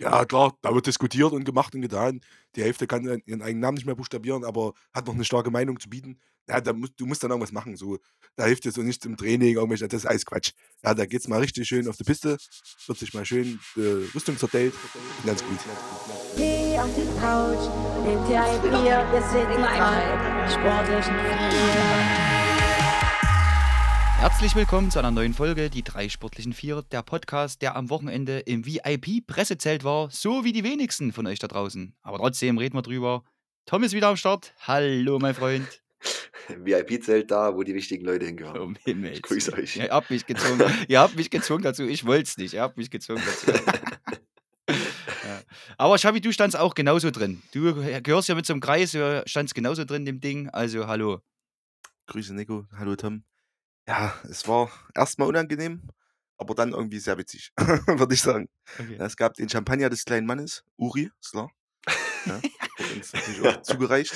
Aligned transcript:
Ja, 0.00 0.24
klar, 0.24 0.56
da 0.62 0.74
wird 0.74 0.86
diskutiert 0.86 1.30
und 1.32 1.44
gemacht 1.44 1.74
und 1.74 1.82
getan. 1.82 2.22
Die 2.56 2.62
Hälfte 2.62 2.86
kann 2.86 3.04
ihren 3.26 3.42
eigenen 3.42 3.60
Namen 3.60 3.74
nicht 3.74 3.84
mehr 3.84 3.94
buchstabieren, 3.94 4.44
aber 4.44 4.72
hat 4.94 5.06
noch 5.06 5.14
'ne 5.14 5.26
starke 5.26 5.50
Meinung 5.50 5.78
zu 5.78 5.90
bieten. 5.90 6.18
Ja, 6.48 6.58
da 6.58 6.72
musst 6.72 6.94
du 6.96 7.04
musst 7.04 7.22
dann 7.22 7.30
irgendwas 7.30 7.52
machen, 7.52 7.76
so. 7.76 7.98
Da 8.34 8.46
hilft 8.46 8.64
dir 8.64 8.72
so 8.72 8.80
nichts 8.80 9.04
im 9.04 9.18
Training, 9.18 9.56
irgendwelche 9.56 9.86
das 9.88 10.00
ist 10.04 10.06
alles 10.06 10.24
Quatsch. 10.24 10.52
Ja, 10.82 10.94
da 10.94 11.04
geht's 11.04 11.28
mal 11.28 11.40
richtig 11.40 11.68
schön 11.68 11.86
auf 11.86 11.98
die 11.98 12.04
Piste, 12.04 12.38
wird 12.86 12.98
sich 12.98 13.12
mal 13.12 13.26
schön, 13.26 13.60
äh, 13.76 14.08
Rüstung 14.14 14.36
dann 14.40 15.34
ist 15.34 15.46
gut. 15.46 15.58
Geh 16.34 16.78
auf 16.78 16.88
die 16.96 17.20
Couch, 17.20 17.68
nimm 18.02 18.24
dir 18.26 18.42
ein 18.42 18.62
Bier, 18.62 19.06
wir 19.12 19.22
sind 19.30 19.50
drei 19.60 20.48
sportlichen 20.48 21.14
Vier. 21.14 22.29
Herzlich 24.20 24.54
willkommen 24.54 24.90
zu 24.90 24.98
einer 24.98 25.10
neuen 25.10 25.32
Folge, 25.32 25.70
die 25.70 25.82
drei 25.82 26.10
sportlichen 26.10 26.52
Vier, 26.52 26.82
der 26.92 27.02
Podcast, 27.02 27.62
der 27.62 27.74
am 27.74 27.88
Wochenende 27.88 28.40
im 28.40 28.66
VIP-Pressezelt 28.66 29.82
war, 29.82 30.10
so 30.10 30.44
wie 30.44 30.52
die 30.52 30.62
wenigsten 30.62 31.12
von 31.12 31.26
euch 31.26 31.38
da 31.38 31.48
draußen. 31.48 31.94
Aber 32.02 32.18
trotzdem 32.18 32.58
reden 32.58 32.74
wir 32.76 32.82
drüber. 32.82 33.24
Tom 33.64 33.82
ist 33.82 33.94
wieder 33.94 34.08
am 34.08 34.18
Start. 34.18 34.52
Hallo, 34.60 35.18
mein 35.18 35.32
Freund. 35.32 35.66
VIP-Zelt 36.48 37.30
da, 37.30 37.56
wo 37.56 37.62
die 37.62 37.74
wichtigen 37.74 38.04
Leute 38.04 38.26
hingehören. 38.26 38.60
Um 38.60 38.76
Himmels 38.84 39.16
Ich 39.16 39.22
grüße 39.22 39.54
euch. 39.54 39.76
Ihr 39.76 39.88
habt 39.88 40.10
mich 40.10 40.26
gezwungen. 40.26 40.70
Ihr 40.88 41.00
habt 41.00 41.16
mich 41.16 41.30
gezwungen 41.30 41.62
dazu. 41.62 41.84
Ich 41.84 42.04
wollte 42.04 42.24
es 42.24 42.36
nicht. 42.36 42.52
Ihr 42.52 42.60
habt 42.60 42.76
mich 42.76 42.90
gezwungen 42.90 43.22
dazu. 43.24 43.52
ja. 44.68 45.40
Aber 45.78 45.96
Schabi, 45.96 46.20
du 46.20 46.30
standst 46.30 46.58
auch 46.58 46.74
genauso 46.74 47.10
drin. 47.10 47.40
Du 47.54 47.74
gehörst 48.02 48.28
ja 48.28 48.34
mit 48.34 48.44
zum 48.44 48.60
Kreis, 48.60 48.92
du 48.92 49.22
standst 49.24 49.54
genauso 49.54 49.86
drin 49.86 50.06
im 50.06 50.20
Ding. 50.20 50.50
Also 50.50 50.88
hallo. 50.88 51.22
Grüße 52.04 52.34
Nico, 52.34 52.66
hallo 52.76 52.96
Tom. 52.96 53.24
Ja, 53.86 54.14
es 54.28 54.46
war 54.46 54.70
erst 54.94 55.18
mal 55.18 55.26
unangenehm, 55.26 55.82
aber 56.36 56.54
dann 56.54 56.72
irgendwie 56.72 56.98
sehr 56.98 57.18
witzig, 57.18 57.52
würde 57.58 58.14
ich 58.14 58.22
sagen. 58.22 58.48
Okay. 58.78 58.96
Es 58.98 59.16
gab 59.16 59.34
den 59.34 59.48
Champagner 59.48 59.90
des 59.90 60.04
kleinen 60.04 60.26
Mannes, 60.26 60.64
Uri, 60.76 61.10
ist 61.20 61.32
klar. 61.32 61.50
Ja, 62.26 62.34
wurde 62.76 62.94
uns 62.96 63.14
natürlich 63.14 63.46
auch 63.46 63.62
zugereicht. 63.62 64.12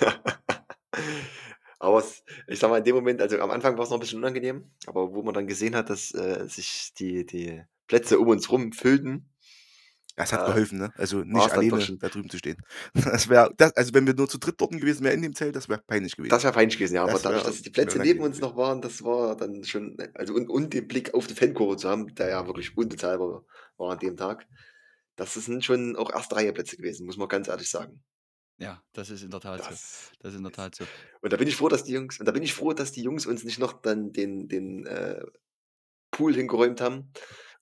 aber 1.78 1.98
es, 2.00 2.22
ich 2.46 2.58
sag 2.58 2.68
mal, 2.68 2.78
in 2.78 2.84
dem 2.84 2.94
Moment, 2.94 3.22
also 3.22 3.40
am 3.40 3.50
Anfang 3.50 3.78
war 3.78 3.84
es 3.84 3.90
noch 3.90 3.96
ein 3.96 4.00
bisschen 4.00 4.18
unangenehm, 4.18 4.70
aber 4.86 5.14
wo 5.14 5.22
man 5.22 5.32
dann 5.32 5.46
gesehen 5.46 5.74
hat, 5.74 5.88
dass 5.88 6.12
äh, 6.14 6.46
sich 6.48 6.92
die, 6.98 7.24
die 7.24 7.62
Plätze 7.86 8.18
um 8.18 8.28
uns 8.28 8.50
rum 8.50 8.72
füllten, 8.72 9.30
Ja, 10.18 10.24
es 10.24 10.32
hat 10.32 10.42
Äh, 10.42 10.46
geholfen, 10.46 10.78
ne? 10.78 10.92
Also 10.96 11.18
nicht 11.24 11.34
war's 11.34 11.52
alleine 11.52 11.80
schon- 11.80 11.98
da 11.98 12.08
drüben 12.08 12.30
zu 12.30 12.38
stehen. 12.38 12.56
Das 13.18 13.28
wäre, 13.28 13.52
das, 13.56 13.76
also 13.76 13.92
wenn 13.94 14.06
wir 14.06 14.14
nur 14.14 14.28
zu 14.28 14.38
dritt 14.38 14.54
dort 14.60 14.70
gewesen 14.72 15.04
wären 15.04 15.16
in 15.16 15.22
dem 15.22 15.34
Zelt, 15.34 15.54
das 15.54 15.68
wäre 15.68 15.82
peinlich 15.86 16.16
gewesen. 16.16 16.30
das 16.30 16.42
wäre 16.44 16.54
peinlich 16.54 16.78
gewesen, 16.78 16.94
ja. 16.94 17.02
Aber 17.02 17.12
Das 17.12 17.22
dadurch, 17.22 17.44
wär- 17.44 17.50
dass 17.50 17.62
die 17.62 17.70
Plätze 17.70 17.98
neben 17.98 18.20
uns 18.22 18.40
noch 18.40 18.56
waren, 18.56 18.80
das 18.80 19.02
war 19.04 19.36
dann 19.36 19.62
schon, 19.64 19.96
also 20.14 20.32
und, 20.34 20.48
und 20.48 20.72
den 20.72 20.88
Blick 20.88 21.12
auf 21.14 21.26
die 21.26 21.34
Fankurve 21.34 21.76
zu 21.76 21.88
haben, 21.88 22.14
der 22.14 22.28
ja 22.30 22.46
wirklich 22.46 22.76
unbezahlbar 22.76 23.44
war 23.76 23.92
an 23.92 23.98
dem 23.98 24.16
Tag, 24.16 24.46
das 25.16 25.34
sind 25.34 25.64
schon 25.64 25.96
auch 25.96 26.10
erste 26.12 26.36
Reihe 26.36 26.52
Plätze 26.52 26.76
gewesen, 26.76 27.04
muss 27.06 27.16
man 27.18 27.28
ganz 27.28 27.48
ehrlich 27.48 27.68
sagen. 27.70 28.02
Ja, 28.58 28.82
das 28.94 29.10
ist 29.10 29.22
in 29.22 29.30
der 29.30 29.40
Tat 29.40 29.62
so. 29.62 29.68
Das, 29.68 30.12
Das 30.20 30.32
ist 30.32 30.38
in 30.38 30.42
der 30.44 30.52
Tat 30.52 30.74
so. 30.74 30.84
Und 31.20 31.30
da 31.30 31.36
bin 31.36 31.46
ich 31.46 31.56
froh, 31.56 31.68
dass 31.68 31.84
die 31.84 31.92
Jungs, 31.92 32.18
und 32.18 32.24
da 32.26 32.32
bin 32.32 32.42
ich 32.42 32.54
froh, 32.54 32.72
dass 32.72 32.90
die 32.92 33.02
Jungs 33.02 33.26
uns 33.26 33.44
nicht 33.44 33.58
noch 33.58 33.74
dann 33.82 34.12
den, 34.12 34.48
den 34.48 34.86
äh, 34.86 35.20
Pool 36.10 36.34
hingeräumt 36.34 36.80
haben 36.80 37.12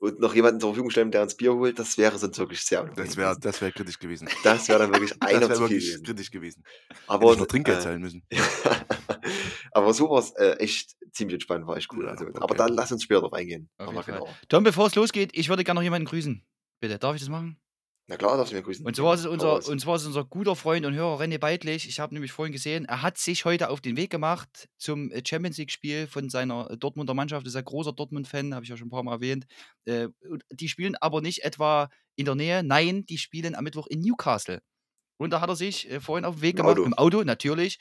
und 0.05 0.21
noch 0.21 0.35
jemanden 0.35 0.61
zur 0.61 0.71
Verfügung 0.71 0.91
stellen, 0.91 1.11
der 1.11 1.23
uns 1.23 1.35
Bier 1.35 1.55
holt. 1.55 1.79
Das 1.79 1.97
wäre 1.99 2.19
sonst 2.19 2.39
wirklich 2.39 2.61
sehr 2.63 2.83
unangenehm 2.83 3.07
das 3.07 3.17
wäre 3.17 3.39
das 3.41 3.61
wär 3.61 3.73
kritisch 3.73 3.99
gewesen. 3.99 4.29
Das 4.43 4.69
wäre 4.69 4.79
dann 4.79 4.93
wirklich 4.93 5.11
Das 5.19 5.29
einer 5.31 5.41
wäre 5.49 5.55
zu 5.55 5.67
viel 5.67 5.71
wirklich 5.77 5.87
gewesen. 5.87 6.05
kritisch 6.05 6.31
gewesen. 6.31 6.65
Hätte 6.89 7.01
Aber, 7.09 7.33
ich 7.33 7.39
noch 7.39 7.47
Trinkgeld 7.47 7.79
äh, 7.79 7.83
zahlen 7.83 8.01
müssen. 8.01 8.23
aber 9.73 9.95
so 9.95 10.09
war 10.11 10.19
es 10.21 10.31
äh, 10.33 10.57
echt 10.59 10.95
ziemlich 11.13 11.35
entspannt, 11.35 11.67
war 11.67 11.77
echt 11.77 11.93
cool. 11.93 12.05
Ja, 12.05 12.11
Also, 12.13 12.25
okay. 12.27 12.39
Aber 12.41 12.55
dann 12.55 12.75
lass 12.75 12.93
uns 12.93 13.03
später 13.03 13.21
drauf 13.21 13.33
eingehen. 13.33 13.69
Auf 13.79 13.87
Nochmal 13.87 14.03
jeden 14.05 14.13
Fall. 14.19 14.21
genauer. 14.27 14.39
Tom, 14.49 14.65
bevor 14.65 14.87
es 14.87 14.95
losgeht, 14.95 15.31
ich 15.33 15.49
würde 15.49 15.65
gerne 15.65 15.79
noch 15.79 15.85
jemanden 15.85 16.07
grüßen. 16.07 16.45
Bitte, 16.81 16.99
darf 16.99 17.15
ich 17.15 17.21
das 17.23 17.29
machen? 17.31 17.59
Na 18.07 18.17
klar, 18.19 18.37
darfst 18.37 18.53
du 18.53 18.57
mir 18.57 18.63
grüßen. 18.63 18.85
Und 18.85 18.95
zwar 18.97 19.15
ist 19.15 19.25
unser, 19.25 19.67
und 19.67 19.81
zwar 19.81 19.97
ist 19.97 20.05
unser 20.05 20.25
guter 20.25 20.55
Freund 20.57 20.85
und 20.85 20.93
Hörer 20.95 21.21
René 21.23 21.39
Beidlich. 21.39 21.89
Ich 21.89 22.01
habe 22.01 22.13
nämlich 22.13 22.33
vorhin 22.33 22.53
gesehen, 22.53 22.85
er 22.85 23.01
hat 23.01 23.17
sich 23.17 23.47
heute 23.47 23.71
auf 23.71 23.81
den 23.81 23.97
Weg 23.97 24.11
gemacht 24.11 24.69
zum 24.77 25.11
äh, 25.11 25.23
Champions 25.27 25.57
League-Spiel 25.57 26.07
von 26.07 26.29
seiner 26.29 26.71
äh, 26.71 26.77
Dortmunder 26.77 27.15
Mannschaft. 27.15 27.47
Das 27.47 27.53
ist 27.55 27.57
ein 27.57 27.65
großer 27.65 27.95
Dortmund-Fan, 27.95 28.55
habe 28.55 28.63
ich 28.65 28.69
ja 28.69 28.77
schon 28.77 28.89
ein 28.89 28.91
paar 28.91 29.03
Mal 29.05 29.13
erwähnt. 29.15 29.47
Äh, 29.87 30.09
Die 30.53 30.69
spielen 30.69 30.97
aber 30.97 31.23
nicht 31.23 31.45
etwa 31.45 31.89
in 32.17 32.27
der 32.27 32.35
Nähe, 32.35 32.63
nein, 32.63 33.07
die 33.07 33.17
spielen 33.17 33.55
am 33.55 33.65
Mittwoch 33.65 33.87
in 33.87 34.01
Newcastle. 34.01 34.61
Und 35.17 35.31
da 35.31 35.41
hat 35.41 35.49
er 35.49 35.57
sich 35.57 35.89
vorhin 36.01 36.25
auf 36.27 36.37
den 36.37 36.43
Weg 36.43 36.59
Im 36.59 36.67
gemacht, 36.67 36.77
Auto. 36.77 36.85
im 36.85 36.95
Auto 36.95 37.25
natürlich. 37.25 37.79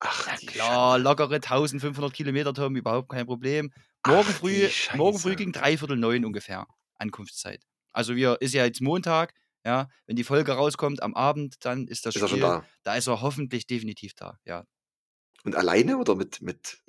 Ach, 0.00 0.26
Na 0.28 0.36
klar, 0.36 0.98
lockere 0.98 1.34
1500 1.40 2.12
Kilometer, 2.12 2.54
Tom, 2.54 2.74
überhaupt 2.74 3.10
kein 3.10 3.26
Problem. 3.26 3.70
Morgen 4.06 4.26
Ach, 4.28 4.34
früh, 4.34 4.66
morgen 4.94 5.18
früh 5.18 5.36
gegen 5.36 5.52
dreiviertel 5.52 5.96
neun 5.96 6.24
ungefähr, 6.24 6.66
Ankunftszeit. 6.98 7.62
Also 7.92 8.16
wir, 8.16 8.38
ist 8.40 8.54
ja 8.54 8.64
jetzt 8.64 8.80
Montag, 8.80 9.34
ja, 9.64 9.88
wenn 10.06 10.16
die 10.16 10.24
Folge 10.24 10.52
rauskommt 10.52 11.02
am 11.02 11.14
Abend, 11.14 11.56
dann 11.64 11.86
ist 11.86 12.06
das 12.06 12.16
Ist 12.16 12.22
er 12.22 12.28
Spiel, 12.28 12.40
schon 12.40 12.48
da? 12.48 12.64
da 12.82 12.96
ist 12.96 13.06
er 13.06 13.20
hoffentlich 13.20 13.66
definitiv 13.66 14.14
da, 14.14 14.38
ja. 14.44 14.64
Und 15.44 15.56
alleine 15.56 15.96
oder 15.96 16.16
mit, 16.16 16.42
mit, 16.42 16.82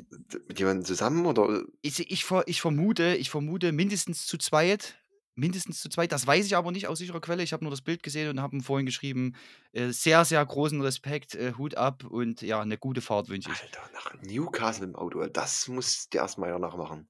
mit 0.48 0.60
jemandem 0.60 0.86
zusammen? 0.86 1.26
Oder? 1.26 1.64
Ich, 1.82 2.00
ich, 2.00 2.26
ich 2.46 2.62
vermute, 2.62 3.16
ich 3.16 3.30
vermute 3.30 3.72
mindestens 3.72 4.26
zu 4.26 4.38
zweit, 4.38 5.02
mindestens 5.36 5.80
zu 5.80 5.90
zweit, 5.90 6.12
das 6.12 6.28
weiß 6.28 6.46
ich 6.46 6.56
aber 6.58 6.72
nicht 6.72 6.88
aus 6.88 6.98
sicherer 6.98 7.22
Quelle, 7.22 7.44
ich 7.44 7.54
habe 7.54 7.64
nur 7.64 7.72
das 7.72 7.82
Bild 7.82 8.04
gesehen 8.04 8.30
und 8.30 8.42
habe 8.42 8.56
ihm 8.56 8.62
vorhin 8.62 8.86
geschrieben, 8.86 9.36
äh, 9.72 9.92
sehr, 9.92 10.26
sehr 10.26 10.46
großen 10.46 10.82
Respekt, 10.82 11.36
äh, 11.36 11.54
Hut 11.58 11.76
ab 11.76 12.04
und 12.04 12.42
ja, 12.42 12.62
eine 12.62 12.78
gute 12.78 13.02
Fahrt 13.02 13.30
wünsche 13.30 13.50
ich. 13.52 13.62
Alter, 13.62 13.90
nach 13.94 14.14
Newcastle 14.22 14.88
dem 14.88 14.96
Auto. 14.96 15.26
Das 15.28 15.68
muss 15.70 16.10
dir 16.10 16.20
erstmal 16.20 16.50
einer 16.50 16.60
nachmachen. 16.60 17.08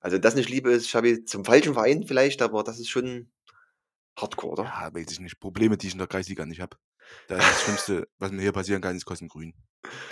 Also, 0.00 0.18
das 0.18 0.34
nicht 0.34 0.48
Liebe 0.48 0.72
ist, 0.72 0.88
Schabi, 0.88 1.24
zum 1.24 1.44
falschen 1.44 1.74
Verein 1.74 2.04
vielleicht, 2.04 2.42
aber 2.42 2.62
das 2.62 2.78
ist 2.78 2.88
schon 2.88 3.30
Hardcore, 4.20 4.52
oder? 4.52 4.64
Ja, 4.64 4.90
weiß 4.92 5.10
ich 5.12 5.20
nicht. 5.20 5.38
Probleme, 5.40 5.76
die 5.76 5.86
ich 5.88 5.92
in 5.92 5.98
der 5.98 6.06
Kreisliga 6.06 6.44
nicht 6.46 6.60
habe. 6.60 6.76
Das, 7.28 7.38
das 7.38 7.62
Schlimmste, 7.62 8.08
was 8.18 8.30
mir 8.32 8.42
hier 8.42 8.52
passieren 8.52 8.82
kann, 8.82 8.96
ist 8.96 9.04
Kostengrün. 9.04 9.54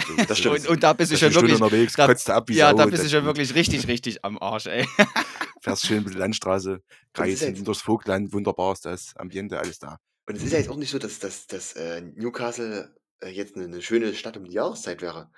So, 0.07 0.17
Das 0.29 0.39
stimmt. 0.39 0.61
Und, 0.61 0.69
und 0.69 0.83
da 0.83 0.93
bist 0.93 1.13
du 1.13 1.17
schon 1.17 1.35
wirklich, 1.35 1.61
unterwegs, 1.61 1.95
da- 1.95 2.07
ab 2.37 2.51
ja, 2.51 2.71
Sau, 2.71 2.77
da 2.77 2.87
bist 2.87 3.05
du 3.05 3.09
schon 3.09 3.25
wirklich 3.25 3.55
richtig, 3.55 3.87
richtig 3.87 4.25
am 4.25 4.39
Arsch, 4.39 4.67
ey. 4.67 4.87
Fährst 5.61 5.87
schön 5.87 5.99
ein 5.99 6.05
bisschen 6.05 6.21
Landstraße, 6.21 6.81
Kreis, 7.13 7.41
durchs 7.63 7.83
Vogtland, 7.83 8.33
wunderbar 8.33 8.73
ist 8.73 8.85
das, 8.85 9.17
Ambiente, 9.17 9.59
alles 9.59 9.79
da. 9.79 9.99
Und 10.29 10.37
es 10.37 10.43
ist 10.43 10.53
ja 10.53 10.59
jetzt 10.59 10.69
auch 10.71 10.77
nicht 10.77 10.91
so, 10.91 10.99
dass, 10.99 11.19
dass, 11.19 11.47
dass 11.47 11.73
äh, 11.75 12.01
Newcastle 12.01 12.95
äh, 13.21 13.31
jetzt 13.31 13.57
eine, 13.57 13.65
eine 13.65 13.83
schöne 13.83 14.15
Stadt 14.15 14.37
um 14.37 14.45
die 14.45 14.53
Jahreszeit 14.53 15.03
wäre. 15.03 15.31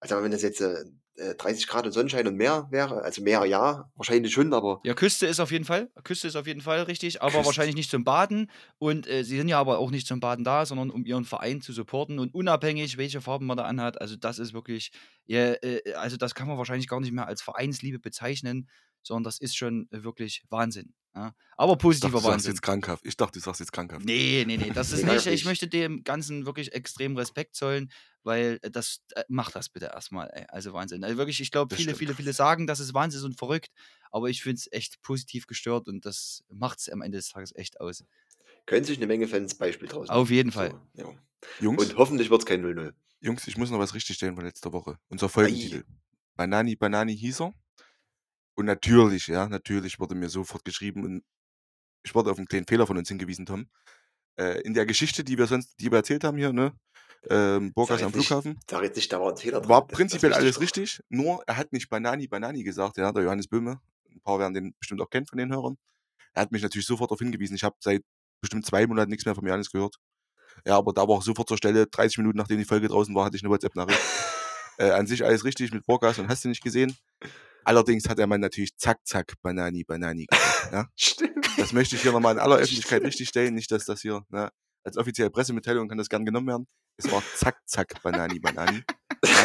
Also, 0.00 0.14
aber 0.14 0.24
wenn 0.24 0.30
das 0.32 0.42
jetzt 0.42 0.60
äh, 0.60 0.84
äh, 1.18 1.34
30 1.34 1.66
Grad 1.66 1.86
und 1.86 1.92
Sonnenschein 1.92 2.26
und 2.26 2.36
mehr 2.36 2.68
wäre, 2.70 3.02
also 3.02 3.22
mehr 3.22 3.44
ja, 3.44 3.90
wahrscheinlich 3.96 4.32
schon, 4.32 4.52
aber 4.52 4.80
Ja, 4.84 4.94
Küste 4.94 5.26
ist 5.26 5.40
auf 5.40 5.50
jeden 5.50 5.64
Fall. 5.64 5.90
Küste 6.04 6.28
ist 6.28 6.36
auf 6.36 6.46
jeden 6.46 6.60
Fall 6.60 6.82
richtig, 6.82 7.20
aber 7.20 7.42
Küste. 7.42 7.46
wahrscheinlich 7.46 7.74
nicht 7.74 7.90
zum 7.90 8.04
Baden. 8.04 8.50
Und 8.78 9.06
äh, 9.08 9.24
sie 9.24 9.36
sind 9.36 9.48
ja 9.48 9.58
aber 9.58 9.78
auch 9.78 9.90
nicht 9.90 10.06
zum 10.06 10.20
Baden 10.20 10.44
da, 10.44 10.64
sondern 10.66 10.90
um 10.90 11.04
ihren 11.04 11.24
Verein 11.24 11.60
zu 11.60 11.72
supporten. 11.72 12.18
Und 12.18 12.32
unabhängig, 12.34 12.96
welche 12.96 13.20
Farben 13.20 13.46
man 13.46 13.56
da 13.56 13.64
anhat, 13.64 14.00
also 14.00 14.16
das 14.16 14.38
ist 14.38 14.52
wirklich, 14.52 14.92
ja, 15.26 15.54
äh, 15.54 15.94
also 15.94 16.16
das 16.16 16.34
kann 16.34 16.46
man 16.48 16.58
wahrscheinlich 16.58 16.88
gar 16.88 17.00
nicht 17.00 17.12
mehr 17.12 17.26
als 17.26 17.42
Vereinsliebe 17.42 17.98
bezeichnen, 17.98 18.68
sondern 19.02 19.24
das 19.24 19.40
ist 19.40 19.56
schon 19.56 19.88
äh, 19.90 20.04
wirklich 20.04 20.44
Wahnsinn. 20.48 20.94
Ja? 21.14 21.34
Aber 21.56 21.72
Ich 21.72 21.76
dachte, 21.76 21.82
positiver 21.82 22.10
du 22.12 22.18
sagst 22.18 22.26
Wahnsinn. 22.32 22.52
jetzt 22.52 22.62
krankhaft. 22.62 23.04
Ich 23.06 23.16
dachte, 23.16 23.38
du 23.38 23.44
sagst 23.44 23.60
jetzt 23.60 23.72
krankhaft. 23.72 24.04
Nee, 24.04 24.44
nee, 24.46 24.56
nee, 24.56 24.70
das 24.72 24.92
ist 24.92 25.04
nicht. 25.06 25.26
Ich 25.26 25.44
möchte 25.44 25.66
dem 25.68 26.04
Ganzen 26.04 26.46
wirklich 26.46 26.72
extrem 26.72 27.16
Respekt 27.16 27.54
zollen, 27.56 27.90
weil 28.22 28.58
äh, 28.62 28.70
das 28.70 29.02
äh, 29.14 29.24
macht 29.28 29.56
das 29.56 29.68
bitte 29.68 29.86
erstmal. 29.86 30.28
Ey. 30.32 30.44
Also 30.48 30.72
Wahnsinn. 30.72 31.02
Also 31.04 31.16
wirklich, 31.16 31.40
ich 31.40 31.50
glaube, 31.50 31.74
viele, 31.74 31.94
viele, 31.94 32.14
viele 32.14 32.32
sagen, 32.32 32.66
das 32.66 32.78
ist 32.80 32.94
Wahnsinn 32.94 33.24
und 33.24 33.36
verrückt, 33.38 33.70
aber 34.10 34.28
ich 34.30 34.42
finde 34.42 34.56
es 34.60 34.70
echt 34.72 35.00
positiv 35.02 35.46
gestört 35.46 35.88
und 35.88 36.04
das 36.04 36.44
macht 36.50 36.78
es 36.80 36.88
am 36.88 37.02
Ende 37.02 37.18
des 37.18 37.30
Tages 37.30 37.54
echt 37.56 37.80
aus. 37.80 38.04
können 38.66 38.84
sich 38.84 38.98
eine 38.98 39.06
Menge 39.06 39.26
Fans 39.26 39.54
Beispiel 39.54 39.88
draus 39.88 40.08
Auf 40.08 40.28
nehmen. 40.28 40.36
jeden 40.36 40.52
Fall. 40.52 40.74
So, 40.94 41.02
ja. 41.02 41.14
Jungs, 41.60 41.84
Und 41.84 41.96
hoffentlich 41.96 42.30
wird 42.30 42.42
es 42.42 42.46
kein 42.46 42.62
0-0. 42.64 42.92
Jungs, 43.20 43.46
ich 43.48 43.56
muss 43.56 43.70
noch 43.70 43.78
was 43.78 43.94
richtigstellen 43.94 44.34
von 44.36 44.44
letzter 44.44 44.72
Woche. 44.72 44.98
Unser 45.08 45.28
Folgentitel. 45.28 45.84
Banani, 46.36 46.76
Banani 46.76 47.16
hieß 47.16 47.40
er. 47.40 47.54
Und 48.58 48.64
natürlich, 48.64 49.28
ja, 49.28 49.48
natürlich 49.48 50.00
wurde 50.00 50.16
mir 50.16 50.28
sofort 50.28 50.64
geschrieben 50.64 51.04
und 51.04 51.22
ich 52.02 52.12
wurde 52.12 52.32
auf 52.32 52.38
einen 52.38 52.48
kleinen 52.48 52.66
Fehler 52.66 52.88
von 52.88 52.98
uns 52.98 53.06
hingewiesen, 53.06 53.46
Tom. 53.46 53.68
Äh, 54.36 54.62
in 54.62 54.74
der 54.74 54.84
Geschichte, 54.84 55.22
die 55.22 55.38
wir 55.38 55.46
sonst, 55.46 55.76
die 55.78 55.92
wir 55.92 55.98
erzählt 55.98 56.24
haben 56.24 56.36
hier, 56.36 56.52
ne? 56.52 56.72
Ähm, 57.30 57.72
Burgas 57.72 58.02
am 58.02 58.10
nicht- 58.10 58.26
Flughafen. 58.26 58.58
Sag 58.68 58.82
jetzt 58.82 58.96
nicht, 58.96 59.12
da 59.12 59.20
war 59.20 59.30
ein 59.30 59.36
Fehler 59.36 59.60
drin. 59.60 59.68
War 59.68 59.86
prinzipiell 59.86 60.32
alles 60.32 60.56
doch. 60.56 60.62
richtig, 60.62 61.00
nur 61.08 61.40
er 61.46 61.56
hat 61.56 61.72
nicht 61.72 61.88
Banani, 61.88 62.26
Banani 62.26 62.64
gesagt, 62.64 62.96
ja, 62.96 63.12
der 63.12 63.22
Johannes 63.22 63.46
Böhme. 63.46 63.80
Ein 64.10 64.20
paar 64.22 64.40
werden 64.40 64.54
den 64.54 64.74
bestimmt 64.80 65.00
auch 65.02 65.10
kennen 65.10 65.26
von 65.26 65.38
den 65.38 65.52
Hörern. 65.52 65.78
Er 66.34 66.42
hat 66.42 66.50
mich 66.50 66.62
natürlich 66.62 66.86
sofort 66.86 67.12
darauf 67.12 67.20
hingewiesen. 67.20 67.54
Ich 67.54 67.62
habe 67.62 67.76
seit 67.78 68.02
bestimmt 68.40 68.66
zwei 68.66 68.88
Monaten 68.88 69.10
nichts 69.10 69.24
mehr 69.24 69.36
von 69.36 69.46
Johannes 69.46 69.70
gehört. 69.70 69.94
Ja, 70.66 70.78
aber 70.78 70.92
da 70.92 71.02
war 71.02 71.10
auch 71.10 71.22
sofort 71.22 71.46
zur 71.46 71.58
Stelle, 71.58 71.86
30 71.86 72.18
Minuten 72.18 72.38
nachdem 72.38 72.58
die 72.58 72.64
Folge 72.64 72.88
draußen 72.88 73.14
war, 73.14 73.24
hatte 73.24 73.36
ich 73.36 73.44
eine 73.44 73.50
WhatsApp-Nachricht. 73.50 74.00
äh, 74.78 74.90
an 74.90 75.06
sich 75.06 75.24
alles 75.24 75.44
richtig 75.44 75.72
mit 75.72 75.86
Burgas 75.86 76.18
und 76.18 76.28
hast 76.28 76.44
du 76.44 76.48
nicht 76.48 76.64
gesehen. 76.64 76.96
Allerdings 77.68 78.08
hat 78.08 78.16
der 78.16 78.26
Mann 78.26 78.40
natürlich 78.40 78.74
zack, 78.78 78.98
zack, 79.04 79.34
Banani, 79.42 79.84
Banani 79.84 80.24
gesagt. 80.24 80.72
Ja? 80.72 80.86
Stimmt. 80.96 81.46
Das 81.58 81.74
möchte 81.74 81.96
ich 81.96 82.02
hier 82.02 82.12
nochmal 82.12 82.32
in 82.32 82.38
aller 82.40 82.56
Öffentlichkeit 82.56 83.02
richtig 83.02 83.28
stellen. 83.28 83.54
Nicht, 83.54 83.70
dass 83.70 83.84
das 83.84 84.00
hier 84.00 84.22
ne, 84.30 84.50
als 84.84 84.96
offizielle 84.96 85.28
Pressemitteilung 85.28 85.86
kann 85.86 85.98
das 85.98 86.08
gern 86.08 86.24
genommen 86.24 86.46
werden. 86.46 86.66
Es 86.96 87.12
war 87.12 87.22
zack, 87.36 87.58
zack, 87.66 88.02
Banani, 88.02 88.38
Banani. 88.38 88.82
Ja? 89.22 89.44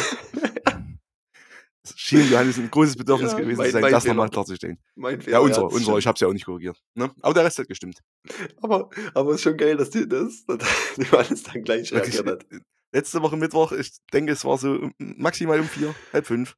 Es 1.86 1.92
schien 1.98 2.26
Johannes 2.30 2.56
ein 2.56 2.70
großes 2.70 2.96
Bedürfnis 2.96 3.32
Ja, 3.32 3.38
gewesen 3.40 3.58
mein- 3.58 3.66
zu 3.66 3.72
sein, 3.72 3.92
das 3.92 4.04
nochmal 4.06 4.30
klarzustellen. 4.30 4.78
Mein 4.94 5.20
Fehler. 5.20 5.36
Ja, 5.36 5.40
unser, 5.40 5.62
das 5.64 5.72
unser, 5.74 5.98
ich 5.98 6.06
hab's 6.06 6.20
ja 6.20 6.28
auch 6.28 6.32
nicht 6.32 6.46
korrigiert. 6.46 6.82
Ne? 6.94 7.10
Aber 7.20 7.34
der 7.34 7.44
Rest 7.44 7.58
hat 7.58 7.68
gestimmt. 7.68 8.00
Aber, 8.62 8.88
aber 9.12 9.30
es 9.32 9.36
ist 9.36 9.42
schon 9.42 9.58
geil, 9.58 9.76
dass 9.76 9.90
du 9.90 10.06
das, 10.08 10.46
dass 10.46 10.60
Johannes 10.96 11.42
dann 11.42 11.62
gleich 11.62 11.92
reagiert 11.92 12.26
hat. 12.26 12.46
Letzte 12.94 13.20
Woche 13.20 13.36
Mittwoch, 13.36 13.72
ich 13.72 13.92
denke, 14.12 14.32
es 14.32 14.44
war 14.44 14.56
so 14.56 14.90
maximal 14.98 15.60
um 15.60 15.68
vier, 15.68 15.94
halb 16.12 16.26
fünf. 16.26 16.56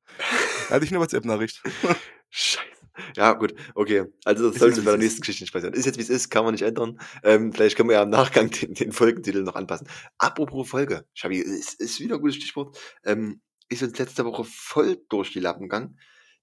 Da 0.69 0.77
hatte 0.77 0.85
ich 0.85 0.93
eine 0.93 1.01
WhatsApp-Nachricht. 1.01 1.63
Scheiße. 2.31 2.67
Ja, 3.15 3.33
gut, 3.35 3.55
okay. 3.75 4.05
Also, 4.25 4.51
das 4.51 4.59
sollte 4.59 4.81
bei 4.83 4.91
der 4.91 5.01
wie 5.01 5.05
nächsten 5.05 5.21
Geschichte 5.21 5.45
nicht 5.45 5.53
passieren. 5.53 5.75
Ist 5.75 5.85
jetzt, 5.85 5.99
wie 5.99 6.03
es 6.03 6.11
ist, 6.11 6.31
kann 6.31 6.45
man 6.45 6.55
nicht 6.55 6.63
ändern. 6.63 6.99
Ähm, 7.23 7.53
vielleicht 7.53 7.77
können 7.77 7.89
wir 7.89 7.97
ja 7.97 8.03
im 8.03 8.11
Nachgang 8.11 8.51
den, 8.51 8.75
den 8.75 8.93
Folgentitel 8.93 9.43
noch 9.43 9.55
anpassen. 9.55 9.89
Apropos 10.19 10.69
Folge, 10.69 11.07
Schabi, 11.15 11.39
ist, 11.39 11.75
ist 11.81 12.01
wieder 12.01 12.17
ein 12.17 12.21
gutes 12.21 12.37
Stichwort. 12.37 12.79
Ähm, 13.05 13.43
ist 13.69 13.83
uns 13.83 13.99
letzte 13.99 14.25
Woche 14.25 14.45
voll 14.45 15.03
durch 15.09 15.33
die 15.33 15.41
Lappen 15.41 15.63
gegangen. 15.65 15.99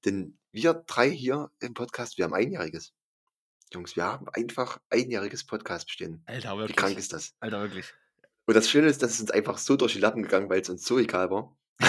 Denn 0.06 0.38
wir 0.51 0.74
drei 0.74 1.10
hier 1.10 1.50
im 1.60 1.74
Podcast, 1.74 2.18
wir 2.18 2.25
haben 2.25 2.34
einjähriges. 2.34 2.94
Jungs, 3.74 3.95
wir 3.95 4.04
haben 4.04 4.28
einfach 4.30 4.80
einjähriges 4.90 5.45
Podcast 5.45 5.88
bestehen. 5.88 6.22
Alter, 6.25 6.54
Wie 6.54 6.60
wirklich. 6.60 6.78
krank 6.78 6.98
ist 6.98 7.13
das? 7.13 7.34
Alter, 7.40 7.62
wirklich. 7.62 7.94
Und 8.45 8.56
das 8.56 8.69
Schöne 8.69 8.88
ist, 8.88 9.01
dass 9.01 9.12
es 9.12 9.22
uns 9.22 9.31
einfach 9.31 9.57
so 9.57 9.75
durch 9.75 9.94
die 9.94 10.00
Lappen 10.00 10.24
gegangen, 10.24 10.50
weil 10.50 10.62
es 10.62 10.69
uns 10.69 10.86
so 10.86 11.00
egal 11.00 11.30
war. 11.30 11.56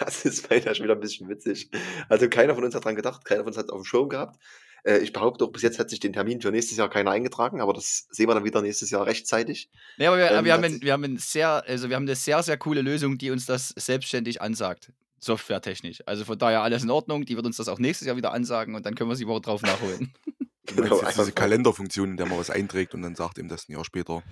Das 0.00 0.24
ist 0.24 0.50
meiner 0.50 0.74
schon 0.74 0.84
wieder 0.84 0.94
ein 0.94 1.00
bisschen 1.00 1.28
witzig. 1.28 1.70
Also 2.08 2.28
keiner 2.28 2.54
von 2.54 2.64
uns 2.64 2.74
hat 2.74 2.84
dran 2.84 2.96
gedacht, 2.96 3.24
keiner 3.24 3.40
von 3.40 3.48
uns 3.48 3.56
hat 3.56 3.66
es 3.66 3.70
auf 3.70 3.80
dem 3.80 3.84
Schirm 3.84 4.08
gehabt. 4.08 4.38
Äh, 4.84 4.98
ich 4.98 5.12
behaupte 5.12 5.44
auch, 5.44 5.52
bis 5.52 5.62
jetzt 5.62 5.78
hat 5.78 5.90
sich 5.90 6.00
den 6.00 6.12
Termin 6.12 6.40
für 6.40 6.50
nächstes 6.50 6.76
Jahr 6.76 6.90
keiner 6.90 7.10
eingetragen, 7.12 7.60
aber 7.60 7.72
das 7.72 8.06
sehen 8.10 8.28
wir 8.28 8.34
dann 8.34 8.44
wieder 8.44 8.62
nächstes 8.62 8.90
Jahr 8.90 9.06
rechtzeitig. 9.06 9.70
Nee, 9.98 10.06
aber 10.06 10.18
wir, 10.18 10.30
Ähm, 10.30 10.44
wir, 10.44 10.52
haben 10.52 10.64
ein, 10.64 10.82
wir 10.82 10.92
haben 10.92 11.04
ein 11.04 11.18
sehr, 11.18 11.64
also 11.66 11.88
wir 11.88 11.96
haben 11.96 12.04
eine 12.04 12.16
sehr, 12.16 12.42
sehr 12.42 12.56
coole 12.56 12.82
Lösung, 12.82 13.18
die 13.18 13.30
uns 13.30 13.46
das 13.46 13.68
selbstständig 13.68 14.42
ansagt. 14.42 14.92
Softwaretechnisch. 15.20 16.02
Also 16.06 16.24
von 16.24 16.36
daher 16.36 16.62
alles 16.62 16.82
in 16.82 16.90
Ordnung. 16.90 17.24
Die 17.24 17.36
wird 17.36 17.46
uns 17.46 17.56
das 17.56 17.68
auch 17.68 17.78
nächstes 17.78 18.08
Jahr 18.08 18.16
wieder 18.16 18.32
ansagen 18.32 18.74
und 18.74 18.84
dann 18.84 18.96
können 18.96 19.08
wir 19.08 19.14
sie 19.14 19.28
Woche 19.28 19.40
drauf 19.40 19.62
nachholen. 19.62 20.12
Du 20.76 20.82
meinst 20.82 20.92
jetzt 20.92 21.04
einfach 21.04 21.22
diese 21.24 21.32
Kalenderfunktion, 21.32 22.10
in 22.10 22.16
der 22.16 22.26
man 22.26 22.38
was 22.38 22.50
einträgt 22.50 22.94
und 22.94 23.02
dann 23.02 23.14
sagt 23.14 23.38
ihm 23.38 23.48
das 23.48 23.68
ein 23.68 23.72
Jahr 23.72 23.84
später, 23.84 24.22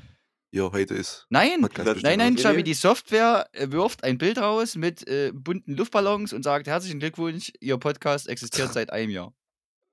hier, 0.52 0.72
heute 0.72 0.94
ist 0.94 1.26
Nein, 1.30 1.60
Podcast 1.60 2.02
nein, 2.02 2.18
nein, 2.18 2.56
nee. 2.56 2.62
die 2.64 2.74
Software 2.74 3.48
äh, 3.52 3.70
wirft 3.70 4.02
ein 4.02 4.18
Bild 4.18 4.36
raus 4.38 4.74
mit 4.74 5.06
äh, 5.06 5.30
bunten 5.32 5.76
Luftballons 5.76 6.32
und 6.32 6.42
sagt: 6.42 6.66
Herzlichen 6.66 6.98
Glückwunsch, 6.98 7.52
Ihr 7.60 7.78
Podcast 7.78 8.28
existiert 8.28 8.72
seit 8.72 8.90
einem 8.90 9.10
Jahr. 9.10 9.32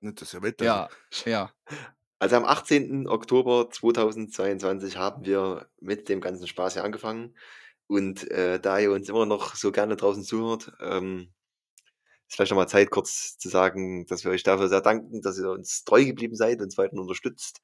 Das 0.00 0.22
ist 0.22 0.32
ja 0.32 0.42
Weltklasse. 0.42 0.90
Ja, 1.26 1.30
ja. 1.30 1.52
Also 2.18 2.34
am 2.34 2.44
18. 2.44 3.06
Oktober 3.06 3.70
2022 3.70 4.96
haben 4.96 5.24
wir 5.24 5.68
mit 5.80 6.08
dem 6.08 6.20
ganzen 6.20 6.48
Spaß 6.48 6.72
hier 6.72 6.82
angefangen. 6.82 7.36
Und 7.86 8.28
äh, 8.32 8.58
da 8.58 8.80
ihr 8.80 8.90
uns 8.90 9.08
immer 9.08 9.26
noch 9.26 9.54
so 9.54 9.70
gerne 9.70 9.94
draußen 9.94 10.24
zuhört, 10.24 10.72
ähm, 10.80 11.32
ist 12.28 12.34
vielleicht 12.34 12.50
nochmal 12.50 12.68
Zeit, 12.68 12.90
kurz 12.90 13.38
zu 13.38 13.48
sagen, 13.48 14.06
dass 14.06 14.24
wir 14.24 14.30
euch 14.30 14.42
dafür 14.42 14.68
sehr 14.68 14.82
danken, 14.82 15.22
dass 15.22 15.38
ihr 15.38 15.50
uns 15.50 15.84
treu 15.84 16.04
geblieben 16.04 16.36
seid 16.36 16.58
und 16.58 16.64
uns 16.64 16.78
weiter 16.78 16.94
unterstützt. 16.94 17.62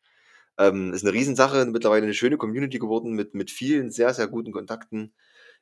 Ähm, 0.59 0.93
ist 0.95 1.05
eine 1.05 1.13
Riesensache, 1.13 1.67
mittlerweile 1.67 2.05
eine 2.05 2.15
schöne 2.15 2.39
Community 2.39 2.79
geworden 2.79 3.13
mit, 3.13 3.35
mit 3.35 3.51
vielen 3.51 3.91
sehr, 3.91 4.15
sehr 4.15 4.29
guten 4.29 4.53
Kontakten. 4.53 5.15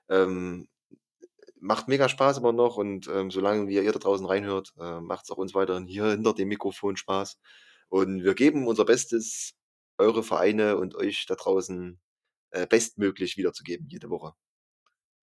Ähm, 0.09 0.69
macht 1.61 1.89
mega 1.89 2.09
Spaß 2.09 2.39
immer 2.39 2.53
noch 2.53 2.77
und 2.77 3.09
ähm, 3.09 3.31
solange 3.31 3.69
wie 3.69 3.75
ihr 3.75 3.93
da 3.93 3.99
draußen 3.99 4.27
reinhört, 4.27 4.75
äh, 4.79 5.01
macht 5.01 5.25
es 5.25 5.31
auch 5.31 5.39
uns 5.39 5.55
weiterhin 5.55 5.87
hier 5.87 6.07
hinter 6.07 6.35
dem 6.35 6.49
Mikrofon 6.49 6.97
Spaß. 6.97 7.39
Und 7.89 8.25
wir 8.25 8.35
geben 8.35 8.67
unser 8.67 8.85
Bestes, 8.85 9.55
eure 9.99 10.23
Vereine 10.23 10.77
und 10.77 10.95
euch 10.97 11.27
da 11.27 11.35
draußen 11.37 12.01
äh, 12.51 12.67
bestmöglich 12.67 13.37
wiederzugeben 13.37 13.89
jede 13.89 14.11
Woche. 14.11 14.35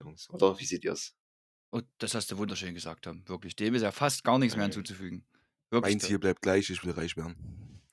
Jungs, 0.01 0.29
oder? 0.29 0.59
Wie 0.59 0.65
seht 0.65 0.85
ihr 0.85 0.93
es? 0.93 1.19
Und 1.71 1.86
das 2.00 2.16
hast 2.16 2.31
du 2.31 2.38
wunderschön 2.38 2.74
gesagt, 2.74 3.06
Tom. 3.06 3.21
Wirklich. 3.27 3.56
Dem 3.56 3.75
ist 3.75 3.83
ja 3.83 3.92
fast 3.92 4.24
gar 4.24 4.39
nichts 4.39 4.56
mehr 4.56 4.66
hinzuzufügen. 4.66 5.24
Wirklich. 5.69 5.94
Mein 5.94 6.00
Ziel 6.00 6.19
bleibt 6.19 6.42
gleich, 6.42 6.69
ich 6.69 6.83
will 6.83 6.92
reich 6.92 7.16
werden. 7.16 7.36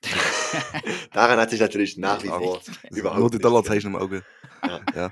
Daran 1.11 1.39
hat 1.39 1.49
sich 1.51 1.59
natürlich 1.59 1.97
nach 1.97 2.23
wie 2.23 2.27
vor 2.27 2.61
überhaupt 2.91 3.19
Nur 3.19 3.29
die 3.29 3.37
nichts 3.37 3.43
Dollarzeichen 3.43 3.91
im 3.91 3.95
Auge. 3.95 4.23
Ja. 4.63 4.81
Ja. 4.95 5.11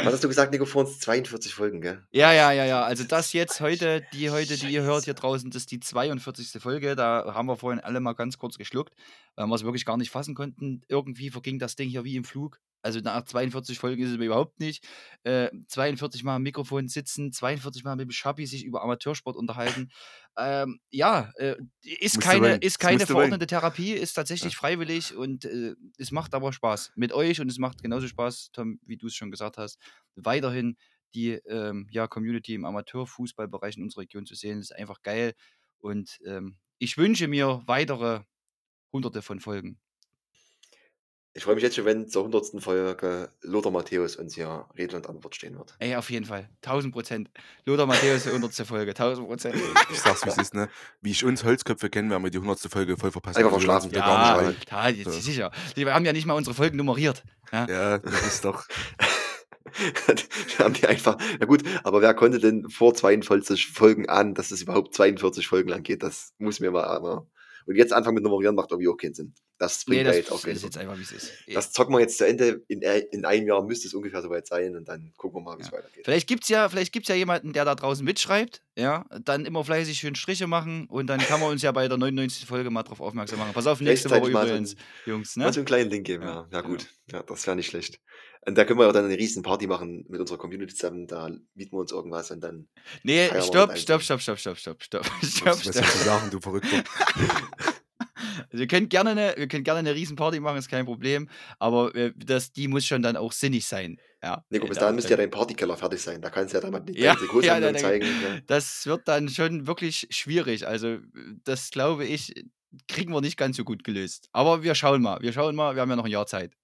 Was 0.00 0.12
hast 0.12 0.22
du 0.22 0.28
gesagt, 0.28 0.52
Nico, 0.52 0.64
vor 0.64 0.84
uns 0.84 1.00
42 1.00 1.52
Folgen, 1.52 1.80
gell? 1.80 2.06
Ja, 2.12 2.32
ja, 2.32 2.52
ja, 2.52 2.64
ja. 2.64 2.84
Also 2.84 3.02
das 3.02 3.32
jetzt 3.32 3.60
heute, 3.60 4.06
die 4.12 4.30
heute, 4.30 4.56
die 4.56 4.68
ihr 4.68 4.82
hört 4.82 5.04
hier 5.04 5.14
draußen, 5.14 5.50
das 5.50 5.62
ist 5.62 5.72
die 5.72 5.80
42. 5.80 6.62
Folge. 6.62 6.94
Da 6.94 7.32
haben 7.34 7.48
wir 7.48 7.56
vorhin 7.56 7.80
alle 7.80 7.98
mal 7.98 8.12
ganz 8.12 8.38
kurz 8.38 8.58
geschluckt, 8.58 8.94
weil 9.34 9.48
wir 9.48 9.54
es 9.56 9.64
wirklich 9.64 9.84
gar 9.84 9.96
nicht 9.96 10.10
fassen 10.10 10.36
konnten. 10.36 10.82
Irgendwie 10.86 11.30
verging 11.30 11.58
das 11.58 11.74
Ding 11.74 11.88
hier 11.88 12.04
wie 12.04 12.14
im 12.14 12.22
Flug. 12.22 12.60
Also 12.82 13.00
nach 13.00 13.24
42 13.24 13.78
Folgen 13.78 14.02
ist 14.02 14.10
es 14.10 14.18
mir 14.18 14.26
überhaupt 14.26 14.60
nicht. 14.60 14.86
Äh, 15.24 15.50
42 15.66 16.22
Mal 16.22 16.36
am 16.36 16.42
Mikrofon 16.42 16.88
sitzen, 16.88 17.32
42 17.32 17.84
Mal 17.84 17.96
mit 17.96 18.04
dem 18.04 18.12
Schabi 18.12 18.46
sich 18.46 18.64
über 18.64 18.82
Amateursport 18.82 19.36
unterhalten. 19.36 19.90
Ähm, 20.36 20.80
ja, 20.90 21.32
äh, 21.36 21.56
ist 21.82 22.20
keine, 22.20 22.56
ist 22.56 22.78
keine 22.78 23.06
verordnete 23.06 23.46
Therapie, 23.46 23.92
ist 23.92 24.14
tatsächlich 24.14 24.56
freiwillig 24.56 25.14
und 25.16 25.44
äh, 25.44 25.74
es 25.98 26.12
macht 26.12 26.34
aber 26.34 26.52
Spaß 26.52 26.92
mit 26.94 27.12
euch 27.12 27.40
und 27.40 27.50
es 27.50 27.58
macht 27.58 27.82
genauso 27.82 28.06
Spaß, 28.06 28.50
Tom, 28.52 28.78
wie 28.86 28.96
du 28.96 29.08
es 29.08 29.14
schon 29.14 29.32
gesagt 29.32 29.58
hast, 29.58 29.78
weiterhin 30.14 30.76
die 31.14 31.32
ähm, 31.46 31.88
ja, 31.90 32.06
Community 32.06 32.54
im 32.54 32.64
Amateurfußballbereich 32.64 33.76
in 33.76 33.82
unserer 33.82 34.02
Region 34.02 34.26
zu 34.26 34.34
sehen. 34.34 34.58
Das 34.58 34.70
ist 34.70 34.76
einfach 34.76 35.02
geil. 35.02 35.34
Und 35.78 36.18
ähm, 36.26 36.58
ich 36.78 36.96
wünsche 36.98 37.28
mir 37.28 37.62
weitere 37.66 38.20
hunderte 38.92 39.22
von 39.22 39.40
Folgen. 39.40 39.80
Ich 41.38 41.44
freue 41.44 41.54
mich 41.54 41.62
jetzt 41.62 41.76
schon, 41.76 41.84
wenn 41.84 42.08
zur 42.08 42.24
100. 42.24 42.60
Folge 42.60 43.30
Lothar 43.42 43.70
Matthäus 43.70 44.16
uns 44.16 44.34
hier 44.34 44.66
Rede 44.76 44.96
und 44.96 45.08
Antwort 45.08 45.36
stehen 45.36 45.56
wird. 45.56 45.72
Ey, 45.78 45.94
auf 45.94 46.10
jeden 46.10 46.24
Fall. 46.26 46.48
1000 46.64 46.92
Prozent. 46.92 47.30
Lothar 47.64 47.86
Matthäus, 47.86 48.26
100. 48.26 48.52
Folge. 48.66 48.90
1000 48.90 49.28
Prozent. 49.28 49.54
Ich 49.92 50.00
sag's, 50.00 50.24
wie 50.26 50.30
es 50.30 50.36
ist, 50.36 50.54
ne? 50.54 50.68
Wie 51.00 51.12
ich 51.12 51.24
uns 51.24 51.44
Holzköpfe 51.44 51.90
kenne, 51.90 52.10
werden 52.10 52.24
wir 52.24 52.32
die 52.32 52.38
100. 52.38 52.58
Folge 52.72 52.96
voll 52.96 53.12
verpassen. 53.12 53.38
Einfach 53.38 53.52
verschlafen. 53.52 53.92
wir 53.92 54.00
gar 54.00 54.42
Ja, 54.42 54.48
nicht 54.48 54.68
ja, 54.68 54.88
jetzt 54.88 55.04
So. 55.12 55.20
sicher. 55.20 55.52
Wir 55.76 55.94
haben 55.94 56.04
ja 56.04 56.12
nicht 56.12 56.26
mal 56.26 56.34
unsere 56.34 56.54
Folgen 56.56 56.76
nummeriert. 56.76 57.22
Ja. 57.52 57.60
rein. 57.60 57.68
Ja, 57.70 57.98
das 57.98 58.26
ist 58.26 58.44
doch. 58.44 58.64
Wir 59.78 60.64
haben 60.64 60.74
die 60.74 60.86
einfach, 60.88 61.18
na 61.38 61.46
gut, 61.46 61.62
aber 61.84 62.00
wer 62.00 62.14
konnte 62.14 62.40
denn 62.40 62.68
vor 62.68 62.94
42 62.94 63.68
Folgen 63.68 64.08
an, 64.08 64.34
dass 64.34 64.50
es 64.50 64.62
überhaupt 64.62 64.92
42 64.94 65.46
Folgen 65.46 65.68
lang 65.68 65.82
geht? 65.84 66.02
Das 66.02 66.32
muss 66.38 66.58
mir 66.58 66.70
mal, 66.72 66.84
aber. 66.84 67.26
Und 67.68 67.76
jetzt 67.76 67.92
anfangen 67.92 68.14
mit 68.14 68.24
Nummerieren 68.24 68.54
macht 68.54 68.70
irgendwie 68.70 68.88
auch 68.88 68.96
keinen 68.96 69.12
Sinn. 69.12 69.34
Das 69.58 69.86
Nee, 69.86 69.96
bringt 69.96 70.06
das 70.06 70.14
da 70.14 70.18
jetzt 70.20 70.32
auch 70.32 70.42
keinen 70.42 70.56
Sinn. 70.56 70.64
jetzt 70.68 70.78
einfach. 70.78 70.96
Das 71.52 71.72
zocken 71.72 71.94
wir 71.94 72.00
jetzt 72.00 72.16
zu 72.16 72.26
Ende. 72.26 72.62
In, 72.68 72.80
äh, 72.80 73.00
in 73.10 73.26
einem 73.26 73.46
Jahr 73.46 73.62
müsste 73.62 73.88
es 73.88 73.92
ungefähr 73.94 74.22
soweit 74.22 74.46
sein 74.46 74.74
und 74.74 74.88
dann 74.88 75.12
gucken 75.18 75.40
wir 75.40 75.44
mal, 75.44 75.58
wie 75.58 75.62
es 75.62 75.68
Ja. 75.68 75.74
weitergeht. 75.74 76.04
Vielleicht 76.06 76.26
gibt 76.28 76.44
es 76.44 76.48
ja, 76.48 76.68
vielleicht 76.70 76.92
gibt's 76.94 77.08
ja 77.10 77.14
jemanden, 77.14 77.52
der 77.52 77.66
da 77.66 77.74
draußen 77.74 78.02
mitschreibt, 78.04 78.62
ja, 78.78 79.04
dann 79.22 79.44
immer 79.44 79.64
fleißig 79.64 79.98
schön 79.98 80.14
Striche 80.14 80.46
machen 80.46 80.86
und 80.86 81.08
dann 81.08 81.20
kann 81.20 81.40
man 81.40 81.50
uns 81.50 81.60
ja 81.60 81.70
bei 81.72 81.86
der 81.88 81.98
99. 81.98 82.46
Folge 82.46 82.70
mal 82.70 82.84
drauf 82.84 83.00
aufmerksam 83.02 83.38
machen. 83.38 83.52
Pass 83.52 83.66
auf, 83.66 83.82
nächste 83.82 84.08
Woche 84.10 84.30
mal 84.30 84.46
so 84.46 84.52
übrigens, 84.54 84.74
einen- 84.74 84.84
Jungs, 85.04 85.36
Mal 85.36 85.44
ne? 85.46 85.52
so 85.52 85.60
einen 85.60 85.66
kleinen 85.66 85.90
Link 85.90 86.06
geben, 86.06 86.22
Ja, 86.22 86.28
ja. 86.30 86.48
Ja, 86.50 86.60
genau. 86.62 86.74
gut. 86.74 86.86
Ja, 87.12 87.22
das 87.22 87.46
wäre 87.46 87.56
nicht 87.56 87.66
schlecht. 87.66 88.00
Und 88.48 88.56
da 88.56 88.64
können 88.64 88.78
wir 88.78 88.88
auch 88.88 88.92
dann 88.92 89.04
eine 89.04 89.18
riesen 89.18 89.42
Party 89.42 89.66
machen 89.66 90.06
mit 90.08 90.20
unserer 90.20 90.38
Community 90.38 90.74
zusammen. 90.74 91.06
Da 91.06 91.28
mieten 91.54 91.72
wir 91.72 91.80
uns 91.80 91.92
irgendwas 91.92 92.30
und 92.30 92.40
dann. 92.40 92.66
Nee, 93.02 93.28
stopp, 93.42 93.76
stopp, 93.76 94.00
stopp, 94.02 94.22
stopp, 94.22 94.38
stopp, 94.38 94.58
stopp, 94.58 94.82
stopp, 94.82 94.82
stopp, 94.82 95.04
was 95.20 95.30
stopp. 95.36 95.64
willst 95.66 95.94
du 95.94 95.98
sagen, 95.98 96.30
du 96.30 96.40
Verrückter? 96.40 96.82
Also 98.14 98.48
wir 98.52 98.66
können 98.66 98.88
gerne 98.88 99.10
eine, 99.10 99.34
wir 99.36 99.48
können 99.48 99.64
gerne 99.64 99.80
eine 99.80 99.94
Riesenparty 99.94 100.40
machen, 100.40 100.56
ist 100.56 100.70
kein 100.70 100.86
Problem, 100.86 101.28
aber 101.58 101.94
äh, 101.94 102.14
das, 102.16 102.50
die 102.50 102.68
muss 102.68 102.86
schon 102.86 103.02
dann 103.02 103.18
auch 103.18 103.32
sinnig 103.32 103.66
sein. 103.66 104.00
Ja, 104.22 104.42
Nico, 104.48 104.64
äh, 104.64 104.68
bis 104.70 104.78
dahin 104.78 104.94
müsste 104.96 105.10
ja 105.10 105.18
dein 105.18 105.30
Partykeller 105.30 105.76
fertig 105.76 106.00
sein. 106.00 106.22
Da 106.22 106.30
kannst 106.30 106.54
du 106.54 106.56
ja 106.56 106.62
dann 106.62 106.72
mal 106.72 106.80
die 106.80 106.92
Ja, 106.98 107.16
deine 107.16 107.44
ja, 107.44 107.60
dann- 107.60 107.76
zeigen. 107.76 108.06
Das 108.46 108.86
wird 108.86 109.06
dann 109.08 109.28
schon 109.28 109.66
wirklich 109.66 110.06
schwierig. 110.08 110.66
Also, 110.66 110.96
das 111.44 111.70
glaube 111.70 112.06
ich, 112.06 112.32
kriegen 112.88 113.12
wir 113.12 113.20
nicht 113.20 113.36
ganz 113.36 113.58
so 113.58 113.64
gut 113.64 113.84
gelöst. 113.84 114.30
Aber 114.32 114.62
wir 114.62 114.74
schauen 114.74 115.02
mal. 115.02 115.20
Wir 115.20 115.34
schauen 115.34 115.54
mal. 115.54 115.74
Wir 115.74 115.82
haben 115.82 115.90
ja 115.90 115.96
noch 115.96 116.06
ein 116.06 116.10
Jahr 116.10 116.26
Zeit. 116.26 116.54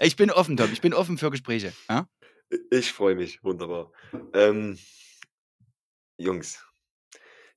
Ich 0.00 0.16
bin 0.16 0.30
offen, 0.30 0.56
Tom. 0.56 0.72
Ich 0.72 0.80
bin 0.80 0.94
offen 0.94 1.18
für 1.18 1.30
Gespräche. 1.30 1.72
Ja? 1.88 2.08
Ich 2.70 2.92
freue 2.92 3.14
mich. 3.14 3.42
Wunderbar. 3.42 3.92
Ähm, 4.34 4.78
Jungs, 6.18 6.62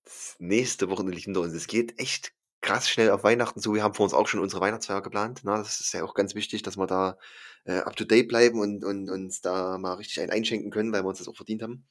das 0.04 0.36
nächste 0.40 0.90
Wochenende 0.90 1.16
liegt 1.16 1.26
hinter 1.26 1.42
uns. 1.42 1.54
Es 1.54 1.68
geht 1.68 2.00
echt 2.00 2.34
krass 2.62 2.90
schnell 2.90 3.12
auf 3.12 3.24
Weihnachten 3.24 3.60
zu. 3.60 3.74
Wir 3.74 3.84
haben 3.84 3.94
vor 3.94 4.06
uns 4.06 4.14
auch 4.14 4.28
schon 4.28 4.40
unsere 4.40 4.62
Weihnachtsfeier 4.62 5.02
geplant. 5.02 5.42
Na, 5.44 5.58
das 5.58 5.80
ist 5.80 5.94
ja 5.94 6.04
auch 6.04 6.14
ganz 6.14 6.34
wichtig, 6.34 6.64
dass 6.64 6.78
wir 6.78 6.88
da 6.88 7.18
äh, 7.66 7.78
up 7.80 7.96
to 7.96 8.06
date 8.06 8.28
bleiben 8.28 8.60
und, 8.60 8.84
und 8.84 9.10
uns 9.10 9.42
da 9.42 9.78
mal 9.78 9.94
richtig 9.94 10.20
einen 10.20 10.32
einschenken 10.32 10.72
können, 10.72 10.92
weil 10.92 11.04
wir 11.04 11.10
uns 11.10 11.20
das 11.20 11.28
auch 11.28 11.36
verdient 11.36 11.62
haben. 11.62 11.86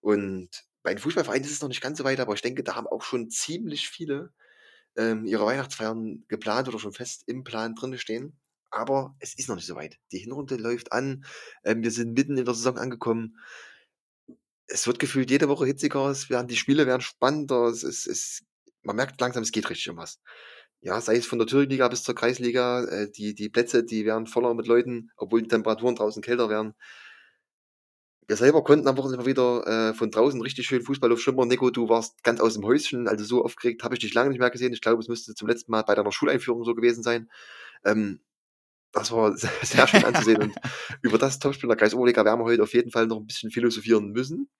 Und 0.00 0.50
bei 0.82 0.94
den 0.94 1.00
Fußballvereinen 1.00 1.44
ist 1.44 1.52
es 1.52 1.62
noch 1.62 1.68
nicht 1.68 1.80
ganz 1.80 1.98
so 1.98 2.04
weit, 2.04 2.20
aber 2.20 2.34
ich 2.34 2.42
denke, 2.42 2.62
da 2.62 2.74
haben 2.74 2.86
auch 2.86 3.02
schon 3.02 3.30
ziemlich 3.30 3.88
viele 3.88 4.32
ähm, 4.96 5.24
ihre 5.26 5.46
Weihnachtsfeiern 5.46 6.24
geplant 6.28 6.68
oder 6.68 6.78
schon 6.78 6.92
fest 6.92 7.24
im 7.26 7.44
Plan 7.44 7.74
drin 7.74 7.96
stehen. 7.98 8.38
Aber 8.72 9.14
es 9.20 9.38
ist 9.38 9.48
noch 9.48 9.56
nicht 9.56 9.66
so 9.66 9.76
weit. 9.76 9.98
Die 10.12 10.18
Hinrunde 10.18 10.56
läuft 10.56 10.92
an. 10.92 11.24
Ähm, 11.62 11.82
wir 11.82 11.90
sind 11.90 12.14
mitten 12.14 12.38
in 12.38 12.46
der 12.46 12.54
Saison 12.54 12.78
angekommen. 12.78 13.36
Es 14.66 14.86
wird 14.86 14.98
gefühlt 14.98 15.30
jede 15.30 15.48
Woche 15.48 15.66
hitziger. 15.66 16.08
Es 16.08 16.30
werden, 16.30 16.48
die 16.48 16.56
Spiele 16.56 16.86
werden 16.86 17.02
spannender. 17.02 17.66
Es 17.66 17.82
ist, 17.84 18.06
es, 18.06 18.42
man 18.82 18.96
merkt 18.96 19.20
langsam, 19.20 19.42
es 19.42 19.52
geht 19.52 19.68
richtig 19.68 19.90
um 19.90 19.98
was. 19.98 20.20
Ja, 20.80 21.00
sei 21.02 21.16
es 21.16 21.26
von 21.26 21.38
der 21.38 21.46
Thüringliga 21.46 21.86
bis 21.88 22.02
zur 22.02 22.14
Kreisliga, 22.14 22.84
äh, 22.84 23.10
die, 23.10 23.34
die 23.34 23.50
Plätze, 23.50 23.84
die 23.84 24.06
werden 24.06 24.26
voller 24.26 24.54
mit 24.54 24.66
Leuten, 24.66 25.10
obwohl 25.16 25.42
die 25.42 25.48
Temperaturen 25.48 25.94
draußen 25.94 26.22
kälter 26.22 26.48
werden. 26.48 26.74
wir 28.26 28.36
selber 28.36 28.64
konnten 28.64 28.88
am 28.88 28.96
Wochenende 28.96 29.26
wieder 29.26 29.66
äh, 29.66 29.94
von 29.94 30.10
draußen 30.10 30.40
richtig 30.40 30.66
schön 30.66 30.82
Fußball 30.82 31.12
aufschimmern. 31.12 31.48
Nico, 31.48 31.70
du 31.70 31.88
warst 31.88 32.22
ganz 32.24 32.40
aus 32.40 32.54
dem 32.54 32.64
Häuschen, 32.64 33.06
also 33.08 33.24
so 33.24 33.44
aufgeregt 33.44 33.84
habe 33.84 33.94
ich 33.94 34.00
dich 34.00 34.14
lange 34.14 34.30
nicht 34.30 34.38
mehr 34.38 34.50
gesehen. 34.50 34.72
Ich 34.72 34.80
glaube, 34.80 35.00
es 35.02 35.08
müsste 35.08 35.34
zum 35.34 35.48
letzten 35.48 35.72
Mal 35.72 35.82
bei 35.82 35.94
deiner 35.94 36.12
Schuleinführung 36.12 36.64
so 36.64 36.74
gewesen 36.74 37.02
sein. 37.02 37.30
Ähm, 37.84 38.20
das 38.92 39.10
war 39.10 39.36
sehr, 39.36 39.86
schön 39.86 40.04
anzusehen 40.04 40.42
und 40.42 40.54
über 41.02 41.18
das 41.18 41.38
Topspiel 41.38 41.68
der 41.68 41.76
Kreis 41.76 41.94
Oberliga 41.94 42.24
werden 42.24 42.40
wir 42.40 42.44
heute 42.44 42.62
auf 42.62 42.74
jeden 42.74 42.90
Fall 42.90 43.06
noch 43.06 43.18
ein 43.18 43.26
bisschen 43.26 43.50
philosophieren 43.50 44.10
müssen. 44.12 44.50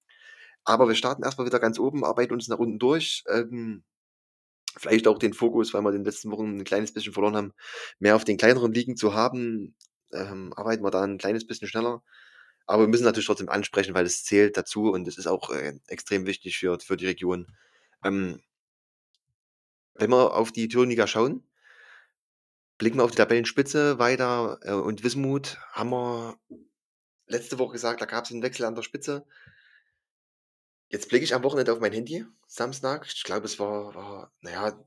Aber 0.65 0.89
wir 0.89 0.95
starten 0.95 1.25
erstmal 1.25 1.47
wieder 1.47 1.61
ganz 1.61 1.79
oben, 1.79 2.05
arbeiten 2.05 2.33
uns 2.33 2.49
nach 2.49 2.59
unten 2.59 2.79
durch. 2.79 3.25
Ähm, 3.29 3.85
vielleicht 4.77 5.07
auch 5.09 5.19
den 5.19 5.35
Fokus, 5.35 5.75
weil 5.75 5.83
wir 5.83 5.91
in 5.91 5.97
den 5.97 6.05
letzten 6.05 6.31
Wochen 6.31 6.59
ein 6.59 6.65
kleines 6.65 6.93
bisschen 6.93 7.12
verloren 7.12 7.37
haben, 7.37 7.53
mehr 7.99 8.17
auf 8.17 8.25
den 8.25 8.39
kleineren 8.39 8.73
Ligen 8.73 8.97
zu 8.97 9.15
haben. 9.15 9.75
Ähm, 10.12 10.53
arbeiten 10.55 10.85
wir 10.85 10.91
da 10.91 11.03
ein 11.03 11.19
kleines 11.19 11.47
bisschen 11.47 11.69
schneller. 11.69 12.03
Aber 12.67 12.85
wir 12.85 12.89
müssen 12.89 13.05
natürlich 13.05 13.27
trotzdem 13.27 13.49
ansprechen, 13.49 13.95
weil 13.95 14.07
es 14.07 14.25
zählt 14.25 14.57
dazu 14.57 14.93
und 14.93 15.07
es 15.09 15.19
ist 15.19 15.27
auch 15.27 15.51
äh, 15.51 15.75
extrem 15.89 16.27
wichtig 16.27 16.59
für, 16.59 16.79
für 16.81 16.97
die 16.97 17.07
Region. 17.07 17.49
Ähm, 18.05 18.41
wenn 19.95 20.11
wir 20.11 20.35
auf 20.35 20.53
die 20.53 20.69
Thüringer 20.69 21.07
schauen, 21.07 21.45
blicken 22.83 22.99
wir 22.99 23.05
auf 23.05 23.12
die 23.12 23.19
Tabellenspitze 23.19 24.01
weiter 24.01 24.59
äh, 24.62 24.73
und 24.73 25.05
Wismut 25.05 25.57
haben 25.71 25.91
wir 25.91 26.37
letzte 27.29 27.61
Woche 27.61 27.75
gesagt, 27.75 28.01
da 28.01 28.07
gab 28.07 28.25
es 28.25 28.33
einen 28.33 28.43
Wechsel 28.43 28.65
an 28.67 28.75
der 28.75 28.83
Spitze. 28.83 29.25
Jetzt 30.89 31.09
blicke 31.09 31.23
ich 31.23 31.33
am 31.33 31.45
Wochenende 31.45 31.73
auf 31.73 31.79
mein 31.79 31.93
Handy, 31.93 32.27
Samstag. 32.49 33.07
Ich 33.07 33.23
glaube, 33.23 33.47
es 33.47 33.61
war, 33.61 33.95
war 33.95 34.33
naja, 34.41 34.85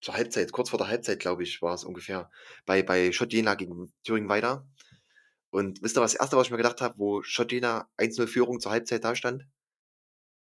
zur 0.00 0.14
Halbzeit, 0.14 0.52
kurz 0.52 0.70
vor 0.70 0.78
der 0.78 0.88
Halbzeit, 0.88 1.20
glaube 1.20 1.42
ich, 1.42 1.60
war 1.60 1.74
es 1.74 1.84
ungefähr, 1.84 2.30
bei, 2.64 2.82
bei 2.82 3.12
Schott 3.12 3.34
Jena 3.34 3.56
gegen 3.56 3.92
Thüringen 4.04 4.30
weiter. 4.30 4.66
Und 5.50 5.82
wisst 5.82 5.98
ihr, 5.98 6.00
was 6.00 6.12
das 6.12 6.20
Erste, 6.22 6.38
was 6.38 6.46
ich 6.46 6.50
mir 6.50 6.56
gedacht 6.56 6.80
habe, 6.80 6.94
wo 6.96 7.22
Schott 7.22 7.52
Jena 7.52 7.90
1-0 7.98 8.26
Führung 8.26 8.58
zur 8.58 8.72
Halbzeit 8.72 9.04
da 9.04 9.14
stand? 9.14 9.46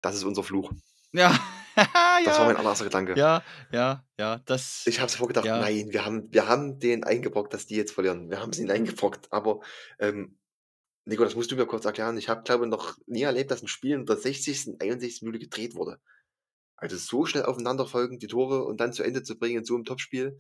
Das 0.02 0.14
ist 0.14 0.26
unser 0.26 0.44
Fluch. 0.44 0.72
Ja. 1.12 1.36
Das 2.26 2.40
war 2.40 2.40
ja. 2.40 2.46
mein 2.46 2.58
allererster 2.58 2.86
Gedanke. 2.86 3.16
Ja, 3.16 3.44
ja, 3.72 4.04
ja, 4.20 4.42
das. 4.46 4.84
Ich 4.88 5.00
habe 5.00 5.12
sofort 5.12 5.30
gedacht, 5.30 5.46
Ja. 5.46 5.60
nein, 5.60 5.92
wir 5.92 6.06
haben, 6.06 6.28
wir 6.32 6.48
haben 6.48 6.80
den 6.80 7.04
eingebrockt, 7.04 7.54
dass 7.54 7.68
die 7.68 7.76
jetzt 7.76 7.92
verlieren. 7.92 8.30
Wir 8.30 8.42
haben 8.42 8.50
es 8.50 8.60
ihnen 8.60 8.72
eingebrockt. 8.72 9.32
Aber, 9.32 9.60
ähm, 10.00 10.38
Nico, 11.06 11.24
das 11.24 11.36
musst 11.36 11.52
du 11.52 11.56
mir 11.56 11.68
kurz 11.68 11.86
erklären. 11.86 12.18
Ich 12.18 12.28
habe, 12.28 12.42
glaube 12.44 12.66
ich, 12.66 12.72
noch 12.72 12.98
nie 13.06 13.22
erlebt, 13.22 13.52
dass 13.52 13.62
ein 13.62 13.68
Spiel 13.68 13.94
in 13.94 14.06
der 14.06 14.18
60., 14.18 14.82
61. 14.82 15.22
Minute 15.22 15.40
gedreht 15.40 15.76
wurde. 15.76 16.00
Also 16.76 16.98
so 16.98 17.26
schnell 17.26 17.46
aufeinander 17.46 17.86
folgen, 17.88 18.20
die 18.20 18.28
Tore 18.28 18.64
und 18.66 18.80
dann 18.82 18.94
zu 18.94 19.04
Ende 19.04 19.24
zu 19.24 19.38
bringen 19.38 19.60
in 19.60 19.66
so 19.66 19.76
einem 19.76 19.86
Topspiel, 19.86 20.40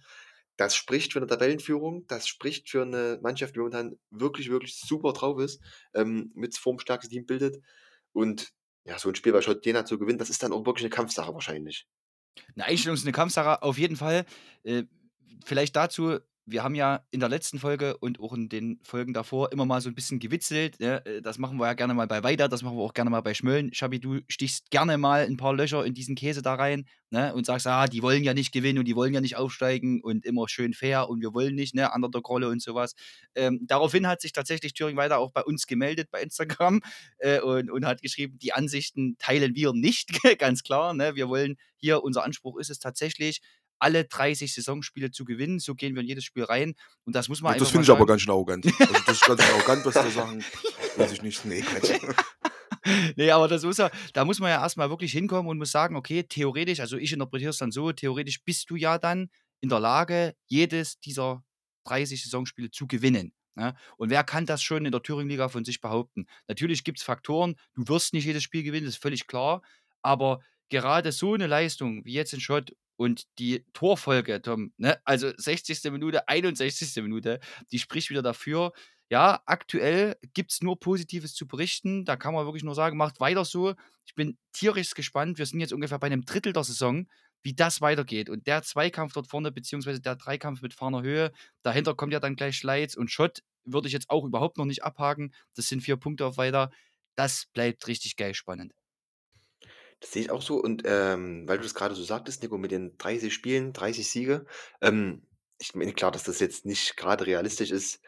das 0.57 0.75
spricht 0.75 1.13
für 1.13 1.19
eine 1.19 1.27
Tabellenführung, 1.27 2.05
das 2.07 2.27
spricht 2.27 2.69
für 2.69 2.81
eine 2.81 3.19
Mannschaft, 3.21 3.55
die 3.55 3.59
momentan 3.59 3.97
wirklich, 4.09 4.49
wirklich 4.49 4.79
super 4.79 5.13
drauf 5.13 5.39
ist, 5.39 5.61
ähm, 5.93 6.31
mit 6.33 6.53
das 6.53 6.59
formstärkstes 6.59 7.11
Team 7.11 7.25
bildet. 7.27 7.63
Und 8.11 8.51
ja, 8.87 8.97
so 8.97 9.09
ein 9.09 9.15
Spiel 9.15 9.33
bei 9.33 9.41
Schott 9.41 9.65
Jena 9.65 9.85
zu 9.85 9.99
gewinnen, 9.99 10.17
das 10.17 10.29
ist 10.29 10.41
dann 10.41 10.53
auch 10.53 10.65
wirklich 10.65 10.85
eine 10.85 10.89
Kampfsache 10.89 11.33
wahrscheinlich. 11.33 11.87
Eine 12.55 12.65
Einstellung 12.65 12.95
ist 12.95 13.03
eine 13.03 13.11
Kampfsache, 13.11 13.61
auf 13.61 13.77
jeden 13.77 13.97
Fall. 13.97 14.25
Äh, 14.63 14.83
vielleicht 15.45 15.75
dazu, 15.75 16.19
wir 16.47 16.63
haben 16.63 16.75
ja 16.75 17.05
in 17.11 17.19
der 17.19 17.27
letzten 17.27 17.59
Folge 17.59 17.97
und 17.97 18.21
auch 18.21 18.33
in 18.33 18.47
den 18.47 18.79
Folgen 18.83 19.13
davor 19.13 19.51
immer 19.51 19.65
mal 19.65 19.81
so 19.81 19.89
ein 19.89 19.95
bisschen 19.95 20.19
gewitzelt. 20.19 20.79
Ne? 20.79 21.05
Äh, 21.05 21.21
Das 21.21 21.37
machen 21.37 21.57
wir 21.57 21.67
ja 21.67 21.73
gerne 21.73 21.93
mal 21.93 22.07
bei 22.07 22.23
Weiter, 22.23 22.47
das 22.47 22.63
machen 22.63 22.77
wir 22.77 22.83
auch 22.83 22.93
gerne 22.93 23.09
mal 23.09 23.21
bei 23.21 23.33
Schmölln. 23.33 23.73
Schabi, 23.73 23.99
du 23.99 24.21
stichst 24.29 24.71
gerne 24.71 24.97
mal 24.97 25.25
ein 25.25 25.35
paar 25.35 25.53
Löcher 25.53 25.85
in 25.85 25.93
diesen 25.93 26.15
Käse 26.15 26.41
da 26.41 26.55
rein 26.55 26.85
ne? 27.09 27.33
und 27.33 27.45
sagst, 27.45 27.67
ah, 27.67 27.87
die 27.87 28.01
wollen 28.01 28.23
ja 28.23 28.33
nicht 28.33 28.53
gewinnen 28.53 28.79
und 28.79 28.85
die 28.85 28.95
wollen 28.95 29.13
ja 29.13 29.19
nicht 29.19 29.35
aufsteigen 29.35 30.01
und 30.01 30.25
immer 30.25 30.47
schön 30.47 30.73
fair 30.73 31.09
und 31.09 31.21
wir 31.21 31.33
wollen 31.33 31.53
nicht, 31.53 31.75
ne, 31.75 31.91
under 31.93 32.09
der 32.09 32.21
Grolle 32.21 32.47
und 32.47 32.61
sowas. 32.61 32.95
Ähm, 33.35 33.59
daraufhin 33.67 34.07
hat 34.07 34.21
sich 34.21 34.31
tatsächlich 34.31 34.73
Thüringen 34.73 34.97
weiter 34.97 35.19
auch 35.19 35.31
bei 35.31 35.43
uns 35.43 35.67
gemeldet 35.67 36.09
bei 36.11 36.21
Instagram 36.21 36.81
äh, 37.19 37.41
und, 37.41 37.69
und 37.69 37.85
hat 37.85 38.01
geschrieben, 38.01 38.39
die 38.39 38.53
Ansichten 38.53 39.17
teilen 39.19 39.53
wir 39.55 39.73
nicht, 39.73 40.11
ganz 40.39 40.63
klar. 40.63 40.93
Ne? 40.93 41.15
Wir 41.15 41.27
wollen 41.27 41.57
hier, 41.75 42.03
unser 42.03 42.23
Anspruch 42.23 42.57
ist 42.57 42.69
es 42.69 42.79
tatsächlich, 42.79 43.41
alle 43.79 44.05
30 44.05 44.53
Saisonspiele 44.53 45.11
zu 45.11 45.25
gewinnen. 45.25 45.59
So 45.59 45.75
gehen 45.75 45.95
wir 45.95 46.01
in 46.01 46.07
jedes 46.07 46.23
Spiel 46.23 46.43
rein. 46.43 46.75
Und 47.05 47.15
das 47.15 47.29
muss 47.29 47.41
man 47.41 47.53
das 47.53 47.61
einfach 47.61 47.71
finde 47.71 47.87
mal 47.87 47.93
ich 47.93 47.97
aber 47.97 48.05
ganz 48.05 48.21
schön 48.21 48.31
arrogant. 48.31 48.65
Also 48.65 48.93
das 49.05 49.15
ist 49.15 49.25
ganz 49.25 49.41
arrogant, 49.41 49.85
was 49.85 49.93
da 49.93 50.09
sagen. 50.09 50.43
Weiß 50.97 51.11
ich 51.11 51.21
nicht. 51.21 51.45
Nee, 51.45 51.63
nee, 53.15 53.31
aber 53.31 53.47
das 53.47 53.63
muss 53.63 53.77
ja, 53.77 53.89
da 54.13 54.25
muss 54.25 54.39
man 54.39 54.49
ja 54.49 54.61
erstmal 54.61 54.89
wirklich 54.89 55.11
hinkommen 55.11 55.49
und 55.49 55.57
muss 55.57 55.71
sagen, 55.71 55.95
okay, 55.95 56.23
theoretisch, 56.23 56.79
also 56.79 56.97
ich 56.97 57.13
interpretiere 57.13 57.51
es 57.51 57.57
dann 57.57 57.71
so, 57.71 57.91
theoretisch 57.91 58.43
bist 58.43 58.69
du 58.69 58.75
ja 58.75 58.97
dann 58.97 59.29
in 59.61 59.69
der 59.69 59.79
Lage, 59.79 60.35
jedes 60.47 60.99
dieser 60.99 61.43
30 61.85 62.23
Saisonspiele 62.23 62.71
zu 62.71 62.87
gewinnen. 62.87 63.33
Ne? 63.55 63.75
Und 63.97 64.09
wer 64.09 64.23
kann 64.23 64.45
das 64.45 64.61
schon 64.61 64.85
in 64.85 64.91
der 64.91 65.01
Thüringen-Liga 65.01 65.49
von 65.49 65.65
sich 65.65 65.81
behaupten? 65.81 66.27
Natürlich 66.47 66.83
gibt 66.83 66.99
es 66.99 67.03
Faktoren, 67.03 67.55
du 67.73 67.87
wirst 67.87 68.13
nicht 68.13 68.25
jedes 68.25 68.43
Spiel 68.43 68.63
gewinnen, 68.63 68.85
das 68.85 68.95
ist 68.95 69.01
völlig 69.01 69.27
klar, 69.27 69.61
aber 70.01 70.41
gerade 70.69 71.11
so 71.11 71.33
eine 71.33 71.47
Leistung 71.47 72.05
wie 72.05 72.13
jetzt 72.13 72.33
in 72.33 72.39
Schott 72.39 72.73
und 72.97 73.25
die 73.39 73.65
Torfolge, 73.73 74.41
Tom, 74.41 74.73
ne? 74.77 74.99
also 75.05 75.31
60. 75.37 75.91
Minute, 75.91 76.27
61. 76.27 77.01
Minute, 77.03 77.39
die 77.71 77.79
spricht 77.79 78.09
wieder 78.09 78.21
dafür, 78.21 78.73
ja, 79.09 79.41
aktuell 79.45 80.17
gibt 80.33 80.51
es 80.51 80.61
nur 80.61 80.79
Positives 80.79 81.33
zu 81.33 81.47
berichten. 81.47 82.03
Da 82.03 82.17
kann 82.17 82.33
man 82.33 82.45
wirklich 82.45 82.63
nur 82.63 82.75
sagen, 82.75 82.97
macht 82.97 83.21
weiter 83.21 83.45
so. 83.45 83.73
Ich 84.05 84.15
bin 84.15 84.37
tierisch 84.51 84.93
gespannt. 84.95 85.37
Wir 85.37 85.45
sind 85.45 85.61
jetzt 85.61 85.71
ungefähr 85.71 85.99
bei 85.99 86.07
einem 86.07 86.25
Drittel 86.25 86.51
der 86.51 86.65
Saison, 86.65 87.07
wie 87.41 87.53
das 87.53 87.79
weitergeht. 87.79 88.29
Und 88.29 88.47
der 88.47 88.63
Zweikampf 88.63 89.13
dort 89.13 89.27
vorne, 89.27 89.51
beziehungsweise 89.51 90.01
der 90.01 90.17
Dreikampf 90.17 90.61
mit 90.61 90.73
Farner 90.73 91.03
Höhe, 91.03 91.31
dahinter 91.63 91.95
kommt 91.95 92.11
ja 92.11 92.19
dann 92.19 92.35
gleich 92.35 92.57
Schleiz 92.57 92.95
und 92.95 93.09
Schott, 93.09 93.43
würde 93.63 93.87
ich 93.87 93.93
jetzt 93.93 94.09
auch 94.09 94.25
überhaupt 94.25 94.57
noch 94.57 94.65
nicht 94.65 94.83
abhaken. 94.83 95.33
Das 95.55 95.67
sind 95.67 95.81
vier 95.81 95.97
Punkte 95.97 96.25
auf 96.25 96.37
weiter. 96.37 96.71
Das 97.15 97.45
bleibt 97.53 97.87
richtig 97.87 98.17
geil 98.17 98.33
spannend. 98.33 98.76
Das 99.99 100.11
sehe 100.11 100.23
ich 100.23 100.31
auch 100.31 100.41
so. 100.41 100.61
Und 100.61 100.83
ähm, 100.85 101.47
weil 101.47 101.57
du 101.57 101.63
das 101.63 101.75
gerade 101.75 101.95
so 101.95 102.03
sagtest, 102.03 102.43
Nico, 102.43 102.57
mit 102.57 102.71
den 102.71 102.97
30 102.97 103.33
Spielen, 103.33 103.73
30 103.73 104.07
Siege, 104.07 104.45
ähm, 104.81 105.23
ich 105.59 105.73
meine, 105.75 105.93
klar, 105.93 106.11
dass 106.11 106.23
das 106.23 106.39
jetzt 106.39 106.65
nicht 106.65 106.97
gerade 106.97 107.25
realistisch 107.25 107.71
ist, 107.71 107.99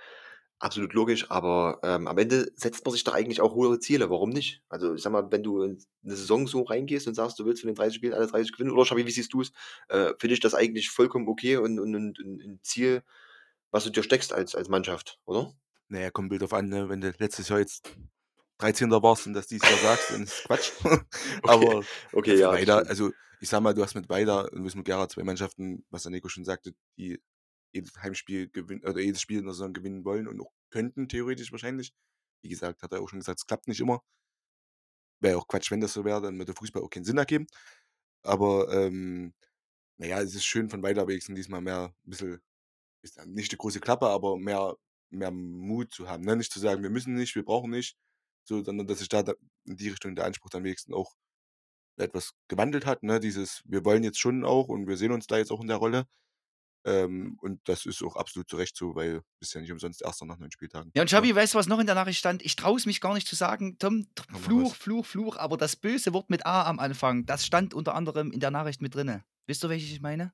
absolut 0.60 0.94
logisch, 0.94 1.32
aber 1.32 1.80
ähm, 1.84 2.08
am 2.08 2.18
Ende 2.18 2.52
setzt 2.56 2.86
man 2.86 2.92
sich 2.92 3.04
doch 3.04 3.14
eigentlich 3.14 3.42
auch 3.42 3.56
hohe 3.56 3.80
Ziele. 3.80 4.10
Warum 4.10 4.30
nicht? 4.30 4.62
Also, 4.70 4.94
ich 4.94 5.02
sag 5.02 5.12
mal, 5.12 5.32
wenn 5.32 5.42
du 5.42 5.64
in 5.64 5.84
eine 6.04 6.16
Saison 6.16 6.48
so 6.48 6.64
reingehst 6.64 7.08
und 7.08 7.16
sagst, 7.16 7.40
du 7.40 7.46
willst 7.46 7.62
von 7.62 7.70
den 7.70 7.76
30 7.76 7.96
Spielen 7.96 8.14
alle 8.14 8.28
30 8.28 8.52
gewinnen, 8.52 8.72
oder 8.72 8.86
Schabi, 8.86 9.06
wie 9.06 9.12
siehst 9.12 9.34
du 9.34 9.42
es? 9.42 9.52
Äh, 9.88 10.14
Finde 10.20 10.34
ich 10.34 10.42
das 10.42 10.54
eigentlich 10.54 10.90
vollkommen 10.90 11.28
okay 11.28 11.58
und, 11.58 11.80
und, 11.80 11.96
und, 11.96 12.20
und 12.20 12.42
ein 12.42 12.60
Ziel, 12.62 13.04
was 13.72 13.86
du 13.86 13.90
dir 13.90 14.04
steckst 14.04 14.34
als, 14.34 14.54
als 14.54 14.70
Mannschaft, 14.70 15.20
oder? 15.26 15.54
Naja, 15.88 16.12
kommt 16.12 16.30
Bild 16.30 16.44
auf 16.44 16.54
an, 16.54 16.70
ne? 16.70 16.90
wenn 16.90 17.02
du 17.02 17.12
letztes 17.18 17.50
Jahr 17.50 17.60
jetzt 17.60 17.96
13. 18.60 18.92
warst 18.92 19.26
und 19.26 19.34
das 19.34 19.48
dieses 19.48 19.70
Jahr 19.70 19.80
sagst, 19.80 20.12
dann 20.12 20.24
ist 20.24 20.44
Quatsch. 20.44 20.72
Aber 21.44 21.84
okay, 22.12 22.36
für 22.36 22.42
ja. 22.42 22.58
stimmt. 22.58 22.90
also 22.90 23.12
ich 23.40 23.50
sag 23.50 23.62
mal, 23.62 23.74
du 23.74 23.82
hast 23.82 23.96
mit 23.96 24.10
Weiter 24.10 24.52
und 24.52 24.66
Wismut 24.66 24.86
Gera 24.86 25.08
zwei 25.08 25.24
Mannschaften, 25.24 25.86
was 25.90 26.04
der 26.04 26.12
Nico 26.12 26.28
schon 26.28 26.44
sagte, 26.44 26.74
die 26.98 27.22
jedes 27.72 27.96
Heimspiel 27.98 28.50
gewinnen 28.50 28.84
oder 28.84 29.00
jedes 29.00 29.22
Spiel 29.22 29.40
in 29.40 29.46
der 29.46 29.54
Saison 29.54 29.74
gewinnen 29.74 30.04
wollen 30.04 30.28
und 30.28 30.42
auch 30.42 30.52
könnten, 30.72 31.08
theoretisch 31.08 31.52
wahrscheinlich. 31.52 31.94
Wie 32.42 32.50
gesagt, 32.50 32.84
hat 32.84 32.92
er 32.94 33.02
auch 33.02 33.10
schon 33.10 33.20
gesagt, 33.20 33.40
es 33.40 33.46
klappt 33.46 33.68
nicht 33.68 33.80
immer. 33.80 34.02
Wäre 35.22 35.38
auch 35.38 35.48
Quatsch, 35.48 35.72
wenn 35.72 35.82
das 35.82 35.94
so 35.94 36.06
wäre, 36.06 36.22
dann 36.22 36.38
würde 36.38 36.54
Fußball 36.54 36.82
auch 36.82 36.90
keinen 36.90 37.06
Sinn 37.06 37.18
ergeben. 37.18 37.48
Aber 38.24 38.72
ähm, 38.74 39.34
naja, 39.98 40.22
es 40.22 40.36
ist 40.36 40.46
schön 40.46 40.70
von 40.70 40.84
Weiter 40.84 41.08
wenigstens 41.08 41.36
diesmal 41.36 41.62
mehr 41.62 41.94
ein 42.06 42.10
bisschen, 42.10 42.42
ist 43.04 43.18
ja 43.18 43.26
nicht 43.26 43.52
die 43.52 43.58
große 43.58 43.80
Klappe, 43.80 44.08
aber 44.08 44.38
mehr, 44.38 44.76
mehr 45.10 45.32
Mut 45.32 45.94
zu 45.94 46.10
haben. 46.10 46.24
Ne? 46.26 46.36
Nicht 46.36 46.52
zu 46.52 46.60
sagen, 46.60 46.84
wir 46.84 46.90
müssen 46.90 47.16
nicht, 47.16 47.36
wir 47.36 47.46
brauchen 47.46 47.72
nicht, 47.72 47.98
so, 48.50 48.64
sondern 48.64 48.88
dass 48.88 49.00
sich 49.00 49.10
da 49.10 49.24
in 49.66 49.78
die 49.78 49.90
Richtung 49.90 50.16
der 50.16 50.26
Anspruch 50.26 50.50
dann 50.50 50.64
wenigstens 50.64 50.94
auch 50.94 51.16
etwas 51.98 52.32
gewandelt 52.48 52.86
hat. 52.86 53.04
Ne? 53.04 53.20
Dieses, 53.20 53.62
wir 53.66 53.86
wollen 53.86 54.04
jetzt 54.04 54.20
schon 54.20 54.44
auch 54.44 54.68
und 54.68 54.88
wir 54.88 54.98
sehen 54.98 55.12
uns 55.12 55.28
da 55.28 55.38
jetzt 55.38 55.52
auch 55.52 55.62
in 55.62 55.68
der 55.68 55.78
Rolle. 55.78 56.06
Ähm, 56.86 57.38
und 57.42 57.60
das 57.68 57.86
ist 57.86 58.02
auch 58.04 58.16
absolut 58.16 58.50
zu 58.50 58.56
Recht 58.56 58.76
so, 58.78 58.96
weil 58.96 59.22
bist 59.40 59.54
ja 59.54 59.60
nicht 59.60 59.72
umsonst 59.72 60.02
Erster 60.02 60.26
nach 60.26 60.38
neun 60.38 60.52
Spieltagen. 60.52 60.92
Ja, 60.96 61.02
und 61.02 61.10
Schabi, 61.10 61.36
weißt 61.36 61.54
du, 61.54 61.58
was 61.58 61.68
noch 61.68 61.80
in 61.80 61.86
der 61.86 61.96
Nachricht 61.96 62.20
stand? 62.20 62.42
Ich 62.42 62.56
traue 62.56 62.78
es 62.78 62.86
mich 62.86 63.02
gar 63.02 63.14
nicht 63.14 63.28
zu 63.28 63.36
sagen, 63.36 63.78
Tom, 63.80 64.08
Fluch. 64.42 64.76
Fluch, 64.76 65.06
Fluch, 65.06 65.38
aber 65.38 65.58
das 65.58 65.76
böse 65.76 66.14
Wort 66.14 66.30
mit 66.30 66.46
A 66.46 66.64
am 66.64 66.80
Anfang, 66.80 67.26
das 67.26 67.46
stand 67.46 67.74
unter 67.74 67.96
anderem 67.96 68.32
in 68.32 68.40
der 68.40 68.52
Nachricht 68.52 68.82
mit 68.82 68.96
drinne. 68.96 69.26
Wisst 69.46 69.64
ihr, 69.66 69.70
welches 69.70 69.92
ich 69.92 70.00
meine? 70.00 70.34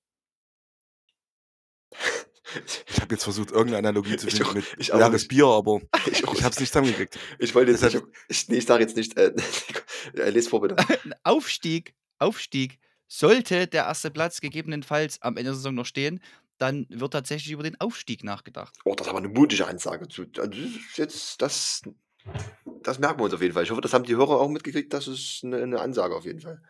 Ich 2.87 3.01
habe 3.01 3.13
jetzt 3.15 3.23
versucht, 3.23 3.51
irgendeine 3.51 3.77
Analogie 3.79 4.17
zu 4.17 4.27
Ich 4.27 4.35
finden 4.35 4.49
auch- 4.49 4.53
mit 4.55 4.65
ich 4.77 4.93
nicht. 4.93 5.27
Bier, 5.27 5.45
aber 5.47 5.81
Ich, 6.07 6.23
ich 6.23 6.43
habe 6.43 6.53
es 6.53 6.59
nicht 6.59 6.69
zusammengekriegt. 6.71 7.17
Ich 7.39 7.53
wollte 7.55 7.71
jetzt 7.71 7.83
Deshalb- 7.83 8.05
nicht, 8.05 8.15
ich, 8.29 8.49
nee, 8.49 8.57
ich 8.57 8.65
sage 8.65 8.83
jetzt 8.83 8.95
nicht, 8.95 9.17
äh, 9.17 9.33
äh, 10.15 10.29
les 10.29 10.47
vor 10.47 10.61
bitte. 10.61 10.77
Ein 10.77 11.13
Aufstieg, 11.23 11.93
Aufstieg, 12.19 12.79
sollte 13.07 13.67
der 13.67 13.83
erste 13.85 14.11
Platz 14.11 14.41
gegebenenfalls 14.41 15.21
am 15.21 15.37
Ende 15.37 15.49
der 15.51 15.53
Saison 15.55 15.75
noch 15.75 15.85
stehen, 15.85 16.21
dann 16.57 16.85
wird 16.89 17.11
tatsächlich 17.13 17.51
über 17.51 17.63
den 17.63 17.79
Aufstieg 17.81 18.23
nachgedacht. 18.23 18.73
Oh, 18.85 18.95
das 18.95 19.07
ist 19.07 19.09
aber 19.09 19.19
eine 19.19 19.27
mutige 19.29 19.67
Ansage. 19.67 20.07
Zu, 20.07 20.25
also 20.37 20.57
jetzt, 20.95 21.41
das, 21.41 21.81
das 22.81 22.97
merken 22.99 23.19
wir 23.19 23.25
uns 23.25 23.33
auf 23.33 23.41
jeden 23.41 23.53
Fall. 23.53 23.63
Ich 23.63 23.71
hoffe, 23.71 23.81
das 23.81 23.93
haben 23.93 24.05
die 24.05 24.15
Hörer 24.15 24.39
auch 24.39 24.49
mitgekriegt. 24.49 24.93
Das 24.93 25.07
ist 25.07 25.41
eine, 25.43 25.61
eine 25.61 25.81
Ansage 25.81 26.15
auf 26.15 26.23
jeden 26.25 26.39
Fall. 26.39 26.61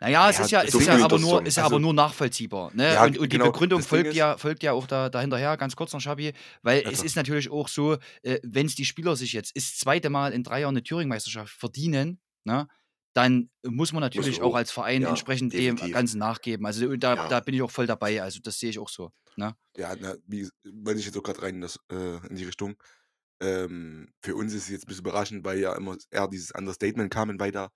Naja, 0.00 0.30
es 0.30 0.38
Ja, 0.38 0.44
ist 0.44 0.50
ja, 0.50 0.66
so 0.70 0.78
ist 0.78 0.86
ja 0.86 0.96
in 0.96 1.02
aber 1.02 1.18
nur, 1.18 1.44
ist 1.46 1.56
ja 1.56 1.64
Also- 1.64 1.74
aber 1.76 1.80
nur 1.80 1.94
nachvollziehbar. 1.94 2.70
Ne? 2.74 2.94
Ja, 2.94 3.04
und, 3.04 3.18
und 3.18 3.24
die 3.24 3.38
genau, 3.38 3.46
Begründung 3.52 3.80
das 3.80 3.86
Ding 3.88 3.96
folgt 3.98 4.08
ist- 4.10 4.16
ja, 4.16 4.36
folgt 4.38 4.62
ja 4.62 4.72
auch 4.72 4.86
da, 4.86 5.08
dahinterher, 5.08 5.56
ganz 5.56 5.76
kurz 5.76 5.92
noch, 5.92 6.00
Schabi, 6.00 6.32
weil 6.62 6.82
Ja, 6.82 6.90
es 6.90 7.02
ist 7.02 7.16
natürlich 7.16 7.50
auch 7.50 7.68
so, 7.68 7.98
äh, 8.22 8.38
wenn 8.42 8.66
es 8.66 8.74
die 8.74 8.84
Spieler 8.84 9.16
sich 9.16 9.32
jetzt 9.32 9.56
das 9.56 9.76
zweite 9.78 10.10
Mal 10.10 10.32
in 10.32 10.42
drei 10.44 10.60
Jahren 10.60 10.74
eine 10.76 10.82
Thüringen-Meisterschaft 10.82 11.52
verdienen, 11.52 12.20
ne, 12.44 12.68
dann 13.14 13.50
muss 13.66 13.92
man 13.92 14.00
natürlich 14.00 14.38
man 14.38 14.46
auch 14.48 14.52
auch. 14.52 14.56
als 14.56 14.70
Verein 14.72 15.02
Ja, 15.02 15.10
entsprechend 15.10 15.52
dem 15.52 15.76
definitiv. 15.76 15.92
Ganzen 15.94 16.18
nachgeben. 16.18 16.64
Also 16.64 16.96
da, 16.96 17.14
Ja. 17.14 17.28
da 17.28 17.40
bin 17.40 17.54
ich 17.54 17.60
auch 17.62 17.70
voll 17.70 17.86
dabei. 17.86 18.22
Also 18.22 18.40
das 18.42 18.58
sehe 18.58 18.70
ich 18.70 18.78
auch 18.78 18.88
so. 18.88 19.10
Ne? 19.36 19.54
Ja, 19.76 19.94
na, 20.00 20.14
wie, 20.26 20.48
wollte 20.64 21.00
ich 21.00 21.06
jetzt 21.06 21.16
auch 21.18 21.22
gerade 21.22 21.42
rein 21.42 21.56
in, 21.56 21.60
das, 21.60 21.78
äh, 21.90 22.26
in 22.28 22.36
die 22.36 22.44
Richtung. 22.44 22.74
Ähm, 23.42 24.08
für 24.22 24.34
uns 24.36 24.54
ist 24.54 24.64
es 24.64 24.68
jetzt 24.70 24.84
ein 24.84 24.88
bisschen 24.88 25.04
überraschend, 25.04 25.44
weil 25.44 25.58
ja 25.58 25.74
immer 25.76 25.96
eher 26.10 26.28
dieses 26.28 26.52
Understatement 26.52 27.12
kam 27.12 27.28
und 27.28 27.40
weiter. 27.40 27.70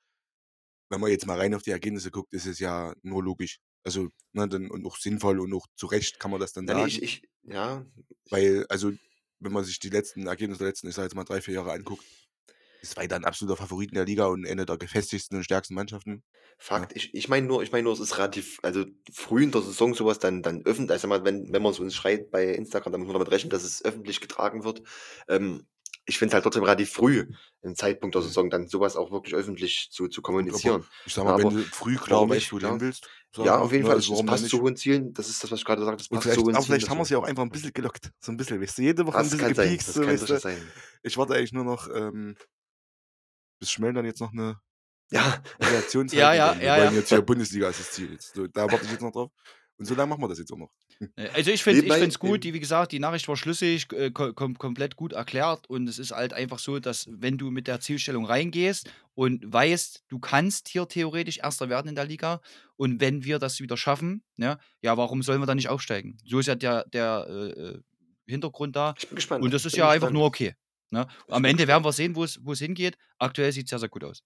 Wenn 0.90 1.00
man 1.00 1.10
jetzt 1.10 1.26
mal 1.26 1.38
rein 1.38 1.54
auf 1.54 1.62
die 1.62 1.70
Ergebnisse 1.70 2.10
guckt, 2.10 2.32
ist 2.34 2.46
es 2.46 2.58
ja 2.60 2.94
nur 3.02 3.22
logisch. 3.22 3.58
Also, 3.84 4.08
ne, 4.32 4.48
dann, 4.48 4.70
und 4.70 4.86
auch 4.86 4.96
sinnvoll 4.96 5.40
und 5.40 5.52
auch 5.54 5.66
zu 5.76 5.86
Recht 5.86 6.18
kann 6.20 6.30
man 6.30 6.40
das 6.40 6.52
dann 6.52 6.66
Nein, 6.66 6.76
sagen. 6.76 6.86
nee, 6.86 6.86
ich, 6.86 7.02
ich, 7.02 7.22
ja, 7.44 7.86
Weil, 8.30 8.66
also, 8.68 8.92
wenn 9.40 9.52
man 9.52 9.64
sich 9.64 9.78
die 9.80 9.88
letzten 9.90 10.26
Ergebnisse 10.26 10.58
der 10.60 10.68
letzten, 10.68 10.88
ich 10.88 10.94
sag 10.94 11.04
jetzt 11.04 11.14
mal 11.14 11.24
drei, 11.24 11.40
vier 11.40 11.54
Jahre 11.54 11.72
anguckt, 11.72 12.04
ist 12.82 12.96
weiter 12.96 13.16
ein 13.16 13.24
absoluter 13.26 13.58
Favorit 13.58 13.90
in 13.90 13.96
der 13.96 14.06
Liga 14.06 14.26
und 14.26 14.46
eine 14.46 14.66
der 14.66 14.78
gefestigsten 14.78 15.38
und 15.38 15.44
stärksten 15.44 15.74
Mannschaften. 15.74 16.24
Fakt, 16.58 16.96
ich, 16.96 17.14
ich 17.14 17.28
meine 17.28 17.46
nur, 17.46 17.62
ich 17.62 17.70
meine 17.72 17.84
nur, 17.84 17.92
es 17.92 18.00
ist 18.00 18.16
relativ, 18.18 18.58
also 18.62 18.84
früh 19.12 19.44
in 19.44 19.50
der 19.52 19.60
Saison 19.62 19.94
sowas 19.94 20.18
dann, 20.18 20.42
dann 20.42 20.64
öffentlich, 20.64 20.90
also 20.90 21.10
wenn, 21.24 21.52
wenn 21.52 21.62
man 21.62 21.72
es 21.72 21.78
uns 21.80 21.94
schreibt 21.94 22.30
bei 22.30 22.46
Instagram, 22.46 22.92
dann 22.92 23.00
muss 23.02 23.08
man 23.08 23.18
damit 23.18 23.30
rechnen, 23.30 23.50
dass 23.50 23.62
es 23.62 23.84
öffentlich 23.84 24.20
getragen 24.20 24.64
wird. 24.64 24.82
Ähm, 25.28 25.66
ich 26.06 26.18
finde 26.18 26.30
es 26.30 26.34
halt 26.34 26.44
trotzdem 26.44 26.62
relativ 26.64 26.92
früh, 26.92 27.26
im 27.62 27.74
Zeitpunkt 27.76 28.14
der 28.14 28.22
Mhm. 28.22 28.26
Saison, 28.26 28.50
dann 28.50 28.68
sowas 28.68 28.96
auch 28.96 29.10
wirklich 29.12 29.34
öffentlich 29.34 29.88
zu, 29.90 30.08
zu 30.08 30.22
kommunizieren. 30.22 30.86
Ich 31.04 31.14
sag 31.14 31.24
mal, 31.24 31.32
Ja, 31.32 31.38
wenn 31.38 31.48
aber 31.48 31.56
du 31.56 31.62
früh 31.64 31.96
klar 31.96 32.28
weißt, 32.28 32.52
wo 32.52 32.58
du 32.58 32.66
ja. 32.66 32.70
hin 32.70 32.80
willst. 32.80 33.08
Ja, 33.36 33.58
auf 33.58 33.72
jeden 33.72 33.84
ne, 33.84 33.88
Fall, 33.88 33.96
also 33.96 34.06
es, 34.06 34.10
es 34.10 34.10
warum 34.10 34.26
dann 34.26 34.40
passt 34.40 34.48
zu 34.48 34.60
hohen 34.62 34.76
Zielen, 34.76 35.12
das 35.12 35.28
ist 35.28 35.42
das, 35.44 35.50
was 35.50 35.58
ich 35.60 35.64
gerade 35.64 35.84
sagte, 35.84 35.98
das 35.98 36.08
passt 36.08 36.32
zu 36.32 36.42
hohen 36.42 36.56
aber 36.56 36.64
Zielen. 36.64 36.64
vielleicht 36.64 36.88
haben 36.88 36.98
wir 36.98 37.02
dazu. 37.02 37.08
sie 37.08 37.16
auch 37.16 37.24
einfach 37.24 37.42
ein 37.42 37.50
bisschen 37.50 37.72
gelockt. 37.72 38.12
So 38.20 38.32
ein 38.32 38.36
bisschen, 38.36 38.60
weißt 38.62 38.78
du, 38.78 38.82
jede 38.82 39.06
Woche 39.06 39.18
ein 39.18 39.24
Das 39.24 39.30
bisschen 39.30 39.40
kann 39.40 39.54
sein, 39.54 39.66
gepiekst, 39.66 39.88
das 39.88 39.94
so, 39.94 40.02
kann 40.02 40.16
sein. 40.40 40.72
Ich 41.02 41.16
warte 41.18 41.34
eigentlich 41.34 41.52
nur 41.52 41.64
noch, 41.64 41.88
ähm, 41.94 42.36
bis 43.60 43.70
Schmell 43.70 43.92
dann 43.92 44.04
jetzt 44.06 44.20
noch 44.20 44.32
eine 44.32 44.60
Ja, 45.10 45.42
Reaktion 45.60 46.08
Ja, 46.12 46.34
ja, 46.34 46.48
kann. 46.50 46.60
Wir 46.60 46.66
ja, 46.66 46.76
wollen 46.78 46.94
ja. 46.94 46.98
jetzt 47.00 47.08
hier 47.10 47.22
Bundesliga 47.22 47.68
ist 47.68 47.80
das 47.80 47.92
Ziel. 47.92 48.12
Jetzt. 48.12 48.34
So, 48.34 48.46
da 48.46 48.70
warte 48.70 48.84
ich 48.84 48.92
jetzt 48.92 49.02
noch 49.02 49.12
drauf. 49.12 49.30
Und 49.78 49.84
so 49.84 49.94
lange 49.94 50.08
machen 50.08 50.22
wir 50.22 50.28
das 50.28 50.38
jetzt 50.38 50.52
auch 50.52 50.56
noch. 50.56 50.70
Äh, 51.16 51.28
Also 51.34 51.50
ich 51.50 51.62
finde 51.62 51.86
es 51.86 52.18
gut, 52.18 52.44
die, 52.44 52.54
wie 52.54 52.60
gesagt, 52.60 52.92
die 52.92 52.98
Nachricht 52.98 53.28
war 53.28 53.36
schlüssig, 53.36 53.92
äh, 53.92 54.10
kom 54.10 54.34
kom 54.34 54.56
komplett 54.56 54.96
gut 54.96 55.12
erklärt 55.12 55.68
und 55.68 55.88
es 55.88 55.98
ist 55.98 56.12
halt 56.12 56.32
einfach 56.32 56.58
so, 56.58 56.78
dass 56.78 57.06
wenn 57.10 57.36
du 57.36 57.50
mit 57.50 57.66
der 57.66 57.80
Zielstellung 57.80 58.24
reingehst 58.24 58.90
und 59.14 59.44
weißt, 59.52 60.04
du 60.08 60.18
kannst 60.18 60.68
hier 60.68 60.88
theoretisch 60.88 61.38
Erster 61.38 61.68
werden 61.68 61.88
in 61.88 61.94
der 61.94 62.06
Liga 62.06 62.40
und 62.76 63.00
wenn 63.00 63.24
wir 63.24 63.38
das 63.38 63.60
wieder 63.60 63.76
schaffen, 63.76 64.22
ne, 64.36 64.58
ja, 64.80 64.96
warum 64.96 65.22
sollen 65.22 65.40
wir 65.42 65.46
dann 65.46 65.56
nicht 65.56 65.68
aufsteigen? 65.68 66.16
So 66.24 66.38
ist 66.38 66.46
ja 66.46 66.54
der, 66.54 66.84
der 66.88 67.26
äh, 67.28 67.60
äh, 67.60 67.80
Hintergrund 68.26 68.76
da 68.76 68.94
ich 68.98 69.08
bin 69.08 69.16
gespannt. 69.16 69.44
und 69.44 69.52
das 69.52 69.66
ist 69.66 69.72
bin 69.72 69.80
ja 69.80 69.90
einfach 69.90 70.08
gespannt. 70.08 70.14
nur 70.14 70.24
okay. 70.24 70.54
Ne? 70.90 71.06
Am 71.28 71.44
Ende 71.44 71.66
werden 71.66 71.84
wir 71.84 71.92
sehen, 71.92 72.14
wo 72.14 72.24
es 72.24 72.38
wo 72.44 72.52
es 72.52 72.60
hingeht. 72.60 72.96
Aktuell 73.18 73.52
sieht 73.52 73.64
es 73.66 73.70
sehr, 73.70 73.78
sehr 73.80 73.88
gut 73.88 74.04
aus. 74.04 74.22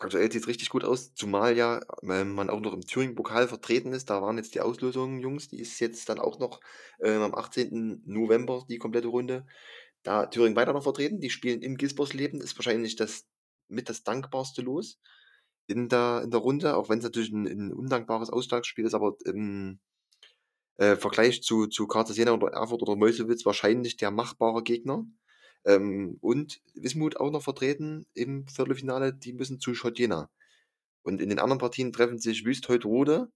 Aktuell 0.00 0.32
sieht 0.32 0.42
es 0.42 0.48
richtig 0.48 0.70
gut 0.70 0.82
aus, 0.82 1.14
zumal 1.14 1.56
ja 1.56 1.80
ähm, 2.02 2.34
man 2.34 2.48
auch 2.48 2.60
noch 2.60 2.72
im 2.72 2.80
Thüringen-Pokal 2.80 3.48
vertreten 3.48 3.92
ist. 3.92 4.08
Da 4.08 4.22
waren 4.22 4.38
jetzt 4.38 4.54
die 4.54 4.62
Auslösungen, 4.62 5.20
Jungs. 5.20 5.48
Die 5.48 5.60
ist 5.60 5.78
jetzt 5.78 6.08
dann 6.08 6.18
auch 6.18 6.38
noch 6.38 6.60
ähm, 7.02 7.20
am 7.20 7.34
18. 7.34 8.02
November 8.06 8.64
die 8.68 8.78
komplette 8.78 9.08
Runde. 9.08 9.46
Da 10.02 10.24
Thüringen 10.24 10.56
weiter 10.56 10.72
noch 10.72 10.84
vertreten. 10.84 11.20
Die 11.20 11.28
spielen 11.28 11.60
in 11.60 11.76
Gisborsleben. 11.76 12.40
Ist 12.40 12.56
wahrscheinlich 12.56 12.96
das 12.96 13.26
mit 13.68 13.90
das 13.90 14.02
dankbarste 14.02 14.62
Los 14.62 14.98
in 15.66 15.90
der, 15.90 16.22
in 16.24 16.30
der 16.30 16.40
Runde, 16.40 16.76
auch 16.76 16.88
wenn 16.88 16.98
es 16.98 17.04
natürlich 17.04 17.30
ein, 17.30 17.46
ein 17.46 17.72
undankbares 17.72 18.30
Ausschlagsspiel 18.30 18.86
ist, 18.86 18.94
aber 18.94 19.16
im 19.26 19.80
äh, 20.78 20.96
Vergleich 20.96 21.42
zu, 21.42 21.66
zu 21.66 21.86
Kartesiena 21.86 22.32
oder 22.32 22.48
Erfurt 22.48 22.82
oder 22.82 22.96
Meuselwitz 22.96 23.44
wahrscheinlich 23.44 23.98
der 23.98 24.10
machbare 24.10 24.62
Gegner. 24.62 25.04
Ähm, 25.64 26.16
und 26.20 26.60
Wismut 26.74 27.18
auch 27.18 27.30
noch 27.30 27.42
vertreten 27.42 28.06
im 28.14 28.46
Viertelfinale, 28.48 29.12
die 29.12 29.32
müssen 29.32 29.60
zu 29.60 29.74
Schotjena. 29.74 30.30
Und 31.02 31.20
in 31.20 31.28
den 31.28 31.38
anderen 31.38 31.58
Partien 31.58 31.92
treffen 31.92 32.18
sich 32.18 32.44
Wüst-Heut-Rode. 32.44 33.30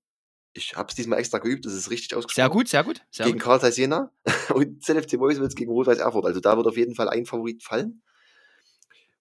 Ich 0.53 0.77
habe 0.77 0.89
es 0.89 0.95
diesmal 0.95 1.19
extra 1.19 1.39
geübt, 1.39 1.67
das 1.67 1.73
ist 1.73 1.91
richtig 1.91 2.15
ausgesprochen. 2.15 2.45
Sehr 2.45 2.49
gut, 2.49 2.69
sehr 2.69 2.85
gut, 2.85 3.03
sehr 3.11 3.27
Gegen 3.27 3.39
gut. 3.39 3.45
Karl 3.45 3.61
Zeiss 3.61 3.77
Jena 3.77 4.13
und 4.55 4.85
ZFC 4.85 5.15
Meuselwitz 5.15 5.55
gegen 5.55 5.71
Rot-Weiß 5.71 5.99
Erfurt. 5.99 6.27
Also 6.27 6.41
da 6.41 6.57
wird 6.57 6.67
auf 6.67 6.77
jeden 6.77 6.95
Fall 6.95 7.09
ein 7.09 7.27
Favorit 7.27 7.63
fallen. 7.63 8.03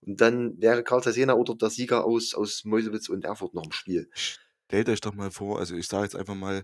Und 0.02 0.22
dann 0.22 0.62
wäre 0.62 0.84
Karl 0.84 1.02
Zeiss 1.02 1.16
Jena 1.16 1.34
oder 1.34 1.56
der 1.56 1.70
Sieger 1.70 2.06
aus, 2.06 2.34
aus 2.36 2.64
Meuselwitz 2.66 3.10
und 3.10 3.26
Erfurt 3.26 3.54
noch 3.54 3.66
im 3.66 3.72
Spiel. 3.72 4.10
Stellt 4.14 4.90
euch 4.90 5.02
doch 5.02 5.14
mal 5.14 5.32
vor, 5.32 5.60
also 5.60 5.76
ich 5.76 5.88
sage 5.88 6.04
jetzt 6.04 6.16
einfach 6.16 6.36
mal, 6.36 6.64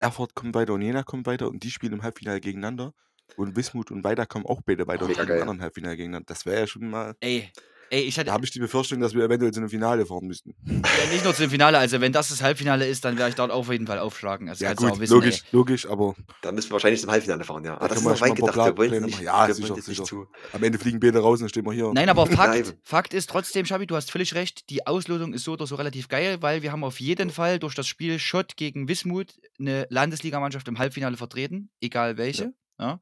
Erfurt 0.00 0.34
kommt 0.34 0.54
weiter 0.54 0.72
und 0.72 0.82
Jena 0.82 1.04
kommt 1.04 1.26
weiter 1.26 1.48
und 1.48 1.62
die 1.62 1.70
spielen 1.70 1.92
im 1.92 2.02
Halbfinale 2.02 2.40
gegeneinander. 2.40 2.92
Und 3.36 3.56
Wismut 3.56 3.90
und 3.90 4.04
Weiter 4.04 4.26
kommen 4.26 4.46
auch 4.46 4.60
beide 4.64 4.86
weiter 4.86 5.04
Oh, 5.04 5.08
und 5.08 5.18
im 5.18 5.30
anderen 5.30 5.60
Halbfinale 5.62 5.96
gegeneinander. 5.96 6.26
Das 6.28 6.46
wäre 6.46 6.60
ja 6.60 6.66
schon 6.66 6.88
mal. 6.90 7.14
Ey, 7.20 7.50
ey, 7.90 8.02
ich 8.02 8.16
hatte 8.18 8.26
Da 8.26 8.32
habe 8.32 8.44
ich 8.44 8.50
die 8.50 8.58
Befürchtung, 8.58 9.00
dass 9.00 9.14
wir 9.14 9.24
eventuell 9.24 9.52
zu 9.52 9.60
einem 9.60 9.68
Finale 9.68 10.06
fahren 10.06 10.26
müssten. 10.26 10.54
ja, 10.66 11.12
nicht 11.12 11.24
nur 11.24 11.34
zum 11.34 11.50
Finale, 11.50 11.78
also 11.78 12.00
wenn 12.00 12.12
das 12.12 12.28
das 12.28 12.42
Halbfinale 12.42 12.86
ist, 12.86 13.04
dann 13.04 13.18
werde 13.18 13.30
ich 13.30 13.34
dort 13.36 13.50
auf 13.50 13.70
jeden 13.70 13.86
Fall 13.86 13.98
aufschlagen. 13.98 14.48
Also 14.48 14.64
Ja, 14.64 14.70
kannst 14.70 14.82
du 14.82 14.86
gut, 14.86 14.96
auch 14.96 15.00
wissen, 15.00 15.12
logisch, 15.14 15.36
ey. 15.40 15.48
logisch, 15.52 15.86
aber 15.88 16.14
Da 16.40 16.52
müssen 16.52 16.70
wir 16.70 16.72
wahrscheinlich 16.72 17.00
zum 17.00 17.10
Halbfinale 17.10 17.44
fahren, 17.44 17.64
ja. 17.64 17.72
Da 17.72 17.76
Aber 17.76 17.88
das 17.88 17.98
ist 17.98 18.04
noch 18.04 18.20
weit 18.20 18.34
gedacht. 18.36 18.56
Wir 18.56 18.76
wollen 18.76 19.04
nicht, 19.04 19.12
machen. 19.14 19.24
Ja, 19.24 19.46
wir 19.46 19.54
sicher, 19.54 19.76
sicher. 19.80 20.04
zu. 20.04 20.26
am 20.52 20.62
Ende 20.62 20.78
fliegen 20.78 21.00
beide 21.00 21.18
raus 21.18 21.38
und 21.40 21.42
dann 21.42 21.48
stehen 21.50 21.66
wir 21.66 21.72
hier. 21.72 21.90
Nein, 21.92 22.08
aber 22.08 22.26
Fakt. 22.26 22.74
Fakt 22.82 23.14
ist 23.14 23.28
trotzdem, 23.30 23.66
Schabi, 23.66 23.86
du 23.86 23.96
hast 23.96 24.10
völlig 24.10 24.34
recht, 24.34 24.70
die 24.70 24.86
Auslosung 24.86 25.34
ist 25.34 25.44
so 25.44 25.52
oder 25.52 25.66
so 25.66 25.74
relativ 25.74 26.08
geil, 26.08 26.38
weil 26.40 26.62
wir 26.62 26.72
haben 26.72 26.84
auf 26.84 26.98
jeden 27.00 27.30
Fall 27.30 27.58
durch 27.58 27.74
das 27.74 27.86
Spiel 27.86 28.18
Schott 28.18 28.56
gegen 28.56 28.88
Wismut 28.88 29.34
eine 29.58 29.86
Landesligamannschaft 29.90 30.66
im 30.68 30.78
Halbfinale 30.78 31.16
vertreten, 31.16 31.70
egal 31.80 32.16
welche. 32.16 32.52
Ja. 32.80 33.00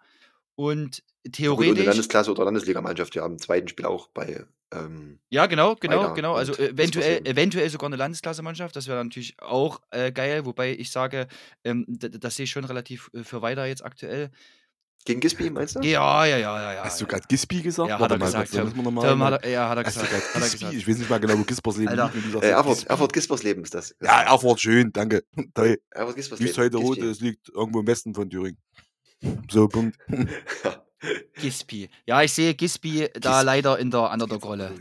Und 0.61 1.03
Ja, 1.39 1.49
gut, 1.49 1.59
und 1.59 1.65
eine 1.65 1.73
theoretisch. 1.73 1.85
Landesklasse 1.87 2.31
oder 2.31 2.45
Landesligamannschaft, 2.45 3.15
ja, 3.15 3.25
im 3.25 3.39
zweiten 3.39 3.69
Spiel 3.69 3.87
auch 3.87 4.09
bei. 4.09 4.45
Ähm, 4.73 5.19
Ja, 5.31 5.47
genau, 5.47 5.75
genau, 5.75 6.03
Weiter 6.03 6.15
genau. 6.15 6.35
Also 6.35 6.53
und 6.53 6.61
eventuell, 6.61 7.27
eventuell 7.27 7.71
sogar 7.71 7.89
eine 7.89 7.97
Landesklasse-Mannschaft. 7.97 8.77
Das 8.77 8.87
wäre 8.87 9.03
natürlich 9.03 9.41
auch 9.41 9.81
äh, 9.91 10.13
geil, 10.13 10.45
wobei 10.45 10.73
ich 10.77 10.91
sage, 10.91 11.29
ähm, 11.65 11.87
das 11.89 12.37
sehe 12.37 12.45
ich 12.45 12.51
schon 12.51 12.65
relativ 12.65 13.11
äh, 13.15 13.25
für 13.25 13.41
weiter 13.41 13.65
jetzt 13.65 13.83
aktuell. 13.83 14.31
gegen 15.07 15.21
Gisby, 15.21 15.49
meinst 15.49 15.77
du? 15.77 15.81
Ja, 15.81 16.27
ja, 16.27 16.37
ja, 16.37 16.61
ja, 16.61 16.73
ja. 16.75 16.85
Hast 16.85 17.01
du 17.01 17.07
ja. 17.07 17.09
gerade 17.13 17.27
Gispi 17.27 17.63
gesagt? 17.63 17.89
Ja, 17.89 17.99
hat 17.99 18.11
er 18.11 18.19
mal, 18.19 18.27
gesagt. 18.27 18.55
da 18.55 18.65
Tom. 18.65 18.85
Tom 18.85 19.25
hat 19.25 19.43
er, 19.43 19.51
ja, 19.51 19.67
hat 19.67 19.79
er 19.79 19.85
Hast 19.85 19.95
gesagt. 19.95 20.13
Hat 20.13 20.43
er 20.43 20.51
gesagt. 20.51 20.75
Ich 20.75 20.87
weiß 20.87 20.99
nicht 20.99 21.09
mal 21.09 21.21
genau, 21.21 21.39
wo 21.39 21.45
Gispersleben 21.45 21.99
Alter. 21.99 22.13
liegt. 22.15 22.43
Äh, 22.45 22.51
Erfurt. 22.51 22.85
Erfurt 22.85 23.13
Gispersleben 23.15 23.65
ist 23.65 23.73
das. 23.75 23.97
Ja, 24.03 24.25
Erfurt, 24.25 24.61
schön, 24.61 24.93
danke. 24.93 25.25
Toll. 25.55 25.81
Erfurt 25.91 26.17
Gispersleben. 26.17 26.51
Wüst 26.51 26.59
heute 26.59 26.77
rot, 26.77 26.97
Gisby. 26.97 27.11
es 27.11 27.21
liegt 27.21 27.49
irgendwo 27.49 27.81
im 27.81 27.87
Westen 27.87 28.15
von 28.15 28.29
Thüringen. 28.29 28.59
So, 29.51 29.69
Punkt. 29.69 29.99
Gispi. 31.35 31.89
Ja, 32.07 32.23
ich 32.23 32.33
sehe 32.33 32.55
Gispi 32.55 33.09
da 33.15 33.43
leider 33.43 33.79
in 33.79 33.91
der 33.91 34.11
Underdog-Rolle. 34.11 34.79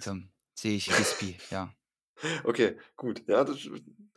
Sehe 0.54 0.76
ich 0.76 0.86
Gispi, 0.86 1.38
ja. 1.50 1.74
okay, 2.44 2.78
gut. 2.98 3.24
Ja, 3.28 3.44
das, 3.44 3.58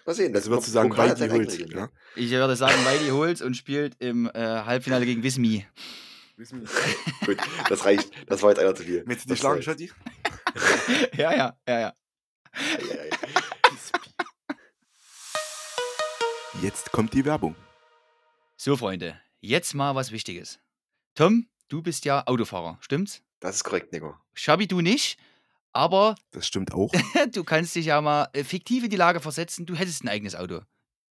mal 0.04 0.14
sehen. 0.14 0.35
Also 0.35 0.50
würdest 0.50 0.68
du 0.68 0.72
sagen, 0.72 0.96
Weidi 0.96 1.28
holt. 1.28 1.72
Ja? 1.72 1.88
Ich 2.16 2.30
würde 2.30 2.56
sagen, 2.56 2.85
Weidi 2.85 3.11
holt's 3.11 3.42
und 3.42 3.56
spielt 3.56 3.96
im 4.00 4.26
äh, 4.26 4.38
Halbfinale 4.40 5.06
gegen 5.06 5.22
Wismi. 5.22 5.66
Gut, 7.24 7.37
das 7.68 7.85
reicht. 7.85 8.11
Das 8.26 8.42
war 8.42 8.50
jetzt 8.50 8.58
einer 8.58 8.74
zu 8.74 8.82
viel. 8.82 9.04
Willst 9.06 9.24
du 9.24 9.28
Das 9.28 9.38
die 9.38 9.40
schlagen. 9.40 9.62
Schatti? 9.62 9.92
ja, 11.16 11.32
ja, 11.37 11.56
ja, 11.68 11.80
ja. 11.80 11.94
Ei, 12.52 12.98
ei. 12.98 13.11
Jetzt 16.61 16.90
kommt 16.90 17.14
die 17.14 17.24
Werbung. 17.24 17.54
So, 18.56 18.76
Freunde, 18.76 19.20
jetzt 19.42 19.74
mal 19.74 19.94
was 19.94 20.12
Wichtiges. 20.12 20.61
Tom, 21.14 21.48
du 21.68 21.83
bist 21.83 22.07
ja 22.07 22.26
Autofahrer, 22.26 22.78
stimmt's? 22.81 23.22
Das 23.40 23.57
ist 23.57 23.64
korrekt, 23.64 23.92
Nico. 23.92 24.14
Schabi, 24.33 24.66
du 24.66 24.81
nicht, 24.81 25.18
aber 25.72 26.14
Das 26.31 26.46
stimmt 26.46 26.72
auch. 26.72 26.90
du 27.35 27.44
kannst 27.44 27.74
dich 27.74 27.87
ja 27.87 28.00
mal 28.00 28.28
äh, 28.33 28.44
fiktiv 28.44 28.85
in 28.85 28.90
die 28.90 28.96
Lage 28.96 29.20
versetzen, 29.20 29.66
du 29.66 29.74
hättest 29.74 30.05
ein 30.05 30.09
eigenes 30.09 30.35
Auto. 30.35 30.61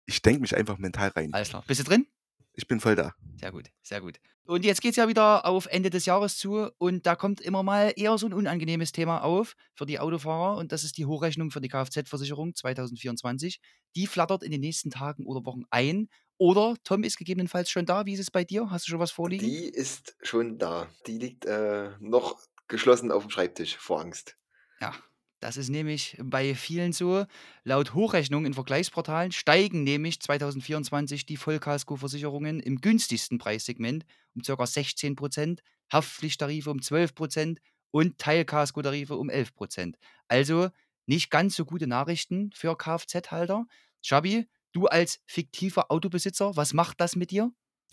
Ich 0.05 0.21
denke 0.21 0.41
mich 0.41 0.55
einfach 0.55 0.77
mental 0.77 1.09
rein. 1.09 1.33
Alles 1.33 1.49
klar. 1.49 1.63
Bist 1.67 1.81
du 1.81 1.83
drin? 1.83 2.07
Ich 2.53 2.67
bin 2.67 2.79
voll 2.79 2.95
da. 2.95 3.13
Sehr 3.39 3.51
gut, 3.51 3.69
sehr 3.81 4.01
gut. 4.01 4.19
Und 4.43 4.65
jetzt 4.65 4.81
geht 4.81 4.91
es 4.91 4.97
ja 4.97 5.07
wieder 5.07 5.45
auf 5.45 5.67
Ende 5.67 5.89
des 5.89 6.05
Jahres 6.05 6.37
zu 6.37 6.69
und 6.77 7.05
da 7.05 7.15
kommt 7.15 7.39
immer 7.41 7.63
mal 7.63 7.93
eher 7.95 8.17
so 8.17 8.25
ein 8.25 8.33
unangenehmes 8.33 8.91
Thema 8.91 9.23
auf 9.23 9.55
für 9.73 9.85
die 9.85 9.99
Autofahrer 9.99 10.57
und 10.57 10.71
das 10.71 10.83
ist 10.83 10.97
die 10.97 11.05
Hochrechnung 11.05 11.51
für 11.51 11.61
die 11.61 11.69
Kfz-Versicherung 11.69 12.55
2024. 12.55 13.61
Die 13.95 14.07
flattert 14.07 14.43
in 14.43 14.51
den 14.51 14.61
nächsten 14.61 14.89
Tagen 14.89 15.25
oder 15.25 15.45
Wochen 15.45 15.63
ein. 15.69 16.09
Oder 16.41 16.73
Tom 16.83 17.03
ist 17.03 17.19
gegebenenfalls 17.19 17.69
schon 17.69 17.85
da. 17.85 18.07
Wie 18.07 18.13
ist 18.13 18.19
es 18.19 18.31
bei 18.31 18.43
dir? 18.43 18.71
Hast 18.71 18.87
du 18.87 18.89
schon 18.89 18.99
was 18.99 19.11
vorliegen? 19.11 19.45
Die 19.45 19.69
ist 19.69 20.15
schon 20.23 20.57
da. 20.57 20.89
Die 21.05 21.19
liegt 21.19 21.45
äh, 21.45 21.91
noch 21.99 22.39
geschlossen 22.67 23.11
auf 23.11 23.21
dem 23.21 23.29
Schreibtisch 23.29 23.77
vor 23.77 24.01
Angst. 24.01 24.37
Ja, 24.79 24.95
das 25.39 25.55
ist 25.55 25.69
nämlich 25.69 26.17
bei 26.19 26.55
vielen 26.55 26.93
so. 26.93 27.27
Laut 27.63 27.93
Hochrechnung 27.93 28.47
in 28.47 28.55
Vergleichsportalen 28.55 29.31
steigen 29.31 29.83
nämlich 29.83 30.19
2024 30.19 31.27
die 31.27 31.37
Vollkaskoversicherungen 31.37 32.59
im 32.59 32.81
günstigsten 32.81 33.37
Preissegment 33.37 34.07
um 34.33 34.41
ca. 34.41 34.65
16 34.65 35.15
Prozent, 35.15 35.61
Haftpflichttarife 35.93 36.71
um 36.71 36.81
12 36.81 37.13
Prozent 37.13 37.59
und 37.91 38.17
Teilkaskotarife 38.17 39.15
um 39.15 39.29
11 39.29 39.53
Prozent. 39.53 39.99
Also 40.27 40.69
nicht 41.05 41.29
ganz 41.29 41.55
so 41.55 41.65
gute 41.65 41.85
Nachrichten 41.85 42.49
für 42.55 42.75
Kfz-Halter. 42.75 43.67
Schabi, 44.01 44.47
du 44.71 44.87
als 44.87 45.19
fiktiver 45.25 45.91
Autobesitzer, 45.91 46.55
was 46.55 46.73
macht 46.73 47.01
das 47.01 47.15
mit 47.15 47.31
dir? 47.31 47.51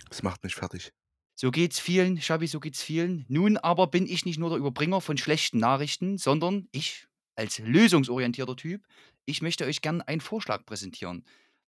Das 0.08 0.22
macht 0.22 0.44
mich 0.44 0.54
fertig. 0.54 0.92
So 1.34 1.50
geht's 1.50 1.78
vielen, 1.78 2.20
Schabi, 2.20 2.46
so 2.46 2.58
geht's 2.58 2.82
vielen. 2.82 3.24
Nun 3.28 3.56
aber 3.56 3.86
bin 3.86 4.06
ich 4.06 4.24
nicht 4.24 4.38
nur 4.38 4.50
der 4.50 4.58
Überbringer 4.58 5.00
von 5.00 5.16
schlechten 5.18 5.58
Nachrichten, 5.58 6.18
sondern 6.18 6.68
ich 6.72 7.06
als 7.36 7.60
lösungsorientierter 7.60 8.56
Typ, 8.56 8.84
ich 9.24 9.42
möchte 9.42 9.64
euch 9.64 9.80
gerne 9.80 10.06
einen 10.08 10.20
Vorschlag 10.20 10.66
präsentieren. 10.66 11.24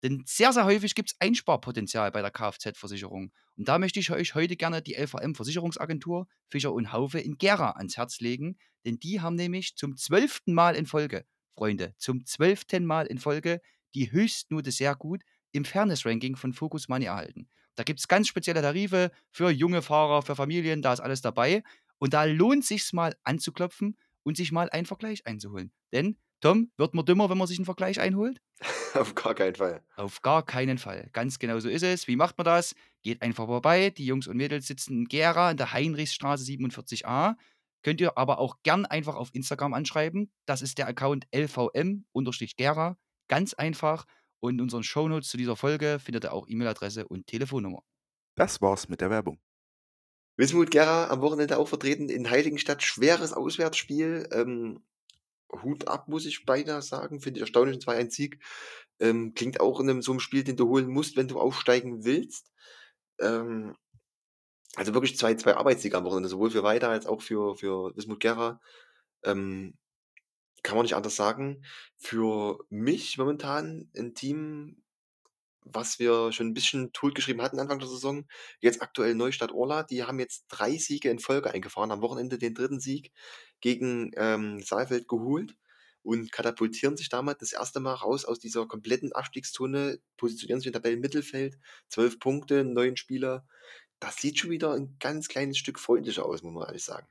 Denn 0.02 0.22
sehr, 0.24 0.52
sehr 0.52 0.66
häufig 0.66 0.94
gibt 0.94 1.10
es 1.10 1.16
Einsparpotenzial 1.20 2.12
bei 2.12 2.22
der 2.22 2.30
Kfz-Versicherung. 2.30 3.32
Und 3.56 3.66
da 3.66 3.78
möchte 3.78 3.98
ich 3.98 4.12
euch 4.12 4.34
heute 4.36 4.56
gerne 4.56 4.82
die 4.82 4.94
LVM-Versicherungsagentur 4.94 6.28
Fischer 6.48 6.72
und 6.72 6.92
Haufe 6.92 7.18
in 7.18 7.38
Gera 7.38 7.70
ans 7.70 7.96
Herz 7.96 8.20
legen. 8.20 8.58
Denn 8.84 8.98
die 8.98 9.20
haben 9.20 9.34
nämlich 9.34 9.74
zum 9.74 9.96
zwölften 9.96 10.54
Mal 10.54 10.76
in 10.76 10.86
Folge, 10.86 11.24
Freunde, 11.56 11.94
zum 11.98 12.24
zwölften 12.24 12.84
Mal 12.86 13.06
in 13.06 13.18
Folge 13.18 13.60
die 13.96 14.12
Höchstnote 14.12 14.70
sehr 14.70 14.94
gut 14.94 15.22
im 15.52 15.64
Fairness-Ranking 15.64 16.36
von 16.36 16.52
Focus 16.52 16.88
Money 16.88 17.06
erhalten. 17.06 17.48
Da 17.74 17.82
gibt 17.82 17.98
es 17.98 18.08
ganz 18.08 18.28
spezielle 18.28 18.62
Tarife 18.62 19.10
für 19.30 19.50
junge 19.50 19.82
Fahrer, 19.82 20.22
für 20.22 20.36
Familien, 20.36 20.82
da 20.82 20.92
ist 20.92 21.00
alles 21.00 21.22
dabei. 21.22 21.62
Und 21.98 22.14
da 22.14 22.24
lohnt 22.24 22.64
sich 22.64 22.92
mal 22.92 23.16
anzuklopfen 23.24 23.96
und 24.22 24.36
sich 24.36 24.52
mal 24.52 24.68
einen 24.70 24.86
Vergleich 24.86 25.26
einzuholen. 25.26 25.72
Denn, 25.92 26.18
Tom, 26.40 26.70
wird 26.76 26.94
man 26.94 27.06
dümmer, 27.06 27.30
wenn 27.30 27.38
man 27.38 27.46
sich 27.46 27.58
einen 27.58 27.64
Vergleich 27.64 27.98
einholt? 27.98 28.40
Auf 28.94 29.14
gar 29.14 29.34
keinen 29.34 29.54
Fall. 29.54 29.82
Auf 29.96 30.20
gar 30.20 30.44
keinen 30.44 30.78
Fall. 30.78 31.08
Ganz 31.12 31.38
genau 31.38 31.58
so 31.58 31.68
ist 31.68 31.82
es. 31.82 32.06
Wie 32.06 32.16
macht 32.16 32.36
man 32.36 32.44
das? 32.44 32.74
Geht 33.02 33.22
einfach 33.22 33.46
vorbei. 33.46 33.90
Die 33.90 34.06
Jungs 34.06 34.26
und 34.26 34.36
Mädels 34.36 34.66
sitzen 34.66 35.00
in 35.00 35.04
Gera 35.06 35.50
in 35.50 35.56
der 35.56 35.72
Heinrichsstraße 35.72 36.44
47a. 36.44 37.36
Könnt 37.82 38.00
ihr 38.00 38.18
aber 38.18 38.38
auch 38.38 38.56
gern 38.62 38.84
einfach 38.84 39.14
auf 39.14 39.30
Instagram 39.32 39.74
anschreiben. 39.74 40.32
Das 40.44 40.60
ist 40.60 40.78
der 40.78 40.88
Account 40.88 41.26
lvm-gera. 41.30 42.96
Ganz 43.28 43.54
einfach. 43.54 44.06
Und 44.40 44.54
in 44.54 44.60
unseren 44.60 44.82
Shownotes 44.82 45.28
zu 45.28 45.36
dieser 45.36 45.56
Folge 45.56 45.98
findet 45.98 46.24
ihr 46.24 46.32
auch 46.32 46.46
E-Mail-Adresse 46.48 47.08
und 47.08 47.26
Telefonnummer. 47.26 47.82
Das 48.34 48.60
war's 48.60 48.88
mit 48.88 49.00
der 49.00 49.10
Werbung. 49.10 49.40
Wismut 50.36 50.70
Gera 50.70 51.08
am 51.08 51.22
Wochenende 51.22 51.58
auch 51.58 51.68
vertreten 51.68 52.10
in 52.10 52.28
Heiligenstadt. 52.28 52.82
Schweres 52.82 53.32
Auswärtsspiel. 53.32 54.28
Ähm, 54.32 54.84
Hut 55.62 55.88
ab, 55.88 56.08
muss 56.08 56.26
ich 56.26 56.44
beinahe 56.44 56.82
sagen. 56.82 57.20
Finde 57.20 57.38
ich 57.38 57.42
erstaunlich, 57.42 57.76
ein 57.76 57.80
2-1-Sieg. 57.80 58.42
Ähm, 59.00 59.32
klingt 59.34 59.60
auch 59.60 59.80
in 59.80 59.88
einem, 59.88 60.02
so 60.02 60.12
einem 60.12 60.20
Spiel, 60.20 60.44
den 60.44 60.56
du 60.56 60.68
holen 60.68 60.88
musst, 60.88 61.16
wenn 61.16 61.28
du 61.28 61.40
aufsteigen 61.40 62.04
willst. 62.04 62.52
Ähm, 63.18 63.74
also 64.74 64.92
wirklich 64.92 65.16
zwei, 65.16 65.34
zwei 65.34 65.56
Arbeitssiege 65.56 65.96
am 65.96 66.04
Wochenende, 66.04 66.28
sowohl 66.28 66.50
für 66.50 66.62
Weida 66.62 66.90
als 66.90 67.06
auch 67.06 67.22
für, 67.22 67.56
für 67.56 67.96
Wismut 67.96 68.20
Gera. 68.20 68.60
Ähm, 69.24 69.74
kann 70.66 70.76
man 70.76 70.82
nicht 70.82 70.96
anders 70.96 71.14
sagen. 71.14 71.62
Für 71.96 72.58
mich 72.70 73.18
momentan 73.18 73.88
ein 73.96 74.14
Team, 74.14 74.82
was 75.62 76.00
wir 76.00 76.32
schon 76.32 76.48
ein 76.48 76.54
bisschen 76.54 76.92
totgeschrieben 76.92 77.40
hatten 77.40 77.60
Anfang 77.60 77.78
der 77.78 77.88
Saison. 77.88 78.26
Jetzt 78.60 78.82
aktuell 78.82 79.14
Neustadt 79.14 79.52
Orla, 79.52 79.84
die 79.84 80.02
haben 80.02 80.18
jetzt 80.18 80.46
drei 80.48 80.76
Siege 80.76 81.08
in 81.08 81.20
Folge 81.20 81.52
eingefahren. 81.52 81.92
Am 81.92 82.02
Wochenende 82.02 82.36
den 82.38 82.54
dritten 82.54 82.80
Sieg 82.80 83.12
gegen 83.60 84.10
ähm, 84.16 84.60
Saalfeld 84.60 85.06
geholt 85.06 85.56
und 86.02 86.32
katapultieren 86.32 86.96
sich 86.96 87.08
damit 87.10 87.42
das 87.42 87.52
erste 87.52 87.78
Mal 87.78 87.94
raus 87.94 88.24
aus 88.24 88.40
dieser 88.40 88.66
kompletten 88.66 89.12
Abstiegszone, 89.12 90.00
positionieren 90.16 90.60
sich 90.60 90.66
im 90.66 90.72
Tabellenmittelfeld, 90.72 91.58
zwölf 91.88 92.18
Punkte, 92.18 92.64
neun 92.64 92.96
Spieler. 92.96 93.46
Das 94.00 94.16
sieht 94.16 94.40
schon 94.40 94.50
wieder 94.50 94.72
ein 94.72 94.96
ganz 94.98 95.28
kleines 95.28 95.58
Stück 95.58 95.78
freundlicher 95.78 96.26
aus, 96.26 96.42
muss 96.42 96.52
man 96.52 96.66
ehrlich 96.66 96.84
sagen. 96.84 97.06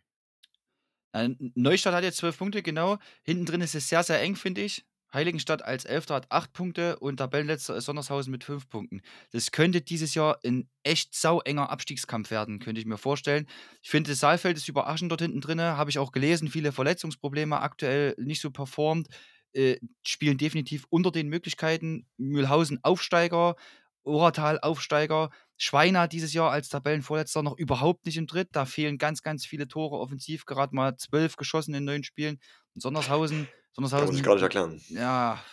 Neustadt 1.55 1.93
hat 1.93 2.03
jetzt 2.03 2.17
zwölf 2.17 2.37
Punkte, 2.37 2.61
genau. 2.61 2.97
Hinten 3.23 3.45
drin 3.45 3.61
ist 3.61 3.75
es 3.75 3.89
sehr, 3.89 4.03
sehr 4.03 4.21
eng, 4.21 4.35
finde 4.35 4.61
ich. 4.61 4.85
Heiligenstadt 5.13 5.63
als 5.63 5.85
Elfter 5.85 6.15
hat 6.15 6.29
acht 6.29 6.51
Punkte 6.51 6.99
und 6.99 7.17
Tabellenletzter 7.17 7.77
ist 7.77 7.85
Sondershausen 7.85 8.31
mit 8.31 8.43
fünf 8.43 8.67
Punkten. 8.67 9.01
Das 9.31 9.51
könnte 9.51 9.79
dieses 9.81 10.13
Jahr 10.13 10.39
ein 10.45 10.69
echt 10.83 11.15
sau 11.15 11.41
enger 11.41 11.69
Abstiegskampf 11.69 12.31
werden, 12.31 12.59
könnte 12.59 12.81
ich 12.81 12.85
mir 12.85 12.97
vorstellen. 12.97 13.47
Ich 13.81 13.89
finde, 13.89 14.13
Saalfeld 14.13 14.57
ist 14.57 14.67
überraschend 14.67 15.09
dort 15.09 15.21
hinten 15.21 15.39
drin. 15.39 15.61
Habe 15.61 15.89
ich 15.89 15.99
auch 15.99 16.11
gelesen, 16.11 16.49
viele 16.49 16.73
Verletzungsprobleme, 16.73 17.61
aktuell 17.61 18.13
nicht 18.17 18.41
so 18.41 18.51
performt. 18.51 19.07
Äh, 19.53 19.77
spielen 20.05 20.37
definitiv 20.37 20.85
unter 20.89 21.11
den 21.11 21.29
Möglichkeiten. 21.29 22.05
Mühlhausen 22.17 22.83
Aufsteiger, 22.83 23.55
Oratal 24.03 24.59
Aufsteiger. 24.59 25.29
Schweiner 25.57 26.07
dieses 26.07 26.33
Jahr 26.33 26.51
als 26.51 26.69
Tabellenvorletzter 26.69 27.43
noch 27.43 27.57
überhaupt 27.57 28.05
nicht 28.05 28.17
im 28.17 28.27
Dritt. 28.27 28.49
Da 28.51 28.65
fehlen 28.65 28.97
ganz, 28.97 29.21
ganz 29.21 29.45
viele 29.45 29.67
Tore 29.67 29.97
offensiv, 29.97 30.45
gerade 30.45 30.75
mal 30.75 30.97
zwölf 30.97 31.35
geschossen 31.37 31.73
in 31.73 31.85
neun 31.85 32.03
Spielen. 32.03 32.39
Und 32.73 32.81
Sondershausen 32.81 33.47
Sondershausen. 33.75 34.07
Man 34.07 34.15
sich 34.15 34.23
gar 34.23 34.35
nicht 34.35 34.43
erklären. 34.43 34.81
Ja. 34.89 35.43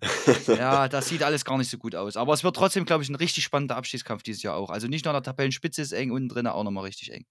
ja, 0.46 0.88
das 0.88 1.08
sieht 1.08 1.22
alles 1.22 1.44
gar 1.44 1.58
nicht 1.58 1.70
so 1.70 1.76
gut 1.76 1.94
aus. 1.94 2.16
Aber 2.16 2.32
es 2.32 2.42
wird 2.42 2.56
trotzdem, 2.56 2.86
glaube 2.86 3.02
ich, 3.02 3.10
ein 3.10 3.14
richtig 3.16 3.44
spannender 3.44 3.76
Abstiegskampf 3.76 4.22
dieses 4.22 4.42
Jahr 4.42 4.56
auch. 4.56 4.70
Also 4.70 4.88
nicht 4.88 5.04
nur 5.04 5.14
an 5.14 5.22
der 5.22 5.30
Tabellenspitze 5.30 5.82
ist 5.82 5.92
eng, 5.92 6.10
unten 6.10 6.28
drin 6.28 6.46
auch 6.46 6.64
nochmal 6.64 6.84
richtig 6.84 7.12
eng. 7.12 7.26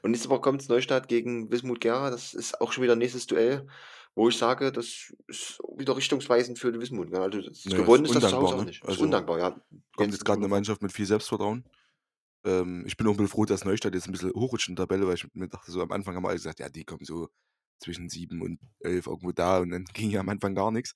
Und 0.00 0.12
nächste 0.12 0.30
Woche 0.30 0.40
kommt 0.40 0.66
Neustadt 0.70 1.06
gegen 1.06 1.50
Wismut 1.50 1.82
Gera. 1.82 2.10
Das 2.10 2.32
ist 2.32 2.62
auch 2.62 2.72
schon 2.72 2.82
wieder 2.82 2.94
ein 2.94 2.98
nächstes 2.98 3.26
Duell, 3.26 3.66
wo 4.14 4.28
ich 4.28 4.36
sage, 4.36 4.72
das 4.72 5.12
ist 5.26 5.58
wieder 5.76 5.96
richtungsweisend 5.96 6.58
für 6.58 6.72
die 6.72 6.80
Wismut. 6.80 7.10
Ne? 7.10 7.20
Also 7.20 7.40
das 7.40 7.64
Naja, 7.64 7.78
gewonnen 7.78 8.04
ist 8.04 8.14
ist 8.14 8.22
das 8.22 8.30
zu 8.30 8.36
Hause 8.36 8.54
auch 8.54 8.60
ne? 8.60 8.66
nicht. 8.66 8.82
Ist 8.82 8.88
Also 8.88 9.04
undankbar, 9.04 9.38
ja. 9.38 9.60
kommt 9.96 10.12
jetzt 10.12 10.24
gerade 10.24 10.40
eine. 10.40 10.48
Mannschaft 10.48 10.82
mit 10.82 10.92
viel 10.92 11.06
Selbstvertrauen. 11.06 11.64
Ähm, 12.44 12.84
ich 12.86 12.96
bin 12.96 13.06
auch 13.06 13.12
ein 13.12 13.16
bisschen 13.16 13.28
froh, 13.28 13.44
dass 13.44 13.64
Neustadt 13.64 13.94
jetzt 13.94 14.06
ein 14.06 14.12
bisschen 14.12 14.32
hochrutscht 14.34 14.68
in 14.68 14.76
der 14.76 14.86
Tabelle, 14.86 15.06
weil 15.06 15.14
ich 15.14 15.26
mir 15.32 15.48
dachte, 15.48 15.70
so 15.70 15.80
am 15.80 15.92
Anfang 15.92 16.14
haben 16.14 16.24
wir 16.24 16.28
alle 16.28 16.36
gesagt, 16.36 16.60
ja, 16.60 16.68
die 16.68 16.84
kommen 16.84 17.04
so 17.04 17.28
zwischen 17.82 18.08
7 18.08 18.40
und 18.42 18.60
11 18.80 19.06
irgendwo 19.06 19.32
da 19.32 19.58
und 19.58 19.70
dann 19.70 19.84
ging 19.94 20.10
ja 20.10 20.20
am 20.20 20.28
Anfang 20.28 20.54
gar 20.54 20.70
nichts. 20.70 20.94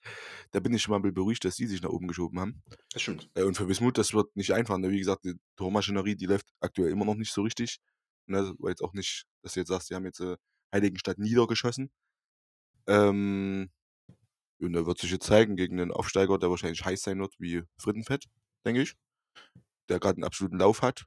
Da 0.53 0.61
bin 0.61 0.73
ich 0.75 0.83
schon 0.83 0.93
mal 0.93 0.99
ein 0.99 1.03
bisschen 1.03 1.15
beruhigt, 1.15 1.45
dass 1.45 1.57
die 1.57 1.67
sich 1.67 1.83
nach 1.83 1.91
oben 1.91 2.09
geschoben 2.09 2.39
haben. 2.41 2.63
Das 2.93 3.03
stimmt. 3.03 3.31
Äh, 3.35 3.43
und 3.43 3.57
für 3.57 3.69
Wismut, 3.69 3.99
das 3.99 4.15
wird 4.15 4.35
nicht 4.37 4.53
einfach. 4.53 4.79
Ne? 4.79 4.91
Wie 4.91 4.99
gesagt, 4.99 5.25
die 5.25 5.35
Tormaschinerie, 5.57 6.17
die 6.17 6.27
läuft 6.27 6.47
aktuell 6.61 6.91
immer 6.91 7.05
noch 7.05 7.17
nicht 7.17 7.33
so 7.33 7.43
richtig. 7.43 7.79
Ne? 8.27 8.55
Weil 8.59 8.71
jetzt 8.71 8.83
auch 8.83 8.93
nicht, 8.93 9.25
dass 9.43 9.55
du 9.55 9.61
jetzt 9.61 9.69
sagst, 9.69 9.91
die 9.91 9.95
haben 9.95 10.05
jetzt 10.05 10.21
äh, 10.21 10.37
Heiligenstadt 10.73 11.19
niedergeschossen. 11.19 11.91
Ähm, 12.87 13.71
und 14.61 14.73
da 14.73 14.87
wird 14.87 14.99
sich 14.99 15.11
jetzt 15.11 15.27
zeigen 15.27 15.57
gegen 15.57 15.81
einen 15.81 15.93
Aufsteiger, 15.93 16.39
der 16.39 16.51
wahrscheinlich 16.51 16.85
heiß 16.85 17.03
sein 17.03 17.21
wird 17.21 17.35
wie 17.39 17.63
Frittenfett, 17.79 18.27
denke 18.65 18.83
ich. 18.83 18.95
Der 19.89 20.01
gerade 20.01 20.17
einen 20.17 20.25
absoluten 20.25 20.59
Lauf 20.59 20.83
hat. 20.83 21.05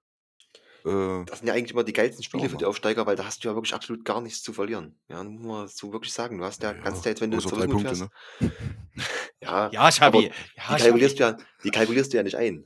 Äh, 0.85 1.25
Das 1.25 1.39
sind 1.39 1.47
ja 1.47 1.53
eigentlich 1.53 1.71
immer 1.71 1.83
die 1.83 1.93
geilsten 1.93 2.23
Spiele 2.23 2.49
für 2.49 2.57
die. 2.57 2.65
Aufsteiger, 2.65 3.05
weil 3.05 3.15
da 3.15 3.25
hast 3.25 3.43
du 3.43 3.49
ja 3.49 3.55
wirklich 3.55 3.73
absolut 3.73 4.05
gar 4.05 4.21
nichts 4.21 4.41
zu 4.41 4.53
verlieren. 4.53 4.99
Ja, 5.09 5.23
muss 5.23 5.43
man 5.43 5.67
so 5.67 5.91
wirklich 5.91 6.13
sagen. 6.13 6.37
Du 6.37 6.45
hast 6.45 6.63
ja, 6.63 6.73
kannst 6.73 7.05
ja 7.05 7.09
jetzt, 7.09 7.21
wenn 7.21 7.31
du 7.31 7.39
zur 7.39 7.51
drei 7.51 7.67
Wismut 7.67 7.83
Punkte, 7.83 7.95
fährst, 7.95 8.11
ne? 8.39 8.51
ja, 9.41 9.69
Ja, 9.71 9.91
Schabi. 9.91 10.23
Ja, 10.23 10.29
die 10.29 10.61
Schabi. 10.61 10.81
kalkulierst, 10.81 11.19
du 11.19 11.23
ja, 11.23 11.37
die 11.63 11.71
kalkulierst 11.71 12.13
du 12.13 12.17
ja 12.17 12.23
nicht 12.23 12.35
ein 12.35 12.65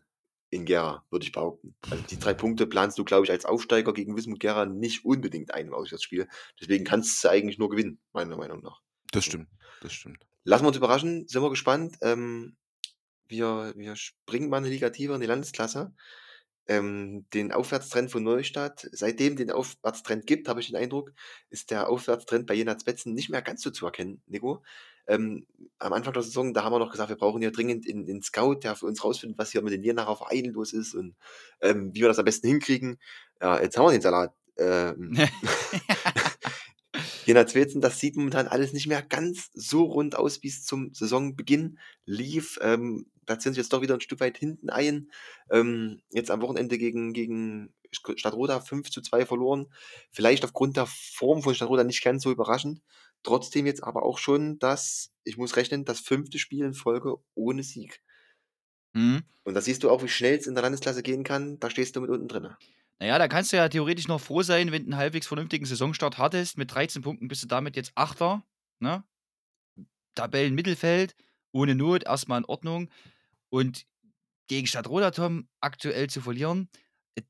in 0.52 0.66
Gera, 0.66 1.04
würde 1.10 1.26
ich 1.26 1.32
behaupten. 1.32 1.76
Also 1.90 2.04
die 2.04 2.20
drei 2.20 2.36
Punkte 2.36 2.68
planst 2.68 3.00
du, 3.00 3.04
glaube 3.04 3.26
ich, 3.26 3.32
als 3.32 3.44
Aufsteiger 3.44 3.92
gegen 3.92 4.16
Wismut 4.16 4.40
Gera 4.40 4.68
nicht 4.68 5.04
unbedingt 5.04 5.52
ein 5.52 5.68
im 5.68 5.74
Auswärtsspiel. 5.74 6.28
Deswegen 6.62 6.84
kannst 6.86 7.24
du 7.24 7.30
eigentlich 7.30 7.58
nur 7.58 7.70
gewinnen, 7.70 8.00
meiner 8.14 8.38
Meinung 8.38 8.62
nach. 8.62 8.80
Das 9.14 9.26
stimmt, 9.26 9.48
das 9.82 9.94
stimmt. 9.94 10.26
Lassen 10.44 10.64
wir 10.64 10.70
uns 10.70 10.78
überraschen, 10.78 11.28
sind 11.28 11.42
wir 11.42 11.50
gespannt. 11.52 11.98
Ähm, 12.02 12.58
wir, 13.28 13.74
wir 13.76 13.96
springen 13.96 14.50
mal 14.50 14.58
eine 14.58 14.70
Liga 14.70 14.90
tiefer 14.90 15.16
in 15.16 15.22
die 15.22 15.28
Landesklasse. 15.28 15.94
Ähm, 16.68 17.26
den 17.34 17.52
Aufwärtstrend 17.52 18.10
von 18.10 18.24
Neustadt, 18.24 18.90
seitdem 18.92 19.36
den 19.36 19.52
Aufwärtstrend 19.52 20.26
gibt, 20.26 20.48
habe 20.48 20.62
ich 20.62 20.68
den 20.68 20.78
Eindruck, 20.78 21.12
ist 21.50 21.72
der 21.72 21.90
Aufwärtstrend 21.90 22.48
bei 22.48 22.56
Jena 22.56 22.76
Betzen 22.86 23.14
nicht 23.14 23.30
mehr 23.30 23.42
ganz 23.42 23.62
so 23.62 23.70
zu 23.70 23.86
erkennen, 23.86 24.22
Nico. 24.28 24.64
Ähm, 25.06 25.46
am 25.78 25.94
Anfang 25.94 26.14
der 26.14 26.24
Saison, 26.24 26.54
da 26.54 26.64
haben 26.64 26.74
wir 26.74 26.80
noch 26.80 26.92
gesagt, 26.92 27.10
wir 27.10 27.18
brauchen 27.18 27.42
hier 27.42 27.52
dringend 27.52 27.88
einen, 27.88 28.10
einen 28.10 28.22
Scout, 28.24 28.62
der 28.64 28.76
für 28.76 28.86
uns 28.88 29.04
rausfindet, 29.04 29.38
was 29.38 29.52
hier 29.52 29.62
mit 29.62 29.74
den 29.74 29.84
Jenaer 29.84 30.16
Vereinen 30.16 30.54
los 30.54 30.74
ist 30.74 30.96
und 30.96 31.16
ähm, 31.62 31.94
wie 31.94 32.02
wir 32.02 32.08
das 32.08 32.20
am 32.20 32.26
besten 32.26 32.48
hinkriegen. 32.48 32.98
Ja, 33.42 33.62
jetzt 33.62 33.78
haben 33.78 33.86
wir 33.86 33.92
den 33.92 34.02
Salat. 34.02 34.34
Ähm, 34.58 35.18
Jena 37.26 37.48
Zwetzen, 37.48 37.82
das 37.82 38.00
sieht 38.00 38.16
momentan 38.16 38.48
alles 38.48 38.74
nicht 38.74 38.88
mehr 38.88 39.02
ganz 39.02 39.50
so 39.54 39.84
rund 39.84 40.16
aus, 40.16 40.44
wie 40.44 40.48
es 40.48 40.64
zum 40.64 40.94
Saisonbeginn 40.94 41.80
lief. 42.06 42.60
Ähm, 42.62 43.06
da 43.26 43.40
sind 43.40 43.54
sie 43.54 43.60
jetzt 43.60 43.72
doch 43.74 43.82
wieder 43.82 43.94
ein 43.94 44.02
Stück 44.02 44.20
weit 44.20 44.38
hinten 44.38 44.70
ein. 44.70 45.12
Ähm, 45.50 46.02
jetzt 46.12 46.32
am 46.32 46.42
Wochenende 46.42 46.78
gegen, 46.78 47.14
gegen 47.14 47.74
Stadtroda 47.92 48.60
5 48.60 48.90
zu 48.90 49.02
2 49.02 49.26
verloren. 49.26 49.68
Vielleicht 50.12 50.44
aufgrund 50.44 50.78
der 50.78 50.88
Form 50.88 51.42
von 51.42 51.56
Stadtroda 51.56 51.84
nicht 51.84 52.04
ganz 52.04 52.24
so 52.24 52.32
überraschend. 52.32 52.82
Trotzdem 53.24 53.66
jetzt 53.66 53.84
aber 53.84 54.04
auch 54.04 54.18
schon 54.18 54.60
das, 54.60 55.12
ich 55.24 55.38
muss 55.38 55.56
rechnen, 55.56 55.86
das 55.86 56.00
fünfte 56.00 56.40
Spiel 56.40 56.66
in 56.66 56.74
Folge 56.74 57.16
ohne 57.36 57.64
Sieg. 57.64 58.02
Mhm. 58.94 59.24
Und 59.44 59.54
da 59.54 59.62
siehst 59.62 59.84
du 59.84 59.90
auch, 59.90 60.04
wie 60.04 60.10
schnell 60.10 60.38
es 60.38 60.48
in 60.48 60.56
der 60.56 60.64
Landesklasse 60.64 61.04
gehen 61.04 61.24
kann. 61.24 61.60
Da 61.60 61.70
stehst 61.70 61.96
du 61.96 62.02
mit 62.02 62.10
unten 62.10 62.28
drin. 62.28 62.50
Naja, 63.00 63.18
da 63.18 63.28
kannst 63.28 63.52
du 63.52 63.58
ja 63.58 63.68
theoretisch 63.70 64.08
noch 64.08 64.22
froh 64.22 64.44
sein, 64.44 64.72
wenn 64.72 64.84
du 64.84 64.92
einen 64.92 64.98
halbwegs 64.98 65.28
vernünftigen 65.28 65.66
Saisonstart 65.66 66.18
hattest. 66.18 66.58
Mit 66.58 66.74
13 66.74 67.02
Punkten 67.02 67.28
bist 67.28 67.44
du 67.44 67.48
damit 67.48 67.76
jetzt 67.76 67.92
Achter. 67.96 68.44
Ne? 68.80 69.04
Tabellenmittelfeld, 70.16 71.16
ohne 71.52 71.76
Not, 71.76 72.04
erstmal 72.06 72.40
in 72.40 72.46
Ordnung. 72.46 72.90
Und 73.50 73.86
gegen 74.48 74.68
Stadtroda, 74.68 75.12
Tom, 75.12 75.48
aktuell 75.60 76.10
zu 76.10 76.22
verlieren, 76.22 76.70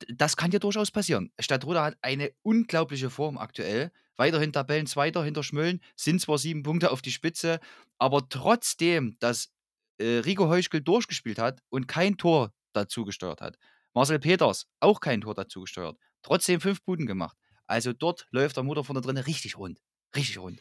das 0.07 0.37
kann 0.37 0.51
dir 0.51 0.59
durchaus 0.59 0.91
passieren. 0.91 1.31
Stadtroda 1.39 1.83
hat 1.83 1.97
eine 2.01 2.31
unglaubliche 2.41 3.09
Form 3.09 3.37
aktuell. 3.37 3.91
Weiterhin 4.15 4.53
Tabellenzweiter 4.53 5.23
hinter 5.23 5.43
Schmölln, 5.43 5.81
sind 5.95 6.21
zwar 6.21 6.37
sieben 6.37 6.63
Punkte 6.63 6.91
auf 6.91 7.01
die 7.01 7.11
Spitze, 7.11 7.59
aber 7.97 8.29
trotzdem, 8.29 9.17
dass 9.19 9.51
äh, 9.97 10.19
Rico 10.19 10.47
Heuschkel 10.47 10.81
durchgespielt 10.81 11.39
hat 11.39 11.61
und 11.69 11.87
kein 11.87 12.17
Tor 12.17 12.53
dazu 12.73 13.05
gesteuert 13.05 13.41
hat. 13.41 13.57
Marcel 13.93 14.19
Peters 14.19 14.67
auch 14.79 14.99
kein 14.99 15.21
Tor 15.21 15.35
dazu 15.35 15.61
gesteuert. 15.61 15.97
Trotzdem 16.21 16.61
fünf 16.61 16.83
Buden 16.83 17.05
gemacht. 17.05 17.37
Also 17.67 17.93
dort 17.93 18.27
läuft 18.31 18.57
der 18.57 18.63
Mutter 18.63 18.83
vorne 18.83 19.01
drin 19.01 19.17
richtig 19.17 19.57
rund. 19.57 19.79
Richtig 20.15 20.37
rund. 20.39 20.59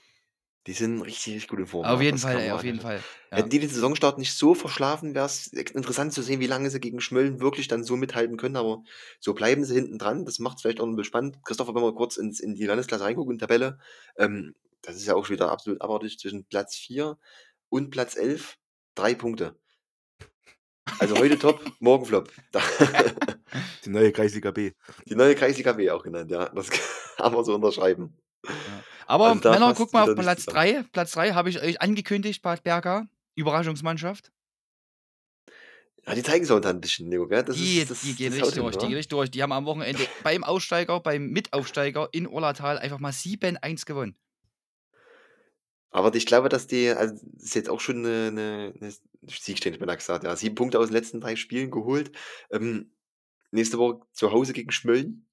Die 0.68 0.74
sind 0.74 1.02
richtig, 1.02 1.34
richtig 1.34 1.48
gut 1.48 1.58
in 1.58 1.66
Form. 1.66 1.84
Auf 1.84 2.00
jeden 2.00 2.18
Fall, 2.18 2.38
ey, 2.38 2.52
auf 2.52 2.62
jeden 2.62 2.80
Fall. 2.80 3.02
Ja. 3.32 3.38
Hätten 3.38 3.50
die 3.50 3.58
den 3.58 3.68
Saisonstart 3.68 4.18
nicht 4.18 4.32
so 4.32 4.54
verschlafen, 4.54 5.12
wäre 5.12 5.26
es 5.26 5.48
interessant 5.48 6.12
zu 6.12 6.22
sehen, 6.22 6.38
wie 6.38 6.46
lange 6.46 6.70
sie 6.70 6.78
gegen 6.78 7.00
Schmölln 7.00 7.40
wirklich 7.40 7.66
dann 7.66 7.82
so 7.82 7.96
mithalten 7.96 8.36
können. 8.36 8.54
Aber 8.54 8.84
so 9.18 9.34
bleiben 9.34 9.64
sie 9.64 9.74
hinten 9.74 9.98
dran. 9.98 10.24
Das 10.24 10.38
macht 10.38 10.56
es 10.56 10.62
vielleicht 10.62 10.80
auch 10.80 10.86
ein 10.86 10.94
bisschen 10.94 11.08
spannend. 11.08 11.38
Christopher, 11.44 11.74
wenn 11.74 11.82
wir 11.82 11.94
kurz 11.94 12.16
ins, 12.16 12.38
in 12.38 12.54
die 12.54 12.66
Landesklasse 12.66 13.02
reingucken, 13.02 13.32
in 13.32 13.38
die 13.38 13.42
Tabelle, 13.42 13.78
ähm, 14.16 14.54
das 14.82 14.96
ist 14.96 15.06
ja 15.06 15.16
auch 15.16 15.30
wieder 15.30 15.50
absolut 15.50 15.80
abartig 15.80 16.18
zwischen 16.18 16.44
Platz 16.44 16.76
4 16.76 17.18
und 17.68 17.90
Platz 17.90 18.16
11. 18.16 18.56
Drei 18.94 19.14
Punkte. 19.14 19.58
Also 20.98 21.16
heute 21.16 21.38
top, 21.38 21.60
morgen 21.80 22.04
flop. 22.04 22.30
Die 23.84 23.90
neue 23.90 24.12
Kreisliga 24.12 24.50
B. 24.50 24.72
die 25.06 25.14
neue 25.14 25.34
Kreisliga 25.34 25.72
B 25.72 25.90
auch 25.90 26.02
genannt, 26.02 26.30
ja. 26.30 26.48
Das 26.48 26.70
kann 27.16 27.32
man 27.32 27.44
so 27.44 27.54
unterschreiben. 27.54 28.16
Aber 29.06 29.28
Also 29.28 29.50
Männer, 29.50 29.74
guck 29.76 29.92
mal 29.92 30.08
auf 30.10 30.16
Platz 30.16 30.44
zusammen. 30.44 30.56
3. 30.56 30.84
Platz 30.92 31.12
3 31.12 31.32
habe 31.32 31.50
ich 31.50 31.60
euch 31.60 31.80
angekündigt, 31.80 32.42
Bad 32.42 32.62
Berga. 32.62 33.06
Überraschungsmannschaft. 33.34 34.32
Ja, 36.06 36.14
die 36.14 36.22
zeigen 36.22 36.44
es 36.44 36.50
auch 36.50 36.60
ein 36.60 36.80
bisschen, 36.80 37.08
Leo, 37.10 37.28
gell? 37.28 37.44
Das 37.44 37.56
Die, 37.56 37.78
ist, 37.78 37.90
das, 37.90 38.00
die 38.00 38.14
gehen 38.14 38.32
das 38.32 38.40
richtig 38.48 38.48
haut 38.48 38.54
hin, 38.54 38.62
durch, 38.62 38.76
die 38.76 38.86
gehen 38.86 38.96
richtig 38.96 39.08
durch. 39.10 39.30
Die 39.30 39.42
haben 39.42 39.52
am 39.52 39.66
Wochenende 39.66 40.02
beim 40.24 40.42
Aussteiger, 40.42 40.98
beim 41.00 41.28
Mitaufsteiger 41.30 42.08
in 42.12 42.26
Orlatal 42.26 42.78
einfach 42.78 42.98
mal 42.98 43.12
7-1 43.12 43.86
gewonnen. 43.86 44.16
Aber 45.90 46.12
ich 46.14 46.26
glaube, 46.26 46.48
dass 46.48 46.66
die, 46.66 46.88
also 46.88 47.14
das 47.14 47.44
ist 47.44 47.54
jetzt 47.54 47.68
auch 47.68 47.80
schon 47.80 47.98
eine, 48.04 48.72
eine, 48.80 48.92
ich 49.26 49.60
gesagt, 49.98 50.24
ja, 50.24 50.34
sieben 50.36 50.54
Punkte 50.54 50.78
aus 50.78 50.88
den 50.88 50.94
letzten 50.96 51.20
drei 51.20 51.36
Spielen 51.36 51.70
geholt. 51.70 52.12
Ähm, 52.50 52.92
nächste 53.50 53.78
Woche 53.78 54.00
zu 54.12 54.32
Hause 54.32 54.52
gegen 54.52 54.72
Schmölln. 54.72 55.26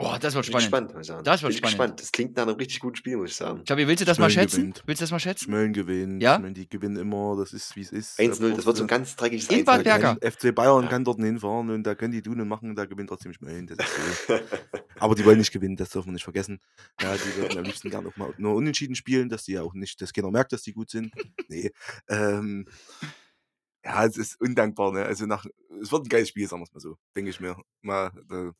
Oh, 0.00 0.14
das 0.20 0.32
wird 0.34 0.46
spannend. 0.46 0.62
gespannt, 0.62 0.94
muss 0.94 1.00
ich 1.02 1.06
sagen. 1.08 1.24
Das 1.24 1.42
wird 1.42 1.50
Bin 1.50 1.54
ich 1.54 1.58
spannend. 1.58 1.72
gespannt. 1.78 2.00
Das 2.02 2.12
klingt 2.12 2.36
nach 2.36 2.44
einem 2.44 2.54
richtig 2.54 2.78
guten 2.78 2.94
Spiel, 2.94 3.16
muss 3.16 3.30
ich 3.30 3.36
sagen. 3.36 3.64
Klabi, 3.64 3.88
willst 3.88 4.00
du 4.00 4.04
das 4.04 4.18
mal 4.20 4.30
Schmölln 4.30 4.48
schätzen? 4.48 4.60
gewinnt. 4.60 4.82
Willst 4.86 5.00
du 5.00 5.02
das 5.02 5.10
mal 5.10 5.18
schätzen? 5.18 5.44
Schmölln 5.46 5.72
gewinnt. 5.72 6.22
Ja? 6.22 6.36
Schmölln, 6.36 6.54
die 6.54 6.68
gewinnen 6.68 6.96
immer, 6.96 7.36
das 7.36 7.52
ist 7.52 7.74
wie 7.74 7.80
es 7.80 7.90
ist. 7.90 8.16
1-0, 8.20 8.54
das 8.54 8.64
wird 8.64 8.76
so 8.76 8.84
ein 8.84 8.86
ganz 8.86 9.16
dreckiges 9.16 9.48
In 9.48 9.64
Bad 9.64 9.80
1-0. 9.80 9.82
Berga. 9.82 10.14
Kein 10.14 10.30
FC 10.32 10.54
Bayern 10.54 10.84
Ja. 10.84 10.88
kann 10.88 11.04
dort 11.04 11.18
hinfahren 11.20 11.70
und 11.70 11.82
da 11.82 11.96
können 11.96 12.12
die 12.12 12.22
tun 12.22 12.40
und 12.40 12.46
machen, 12.46 12.76
da 12.76 12.84
gewinnt 12.84 13.08
trotzdem 13.08 13.32
Schmölln. 13.32 13.66
Das 13.66 13.78
ist 13.78 14.26
so. 14.28 14.38
Aber 15.00 15.16
die 15.16 15.24
wollen 15.24 15.38
nicht 15.38 15.52
gewinnen, 15.52 15.74
das 15.76 15.90
dürfen 15.90 16.08
wir 16.08 16.12
nicht 16.12 16.22
vergessen. 16.24 16.60
Ja, 17.00 17.16
die 17.16 17.36
würden 17.36 17.58
am 17.58 17.64
liebsten 17.64 17.90
gerne 17.90 18.06
auch 18.08 18.16
mal 18.16 18.32
nur 18.38 18.54
unentschieden 18.54 18.94
spielen, 18.94 19.28
dass 19.28 19.42
die 19.44 19.52
ja 19.54 19.62
auch 19.62 19.74
nicht, 19.74 20.00
dass 20.00 20.12
keiner 20.12 20.30
merkt, 20.30 20.52
dass 20.52 20.62
die 20.62 20.74
gut 20.74 20.90
sind. 20.90 21.12
Nee. 21.48 21.72
Ähm, 22.08 22.66
ja, 23.84 24.04
es 24.04 24.16
ist 24.16 24.40
undankbar, 24.40 24.92
ne? 24.92 25.04
Also 25.04 25.26
nach, 25.26 25.44
es 25.82 25.90
wird 25.90 26.04
ein 26.06 26.08
geiles 26.08 26.28
Spiel, 26.28 26.46
sagen 26.46 26.60
wir 26.62 26.66
es 26.66 26.72
mal 26.74 26.80
so. 26.80 26.96
Denke 27.16 27.30
ich 27.30 27.40
mir. 27.40 27.56
Mal, 27.82 28.12
äh, 28.30 28.44
Ja, 28.44 28.52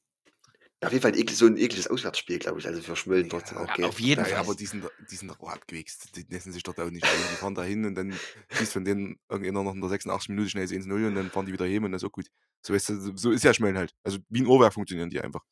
auf 0.87 0.93
jeden 0.93 1.03
Fall 1.03 1.13
ein 1.13 1.19
eklig, 1.19 1.37
so 1.37 1.47
ein 1.47 1.57
ekliges 1.57 1.89
Auswärtsspiel, 1.89 2.39
glaube 2.39 2.61
ich. 2.61 2.67
Also 2.67 2.81
für 2.83 2.95
Schmölln 2.95 3.29
trotzdem 3.29 3.59
Ja, 3.59 3.65
auch. 3.65 3.69
ja, 3.69 3.75
gell? 3.75 3.85
auf 3.87 3.99
jeden 4.01 4.19
ja, 4.21 4.25
Fall. 4.25 4.33
ja, 4.35 4.41
aber 4.41 4.55
die 4.55 4.67
sind, 4.67 4.85
die 5.11 5.17
sind 5.17 5.31
auch 5.31 5.49
abgewichst. 5.49 6.15
Die 6.17 6.25
lassen 6.33 6.53
sich 6.53 6.63
dort 6.63 6.79
auch 6.79 6.91
nicht 6.91 7.05
ein. 7.05 7.11
Die 7.33 7.37
fahren 7.37 7.55
da 7.55 7.65
hin 7.65 7.85
und 7.85 7.95
dann 7.97 8.15
schießt 8.53 8.73
von 8.75 8.85
denen 8.85 9.19
irgendeiner 9.29 9.65
noch 9.65 9.75
in 9.75 9.81
der 9.81 9.91
86 9.91 10.29
Minute 10.29 10.51
schnell 10.51 10.67
1-0 10.67 11.07
und 11.09 11.15
dann 11.17 11.31
fahren 11.31 11.47
die 11.47 11.53
wieder 11.53 11.67
hin 11.67 11.85
und 11.85 11.93
das 11.93 12.03
ist 12.03 12.09
auch 12.09 12.13
gut. 12.13 12.27
So 12.65 12.75
ist, 12.75 12.89
das- 12.89 13.03
so 13.17 13.31
ist 13.33 13.43
ja 13.45 13.53
Schmölln 13.53 13.77
halt. 13.77 13.93
Also 14.05 14.19
wie 14.29 14.41
ein 14.43 14.47
Uhrwerk 14.47 14.73
funktionieren 14.75 15.11
die 15.11 15.21
einfach. 15.21 15.43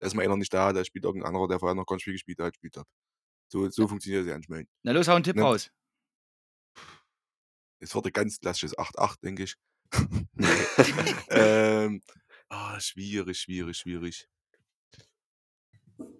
Da 0.00 0.06
ist 0.06 0.14
mal 0.14 0.22
einer 0.22 0.36
nicht 0.36 0.54
da, 0.54 0.72
da 0.72 0.84
spielt 0.84 1.04
irgendein 1.04 1.28
anderer, 1.28 1.48
der 1.48 1.58
vorher 1.58 1.74
noch 1.74 1.84
kein 1.86 1.98
Spiel 1.98 2.12
gespielt 2.14 2.38
hat, 2.38 2.54
spielt 2.54 2.78
ab. 2.78 2.86
So, 3.50 3.68
so 3.70 3.88
funktioniert 3.88 4.22
es 4.22 4.28
ja 4.28 4.36
in 4.36 4.44
Schmölln. 4.44 4.68
Na 4.84 4.92
los, 4.92 5.08
hau 5.08 5.14
einen 5.14 5.24
Tipp 5.24 5.34
Ne? 5.36 5.42
raus. 5.42 5.70
Es 7.80 7.94
wird 7.94 8.06
ein 8.06 8.12
ganz 8.12 8.38
klassisches 8.38 8.76
8-8, 8.78 9.22
denke 9.22 9.44
ich. 9.44 9.54
Ähm, 11.30 12.00
ah, 12.48 12.78
schwierig, 12.80 13.38
schwierig, 13.40 13.76
schwierig. 13.78 14.28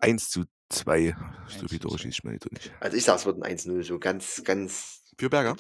1 0.00 0.30
zu 0.30 0.44
2. 0.70 1.16
So 1.48 1.60
1 1.62 1.70
viel 1.70 1.80
zu 1.80 1.88
Tore 1.88 1.96
2. 1.96 2.02
schießt 2.02 2.16
Schmölln 2.18 2.38
doch 2.40 2.50
nicht. 2.50 2.72
Also 2.80 2.96
ich 2.96 3.04
sag, 3.04 3.16
es 3.16 3.26
wird 3.26 3.42
ein 3.42 3.56
1-0, 3.56 3.82
so 3.84 3.98
ganz, 3.98 4.42
ganz. 4.44 5.02
Für 5.20 5.28
Berger? 5.28 5.56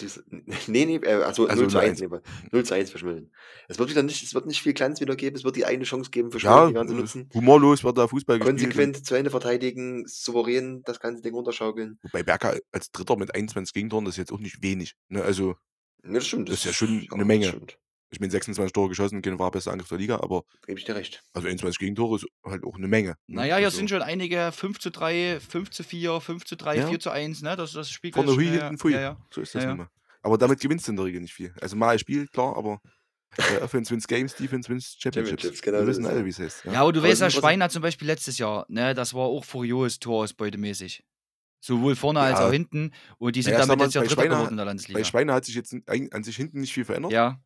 Nee, 0.68 0.84
nee, 0.86 0.96
äh, 0.96 1.14
also, 1.24 1.48
Also 1.48 1.62
0 1.62 1.70
zu 1.70 1.78
1, 1.78 2.00
0-1. 2.00 2.08
nee, 2.10 2.20
0 2.52 2.64
zu 2.64 2.74
1 2.74 2.90
für 2.92 2.98
Schmölln. 2.98 3.32
Es 3.66 3.78
wird 3.80 3.90
wieder 3.90 4.04
nicht, 4.04 4.22
es 4.22 4.32
wird 4.34 4.46
nicht 4.46 4.62
viel 4.62 4.72
Glanz 4.72 5.00
wieder 5.00 5.16
geben, 5.16 5.34
es 5.34 5.42
wird 5.42 5.56
die 5.56 5.64
eine 5.64 5.82
Chance 5.82 6.10
geben 6.10 6.30
für 6.30 6.38
Schmölln, 6.38 6.74
Ja, 6.76 6.82
die 6.82 6.88
sie 6.90 6.94
äh, 6.94 6.98
nutzen. 6.98 7.28
humorlos 7.34 7.82
wird 7.82 7.98
da 7.98 8.06
Fußball 8.06 8.38
gespielt. 8.38 8.58
Konsequent 8.60 9.04
zu 9.04 9.14
Ende 9.16 9.30
verteidigen, 9.30 10.04
souverän 10.06 10.82
das 10.84 11.00
ganze 11.00 11.22
Ding 11.22 11.34
runterschaukeln. 11.34 11.98
Wobei 12.02 12.22
Berger 12.22 12.56
als 12.70 12.92
Dritter 12.92 13.16
mit 13.16 13.34
21 13.34 13.72
Gegentoren, 13.74 14.04
das 14.04 14.14
ist 14.14 14.18
jetzt 14.18 14.32
auch 14.32 14.38
nicht 14.38 14.62
wenig. 14.62 14.94
Ne? 15.08 15.22
Also, 15.24 15.56
Ja, 16.04 16.12
das 16.12 16.26
stimmt. 16.28 16.48
Das 16.50 16.58
ist 16.60 16.64
ja 16.64 16.72
schon 16.72 17.04
eine 17.10 17.24
Menge. 17.24 17.46
Stimmt. 17.48 17.78
Ich 18.10 18.20
meine, 18.20 18.30
26 18.30 18.72
Tore 18.72 18.88
geschossen, 18.88 19.20
kein 19.22 19.38
war 19.38 19.50
bester 19.50 19.72
Angriff 19.72 19.88
der 19.88 19.98
Liga, 19.98 20.16
aber 20.20 20.44
Gebe 20.66 20.78
ich 20.78 20.84
dir 20.84 20.94
recht. 20.94 21.22
also 21.34 21.46
21 21.48 21.78
Gegentore 21.78 22.16
ist 22.16 22.26
halt 22.44 22.64
auch 22.64 22.76
eine 22.76 22.88
Menge. 22.88 23.10
Ne? 23.26 23.36
Naja, 23.36 23.56
hier 23.56 23.66
also, 23.66 23.76
sind 23.78 23.90
schon 23.90 24.02
einige 24.02 24.50
5 24.52 24.78
zu 24.78 24.90
3, 24.90 25.40
5 25.40 25.70
zu 25.70 25.82
4, 25.84 26.20
5 26.20 26.44
zu 26.44 26.56
3, 26.56 26.76
Ja. 26.76 26.88
4 26.88 27.00
zu 27.00 27.10
1, 27.10 27.42
ne? 27.42 27.56
Das, 27.56 27.72
das 27.72 27.90
spiegelt 27.90 28.24
Vorne 28.24 28.36
Hui, 28.38 28.46
ja, 28.46 28.62
hinten 28.62 28.78
Pfui. 28.78 28.92
ja, 28.92 29.00
ja. 29.00 29.16
So 29.32 29.40
ist 29.40 29.54
das 29.54 29.64
Ja, 29.64 29.74
ja. 29.74 29.90
Aber 30.22 30.38
damit 30.38 30.60
gewinnst 30.60 30.86
du 30.88 30.92
in 30.92 30.96
der 30.96 31.04
Regel 31.06 31.20
nicht 31.20 31.34
viel. 31.34 31.54
Also 31.60 31.76
mal 31.76 31.90
ein 31.90 31.98
Spiel, 31.98 32.26
klar, 32.28 32.56
aber 32.56 32.80
äh, 33.36 33.58
Offense 33.62 33.90
wins 33.92 34.06
Games, 34.08 34.34
Defense 34.34 34.68
wins 34.68 34.96
Championships. 34.98 35.42
Championships, 35.42 35.62
genau 35.62 35.78
Wir 35.80 35.86
wissen 35.86 36.06
alle, 36.06 36.24
wie 36.24 36.30
es 36.30 36.38
heißt. 36.38 36.64
Ja, 36.64 36.80
aber 36.80 36.92
du 36.92 37.02
weißt 37.02 37.20
ja, 37.20 37.26
es 37.28 37.34
ist 37.34 37.40
Schwein 37.40 37.62
hat 37.62 37.70
zum 37.72 37.82
Beispiel 37.82 38.08
letztes 38.08 38.38
Jahr, 38.38 38.64
ne, 38.68 38.94
das 38.94 39.14
war 39.14 39.26
auch 39.26 39.44
furios 39.44 39.98
Torausbeutemäßig. 39.98 41.04
Sowohl 41.60 41.96
vorne 41.96 42.20
als 42.20 42.38
Ja. 42.38 42.46
auch 42.48 42.52
hinten. 42.52 42.92
Und 43.18 43.34
die 43.36 43.42
sind 43.42 43.52
sag 43.52 43.62
damit 43.62 43.78
mal, 43.78 43.84
jetzt 43.84 43.94
ja 43.94 44.02
Dritter 44.02 44.28
geworden 44.28 44.50
in 44.50 44.56
der 44.56 44.66
Landesliga. 44.66 44.98
Bei 44.98 45.04
Schweine 45.04 45.32
hat 45.34 45.44
sich 45.44 45.54
jetzt 45.56 45.74
an 45.88 46.22
sich 46.22 46.36
hinten 46.36 46.60
nicht 46.60 46.72
viel 46.72 46.84
verändert. 46.84 47.12
ja, 47.12 47.40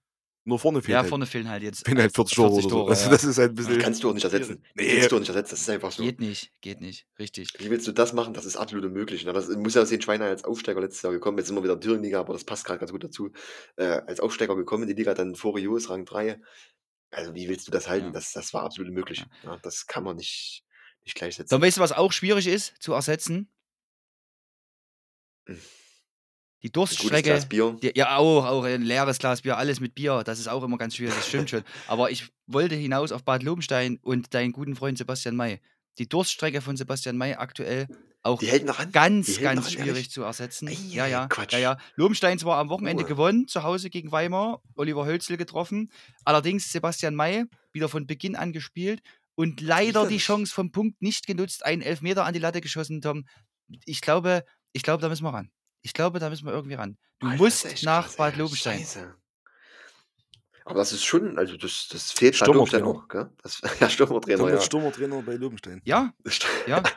Nur 0.44 0.58
vorne 0.58 0.82
fehlt 0.82 0.94
ja, 0.94 1.00
halt. 1.00 1.08
vorne 1.08 1.26
fehlen 1.26 1.48
halt 1.48 1.62
jetzt. 1.62 1.84
fehlen 1.86 1.98
halt 1.98 2.12
40 2.14 2.34
Tore 2.34 2.52
oder 2.52 2.68
so. 2.68 2.86
Also 2.88 3.04
ja. 3.04 3.10
das 3.10 3.22
ist 3.22 3.38
halt 3.38 3.52
ein 3.52 3.56
Das 3.56 3.66
bisschen. 3.66 3.82
kannst 3.82 4.02
du 4.02 4.10
auch 4.10 4.14
nicht 4.14 4.24
ersetzen. 4.24 4.64
Nee. 4.74 4.94
Kannst 4.96 5.12
du 5.12 5.16
auch 5.16 5.20
nicht 5.20 5.28
ersetzen, 5.28 5.50
das 5.50 5.60
ist 5.60 5.70
einfach 5.70 5.92
so. 5.92 6.02
Geht 6.02 6.20
nicht, 6.20 6.50
geht 6.60 6.80
nicht, 6.80 7.06
richtig. 7.18 7.48
Wie 7.58 7.70
willst 7.70 7.86
du 7.86 7.92
das 7.92 8.12
machen? 8.12 8.34
Das 8.34 8.44
ist 8.44 8.56
absolut 8.56 8.84
unmöglich. 8.84 9.24
Ne? 9.24 9.32
Das 9.32 9.48
muss 9.48 9.74
ja 9.74 9.82
aus 9.82 9.90
den 9.90 10.02
Schweiner 10.02 10.24
als 10.24 10.42
Aufsteiger 10.42 10.80
letztes 10.80 11.02
Jahr 11.02 11.12
gekommen. 11.12 11.38
Jetzt 11.38 11.46
sind 11.46 11.56
wir 11.56 11.62
wieder 11.62 11.74
in 11.74 11.80
der 11.80 11.84
Thüringen-Liga, 11.86 12.18
aber 12.20 12.32
das 12.32 12.42
passt 12.42 12.64
gerade 12.64 12.80
ganz 12.80 12.90
gut 12.90 13.04
dazu. 13.04 13.30
Äh, 13.76 13.84
als 13.84 14.18
Aufsteiger 14.18 14.56
gekommen 14.56 14.82
in 14.82 14.88
die 14.88 14.94
Liga, 14.96 15.14
dann 15.14 15.36
Furios, 15.36 15.90
Rang 15.90 16.04
3. 16.06 16.40
Also 17.12 17.34
wie 17.36 17.48
willst 17.48 17.68
du 17.68 17.70
das 17.70 17.88
halten? 17.88 18.06
Ja. 18.06 18.12
Das, 18.12 18.32
das 18.32 18.52
war 18.52 18.64
absolut 18.64 18.88
unmöglich. 18.88 19.24
Ja, 19.44 19.58
das 19.62 19.86
kann 19.86 20.02
man 20.02 20.16
nicht, 20.16 20.64
nicht 21.04 21.14
gleichsetzen. 21.14 21.50
Dann 21.50 21.62
weißt 21.62 21.76
du, 21.76 21.82
was 21.82 21.92
auch 21.92 22.10
schwierig 22.10 22.48
ist 22.48 22.74
zu 22.80 22.94
ersetzen? 22.94 23.48
Hm. 25.46 25.58
Die 26.62 26.68
Ein 26.68 26.72
gutes 26.72 26.96
Durststrecke. 26.96 27.30
Glas 27.30 27.46
Bier. 27.46 27.76
Die, 27.82 27.92
ja, 27.94 28.16
auch, 28.16 28.44
auch 28.44 28.64
ein 28.64 28.82
leeres 28.82 29.18
Glas 29.18 29.42
Bier, 29.42 29.56
alles 29.56 29.80
mit 29.80 29.94
Bier, 29.94 30.22
das 30.24 30.38
ist 30.38 30.48
auch 30.48 30.62
immer 30.62 30.78
ganz 30.78 30.96
schwierig, 30.96 31.14
das 31.14 31.28
stimmt 31.28 31.50
schon. 31.50 31.62
Aber 31.88 32.10
ich 32.10 32.28
wollte 32.46 32.74
hinaus 32.74 33.10
auf 33.12 33.24
Bad 33.24 33.42
Lobenstein 33.42 33.98
und 34.02 34.32
deinen 34.34 34.52
guten 34.52 34.76
Freund 34.76 34.98
Sebastian 34.98 35.34
May. 35.34 35.60
Die 35.98 36.08
Durststrecke 36.08 36.60
von 36.60 36.76
Sebastian 36.76 37.16
May 37.16 37.34
aktuell 37.34 37.88
auch 38.22 38.40
ganz, 38.92 39.40
ganz 39.40 39.72
schwierig 39.72 39.88
ehrlich? 39.88 40.10
zu 40.10 40.22
ersetzen. 40.22 40.68
Ei, 40.68 40.76
ja, 40.90 41.06
ja, 41.06 41.26
Quatsch. 41.26 41.52
ja, 41.54 41.58
ja. 41.58 41.78
Lobenstein 41.96 42.38
zwar 42.38 42.58
am 42.58 42.68
Wochenende 42.68 43.02
Ruhe. 43.02 43.08
gewonnen, 43.08 43.48
zu 43.48 43.64
Hause 43.64 43.90
gegen 43.90 44.12
Weimar, 44.12 44.62
Oliver 44.76 45.04
Hölzel 45.06 45.36
getroffen. 45.36 45.90
Allerdings 46.24 46.70
Sebastian 46.70 47.16
May 47.16 47.46
wieder 47.72 47.88
von 47.88 48.06
Beginn 48.06 48.36
an 48.36 48.52
gespielt 48.52 49.02
und 49.34 49.60
leider 49.60 50.06
die. 50.06 50.18
Chance 50.18 50.54
vom 50.54 50.70
Punkt 50.70 51.02
nicht 51.02 51.26
genutzt, 51.26 51.66
einen 51.66 51.82
Elfmeter 51.82 52.24
an 52.24 52.32
die 52.32 52.38
Latte 52.38 52.60
geschossen, 52.60 53.00
Tom. 53.00 53.26
Ich 53.86 54.00
glaube, 54.00 54.44
ich 54.72 54.84
glaube, 54.84 55.02
da 55.02 55.08
müssen 55.08 55.24
wir 55.24 55.34
ran. 55.34 55.50
Ich 55.82 55.92
glaube, 55.92 56.18
da 56.18 56.30
müssen 56.30 56.46
wir 56.46 56.52
irgendwie 56.52 56.74
ran. 56.74 56.96
Du 57.18 57.26
Alter, 57.26 57.42
musst 57.42 57.82
nach 57.82 58.04
krass, 58.04 58.16
Bad. 58.16 58.36
Lobenstein. 58.36 58.78
Scheiße. 58.78 59.14
Aber 60.64 60.78
das 60.78 60.92
ist 60.92 61.04
schon, 61.04 61.38
also 61.38 61.56
das, 61.56 61.88
das 61.90 62.12
fehlt 62.12 62.38
Bad 62.38 62.48
Lobenstein 62.48 62.80
Stürmertrainer. 62.80 63.04
auch, 63.04 63.08
gell? 63.08 63.30
Das, 63.42 63.60
ja, 63.80 63.90
Stürmertrainer, 63.90 64.44
ja. 64.44 64.52
wird 64.52 64.62
Stürmertrainer 64.62 65.22
bei 65.22 65.34
Lobenstein. 65.34 65.80
Ja, 65.84 66.12
ja. 66.66 66.82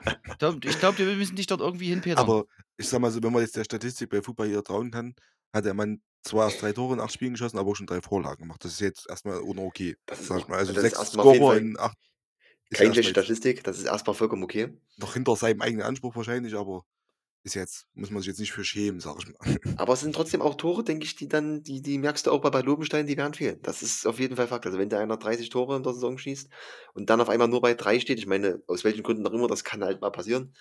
Ich 0.63 0.79
glaube, 0.79 0.97
wir 0.99 1.15
müssen 1.15 1.35
dich 1.35 1.47
dort 1.47 1.61
irgendwie 1.61 1.89
hinpetern. 1.89 2.19
Aber 2.19 2.45
ich 2.77 2.87
sag 2.87 2.99
mal 2.99 3.09
so, 3.09 3.23
wenn 3.23 3.31
man 3.31 3.41
jetzt 3.41 3.55
der 3.55 3.63
Statistik 3.63 4.09
bei 4.09 4.21
Fußball 4.21 4.47
hier 4.47 4.63
trauen 4.63 4.91
kann, 4.91 5.15
hat 5.53 5.65
der 5.65 5.73
Mann 5.73 6.01
zwar 6.23 6.49
erst 6.49 6.61
drei 6.61 6.73
Tore 6.73 6.95
in 6.95 6.99
acht 6.99 7.13
Spielen 7.13 7.33
geschossen, 7.33 7.57
aber 7.57 7.71
auch 7.71 7.75
schon 7.75 7.87
drei 7.87 8.01
Vorlagen 8.01 8.41
gemacht. 8.41 8.63
Das 8.63 8.73
ist 8.73 8.81
jetzt 8.81 9.09
erstmal 9.09 9.39
ohne 9.41 9.61
okay. 9.61 9.95
Das 10.05 10.19
ist 10.19 10.27
Sag 10.27 10.49
mal. 10.49 10.57
Also 10.57 10.73
sechs 10.73 10.99
Scorer 10.99 11.57
in 11.57 11.79
acht. 11.79 11.97
Keine 12.73 13.03
Statistik, 13.03 13.63
das 13.63 13.77
ist 13.77 13.85
erstmal 13.85 14.15
vollkommen 14.15 14.43
okay. 14.43 14.73
noch 14.97 15.13
hinter 15.13 15.35
seinem 15.35 15.61
eigenen 15.61 15.85
Anspruch 15.85 16.15
wahrscheinlich, 16.15 16.55
aber 16.55 16.83
ist 17.45 17.53
jetzt, 17.53 17.87
muss 17.93 18.09
man 18.09 18.21
sich 18.21 18.27
jetzt 18.27 18.39
nicht 18.39 18.51
für 18.51 18.63
schämen, 18.63 18.99
sag 18.99 19.17
ich 19.19 19.27
mal. 19.27 19.37
Aber 19.77 19.93
es 19.93 20.01
sind 20.01 20.15
trotzdem 20.15 20.41
auch 20.41 20.55
Tore, 20.55 20.83
denke 20.83 21.05
ich, 21.05 21.15
die 21.15 21.27
dann, 21.27 21.61
die, 21.61 21.83
die 21.83 21.99
merkst 21.99 22.25
du 22.25 22.31
auch 22.31 22.41
bei 22.41 22.49
Bad 22.49 22.65
Lobenstein, 22.65 23.05
die 23.05 23.17
werden 23.17 23.35
fehlen. 23.35 23.59
Das 23.61 23.83
ist 23.83 24.07
auf 24.07 24.19
jeden 24.19 24.35
Fall 24.35 24.47
Fakt. 24.47 24.65
Also 24.65 24.79
wenn 24.79 24.89
da 24.89 24.99
einer 24.99 25.17
30 25.17 25.49
Tore 25.49 25.77
in 25.77 25.83
der 25.83 25.93
Saison 25.93 26.17
schießt 26.17 26.49
und 26.95 27.09
dann 27.11 27.21
auf 27.21 27.29
einmal 27.29 27.47
nur 27.47 27.61
bei 27.61 27.75
drei 27.75 27.99
steht, 27.99 28.17
ich 28.17 28.25
meine, 28.25 28.63
aus 28.65 28.83
welchen 28.83 29.03
Gründen 29.03 29.25
auch 29.27 29.31
immer, 29.31 29.47
das 29.47 29.63
kann 29.63 29.83
halt 29.83 30.01
mal 30.01 30.09
passieren. 30.09 30.55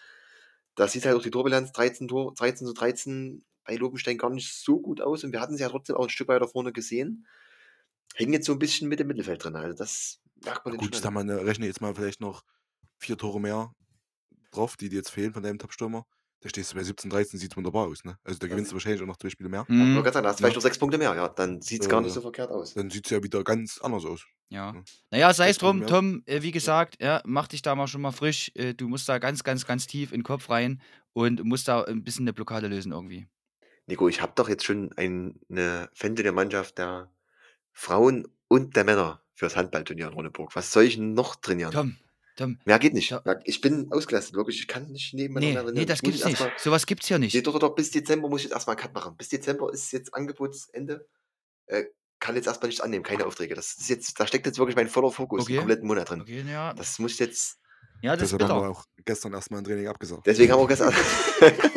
Da 0.74 0.86
sieht 0.86 1.06
halt 1.06 1.16
auch 1.16 1.22
die 1.22 1.30
Torbilanz 1.30 1.72
13, 1.72 2.06
Tor, 2.06 2.34
13 2.34 2.66
zu 2.66 2.74
13 2.74 3.44
bei 3.64 3.76
Lobenstein 3.76 4.18
gar 4.18 4.28
nicht 4.28 4.52
so 4.52 4.78
gut 4.78 5.00
aus 5.00 5.24
und 5.24 5.32
wir 5.32 5.40
hatten 5.40 5.56
sie 5.56 5.62
ja 5.62 5.70
trotzdem 5.70 5.96
auch 5.96 6.04
ein 6.04 6.10
Stück 6.10 6.28
weiter 6.28 6.48
vorne 6.48 6.72
gesehen. 6.72 7.26
Hängen 8.14 8.34
jetzt 8.34 8.46
so 8.46 8.52
ein 8.52 8.58
bisschen 8.58 8.88
mit 8.88 9.00
dem 9.00 9.06
Mittelfeld 9.06 9.42
drin. 9.42 9.56
Also 9.56 9.74
das 9.74 10.20
merkt 10.44 10.66
man 10.66 10.72
den 10.72 10.80
gut, 10.80 10.94
schon 10.94 11.02
da 11.02 11.08
an. 11.08 11.14
man 11.14 11.30
rechne 11.30 11.64
jetzt 11.64 11.80
mal 11.80 11.94
vielleicht 11.94 12.20
noch 12.20 12.42
vier 12.98 13.16
Tore 13.16 13.40
mehr 13.40 13.72
drauf, 14.50 14.76
die 14.76 14.90
dir 14.90 14.96
jetzt 14.96 15.10
fehlen 15.10 15.32
von 15.32 15.42
deinem 15.42 15.58
Top-Stürmer. 15.58 16.06
Da 16.44 16.50
stehst 16.50 16.72
du 16.72 16.76
bei 16.76 16.82
17, 16.84 17.08
13, 17.10 17.40
sieht 17.40 17.56
wunderbar 17.56 17.86
aus, 17.86 18.04
ne? 18.04 18.18
Also 18.22 18.38
da 18.38 18.46
Ja, 18.46 18.50
gewinnst 18.50 18.70
du 18.70 18.74
wahrscheinlich 18.74 19.00
auch 19.00 19.06
noch 19.06 19.16
2 19.16 19.30
Spiele 19.30 19.48
mehr. 19.48 19.64
Ja, 19.66 19.74
Mhm. 19.74 19.96
hast 20.04 20.14
du 20.14 20.20
vielleicht 20.20 20.42
Ja. 20.42 20.48
noch 20.50 20.60
6 20.60 20.78
Punkte 20.78 20.98
mehr, 20.98 21.14
ja. 21.14 21.28
Dann 21.30 21.62
sieht's 21.62 21.88
gar 21.88 22.02
nicht 22.02 22.12
so 22.12 22.20
verkehrt 22.20 22.50
aus. 22.50 22.74
dann 22.74 22.90
sieht's 22.90 23.08
ja 23.08 23.22
wieder 23.22 23.42
ganz 23.42 23.78
anders 23.78 24.04
aus. 24.04 24.26
Ja. 24.50 24.72
Ne? 24.72 24.84
Naja, 25.10 25.32
sei 25.32 25.48
es 25.48 25.56
6 25.56 25.58
Punkte 25.60 25.86
drum. 25.86 26.20
Tom, 26.20 26.22
äh, 26.26 26.42
wie 26.42 26.50
gesagt, 26.52 26.96
ja, 27.00 27.22
mach 27.24 27.48
dich 27.48 27.62
da 27.62 27.74
mal 27.74 27.86
schon 27.86 28.02
mal 28.02 28.12
frisch. 28.12 28.52
Äh, 28.56 28.74
du 28.74 28.88
musst 28.88 29.08
da 29.08 29.16
ganz, 29.18 29.42
ganz, 29.42 29.64
ganz 29.64 29.86
tief 29.86 30.12
in 30.12 30.18
den 30.20 30.24
Kopf 30.24 30.50
rein 30.50 30.82
und 31.14 31.42
musst 31.44 31.66
da 31.66 31.82
ein 31.84 32.04
bisschen 32.04 32.24
eine 32.24 32.34
Blockade 32.34 32.68
lösen 32.68 32.92
irgendwie. 32.92 33.26
Nico, 33.86 34.06
ich 34.08 34.20
habe 34.20 34.32
doch 34.36 34.50
jetzt 34.50 34.64
schon 34.66 34.92
ein 34.98 35.40
'ne 35.48 35.88
Fente 35.94 36.22
der 36.22 36.32
Mannschaft 36.32 36.76
der 36.76 37.10
Frauen 37.72 38.28
und 38.48 38.76
der 38.76 38.84
Männer 38.84 39.22
fürs 39.34 39.56
Handballturnier 39.56 40.08
in 40.08 40.14
Ronneburg. 40.14 40.54
Was 40.56 40.72
soll 40.72 40.84
ich 40.84 40.98
noch 40.98 41.36
trainieren? 41.36 41.72
Tom, 41.72 41.96
Tom. 42.36 42.58
Mehr 42.66 42.78
geht 42.78 42.94
nicht. 42.94 43.10
Mehr 43.24 43.40
ich 43.44 43.60
bin 43.60 43.92
ausgelastet, 43.92 44.34
wirklich. 44.34 44.60
Ich 44.60 44.68
kann 44.68 44.90
nicht 44.90 45.14
nebenbei 45.14 45.40
noch 45.42 45.50
Ne, 45.50 45.52
mehr 45.52 45.64
ne, 45.72 45.84
trainieren. 45.84 45.86
das 45.86 46.02
Ich 46.02 46.02
gibt's 46.02 46.24
jetzt 46.24 46.24
nicht. 46.24 46.40
mal 46.40 46.52
So 46.56 46.70
was 46.70 46.86
gibt's 46.86 47.08
hier 47.08 47.18
ne, 47.32 47.42
nicht. 47.42 47.42
doch, 47.42 47.52
doch, 47.54 47.60
doch, 47.60 47.74
bis 47.74 47.90
Dezember 47.90 48.28
muss 48.28 48.40
ich 48.42 48.46
jetzt 48.46 48.54
erst 48.54 48.66
mal 48.68 48.74
'n 48.74 48.78
Cut 48.78 48.94
machen. 48.94 49.16
Bis 49.16 49.28
Dezember 49.30 49.72
ist 49.72 49.92
jetzt 49.92 50.14
Angebotsende. 50.14 51.08
Äh, 51.66 51.86
kann 52.20 52.36
jetzt 52.36 52.46
erst 52.48 52.62
mal 52.62 52.68
nichts 52.68 52.82
annehmen, 52.82 53.04
keine 53.04 53.26
Aufträge. 53.26 53.54
Das 53.56 53.74
ist 53.78 53.88
jetzt 53.90 54.20
da 54.20 54.26
steckt 54.26 54.46
jetzt 54.46 54.58
wirklich 54.58 54.76
mein 54.76 54.88
voller 54.88 55.12
Fokus 55.12 55.50
Okay. 55.50 55.56
kompletten 55.56 55.86
Monat 55.88 56.10
drin. 56.10 56.26
Okay, 56.28 56.42
ja. 56.42 56.74
Das 56.76 56.98
muss 57.00 57.12
ich 57.14 57.20
jetzt 57.20 57.58
Ja, 58.02 58.16
das 58.16 58.32
ist 58.32 58.36
Deshalb 58.36 58.42
haben 58.42 58.54
wir 58.54 58.68
auch 58.70 58.84
gestern 59.04 59.32
erst 59.34 59.50
mal 59.50 59.58
'n 59.58 59.64
Training 59.64 59.88
abgesagt. 59.88 60.26
Deswegen 60.26 60.52
haben 60.52 60.58
wir 60.60 60.64
auch 60.64 60.68
gestern 60.68 60.92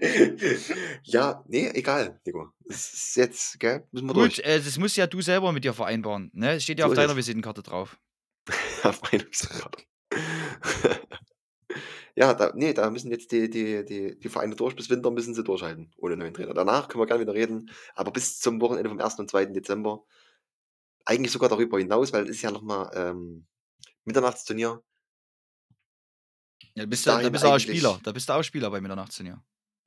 Ja, 1.04 1.44
ne, 1.48 1.74
egal, 1.74 2.20
Nico. 2.24 2.52
Es 2.68 2.92
ist 2.92 3.16
jetzt 3.16 3.60
gell, 3.60 3.86
müssen 3.92 4.06
wir 4.08 4.14
Gut, 4.14 4.38
durch. 4.38 4.40
äh, 4.40 4.58
das 4.60 4.78
musst 4.78 4.96
ja 4.96 5.06
du 5.06 5.20
selber 5.20 5.52
mit 5.52 5.64
dir 5.64 5.72
vereinbaren, 5.74 6.30
ne? 6.34 6.54
Es 6.54 6.64
steht 6.64 6.78
ja 6.80 6.86
So 6.86 6.88
auf 6.88 6.94
deiner 6.94 7.16
es. 7.16 7.16
Visitenkarte 7.16 7.62
drauf. 7.62 7.96
Auf 8.82 9.02
meiner 9.02 9.26
Visitenkarte. 9.26 9.84
Ja, 12.16 12.34
da 12.34 12.52
ne, 12.54 12.74
da 12.74 12.90
müssen 12.90 13.10
jetzt 13.10 13.30
die 13.32 13.48
die 13.48 13.84
die 13.84 14.18
die 14.18 14.28
Vereine 14.28 14.56
durch. 14.56 14.74
Bis 14.74 14.90
Winter 14.90 15.10
müssen 15.10 15.34
sie 15.34 15.44
durchhalten 15.44 15.92
ohne 15.96 16.16
neuen 16.16 16.34
Trainer. 16.34 16.52
Danach 16.52 16.88
können 16.88 17.00
wir 17.02 17.06
gerne 17.06 17.22
wieder 17.22 17.34
reden, 17.34 17.70
aber 17.94 18.10
bis 18.10 18.40
zum 18.40 18.60
Wochenende 18.60 18.90
vom 18.90 19.00
1. 19.00 19.18
und 19.20 19.30
2. 19.30 19.46
Dezember 19.46 20.04
eigentlich 21.04 21.32
sogar 21.32 21.48
darüber 21.48 21.78
hinaus, 21.78 22.12
weil 22.12 22.24
es 22.24 22.30
ist 22.30 22.42
ja 22.42 22.50
noch 22.50 22.62
mal, 22.62 22.90
ähm, 22.94 23.46
Mitternachtsturnier. 24.04 24.82
Ja, 26.74 26.86
Bis 26.86 27.04
bist 27.04 27.06
du 27.06 27.10
da 27.10 27.28
bist 27.28 27.44
du 27.44 27.48
auch 27.48 27.58
Spieler. 27.58 28.00
Da 28.02 28.12
bist 28.12 28.28
du 28.28 28.32
auch 28.32 28.42
Spieler 28.42 28.70
bei 28.70 28.80
Mitternachtsturnier. 28.80 29.42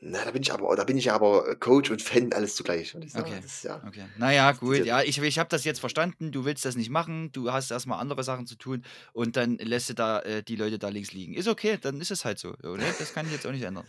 Na, 0.05 0.25
da 0.25 0.31
bin 0.31 0.41
ich 0.41 0.51
aber 0.51 0.75
da 0.75 0.83
bin 0.83 0.97
ich 0.97 1.05
ja 1.05 1.15
aber, 1.15 1.47
äh, 1.47 1.55
Coach 1.55 1.89
und 1.89 2.01
Fan 2.01 2.33
alles 2.33 2.55
zugleich, 2.55 2.93
ich 2.93 3.11
sagen. 3.13 3.25
Okay, 3.25 3.39
Das 3.41 3.63
ja 3.63 3.81
okay. 3.87 4.03
Na 4.17 4.33
ja, 4.33 4.47
das 4.51 4.55
ist 4.55 4.59
gut. 4.59 4.85
ja 4.85 5.01
ich 5.01 5.17
ich 5.17 5.39
habe 5.39 5.49
das 5.49 5.63
jetzt 5.63 5.79
verstanden. 5.79 6.31
Du 6.31 6.43
willst 6.43 6.65
das 6.65 6.75
nicht 6.75 6.89
machen. 6.89 7.31
Du 7.31 7.51
hast 7.53 7.71
erst 7.71 7.87
mal 7.87 7.97
andere 7.99 8.23
Sachen 8.23 8.45
zu 8.45 8.55
tun 8.55 8.83
und 9.13 9.37
dann 9.37 9.57
lässt 9.57 9.89
du 9.89 9.93
da, 9.93 10.19
äh, 10.19 10.43
die 10.43 10.57
Leute 10.57 10.77
da 10.77 10.89
links 10.89 11.13
liegen. 11.13 11.33
Ist 11.33 11.47
okay, 11.47 11.77
dann 11.79 12.01
ist 12.01 12.11
es 12.11 12.25
halt 12.25 12.37
so, 12.37 12.53
so, 12.61 12.75
ne? 12.75 12.83
Das 12.99 13.13
kann 13.13 13.25
ich 13.27 13.31
jetzt 13.31 13.47
auch 13.47 13.51
nicht 13.51 13.63
ändern. 13.63 13.85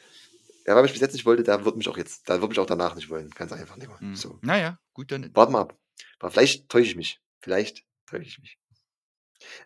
Ja, 0.67 0.75
wer 0.77 0.83
mich 0.83 0.93
bis 0.93 1.01
jetzt 1.01 1.13
nicht 1.15 1.27
wollte, 1.27 1.43
der 1.43 1.65
wird 1.65 1.77
mich 1.77 1.89
auch 1.89 1.97
jetzt 1.97 2.29
der 2.29 2.41
wird 2.41 2.51
mich 2.51 2.59
auch 2.61 2.67
danach 2.67 2.95
nicht 2.95 3.11
wollen. 3.11 3.31
Ganz 3.31 3.53
einfach, 3.53 3.77
Nico. 3.77 3.95
Mhm. 3.99 4.15
So. 4.15 4.39
Na 4.43 4.59
ja, 4.59 4.79
gut, 4.93 5.11
dann 5.11 5.35
Warten 5.35 5.53
wir 5.53 5.61
ab. 5.61 5.77
Aber 6.21 6.31
vielleicht 6.31 6.69
täusche 6.69 6.91
ich 6.91 6.97
mich. 6.97 7.21
Vielleicht 7.41 7.85
täusche 8.07 8.29
ich 8.29 8.39
mich. 8.39 8.57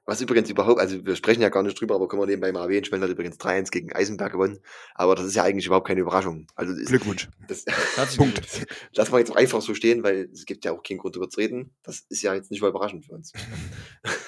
Was 0.05 0.21
übrigens 0.21 0.51
überhaupt 0.51 0.81
also 0.81 1.05
wir 1.05 1.17
sprechen 1.17 1.43
ja 1.43 1.49
gar 1.49 1.63
nicht 1.63 1.81
drüber, 1.81 1.95
aber 1.95 2.09
können 2.09 2.23
wir 2.23 2.27
nebenbei 2.27 2.53
mal 2.53 2.65
erwähnen, 2.65 2.85
Schwellen 2.85 3.03
hat 3.03 3.11
übrigens 3.11 3.39
3-1 3.39 3.71
gegen 3.71 3.93
Eisenberg 3.93 4.33
gewonnen. 4.33 4.59
Aber 4.95 5.15
das 5.15 5.27
ist 5.27 5.35
ja 5.35 5.43
eigentlich 5.43 5.67
überhaupt 5.67 5.87
keine 5.87 6.01
Überraschung. 6.01 6.47
Also 6.55 6.73
ist 6.75 6.89
Glückwunsch. 6.89 7.29
das 7.49 7.65
Herzlichen 7.97 8.33
Punkt. 8.35 8.67
Lassen 8.95 9.13
wir 9.13 9.19
jetzt 9.19 9.31
auch 9.31 9.37
einfach 9.37 9.63
so 9.63 9.75
stehen, 9.75 10.03
weil 10.03 10.29
es 10.33 10.47
gibt 10.47 10.65
ja 10.65 10.73
auch 10.73 10.83
keinen 10.83 10.99
Grund 10.99 11.17
drüber 11.17 11.29
zu 11.29 11.41
reden. 11.41 11.75
Das 11.83 12.01
ist 12.09 12.23
ja 12.23 12.35
jetzt 12.35 12.51
nicht 12.51 12.61
mal 12.61 12.69
überraschend 12.69 13.05
für 13.05 13.13
uns. 13.13 13.33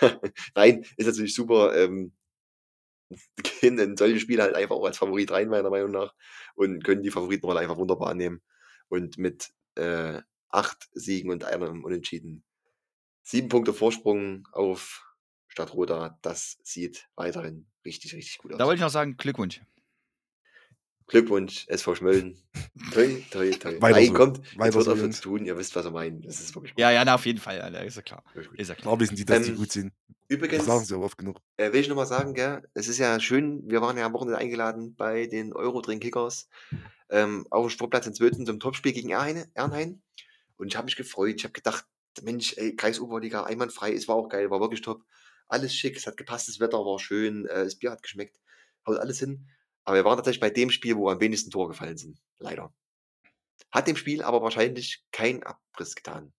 Nein, 0.54 0.84
ist 0.96 1.06
natürlich 1.06 1.34
super, 1.34 1.76
ähm, 1.76 2.12
gehen 3.60 3.78
in 3.78 3.96
solche 3.96 4.20
Spiele 4.20 4.42
halt 4.42 4.54
einfach 4.54 4.76
auch 4.76 4.84
als 4.84 4.98
Favorit 4.98 5.30
rein, 5.30 5.48
meiner 5.48 5.70
Meinung 5.70 5.90
nach, 5.90 6.14
und 6.54 6.84
können 6.84 7.02
die 7.02 7.10
Favoritenrolle 7.10 7.60
einfach 7.60 7.76
wunderbar 7.76 8.10
annehmen. 8.10 8.40
Und 8.88 9.18
mit, 9.18 9.50
äh, 9.74 10.20
8 10.50 10.88
Siegen 10.92 11.30
und 11.30 11.44
einem 11.44 11.84
Unentschieden 11.84 12.44
7 13.22 13.48
Punkte 13.48 13.72
Vorsprung 13.72 14.48
auf 14.52 15.06
Stadtroda, 15.50 16.18
das 16.22 16.58
sieht 16.62 17.08
weiterhin 17.16 17.66
richtig, 17.84 18.14
richtig 18.14 18.38
gut 18.38 18.52
Da 18.52 18.56
aus. 18.56 18.68
wollte 18.68 18.76
ich 18.76 18.80
noch 18.80 18.90
sagen, 18.90 19.16
Glückwunsch. 19.16 19.60
Glückwunsch, 21.06 21.66
SV 21.68 21.96
Schmölln. 21.96 22.36
Toi, 22.92 23.20
toi, 23.32 23.50
toi. 23.52 23.80
Weiter 23.80 23.96
Nein, 23.96 24.06
so. 24.06 24.14
kommt, 24.14 24.38
jetzt 24.38 24.58
Weiter 24.58 24.76
hört 24.76 24.84
so, 24.84 24.92
auf 24.92 25.10
zu 25.10 25.22
tun, 25.22 25.44
ihr 25.44 25.58
wisst, 25.58 25.74
was 25.74 25.84
wir 25.84 25.90
meinen. 25.90 26.22
Das 26.22 26.40
ist 26.40 26.54
wirklich 26.54 26.72
gut. 26.72 26.80
Ja, 26.80 26.92
ja, 26.92 27.04
na, 27.04 27.16
auf 27.16 27.26
jeden 27.26 27.40
Fall, 27.40 27.60
Alter, 27.60 27.84
ist 27.84 27.96
ja 27.96 28.02
klar. 28.02 28.22
Ist 28.56 28.68
ja 28.68 28.74
klar. 28.76 28.76
Klar 28.76 29.00
wissen 29.00 29.16
die, 29.16 29.24
dass 29.24 29.42
die 29.42 29.50
Ähm, 29.50 29.56
gut 29.56 29.72
sind. 29.72 29.92
Das 30.28 30.28
sagen 30.28 30.28
übrigens 30.28 30.86
sie 30.86 30.94
aber 30.94 31.04
oft 31.04 31.18
genug. 31.18 31.40
äh, 31.56 31.72
will 31.72 31.80
ich 31.80 31.88
noch 31.88 31.96
mal 31.96 32.06
sagen, 32.06 32.34
gell, 32.34 32.62
es 32.74 32.86
ist 32.86 32.98
ja 32.98 33.18
schön, 33.18 33.68
wir 33.68 33.82
waren 33.82 33.98
ja 33.98 34.06
am 34.06 34.12
Wochenende 34.12 34.38
eingeladen 34.38 34.94
bei 34.94 35.26
den 35.26 35.52
Eurodrink 35.52 36.00
Kickers, 36.02 36.48
ähm, 37.10 37.46
auf 37.50 37.66
dem 37.66 37.70
Sportplatz 37.70 38.06
in 38.06 38.14
Zwölten 38.14 38.46
zum 38.46 38.60
Topspiel 38.60 38.92
gegen 38.92 39.10
Ernheim. 39.10 40.00
Und 40.58 40.68
ich 40.68 40.76
habe 40.76 40.84
mich 40.84 40.96
gefreut. 40.96 41.34
Ich 41.38 41.44
habe 41.44 41.52
gedacht: 41.52 41.86
„Mensch, 42.22 42.54
ey, 42.56 42.76
Kreisoberliga 42.76 43.44
einwandfrei.“ 43.44 43.92
Es 43.94 44.06
war 44.06 44.14
auch 44.14 44.28
geil, 44.28 44.50
war 44.50 44.60
wirklich 44.60 44.82
top. 44.82 45.04
Alles 45.50 45.74
schick, 45.74 45.96
es 45.96 46.06
hat 46.06 46.16
gepasst, 46.16 46.48
das 46.48 46.60
Wetter 46.60 46.78
war 46.78 46.98
schön, 46.98 47.46
äh, 47.46 47.64
das 47.64 47.76
Bier 47.76 47.90
hat 47.90 48.02
geschmeckt, 48.02 48.38
haut 48.86 48.98
alles 48.98 49.18
hin. 49.18 49.48
Aber 49.84 49.96
wir 49.96 50.04
waren 50.04 50.16
tatsächlich 50.16 50.40
bei 50.40 50.50
dem 50.50 50.70
Spiel, 50.70 50.96
wo 50.96 51.10
am 51.10 51.20
wenigsten 51.20 51.50
Tore 51.50 51.68
gefallen 51.68 51.98
sind, 51.98 52.20
leider. 52.38 52.72
Hat 53.72 53.86
dem 53.86 53.96
Spiel 53.96 54.22
aber 54.22 54.42
wahrscheinlich 54.42 55.04
keinen 55.12 55.42
Abriss 55.42 55.94
getan. 55.94 56.32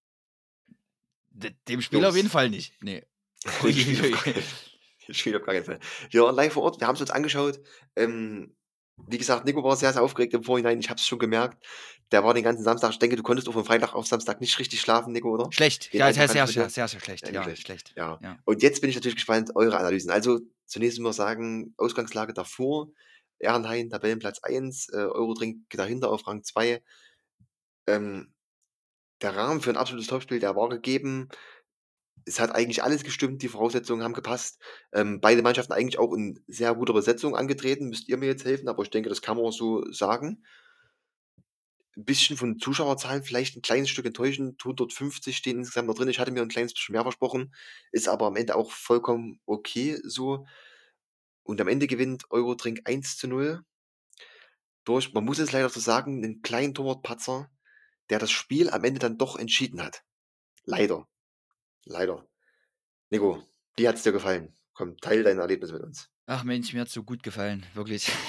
D 1.30 1.52
dem 1.68 1.82
Spiel 1.82 2.06
auf 2.06 2.16
jeden 2.16 2.26
Jungs. 2.26 2.32
Fall 2.32 2.50
nicht. 2.50 2.82
Ne. 2.82 3.06
Dem 3.64 5.14
Spiel 5.14 5.36
auf 5.36 5.44
gar 5.44 5.56
keinen 5.56 5.66
Fall. 5.66 5.80
Wir 6.10 6.24
waren 6.24 6.36
live 6.36 6.54
vor 6.54 6.64
Ort, 6.64 6.80
wir 6.80 6.88
haben's 6.88 7.02
uns 7.02 7.12
angeschaut. 7.12 7.60
Ähm, 7.96 8.56
wie 9.08 9.18
gesagt, 9.18 9.46
Nico 9.46 9.64
war 9.64 9.76
sehr, 9.76 9.94
sehr 9.94 10.02
aufgeregt 10.04 10.34
im 10.34 10.44
Vorhinein. 10.44 10.80
Ich 10.80 10.90
habe 10.90 10.98
es 11.00 11.06
schon 11.06 11.20
gemerkt. 11.20 11.64
Der 12.12 12.24
war 12.24 12.34
den 12.34 12.44
ganzen 12.44 12.64
Samstag 12.64 12.92
ich 12.92 13.00
denke, 13.00 13.16
du 13.16 13.24
konntest 13.24 13.48
auch 13.50 13.54
von 13.54 13.66
Freitag 13.66 13.94
auf 13.96 14.06
Samstag 14.08 14.42
nicht 14.42 14.58
richtig 14.60 14.82
schlafen, 14.82 15.14
Nico, 15.14 15.30
oder? 15.32 15.50
Schlecht. 15.54 15.94
Den 15.94 16.00
Ja, 16.00 16.12
sehr, 16.14 16.28
sehr, 16.28 16.48
sehr, 16.48 16.70
sehr, 16.70 16.88
schlecht. 16.88 17.28
Ja, 17.28 17.34
Ja, 17.34 17.44
schlecht. 17.44 17.62
schlecht. 17.66 17.94
Ja. 17.98 18.20
Ja. 18.22 18.38
Und 18.46 18.62
jetzt 18.62 18.82
bin 18.82 18.90
ich 18.90 18.96
natürlich 18.96 19.16
gespannt, 19.16 19.52
eure 19.56 19.78
Analysen. 19.78 20.12
Also, 20.12 20.40
zunächst 20.66 21.00
mal 21.00 21.14
sagen, 21.14 21.74
Ausgangslage 21.78 22.34
davor, 22.34 22.90
Ehrenhain, 23.40 23.90
Tabellenplatz 23.90 24.40
1, 24.44 24.90
äh, 24.90 24.98
Eurodrink 24.98 25.70
dahinter 25.72 26.10
auf 26.10 26.28
Rang 26.28 26.44
2. 26.44 26.82
Ähm, 27.88 28.34
der 29.22 29.36
Rahmen 29.36 29.62
für 29.62 29.72
'n 29.72 29.78
absolutes 29.78 30.08
Topspiel, 30.10 30.40
der 30.40 30.56
war 30.56 30.70
gegeben. 30.70 31.30
Es 32.28 32.40
hat 32.40 32.54
eigentlich 32.54 32.84
alles 32.84 33.04
gestimmt, 33.04 33.42
die 33.42 33.48
Voraussetzungen 33.50 34.04
haben 34.04 34.14
gepasst. 34.14 34.60
Ähm, 34.94 35.20
beide 35.22 35.42
Mannschaften 35.42 35.74
eigentlich 35.74 35.98
auch 36.00 36.14
in 36.14 36.40
sehr 36.48 36.76
guter 36.76 36.94
Besetzung 36.94 37.36
angetreten, 37.36 37.90
müsst 37.90 38.08
ihr 38.10 38.18
mir 38.18 38.28
jetzt 38.28 38.46
helfen, 38.46 38.68
aber 38.70 38.84
ich 38.84 38.90
denke, 38.92 39.10
das 39.10 39.22
kann 39.22 39.38
man 39.38 39.52
so 39.52 39.84
sagen. 39.92 40.44
'N 41.98 42.06
bisschen 42.06 42.38
von 42.38 42.58
Zuschauerzahlen 42.58 43.24
vielleicht 43.24 43.58
'n 43.58 43.62
kleines 43.62 43.90
Stück 43.90 44.06
enttäuschend. 44.06 44.64
150 44.64 45.36
stehen 45.36 45.58
insgesamt 45.60 45.88
noch 45.90 45.96
drin. 45.96 46.08
Ich 46.08 46.20
hatte 46.20 46.32
mir 46.32 46.42
'n 46.42 46.48
kleines 46.48 46.74
bisschen 46.74 46.94
mehr 46.94 47.04
versprochen, 47.04 47.54
ist 47.92 48.08
aber 48.08 48.28
am 48.28 48.38
Ende 48.38 48.56
auch 48.56 48.72
vollkommen 48.72 49.40
okay 49.46 50.00
so. 50.04 50.46
Und 51.46 51.60
am 51.62 51.68
Ende 51.68 51.88
gewinnt 51.88 52.26
Eurodrink 52.32 52.82
1:0 52.86 53.64
durch 54.88 55.14
man 55.14 55.24
muss 55.26 55.38
es 55.40 55.52
leider 55.52 55.70
so 55.70 55.80
sagen, 55.80 56.20
'nen 56.22 56.42
kleinen 56.42 56.74
Torwartpatzer, 56.74 57.50
der 58.10 58.20
das 58.20 58.32
Spiel 58.32 58.70
am 58.70 58.84
Ende 58.84 59.00
dann 59.00 59.18
doch 59.18 59.38
entschieden 59.38 59.82
hat. 59.84 60.04
Leider. 60.66 61.08
Leider. 61.86 62.28
Nico, 63.12 63.44
wie 63.78 63.88
hat's 63.88 64.04
dir 64.04 64.14
gefallen? 64.14 64.54
Komm, 64.74 64.98
teile 65.00 65.24
deine 65.24 65.42
Erlebnisse 65.42 65.74
mit 65.74 65.84
uns. 65.84 66.10
Ach 66.28 66.44
Mensch, 66.44 66.74
mir 66.74 66.82
hat's 66.82 66.94
so 66.94 67.04
gut 67.04 67.24
gefallen, 67.24 67.66
wirklich. 67.74 68.08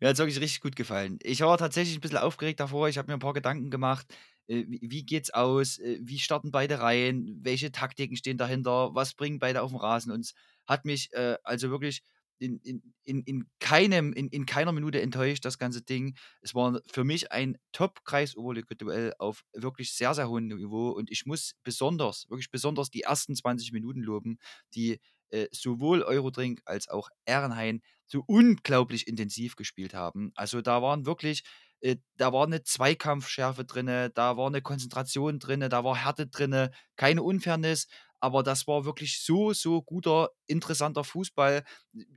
Mir 0.00 0.08
hat's 0.08 0.18
wirklich 0.18 0.40
richtig 0.40 0.60
gut 0.60 0.74
gefallen. 0.76 1.18
Ich 1.22 1.40
war 1.40 1.56
tatsächlich 1.58 1.96
'n 1.96 2.00
bisschen 2.00 2.18
aufgeregt 2.18 2.58
davor. 2.60 2.88
Ich 2.88 2.98
habe 2.98 3.08
mir 3.10 3.14
'n 3.16 3.20
paar 3.20 3.32
Gedanken 3.34 3.70
gemacht. 3.70 4.06
Äh, 4.48 4.64
wie 4.68 5.04
geht's 5.04 5.30
aus? 5.30 5.78
Äh, 5.78 5.98
wie 6.02 6.18
starten 6.18 6.50
beide 6.50 6.80
Reihen? 6.80 7.38
Welche 7.42 7.70
Taktiken 7.72 8.16
stehen 8.16 8.38
dahinter? 8.38 8.94
Was 8.94 9.14
bringen 9.14 9.38
beide 9.38 9.62
auf'n 9.62 9.76
Rasen? 9.78 10.10
Und 10.12 10.20
es 10.20 10.34
hat 10.66 10.84
mich, 10.84 11.12
äh, 11.12 11.36
also 11.44 11.70
wirklich 11.70 12.02
in 12.42 12.58
in 12.64 12.82
in 13.04 13.22
in 13.24 13.46
keinem 13.60 14.12
in 14.12 14.28
in 14.28 14.46
keiner 14.46 14.72
Minute 14.72 15.00
enttäuscht, 15.02 15.44
das 15.46 15.58
ganze 15.58 15.82
Ding. 15.82 16.16
Es 16.42 16.54
war 16.54 16.80
für 16.92 17.04
mich 17.04 17.32
ein 17.32 17.58
Top-Kreisoberliga-Duell 17.72 19.14
auf 19.18 19.44
wirklich 19.54 19.94
sehr, 19.94 20.14
sehr 20.14 20.28
hohem 20.28 20.48
Niveau 20.48 20.90
und 20.90 21.10
ich 21.10 21.26
muss 21.26 21.54
besonders, 21.64 22.26
wirklich 22.30 22.50
besonders 22.50 22.90
die 22.90 23.02
ersten 23.02 23.36
20 23.36 23.72
Minuten 23.72 24.00
loben, 24.02 24.38
die, 24.74 25.00
äh, 25.30 25.46
sowohl 25.52 26.02
Eurodrink 26.02 26.62
als 26.66 26.88
auch 26.88 27.08
Ehrenhain 27.26 27.82
so 28.06 28.24
unglaublich 28.26 29.08
intensiv 29.08 29.56
gespielt 29.56 29.94
haben. 29.94 30.32
Also, 30.36 30.60
da 30.62 30.82
waren 30.82 31.06
wirklich 31.06 31.44
äh, 31.84 31.96
da 32.16 32.32
war 32.32 32.46
'ne 32.46 32.62
Zweikampfschärfe 32.62 33.64
drinne, 33.64 34.10
da 34.10 34.36
war 34.36 34.50
'ne 34.50 34.62
Konzentration 34.62 35.38
drinne, 35.40 35.68
da 35.68 35.84
war 35.84 35.96
Härte 35.96 36.28
drinne, 36.28 36.70
keine 36.96 37.22
Unfairness, 37.24 37.88
aber 38.22 38.42
das 38.42 38.66
war 38.66 38.84
wirklich 38.86 39.20
so, 39.22 39.52
so 39.52 39.82
guter, 39.82 40.30
interessanter 40.46 41.04
Fußball. 41.04 41.64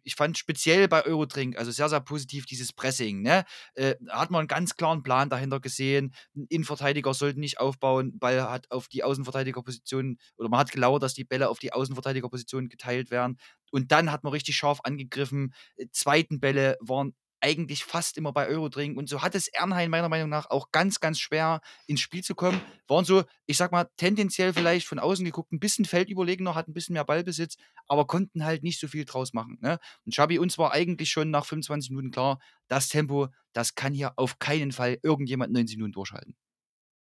Ich 0.03 0.15
fand 0.15 0.37
speziell 0.37 0.87
bei 0.87 1.05
Eurodrink, 1.05 1.57
also 1.57 1.71
sehr, 1.71 1.89
sehr 1.89 1.99
positiv 2.01 2.45
dieses 2.45 2.73
Pressing, 2.73 3.21
ne? 3.21 3.43
Äh, 3.75 3.95
hat 4.09 4.31
man 4.31 4.45
'n 4.45 4.47
ganz 4.47 4.75
klaren 4.77 5.03
Plan 5.03 5.29
dahinter 5.29 5.59
gesehen. 5.59 6.13
Innenverteidiger 6.49 7.13
sollten 7.13 7.39
nicht 7.41 7.59
aufbauen, 7.59 8.17
Ball 8.19 8.43
hat 8.49 8.71
auf 8.71 8.87
die 8.87 9.03
Außenverteidigerposition 9.03 10.17
oder 10.37 10.49
man 10.49 10.59
hat 10.61 10.71
gelauert, 10.71 11.03
dass 11.03 11.13
die 11.15 11.25
Bälle 11.25 11.49
auf 11.49 11.59
die 11.59 11.73
Außenverteidigerposition 11.73 12.69
geteilt 12.69 13.11
werden. 13.11 13.37
Und 13.71 13.91
dann 13.91 14.11
hat 14.11 14.23
man 14.23 14.31
richtig 14.33 14.55
scharf 14.55 14.79
angegriffen. 14.83 15.53
Äh, 15.77 15.87
2. 15.91 16.39
Bälle 16.39 16.77
waren 16.81 17.13
eigentlich 17.45 17.83
fast 17.83 18.17
immer 18.17 18.33
bei 18.33 18.47
Eurodrink. 18.47 18.97
Und 18.97 19.07
so 19.07 19.21
hat 19.21 19.35
es 19.35 19.47
Ernheim 19.49 19.91
meiner 19.91 20.09
Meinung 20.09 20.29
nach 20.29 20.49
auch 20.49 20.71
ganz, 20.71 20.99
ganz 20.99 21.19
schwer 21.19 21.61
ins 21.85 21.99
Spiel 21.99 22.23
zu 22.23 22.33
kommen. 22.33 22.59
Waren 22.87 23.05
so, 23.05 23.23
ich 23.45 23.57
sag 23.57 23.71
mal, 23.71 23.87
tendenziell 23.97 24.51
vielleicht 24.51 24.87
von 24.87 24.97
außen 24.97 25.23
geguckt 25.23 25.51
ein 25.51 25.59
bisschen 25.59 25.85
feldüberlegener, 25.85 26.55
hatten 26.55 26.71
ein 26.71 26.73
bisschen 26.73 26.93
mehr 26.93 27.05
Ballbesitz, 27.05 27.57
aber 27.87 28.07
konnten 28.07 28.43
halt 28.43 28.63
nicht 28.63 28.79
so 28.79 28.87
viel 28.87 29.05
draus 29.05 29.33
machen. 29.33 29.59
Ne? 29.61 29.77
Und 30.05 30.13
Xabi, 30.13 30.39
uns 30.39 30.57
war 30.57 30.71
eigentlich 30.71 31.11
schon 31.11 31.29
nach 31.29 31.45
25 31.45 31.91
Minuten 31.91 32.09
klar, 32.09 32.39
das 32.67 32.89
Tempo, 32.89 33.27
das 33.53 33.75
kann 33.75 33.93
hier 33.93 34.13
auf 34.17 34.39
keinen 34.39 34.71
Fall 34.71 34.97
irgendjemand 35.03 35.53
90 35.53 35.77
Minuten 35.77 35.93
durchhalten. 35.93 36.35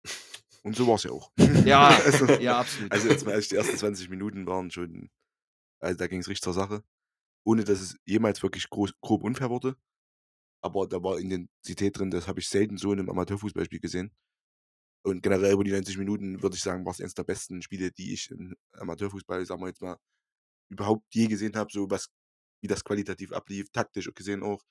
Und 0.63 0.75
so 0.75 0.87
war 0.87 0.95
es 0.95 1.03
ja 1.03 1.11
auch. 1.11 1.31
Ja, 1.65 1.87
also, 2.05 2.25
ja, 2.39 2.59
absolut. 2.59 2.91
Also 2.91 3.09
jetzt 3.09 3.25
mal 3.25 3.31
ehrlich, 3.31 3.49
die 3.49 3.55
ersten 3.55 3.77
20 3.77 4.09
Minuten 4.09 4.45
waren 4.45 4.71
schon, 4.71 5.09
also 5.79 5.97
da 5.97 6.07
ging 6.07 6.19
es 6.19 6.27
richtig 6.27 6.41
zur 6.41 6.53
Sache. 6.53 6.83
Ohne 7.45 7.65
dass 7.65 7.81
es 7.81 7.97
jemals 8.05 8.41
wirklich 8.41 8.69
groß, 8.69 8.93
grob 9.01 9.23
unfair 9.23 9.49
wurde. 9.49 9.75
Aber 10.63 10.87
da 10.87 11.03
war 11.03 11.19
Intensität 11.19 11.97
drin, 11.97 12.09
das 12.09 12.27
habe 12.27 12.39
ich 12.39 12.47
selten 12.47 12.77
so 12.77 12.93
in 12.93 12.99
einem 12.99 13.09
Amateurfußballspiel 13.09 13.79
gesehen. 13.79 14.11
Und 15.05 15.21
generell 15.21 15.53
über 15.53 15.65
die 15.65 15.71
90 15.71 15.97
Minuten 15.97 16.41
würde 16.41 16.55
ich 16.55 16.63
sagen, 16.63 16.85
war 16.85 16.93
es 16.93 17.01
eines 17.01 17.13
der 17.13 17.25
besten 17.25 17.61
Spiele, 17.61 17.91
die 17.91 18.13
ich 18.13 18.31
im 18.31 18.55
Amateurfußball, 18.73 19.45
sagen 19.45 19.61
wir 19.61 19.67
jetzt 19.67 19.81
mal, 19.81 19.97
überhaupt 20.69 21.03
je 21.13 21.27
gesehen 21.27 21.55
habe, 21.55 21.71
so 21.71 21.89
was, 21.89 22.09
wie 22.61 22.67
das 22.67 22.83
qualitativ 22.85 23.33
ablief, 23.33 23.69
taktisch 23.71 24.09
gesehen 24.15 24.43
auch. 24.43 24.63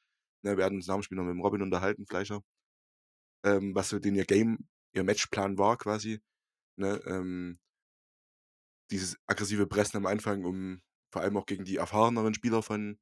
Ne, 0.45 0.57
wir 0.57 0.65
hatten 0.65 0.77
uns 0.77 0.87
nach 0.87 0.97
dem 0.97 1.03
Spiel 1.03 1.19
noch 1.19 1.25
mit 1.25 1.35
dem 1.35 1.43
Robin 1.43 1.63
unterhalten, 1.63 2.07
Fleischer. 2.07 2.43
Ähm, 3.45 3.75
was 3.75 3.91
so 3.91 3.99
den 3.99 4.15
ihr 4.15 4.25
Game, 4.25 4.69
ihr 4.95 5.05
Matchplan 5.05 5.59
war 5.59 5.77
quasi. 5.77 6.21
Ne, 6.77 7.01
ähm, 7.07 7.59
dieses 8.91 9.17
aggressive 9.27 9.67
Pressen 9.67 9.99
am 9.99 10.07
Anfang, 10.07 10.45
um 10.45 10.83
vor 11.13 11.23
allem 11.23 11.37
auch 11.37 11.47
gegen 11.47 11.65
die 11.65 11.77
erfahreneren 11.77 12.35
Spieler 12.35 12.63
von, 12.63 12.99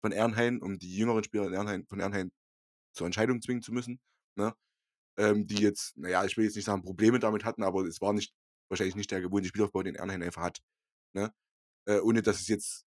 von 0.00 0.12
Ernhain, 0.12 0.60
um 0.62 0.78
die 0.78 0.96
jüngeren 0.96 1.24
Spieler 1.24 1.46
in 1.46 1.54
Ernhain, 1.54 1.86
von 1.86 2.00
Ernhain 2.00 2.30
zur 2.92 3.06
Entscheidung 3.06 3.42
zwingen 3.42 3.62
zu 3.62 3.72
müssen. 3.72 4.00
Ne? 4.36 4.54
Ähm, 5.18 5.46
die 5.46 5.62
jetzt, 5.62 5.96
naja, 5.96 6.24
ich 6.24 6.36
will 6.36 6.44
jetzt 6.44 6.56
nicht 6.56 6.64
sagen, 6.64 6.82
Probleme 6.82 7.18
damit 7.18 7.44
hatten, 7.44 7.62
aber 7.62 7.84
es 7.84 8.00
war 8.00 8.12
nicht 8.12 8.32
wahrscheinlich 8.68 8.96
nicht 8.96 9.10
der 9.10 9.20
gewohnte 9.20 9.48
Spielaufbau, 9.48 9.82
den 9.82 9.96
Ernhain 9.96 10.22
einfach 10.22 10.42
hat. 10.42 10.58
Ne? 11.14 11.32
Äh, 11.86 12.00
ohne 12.00 12.22
dass 12.22 12.40
es 12.40 12.48
jetzt 12.48 12.84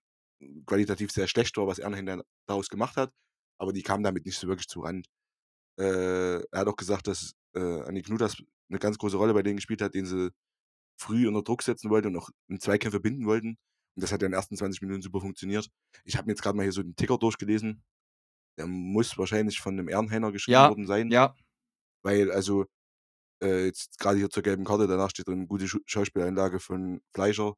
qualitativ 0.66 1.12
sehr 1.12 1.28
schlecht 1.28 1.55
war, 1.57 1.68
was 1.68 1.80
Ernhain 1.80 2.05
dann 2.05 2.24
daraus 2.47 2.70
gemacht 2.70 2.95
hat, 2.97 3.14
aber 3.59 3.74
die 3.74 3.84
kamen 3.84 4.03
damit 4.03 4.26
nicht 4.26 4.38
so 4.38 4.47
wirklich 4.47 4.68
zu 4.68 4.82
Rand. 4.82 5.07
Äh, 5.80 6.41
er 6.41 6.59
hat 6.59 6.68
auch 6.68 6.76
gesagt, 6.76 7.07
dass 7.07 7.34
äh, 7.55 7.82
Anni 7.82 8.01
Knutas 8.01 8.38
eine 8.70 8.80
ganz 8.80 8.97
große 8.97 9.18
Rolle 9.18 9.34
bei 9.34 9.43
denen 9.43 9.57
gespielt 9.57 9.82
hat, 9.82 9.93
den 9.93 10.05
sie 10.05 10.32
früh 10.99 11.28
unter 11.28 11.43
Druck 11.43 11.64
setzen 11.64 11.89
wollten 11.89 12.09
und 12.09 12.18
auch 12.18 12.30
in 12.47 12.59
Zweikämpfe 12.59 12.99
binden 12.99 13.26
wollten. 13.26 13.57
Und 13.96 14.04
das 14.04 14.12
hat 14.12 14.22
ja 14.22 14.26
in 14.28 14.32
den 14.32 14.38
ersten 14.38 14.56
20 14.58 14.82
Minuten 14.82 15.02
super 15.02 15.20
funktioniert. 15.22 15.70
Ich 16.06 16.16
habe 16.18 16.26
mir 16.28 16.32
jetzt 16.34 16.42
gerade 16.42 16.56
mal 16.56 16.64
hier 16.64 16.72
so 16.72 16.82
den 16.84 16.96
Ticker 16.96 17.18
durchgelesen. 17.18 17.84
Der 18.58 18.68
muss 18.68 19.18
wahrscheinlich 19.18 19.60
von 19.60 19.74
einem 19.78 19.89
Ehrenhainer 19.89 20.32
geschrieben 20.32 20.54
Ja, 20.54 20.70
worden 20.70 20.88
sein. 20.88 21.10
ja. 21.12 21.36
Weil, 22.04 22.32
also, 22.32 22.66
äh, 23.44 23.66
jetzt 23.66 24.00
gerade 24.00 24.18
hier 24.18 24.30
zur 24.30 24.44
gelben 24.44 24.66
Karte, 24.66 24.88
danach 24.88 25.10
steht 25.10 25.28
drin, 25.28 25.48
gute 25.48 25.68
Schu- 25.68 25.82
Schauspieleinlage 25.86 26.60
von 26.60 27.02
Fleischer. 27.14 27.56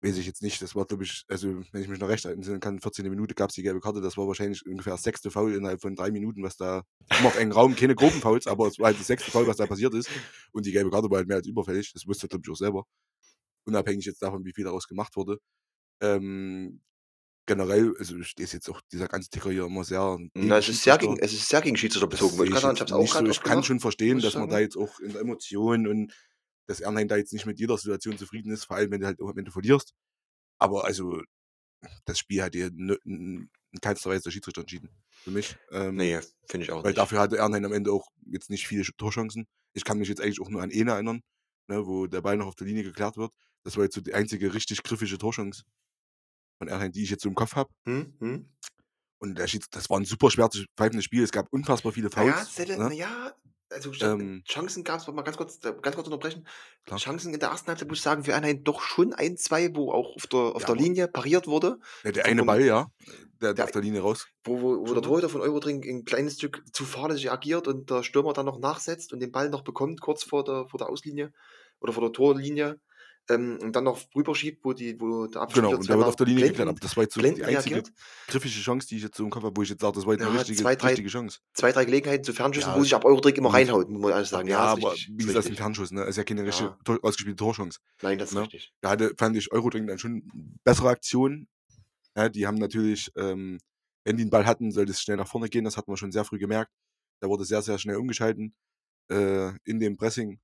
Weiß 0.00 0.16
ich 0.16 0.26
jetzt 0.26 0.42
nicht, 0.42 0.62
das 0.62 0.76
war, 0.76 0.84
glaube 0.86 1.02
ich, 1.02 1.24
also, 1.28 1.48
wenn 1.72 1.82
ich 1.82 1.88
mich 1.88 1.98
noch 1.98 2.08
recht 2.08 2.24
erinnern 2.24 2.60
kann, 2.60 2.78
14. 2.80 3.10
Minute 3.10 3.34
gab 3.34 3.48
es 3.50 3.56
die 3.56 3.62
gelbe 3.64 3.80
Karte, 3.80 4.00
das 4.00 4.16
war 4.16 4.28
wahrscheinlich 4.28 4.64
ungefähr 4.64 4.92
das 4.92 5.02
sechste 5.02 5.28
Foul 5.32 5.54
innerhalb 5.54 5.80
von 5.80 5.96
drei 5.96 6.12
Minuten, 6.12 6.40
was 6.44 6.56
da, 6.56 6.84
immer 7.18 7.28
auf 7.28 7.36
engen 7.38 7.50
Raum, 7.50 7.74
keine 7.74 7.96
groben 7.96 8.20
Fouls, 8.20 8.46
aber 8.46 8.68
es 8.68 8.78
war 8.78 8.86
halt 8.86 9.00
das 9.00 9.08
sechste 9.08 9.32
Foul, 9.32 9.48
was 9.48 9.56
da 9.56 9.66
passiert 9.66 9.94
ist. 9.94 10.08
Und 10.52 10.66
die 10.66 10.70
gelbe 10.72 10.90
Karte 10.90 11.10
war 11.10 11.18
halt 11.18 11.26
mehr 11.26 11.38
als 11.38 11.48
überfällig, 11.48 11.92
das 11.92 12.06
wusste 12.06 12.28
glaube 12.28 12.42
ich, 12.46 12.50
auch 12.52 12.56
selber. 12.56 12.84
Unabhängig 13.68 14.06
jetzt 14.06 14.22
davon, 14.22 14.44
wie 14.44 14.52
viel 14.52 14.64
daraus 14.64 14.88
gemacht 14.88 15.14
wurde. 15.16 15.38
Ähm, 16.00 16.80
generell, 17.46 17.94
also 17.98 18.16
ist 18.16 18.38
jetzt 18.52 18.68
auch 18.68 18.80
dieser 18.92 19.08
ganze 19.08 19.30
Ticker 19.30 19.50
hier 19.50 19.64
immer 19.66 19.84
sehr. 19.84 20.18
Na, 20.34 20.58
es 20.58 20.68
ist 20.68 20.82
sehr 20.82 20.98
gegen, 20.98 21.18
es 21.18 21.32
ist 21.32 21.48
sehr 21.48 21.60
gegen 21.60 21.76
Schiedsrichter 21.76 22.06
bezogen. 22.06 22.36
ich 22.36 22.50
ich 22.50 22.56
gerade 22.56 22.76
sagen, 22.76 23.02
ich 23.02 23.12
so. 23.12 23.26
Ich 23.26 23.42
kann 23.42 23.62
schon 23.64 23.80
verstehen, 23.80 24.18
ich 24.18 24.24
dass 24.24 24.34
man 24.34 24.48
da 24.48 24.58
jetzt 24.58 24.76
auch 24.76 25.00
in 25.00 25.12
der 25.12 25.22
Emotion 25.22 25.86
und 25.86 26.12
dass 26.66 26.80
Ernheim 26.80 27.08
da 27.08 27.16
jetzt 27.16 27.32
nicht 27.32 27.46
mit 27.46 27.58
jeder 27.58 27.78
Situation 27.78 28.18
zufrieden 28.18 28.52
ist, 28.52 28.64
vor 28.64 28.76
allem 28.76 28.90
wenn 28.90 29.00
du 29.00 29.06
halt 29.06 29.20
auch 29.20 29.30
am 29.30 29.38
Ende 29.38 29.50
verlierst. 29.50 29.94
Aber 30.58 30.84
also, 30.84 31.20
das 32.04 32.18
Spiel 32.18 32.42
hat 32.42 32.54
hier 32.54 32.66
in 32.68 33.50
in 33.72 33.80
keinster 33.80 34.10
Weise 34.10 34.24
der 34.24 34.30
Schiedsrichter 34.30 34.62
entschieden. 34.62 34.90
Für 35.10 35.30
mich. 35.30 35.56
Ähm, 35.70 35.96
Nee, 35.96 36.20
finde 36.46 36.64
ich 36.64 36.72
auch 36.72 36.82
weil 36.84 36.90
nicht. 36.90 36.98
dafür 36.98 37.20
hatte 37.20 37.36
Ernheim 37.38 37.64
am 37.64 37.72
Ende 37.72 37.92
auch 37.92 38.08
jetzt 38.26 38.50
nicht 38.50 38.66
viele 38.66 38.82
Torchancen. 38.84 39.46
Ich 39.74 39.84
kann 39.84 39.98
mich 39.98 40.08
jetzt 40.08 40.20
eigentlich 40.20 40.40
auch 40.40 40.48
nur 40.48 40.62
an 40.62 40.70
eine 40.70 40.90
erinnern, 40.90 41.22
ne, 41.68 41.86
wo 41.86 42.06
der 42.06 42.20
Ball 42.22 42.36
noch 42.36 42.46
auf 42.46 42.54
der 42.56 42.66
Linie 42.66 42.82
geklärt 42.82 43.16
wird. 43.16 43.32
Das 43.68 43.76
war 43.76 43.84
jetzt 43.84 43.94
so 43.96 44.00
die 44.00 44.14
einzige 44.14 44.54
richtig 44.54 44.82
griffige 44.82 45.18
Torchance 45.18 45.62
von 46.58 46.68
Ernheim, 46.68 46.90
die 46.90 47.02
ich 47.02 47.10
jetzt 47.10 47.22
so 47.22 47.28
im 47.28 47.34
Kopf 47.34 47.54
habe. 47.54 47.68
Hm, 47.86 48.14
hm. 48.18 48.48
Und 49.20 49.36
der 49.36 49.46
Schieds 49.46 49.68
das 49.70 49.90
war 49.90 50.00
ein 50.00 50.06
super 50.06 50.30
schwer 50.30 50.48
zu 50.48 50.64
pfeifendes 50.74 51.04
Spiel. 51.04 51.22
Es 51.22 51.32
gab 51.32 51.52
unfassbar 51.52 51.92
viele 51.92 52.08
Fouls. 52.08 52.54
Zelle, 52.54 52.78
ne? 52.78 52.84
naja, 52.88 53.34
also 53.68 53.92
Ähm, 54.00 54.42
Chancen 54.48 54.84
gab 54.84 55.00
es, 55.00 55.06
mal 55.08 55.20
ganz 55.20 55.36
kurz, 55.36 55.62
äh, 55.66 55.74
ganz 55.82 55.96
kurz 55.96 56.06
unterbrechen. 56.08 56.48
Klar. 56.86 56.98
Chancen 56.98 57.34
in 57.34 57.40
der 57.40 57.50
ersten 57.50 57.68
Halbzeit, 57.68 57.88
muss 57.88 57.98
ich 57.98 58.02
sagen, 58.04 58.24
für 58.24 58.32
Ernheim 58.32 58.64
doch 58.64 58.80
schon 58.80 59.12
ein, 59.12 59.36
zwei, 59.36 59.76
wo 59.76 59.92
auch 59.92 60.16
auf 60.16 60.26
der, 60.28 60.38
auf 60.40 60.62
Ja, 60.62 60.68
der 60.68 60.76
Linie 60.76 61.08
pariert 61.08 61.46
wurde, 61.46 61.78
Ja, 62.04 62.12
der 62.12 62.22
Vom- 62.24 62.30
eine 62.30 62.44
Ball, 62.44 62.64
ja, 62.64 62.86
der, 63.42 63.52
der- 63.52 63.64
auf 63.66 63.70
der 63.72 63.82
Linie 63.82 64.00
raus. 64.00 64.26
wo, 64.44 64.62
wo, 64.62 64.80
wo 64.80 64.84
der 64.86 64.94
mal? 64.94 65.02
Torhüter 65.02 65.28
von 65.28 65.42
Eurodrink 65.42 65.84
ein 65.84 66.06
kleines 66.06 66.36
Stück 66.36 66.62
zu 66.72 66.86
fahrlässig 66.86 67.30
agiert 67.30 67.68
und 67.68 67.90
der 67.90 68.02
Stürmer 68.02 68.32
dann 68.32 68.46
noch 68.46 68.60
nachsetzt 68.60 69.12
und 69.12 69.20
den 69.20 69.30
Ball 69.30 69.50
noch 69.50 69.62
bekommt, 69.62 70.00
kurz 70.00 70.22
vor 70.24 70.42
der, 70.42 70.66
vor 70.68 70.78
der 70.78 70.88
Auslinie 70.88 71.34
oder 71.80 71.92
vor 71.92 72.02
der 72.04 72.12
Torlinie. 72.12 72.80
Ähm, 73.30 73.58
und 73.62 73.76
dann 73.76 73.84
noch 73.84 74.00
rüberschiebt, 74.14 74.64
wo, 74.64 74.72
die, 74.72 74.98
wo 74.98 75.26
der 75.26 75.42
Abschiedsspieler 75.42 75.68
Genau, 75.68 75.80
und 75.80 75.88
der 75.88 75.96
wird 75.98 76.06
auf 76.08 76.16
der 76.16 76.26
Linie 76.26 76.46
geklärt. 76.48 76.68
Aber 76.68 76.80
das 76.80 76.96
war 76.96 77.04
jetzt 77.04 77.14
so 77.14 77.20
die 77.20 77.28
einzige 77.28 77.76
reagiert. 77.76 77.92
griffige 78.26 78.54
Chance, 78.54 78.88
die 78.88 78.96
ich 78.96 79.02
jetzt 79.02 79.16
so 79.18 79.24
im 79.24 79.28
Kopf 79.30 79.44
habe, 79.44 79.54
wo 79.54 79.62
ich 79.62 79.68
jetzt 79.68 79.82
sage, 79.82 79.94
das 79.96 80.06
war 80.06 80.14
jetzt 80.14 80.22
eine 80.22 80.32
Ja, 80.32 80.38
richtige, 80.38 80.62
zwei, 80.62 80.76
drei- 80.76 80.88
richtige 80.88 81.08
Chance. 81.10 81.40
Zwei, 81.52 81.72
drei 81.72 81.84
Gelegenheiten 81.84 82.24
zu 82.24 82.32
Fernschüssen, 82.32 82.70
Ja, 82.70 82.76
wo 82.78 82.82
sich 82.82 82.94
ab 82.94 83.04
Eurodrink 83.04 83.36
immer 83.36 83.52
reinhaut, 83.52 83.90
muss 83.90 84.00
man 84.00 84.12
alles 84.12 84.30
sagen. 84.30 84.48
ja, 84.48 84.72
ist 84.72 84.82
aber 84.82 84.92
richtig, 84.92 85.08
wie 85.14 85.20
ist 85.22 85.26
gesagt, 85.26 85.46
ein. 85.48 85.56
Fernschuss, 85.56 85.90
ne? 85.90 86.04
ist 86.04 86.16
ja 86.16 86.24
keine 86.24 86.44
richtige, 86.46 86.74
Ja. 86.86 86.96
Ausgespielte 87.02 87.36
Torchance. 87.36 87.80
Nein, 88.00 88.18
das 88.18 88.30
ist 88.30 88.34
ne? 88.34 88.40
richtig. 88.42 88.72
Da 88.80 88.90
hatte, 88.90 89.12
fand 89.18 89.36
ich 89.36 89.52
Eurodrink 89.52 89.88
dann 89.88 89.98
schon 89.98 90.22
bessere 90.64 90.88
Aktionen. 90.88 91.48
Ja, 92.16 92.28
die 92.30 92.46
haben 92.46 92.56
natürlich, 92.56 93.10
ähm, 93.16 93.58
wenn 94.04 94.16
die 94.16 94.24
den 94.24 94.30
Ball 94.30 94.46
hatten, 94.46 94.72
sollte 94.72 94.92
es 94.92 95.02
schnell 95.02 95.18
nach 95.18 95.28
vorne 95.28 95.48
gehen. 95.50 95.64
Das 95.64 95.76
hatten 95.76 95.92
wir 95.92 95.96
schon 95.98 96.12
sehr 96.12 96.24
früh 96.24 96.38
gemerkt. 96.38 96.72
Da 97.20 97.28
wurde 97.28 97.44
sehr, 97.44 97.60
sehr 97.60 97.78
schnell 97.78 97.96
umgeschalten 97.96 98.54
äh, 99.10 99.50
in 99.64 99.78
dem 99.80 99.96
Pressing. 99.98 100.40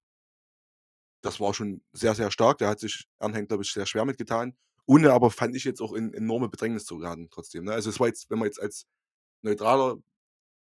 Das 1.24 1.40
war 1.40 1.54
schon 1.54 1.82
sehr, 1.92 2.14
sehr 2.14 2.30
stark. 2.30 2.58
Da 2.58 2.68
hat 2.68 2.80
sich 2.80 3.06
Ernheim, 3.18 3.48
glaube 3.48 3.62
ich, 3.62 3.72
sehr 3.72 3.86
schwer 3.86 4.04
mitgetan. 4.04 4.54
Ohne 4.86 5.12
aber 5.12 5.30
fand 5.30 5.56
ich 5.56 5.64
jetzt 5.64 5.80
auch 5.80 5.94
in 5.94 6.12
enorme 6.12 6.50
Bedrängnis 6.50 6.84
zu 6.84 6.98
geraten 6.98 7.28
trotzdem. 7.30 7.64
Ne? 7.64 7.72
Also 7.72 7.88
es 7.88 7.98
war 7.98 8.08
jetzt, 8.08 8.28
wenn 8.30 8.38
man 8.38 8.46
jetzt 8.46 8.60
als 8.60 8.86
neutraler 9.42 9.96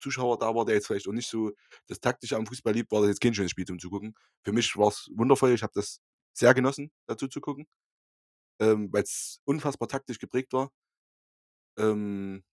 Zuschauer 0.02 0.38
da 0.38 0.54
war, 0.54 0.66
der 0.66 0.74
jetzt 0.76 0.86
vielleicht 0.86 1.08
auch 1.08 1.12
nicht 1.12 1.28
so 1.30 1.52
das 1.88 2.00
Taktische 2.00 2.36
am 2.36 2.46
Fußball 2.46 2.74
liebt, 2.74 2.92
war 2.92 3.00
das 3.00 3.08
jetzt 3.10 3.20
kein 3.22 3.34
schönes 3.34 3.52
Spiel 3.52 3.66
zum 3.66 3.78
Zugucken. 3.78 4.14
Für 4.44 4.52
mich 4.52 4.76
war 4.76 4.88
es 4.88 5.10
wundervoll. 5.14 5.52
Ich 5.54 5.62
habe 5.62 5.72
das 5.74 6.00
sehr 6.34 6.54
genossen, 6.54 6.92
dazu 7.06 7.28
zu 7.28 7.40
gucken, 7.40 7.66
ähm, 8.60 8.92
weil 8.92 9.02
es 9.04 9.40
unfassbar 9.44 9.88
taktisch 9.88 10.18
geprägt 10.18 10.52
war. 10.52 10.70
Ähm, 11.78 12.44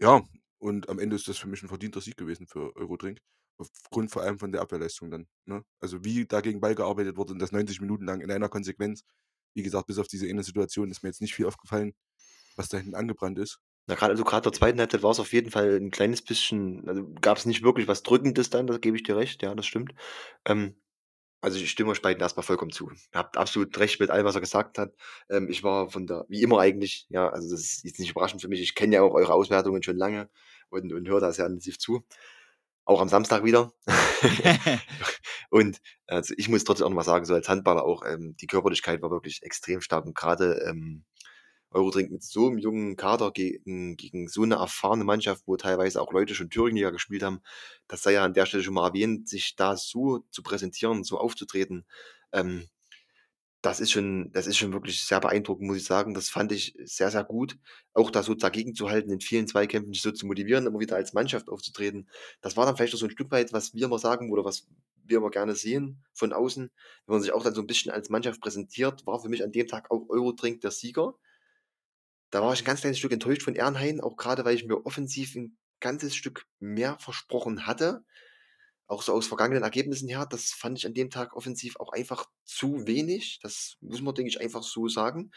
ja, 0.00 0.22
und 0.58 0.88
am 0.88 0.98
Ende 0.98 1.16
ist 1.16 1.28
das 1.28 1.38
für 1.38 1.48
mich 1.48 1.62
ein 1.62 1.68
verdienter 1.68 2.00
Sieg 2.00 2.16
gewesen 2.16 2.46
für 2.46 2.74
Eurodrink. 2.76 3.20
Aufgrund 3.58 4.10
vor 4.10 4.22
allem 4.22 4.38
von 4.38 4.52
der 4.52 4.60
Abwehrleistung 4.62 5.10
dann. 5.10 5.26
Ne? 5.44 5.64
Also 5.80 6.04
wie 6.04 6.26
da 6.26 6.40
gegen 6.40 6.60
Ball 6.60 6.74
gearbeitet 6.74 7.16
wurde 7.16 7.32
und 7.32 7.38
das 7.38 7.52
90 7.52 7.80
Minuten 7.80 8.04
lang 8.04 8.20
in 8.20 8.30
einer 8.30 8.48
Konsequenz. 8.48 9.04
Wie 9.54 9.62
gesagt, 9.62 9.86
bis 9.86 9.98
auf 9.98 10.08
diese 10.08 10.26
eine 10.26 10.42
Situation 10.42 10.90
ist 10.90 11.02
mir 11.02 11.10
jetzt 11.10 11.20
nicht 11.20 11.34
viel 11.34 11.46
aufgefallen, 11.46 11.94
was 12.56 12.68
da 12.68 12.78
hinten 12.78 12.94
angebrannt 12.94 13.38
ist. 13.38 13.60
Na, 13.86 13.96
gerade 13.96 14.12
also 14.12 14.24
gerade 14.24 14.42
der 14.44 14.52
zweiten 14.52 14.78
Halbzeit 14.78 15.02
war 15.02 15.10
es 15.10 15.20
auf 15.20 15.32
jeden 15.32 15.50
Fall 15.50 15.76
ein 15.76 15.90
kleines 15.90 16.22
bisschen, 16.22 16.88
also 16.88 17.06
gab 17.20 17.36
es 17.36 17.46
nicht 17.46 17.62
wirklich 17.62 17.88
was 17.88 18.02
Drückendes 18.02 18.48
dann, 18.48 18.66
da 18.66 18.78
gebe 18.78 18.96
ich 18.96 19.02
dir 19.02 19.16
recht, 19.16 19.42
ja, 19.42 19.54
das 19.54 19.66
stimmt. 19.66 19.92
Ähm, 20.46 20.76
also 21.42 21.58
ich 21.58 21.70
stimme 21.70 21.90
euch 21.90 22.00
beiden 22.00 22.22
erstmal 22.22 22.44
vollkommen 22.44 22.70
zu. 22.70 22.88
Ihr 22.90 22.96
habt 23.14 23.36
absolut 23.36 23.76
recht 23.78 23.98
mit 23.98 24.10
allem, 24.10 24.24
was 24.24 24.36
er 24.36 24.40
gesagt 24.40 24.78
hat. 24.78 24.94
Ähm, 25.28 25.48
ich 25.50 25.64
war 25.64 25.90
von 25.90 26.06
der, 26.06 26.24
wie 26.28 26.40
immer 26.42 26.60
eigentlich, 26.60 27.06
ja, 27.10 27.28
also 27.28 27.50
das 27.50 27.60
ist 27.60 27.84
jetzt 27.84 27.98
nicht 27.98 28.12
überraschend 28.12 28.40
für 28.40 28.48
mich. 28.48 28.60
Ich 28.60 28.76
kenne 28.76 28.94
ja 28.94 29.02
auch 29.02 29.14
eure 29.14 29.34
Auswertungen 29.34 29.82
schon 29.82 29.96
lange 29.96 30.30
und, 30.70 30.92
und 30.92 31.08
höre 31.08 31.20
da 31.20 31.32
sehr 31.32 31.46
intensiv 31.46 31.78
zu. 31.80 32.04
Auch 32.84 33.00
am 33.00 33.08
Samstag 33.08 33.44
wieder. 33.44 33.72
und 35.50 35.80
also 36.06 36.34
ich 36.36 36.48
muss 36.48 36.64
trotzdem 36.64 36.86
auch 36.86 36.90
noch 36.90 36.96
mal 36.96 37.02
sagen, 37.02 37.24
so 37.24 37.34
als 37.34 37.48
Handballer 37.48 37.84
auch, 37.84 38.04
ähm, 38.06 38.36
die 38.40 38.46
Körperlichkeit 38.46 39.02
war 39.02 39.10
wirklich 39.10 39.42
extrem 39.42 39.80
stark 39.80 40.04
und 40.04 40.16
gerade 40.16 40.64
ähm, 40.68 41.04
Eurodrink 41.70 42.10
mit 42.10 42.22
so 42.22 42.48
einem 42.48 42.58
jungen 42.58 42.96
Kader 42.96 43.30
gegen, 43.30 43.96
gegen 43.96 44.28
so 44.28 44.42
eine 44.42 44.56
erfahrene 44.56 45.04
Mannschaft, 45.04 45.42
wo 45.46 45.56
teilweise 45.56 46.00
auch 46.00 46.12
Leute 46.12 46.34
schon 46.34 46.50
Thüringenliga 46.50 46.90
gespielt 46.90 47.22
haben, 47.22 47.40
das 47.88 48.02
sei 48.02 48.12
ja 48.12 48.24
an 48.24 48.34
der 48.34 48.46
Stelle 48.46 48.62
schon 48.62 48.74
mal 48.74 48.88
erwähnt, 48.88 49.28
sich 49.28 49.56
da 49.56 49.76
so 49.76 50.24
zu 50.30 50.42
präsentieren, 50.42 51.04
so 51.04 51.18
aufzutreten, 51.18 51.86
ähm, 52.32 52.68
das 53.62 53.78
ist 53.80 53.92
schon, 53.92 54.32
das 54.32 54.46
ist 54.48 54.58
schon 54.58 54.72
wirklich 54.72 55.04
sehr 55.04 55.20
beeindruckend, 55.20 55.68
muss 55.68 55.76
ich 55.78 55.84
sagen. 55.84 56.14
Das 56.14 56.28
fand 56.28 56.50
ich 56.52 56.74
sehr, 56.84 57.10
sehr 57.10 57.24
gut. 57.24 57.56
Auch 57.94 58.10
da 58.10 58.22
so 58.24 58.34
dagegen 58.34 58.74
zu 58.74 58.90
halten, 58.90 59.10
in 59.10 59.20
vielen 59.20 59.46
Zweikämpfen 59.46 59.92
sich 59.92 60.02
so 60.02 60.10
zu 60.10 60.26
motivieren, 60.26 60.66
immer 60.66 60.80
wieder 60.80 60.96
als 60.96 61.12
Mannschaft 61.12 61.48
aufzutreten. 61.48 62.08
Das 62.40 62.56
war 62.56 62.66
dann 62.66 62.76
vielleicht 62.76 62.94
auch 62.94 62.98
so 62.98 63.06
ein 63.06 63.12
Stück 63.12 63.30
weit, 63.30 63.52
was 63.52 63.72
wir 63.74 63.86
immer 63.86 64.00
sagen 64.00 64.32
oder 64.32 64.44
was 64.44 64.66
wir 65.04 65.18
immer 65.18 65.30
gerne 65.30 65.54
sehen 65.54 66.02
von 66.12 66.32
außen. 66.32 66.70
Wenn 67.06 67.14
man 67.14 67.22
sich 67.22 67.32
auch 67.32 67.44
dann 67.44 67.54
so 67.54 67.60
ein 67.60 67.66
bisschen 67.66 67.92
als 67.92 68.10
Mannschaft 68.10 68.40
präsentiert, 68.40 69.06
war 69.06 69.20
für 69.20 69.28
mich 69.28 69.44
an 69.44 69.52
dem 69.52 69.68
Tag 69.68 69.90
auch 69.90 70.08
Eurodrink 70.08 70.60
der 70.60 70.72
Sieger. 70.72 71.14
Da 72.30 72.42
war 72.42 72.52
ich 72.52 72.62
ein 72.62 72.64
ganz 72.64 72.80
kleines 72.80 72.98
Stück 72.98 73.12
enttäuscht 73.12 73.42
von 73.42 73.54
Ernhain, 73.54 74.00
auch 74.00 74.16
gerade 74.16 74.44
weil 74.44 74.56
ich 74.56 74.64
mir 74.64 74.84
offensiv 74.86 75.36
ein 75.36 75.56
ganzes 75.78 76.16
Stück 76.16 76.46
mehr 76.58 76.98
versprochen 76.98 77.66
hatte. 77.66 78.04
Auch 78.92 79.00
so 79.00 79.14
aus 79.14 79.26
vergangenen 79.26 79.62
Ergebnissen 79.62 80.06
her, 80.06 80.26
das 80.28 80.50
fand 80.50 80.76
ich 80.76 80.86
an 80.86 80.92
dem 80.92 81.08
Tag 81.08 81.34
offensiv 81.34 81.76
auch 81.80 81.92
einfach 81.92 82.26
zu 82.44 82.86
wenig. 82.86 83.38
Das 83.42 83.78
muss 83.80 84.02
man, 84.02 84.14
denke 84.14 84.28
ich, 84.28 84.38
einfach 84.38 84.62
so 84.62 84.86
sagen. 84.86 85.30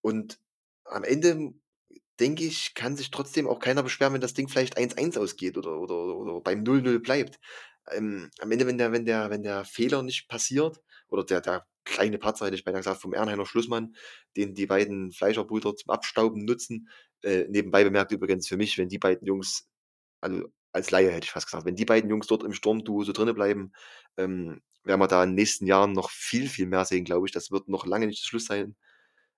Und 0.00 0.40
am 0.84 1.04
Ende, 1.04 1.52
denke 2.18 2.44
ich, 2.44 2.74
kann 2.74 2.96
sich 2.96 3.10
trotzdem 3.10 3.46
auch 3.46 3.58
keiner 3.58 3.82
beschweren, 3.82 4.14
wenn 4.14 4.22
das 4.22 4.32
Ding 4.32 4.48
vielleicht 4.48 4.78
1-1 4.78 5.18
ausgeht 5.18 5.58
oder, 5.58 5.78
oder, 5.78 5.94
oder 5.94 6.40
beim 6.40 6.64
0-0 6.64 7.00
bleibt. 7.00 7.38
Ähm, 7.90 8.30
am 8.38 8.50
Ende, 8.50 8.66
wenn 8.66 8.78
der, 8.78 8.92
wenn, 8.92 9.04
der, 9.04 9.28
wenn 9.28 9.42
der 9.42 9.66
Fehler 9.66 10.02
nicht 10.02 10.26
passiert, 10.28 10.80
oder 11.08 11.24
der, 11.24 11.42
der 11.42 11.66
kleine 11.84 12.16
Patzer, 12.16 12.46
hätte 12.46 12.56
ich 12.56 12.64
beinahe 12.64 12.80
gesagt, 12.80 13.02
vom 13.02 13.12
Ernheiner 13.12 13.44
Schlussmann, 13.44 13.94
den 14.38 14.54
die 14.54 14.66
beiden 14.66 15.12
Fleischerbrüder 15.12 15.76
zum 15.76 15.90
Abstauben 15.90 16.46
nutzen. 16.46 16.88
Äh, 17.22 17.44
nebenbei 17.50 17.84
bemerkt 17.84 18.12
übrigens 18.12 18.48
für 18.48 18.56
mich, 18.56 18.78
wenn 18.78 18.88
die 18.88 18.98
beiden 18.98 19.26
Jungs, 19.26 19.68
also 20.22 20.48
als 20.72 20.90
Laie 20.90 21.10
hätte 21.10 21.24
ich 21.24 21.30
fast 21.32 21.46
gesagt, 21.46 21.64
wenn 21.66 21.76
die 21.76 21.84
beiden 21.84 22.10
Jungs 22.10 22.26
dort 22.26 22.44
im 22.44 22.52
Sturmduo 22.52 23.04
so 23.04 23.12
drinnen 23.12 23.34
bleiben, 23.34 23.72
ähm, 24.16 24.60
werden 24.84 25.00
wir 25.00 25.08
da 25.08 25.22
in 25.24 25.30
den 25.30 25.34
nächsten 25.36 25.66
Jahren 25.66 25.92
noch 25.92 26.10
viel, 26.10 26.48
viel 26.48 26.66
mehr 26.66 26.84
sehen, 26.84 27.04
glaube 27.04 27.26
ich. 27.26 27.32
Das 27.32 27.50
wird 27.50 27.68
noch 27.68 27.86
lange 27.86 28.06
nicht 28.06 28.22
der 28.22 28.28
Schluss 28.28 28.46
sein. 28.46 28.76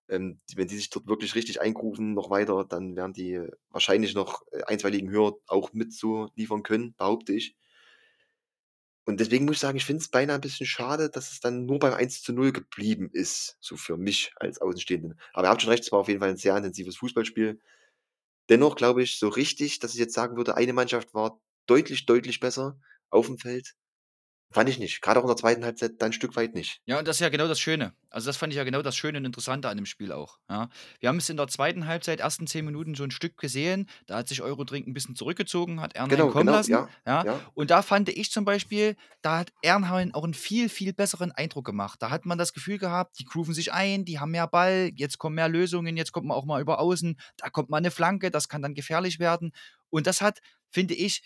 Ähm, 0.09 0.41
wenn 0.57 0.69
die 0.69 0.77
sich 0.77 0.91
dort 0.91 1.07
wirklich 1.09 1.35
richtig 1.35 1.61
eingrufen, 1.61 2.15
noch 2.15 2.31
weiter, 2.31 2.65
dann 2.69 2.97
werden 2.97 3.13
die 3.15 3.41
wahrscheinlich 3.71 4.15
noch 4.15 4.43
äh, 4.53 4.63
ein, 4.67 4.79
zwei 4.79 4.91
Ligen 4.91 5.11
höher 5.11 5.35
auch 5.47 5.73
mit 5.73 5.93
so 5.95 6.29
liefern 6.37 6.63
können, 6.63 6.95
behaupte 6.97 7.33
ich. 7.35 7.57
Und 9.05 9.19
deswegen 9.21 9.45
muss 9.47 9.57
ich 9.57 9.61
sagen, 9.61 9.77
ich 9.77 9.85
finde 9.85 10.01
es 10.03 10.09
beinahe 10.09 10.37
ein 10.37 10.41
bisschen 10.41 10.67
schade, 10.67 11.11
dass 11.11 11.33
es 11.33 11.41
dann 11.41 11.67
nur 11.67 11.79
beim 11.81 11.93
1:0 11.95 12.53
geblieben 12.53 13.11
ist, 13.13 13.57
so 13.61 13.77
für 13.77 13.97
mich 13.97 14.33
als 14.37 14.61
Außenstehenden. 14.61 15.19
Aber 15.33 15.47
ihr 15.49 15.51
habt 15.51 15.63
schon 15.63 15.71
recht, 15.71 15.83
es 15.85 15.91
war 15.93 15.99
auf 16.01 16.09
jeden 16.09 16.21
Fall 16.21 16.31
ein 16.31 16.37
sehr 16.37 16.57
intensives 16.57 16.97
Fußballspiel. 16.99 17.61
Dennoch 18.53 18.77
glaube 18.77 19.03
ich, 19.03 19.19
so 19.19 19.29
richtig, 19.29 19.81
dass 19.81 19.95
ich 19.95 19.99
jetzt 20.01 20.15
sagen 20.15 20.37
würde, 20.37 20.57
eine 20.57 20.73
Mannschaft 20.75 21.13
war 21.15 21.41
deutlich, 21.67 22.07
deutlich 22.07 22.39
besser 22.41 22.79
auf 23.11 23.27
dem 23.27 23.39
Feld. 23.39 23.75
Fand 24.53 24.69
ich 24.69 24.79
nicht. 24.79 25.01
Gerade 25.01 25.21
auch 25.21 25.25
in 25.25 25.29
der 25.29 25.37
zweiten 25.37 25.65
Halbzeit 25.65 25.93
dann 25.99 26.11
ein 26.11 26.13
Stück 26.13 26.37
weit 26.37 26.55
nicht. 26.55 26.81
Ja, 26.85 26.99
und 26.99 27.09
das 27.09 27.17
ist 27.17 27.21
ja 27.21 27.29
genau 27.29 27.49
das 27.49 27.59
Schöne. 27.59 27.95
Also, 28.11 28.29
das 28.29 28.37
fand 28.37 28.53
ich 28.53 28.57
ja 28.57 28.65
genau 28.65 28.83
das 28.83 28.95
Schöne 28.95 29.19
und 29.19 29.25
Interessante 29.25 29.69
an 29.69 29.77
dem 29.77 29.87
Spiel 29.87 30.13
auch, 30.13 30.39
ja. 30.51 30.69
Wir 31.01 31.09
haben 31.09 31.17
es 31.17 31.29
in 31.31 31.37
der 31.37 31.49
zweiten 31.49 31.87
Halbzeit, 31.87 32.21
ersten 32.21 32.47
10 32.47 32.65
Minuten 32.65 32.95
so 32.95 33.05
ein 33.05 33.11
Stück 33.11 33.39
gesehen. 33.39 33.89
Da 34.07 34.19
hat 34.19 34.29
sich 34.29 34.43
Eurodrink 34.43 34.87
ein 34.87 34.93
bisschen 34.93 35.17
zurückgezogen, 35.17 35.81
hat 35.81 35.95
Ernheim 35.95 36.11
Genau, 36.11 36.29
kommen 36.29 36.47
genau, 36.47 36.59
lassen, 36.59 36.73
ja, 36.73 36.89
ja. 37.07 37.25
ja. 37.25 37.41
Und 37.55 37.71
da 37.71 37.83
fand 37.83 38.09
ich 38.11 38.31
zum 38.31 38.45
Beispiel, 38.45 38.97
da 39.23 39.39
hat 39.39 39.53
Ernheim 39.63 40.15
auch 40.15 40.25
einen 40.25 40.35
viel, 40.35 40.69
viel 40.69 40.93
besseren 40.93 41.33
Eindruck 41.33 41.65
gemacht. 41.65 42.03
Da 42.03 42.11
hat 42.11 42.27
man 42.27 42.39
das 42.39 42.53
Gefühl 42.53 42.79
gehabt, 42.79 43.19
die 43.19 43.25
grooven 43.25 43.55
sich 43.55 43.73
ein, 43.73 44.05
die 44.05 44.19
haben 44.21 44.33
mehr 44.33 44.47
Ball, 44.47 44.91
jetzt 44.95 45.19
kommen 45.19 45.37
mehr 45.37 45.49
Lösungen, 45.49 45.97
jetzt 45.97 46.13
kommt 46.13 46.27
man 46.27 46.37
auch 46.37 46.45
mal 46.45 46.61
über 46.61 46.79
außen, 46.79 47.19
da 47.39 47.49
kommt 47.49 47.71
mal 47.71 47.79
eine 47.79 47.91
Flanke, 47.91 48.31
das 48.31 48.49
kann 48.49 48.63
dann 48.63 48.75
gefährlich 48.75 49.19
werden. 49.19 49.53
Und 49.91 50.07
das 50.07 50.21
hat, 50.21 50.41
finde 50.71 50.95
ich, 50.95 51.23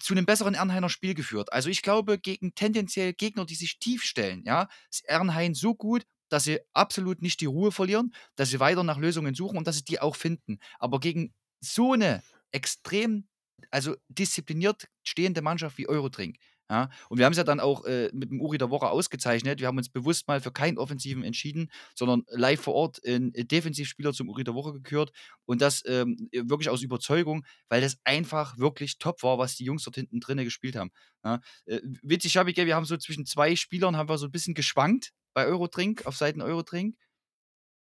zu 0.00 0.14
einem 0.14 0.26
besseren 0.26 0.54
Ernheiner 0.54 0.88
Spiel 0.88 1.14
geführt. 1.14 1.52
Also, 1.52 1.68
ich 1.68 1.82
glaube, 1.82 2.18
gegen 2.18 2.54
tendenziell 2.54 3.12
Gegner, 3.12 3.44
die 3.46 3.54
sich 3.54 3.78
tief 3.78 4.02
stellen, 4.02 4.42
ja, 4.44 4.68
ist 4.90 5.04
Ernheim 5.06 5.54
so 5.54 5.74
gut, 5.74 6.04
dass 6.28 6.44
sie 6.44 6.60
absolut 6.72 7.22
nicht 7.22 7.40
die 7.40 7.46
Ruhe 7.46 7.72
verlieren, 7.72 8.14
dass 8.34 8.50
sie 8.50 8.60
weiter 8.60 8.82
nach 8.82 8.98
Lösungen 8.98 9.34
suchen 9.34 9.58
und 9.58 9.66
dass 9.66 9.76
sie 9.76 9.84
die 9.84 10.00
auch 10.00 10.16
finden. 10.16 10.58
Aber 10.78 10.98
gegen 11.00 11.32
so 11.60 11.92
eine 11.92 12.22
extrem 12.50 13.28
also, 13.70 13.96
diszipliniert 14.08 14.88
stehende 15.02 15.42
Mannschaft 15.42 15.78
wie 15.78 15.88
Eurodrink, 15.88 16.36
ja? 16.70 16.90
Und 17.08 17.18
wir 17.18 17.24
haben 17.26 17.32
es 17.32 17.38
ja 17.38 17.44
dann 17.44 17.60
auch, 17.60 17.84
äh, 17.84 18.10
mit 18.12 18.30
dem 18.30 18.40
Uri 18.40 18.58
der 18.58 18.70
Woche 18.70 18.88
ausgezeichnet. 18.90 19.60
Wir 19.60 19.66
haben 19.68 19.78
uns 19.78 19.88
bewusst 19.88 20.28
mal 20.28 20.40
für 20.40 20.52
keinen 20.52 20.78
Offensiven 20.78 21.22
entschieden, 21.24 21.70
sondern 21.94 22.24
live 22.28 22.60
vor 22.60 22.74
Ort 22.74 23.00
'n 23.04 23.32
Defensivspieler 23.32 24.12
zum 24.12 24.28
Uri 24.28 24.44
der 24.44 24.54
Woche 24.54 24.72
gekürt 24.72 25.12
und 25.46 25.60
das, 25.62 25.82
ähm, 25.86 26.28
wirklich 26.32 26.70
aus 26.70 26.82
Überzeugung, 26.82 27.44
weil 27.68 27.80
das 27.80 27.98
einfach 28.04 28.58
wirklich 28.58 28.98
top 28.98 29.22
war, 29.22 29.38
was 29.38 29.56
die 29.56 29.64
Jungs 29.64 29.84
dort 29.84 29.96
hinten 29.96 30.20
drinnen 30.20 30.44
gespielt 30.44 30.76
haben, 30.76 30.90
ja? 31.24 31.40
Äh, 31.66 31.80
witzig, 32.02 32.32
Schabi, 32.32 32.52
gell, 32.52 32.66
wir 32.66 32.76
haben 32.76 32.84
so 32.86 32.96
zwischen 32.96 33.26
2 33.26 33.56
Spielern 33.56 33.96
haben 33.96 34.08
wir 34.08 34.18
so 34.18 34.26
ein 34.26 34.32
bisschen 34.32 34.54
geschwankt 34.54 35.12
bei 35.34 35.46
Eurodrink 35.46 36.06
auf 36.06 36.16
Seiten 36.16 36.40
Eurodrink. 36.42 36.96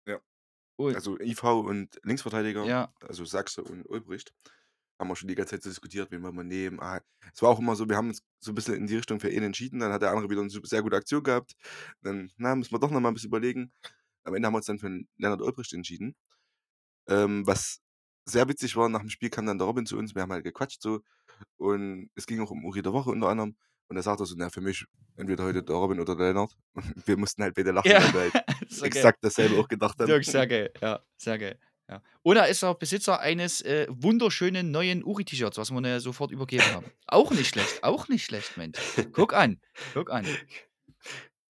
Ja. 0.08 0.20
Und 0.78 0.96
Also, 0.96 1.20
IV 1.20 1.44
und 1.62 2.00
Linksverteidiger, 2.04 2.66
Ja. 2.66 2.94
also 3.02 3.26
Sachse 3.26 3.64
und 3.64 3.86
Ulbricht, 3.90 4.34
haben 5.00 5.08
wir 5.10 5.16
schon 5.16 5.28
die 5.28 5.36
ganze 5.36 5.52
Zeit 5.56 5.64
so 5.64 5.70
diskutiert, 5.70 6.12
wen 6.12 6.24
wollen 6.24 6.36
wir 6.36 6.44
nehmen. 6.44 6.80
Ah, 6.82 7.02
es 7.34 7.42
war 7.42 7.50
auch 7.50 7.60
immer 7.60 7.76
so, 7.76 7.88
wir 7.90 7.98
haben 7.98 8.10
uns 8.10 8.22
so 8.40 8.52
ein 8.52 8.56
bisschen 8.56 8.76
in 8.76 8.88
die 8.88 8.96
Richtung 8.98 9.20
für 9.20 9.30
ihn 9.30 9.44
entschieden, 9.44 9.80
dann 9.80 9.92
hat 9.94 10.02
der 10.02 10.12
andere 10.12 10.30
wieder 10.30 10.42
eine 10.42 10.50
sehr 10.50 10.82
gute 10.84 10.96
Aktion 10.98 11.24
gehabt. 11.24 11.54
Dann, 12.02 12.32
na, 12.38 12.56
müssen 12.56 12.72
wir 12.74 12.80
doch 12.80 12.92
noch 12.92 13.00
mal 13.02 13.10
'n 13.10 13.14
bisschen 13.16 13.30
überlegen. 13.30 13.72
Am 14.24 14.36
Ende 14.36 14.48
haben 14.48 14.54
wir 14.54 14.58
uns 14.58 14.68
dann 14.68 14.80
für 14.80 14.88
'n 14.88 15.08
Lennart 15.18 15.42
Ulbricht 15.42 15.74
entschieden. 15.74 16.16
Ähm, 17.08 17.46
was 17.48 17.80
sehr 18.26 18.48
witzig 18.50 18.76
war, 18.76 18.90
nach 18.90 19.02
dem 19.02 19.10
Spiel 19.10 19.30
kam 19.30 19.46
dann 19.46 19.58
der 19.60 19.68
Robin 19.68 19.86
zu 19.86 19.98
uns, 19.98 20.16
wir 20.16 20.22
haben 20.24 20.32
halt 20.32 20.44
gequatscht 20.44 20.82
so 20.82 21.02
und 21.58 22.10
es 22.16 22.28
ging 22.28 22.42
auch 22.42 22.52
um 22.52 22.66
Uri 22.66 22.82
der 22.84 22.94
Woche 22.94 23.12
unter 23.12 23.30
anderem 23.30 23.58
und 23.90 23.98
er 23.98 24.04
so: 24.04 24.36
„Na, 24.38 24.50
für 24.52 24.62
mich 24.62 24.86
entweder 25.18 25.44
heute 25.46 25.64
der 25.64 25.76
Robin 25.78 26.00
oder 26.02 26.16
der 26.18 26.28
Lennart.“ 26.30 26.58
Und 26.76 27.08
wir 27.08 27.18
mussten 27.18 27.44
halt 27.44 27.56
beide 27.56 27.72
lachen, 27.72 28.00
Ja, 28.00 28.00
weil 28.02 28.14
wir 28.14 28.22
halt 28.22 28.36
geil. 28.94 29.12
exakt 29.12 29.20
dasselbe 29.24 29.58
auch 29.58 29.68
gedacht 29.70 30.00
haben. 30.00 30.16
Wirklich 30.16 30.30
sehr 30.30 30.48
geil, 30.48 30.72
ja, 30.82 31.06
sehr 31.18 31.38
geil, 31.40 31.60
ja. 31.90 32.02
Und 32.24 32.38
er 32.38 32.48
ist 32.48 32.64
auch 32.64 32.76
Besitzer 32.76 33.20
eines, 33.20 33.62
äh, 33.62 33.88
wunderschönen 33.90 34.72
neuen 34.72 35.04
Uri-T-Shirts, 35.04 35.58
was 35.58 35.72
wir 35.72 35.80
ihm 35.80 36.00
sofort 36.00 36.32
übergeben 36.32 36.66
haben. 36.74 36.86
Auch 37.08 37.32
nicht 37.32 37.50
schlecht, 37.50 37.84
auch 37.84 38.08
nicht 38.08 38.26
schlecht, 38.26 38.58
Mensch. 38.58 38.80
Guck 39.12 39.34
an, 39.34 39.60
guck 39.94 40.12
an. 40.12 40.26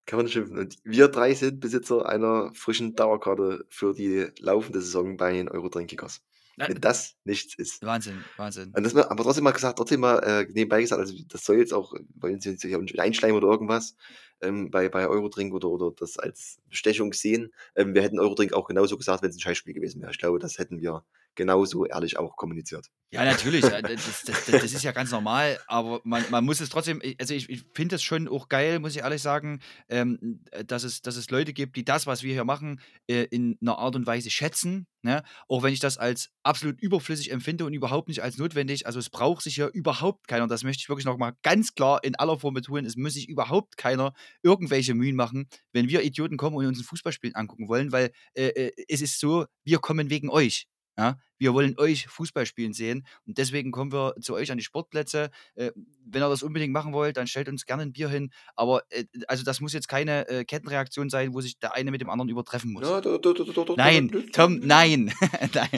Kann 0.06 0.18
man 0.18 0.28
schimpfen. 0.28 0.58
Und 0.58 0.76
wir 0.84 1.08
3 1.08 1.34
sind 1.34 1.60
Besitzer 1.60 2.06
einer 2.06 2.52
frischen 2.54 2.94
Dauerkarte 2.94 3.64
für 3.70 3.94
die 3.94 4.28
laufende 4.38 4.80
Saison 4.82 5.16
bei 5.16 5.32
den 5.32 5.48
Eurodrink 5.48 5.88
Kickers. 5.88 6.20
Wenn 6.66 6.80
das 6.80 7.16
nichts 7.24 7.54
ist. 7.56 7.82
Wahnsinn, 7.82 8.24
Wahnsinn. 8.36 8.76
Und 8.76 8.84
das 8.84 8.94
aber 8.96 9.22
trotzdem 9.24 9.44
mal 9.44 9.52
gesagt 9.52 9.78
trotzdem 9.78 10.00
mal, 10.00 10.18
äh, 10.20 10.46
nebenbei 10.52 10.80
gesagt, 10.80 11.00
also 11.00 11.14
das 11.28 11.44
soll 11.44 11.58
jetzt 11.58 11.72
auch 11.72 11.94
wollen 12.16 12.40
Sie 12.40 12.56
hier 12.56 12.78
nicht 12.78 12.98
einschleimen 12.98 13.36
oder 13.36 13.48
irgendwas, 13.48 13.96
ähm, 14.40 14.70
bei 14.70 14.88
bei 14.88 15.08
Eurodrink 15.08 15.54
oder 15.54 15.68
oder 15.70 15.92
das 15.96 16.18
als 16.18 16.58
Bestechung 16.68 17.12
sehen. 17.12 17.52
Ähm, 17.76 17.94
wir 17.94 18.02
hätten 18.02 18.18
Eurodrink 18.18 18.52
auch 18.52 18.66
genauso 18.66 18.96
gesagt, 18.98 19.22
wenn's 19.22 19.36
'n 19.36 19.40
Scheißspiel 19.40 19.74
gewesen 19.74 20.00
wäre. 20.02 20.10
Ich 20.12 20.18
glaube, 20.18 20.38
das 20.40 20.58
hätten 20.58 20.80
wir 20.80 21.04
genauso 21.36 21.84
ehrlich 21.86 22.18
auch 22.18 22.36
kommuniziert. 22.36 22.88
Ja, 23.12 23.24
natürlich, 23.24 23.70
äh, 23.70 23.80
das 23.84 24.24
das 24.24 24.44
das 24.46 24.72
ist 24.72 24.82
ja 24.82 24.90
ganz 24.90 25.12
normal, 25.12 25.60
aber 25.68 26.00
man 26.04 26.24
man 26.30 26.44
muss 26.44 26.60
es 26.60 26.68
trotzdem 26.68 27.00
also, 27.20 27.32
ich 27.34 27.48
ich 27.48 27.62
finde 27.72 27.94
es 27.96 28.02
schon 28.02 28.26
auch 28.26 28.48
geil, 28.48 28.80
muss 28.80 28.96
ich 28.96 29.02
ehrlich 29.02 29.22
sagen, 29.22 29.60
ähm, 29.88 30.40
äh, 30.50 30.64
dass 30.64 30.82
es 30.82 31.00
dass 31.00 31.14
es 31.16 31.30
Leute 31.30 31.52
gibt, 31.52 31.76
die 31.76 31.84
das, 31.84 32.08
was 32.08 32.24
wir 32.24 32.32
hier 32.32 32.44
machen, 32.44 32.80
äh, 33.06 33.22
in 33.30 33.56
'ner 33.60 33.78
Art 33.78 33.94
und 33.94 34.06
Weise 34.08 34.30
schätzen, 34.30 34.88
ne? 35.02 35.22
Auch 35.46 35.62
wenn 35.62 35.72
ich 35.72 35.78
das 35.78 35.96
als 35.96 36.30
absolut 36.42 36.80
überflüssig 36.80 37.30
empfinde 37.30 37.64
und 37.66 37.72
überhaupt 37.74 38.08
nicht 38.08 38.20
als 38.22 38.36
notwendig. 38.38 38.86
Also, 38.88 38.98
es 38.98 39.10
braucht 39.10 39.42
sich 39.44 39.54
hier 39.54 39.70
überhaupt 39.72 40.26
keiner, 40.26 40.48
das 40.48 40.64
möchte 40.64 40.80
ich 40.80 40.88
wirklich 40.88 41.06
noch 41.06 41.16
mal 41.18 41.34
ganz 41.42 41.74
klar 41.74 42.02
in 42.02 42.16
aller 42.16 42.40
Form 42.40 42.54
betonen, 42.54 42.84
es 42.84 42.96
muss 42.96 43.14
sich 43.14 43.28
überhaupt 43.28 43.76
keiner 43.76 44.12
irgendwelche 44.42 44.94
Mühen 44.94 45.14
machen, 45.14 45.46
wenn 45.72 45.88
wir 45.88 46.02
Idioten 46.02 46.36
kommen 46.36 46.56
und 46.56 46.66
uns 46.66 46.80
'n 46.80 46.84
Fußballspiel 46.84 47.30
angucken 47.34 47.68
wollen, 47.68 47.92
weil, 47.92 48.10
äh, 48.34 48.48
äh, 48.48 48.72
es 48.88 49.02
ist 49.02 49.20
so, 49.20 49.46
wir 49.64 49.78
kommen 49.78 50.10
wegen 50.10 50.30
euch, 50.30 50.66
ja? 50.98 51.18
Wir 51.38 51.52
wollen 51.52 51.76
euch 51.78 52.06
Fußball 52.06 52.46
spielen 52.46 52.72
sehen 52.72 53.06
und 53.26 53.36
deswegen 53.38 53.70
kommen 53.72 53.92
wir 53.92 54.14
zu 54.20 54.34
euch 54.34 54.50
an 54.52 54.58
die 54.58 54.64
Sportplätze. 54.64 55.30
Äh, 55.56 55.72
wenn 56.06 56.22
ihr 56.22 56.28
das 56.28 56.42
unbedingt 56.42 56.72
machen 56.72 56.92
wollt, 56.92 57.16
dann 57.16 57.26
stellt 57.26 57.48
uns 57.48 57.66
gerne 57.66 57.82
'n 57.82 57.92
Bier 57.92 58.08
hin, 58.08 58.30
aber, 58.56 58.82
äh, 58.90 59.04
also, 59.28 59.44
das 59.44 59.60
muss 59.60 59.72
jetzt 59.72 59.88
keine, 59.88 60.28
äh, 60.28 60.44
Kettenreaktion 60.44 61.10
sein, 61.10 61.34
wo 61.34 61.40
sich 61.40 61.58
der 61.58 61.74
eine 61.74 61.90
mit 61.90 62.00
dem 62.00 62.08
anderen 62.10 62.28
übertreffen 62.28 62.72
muss. 62.72 62.88
Ja, 62.88 63.00
do 63.00 63.18
do 63.18 63.32
do 63.34 63.44
do 63.44 63.64
do 63.64 63.74
Nein, 63.76 64.10
Tom, 64.32 64.60
nein, 64.60 65.12
nein. 65.54 65.68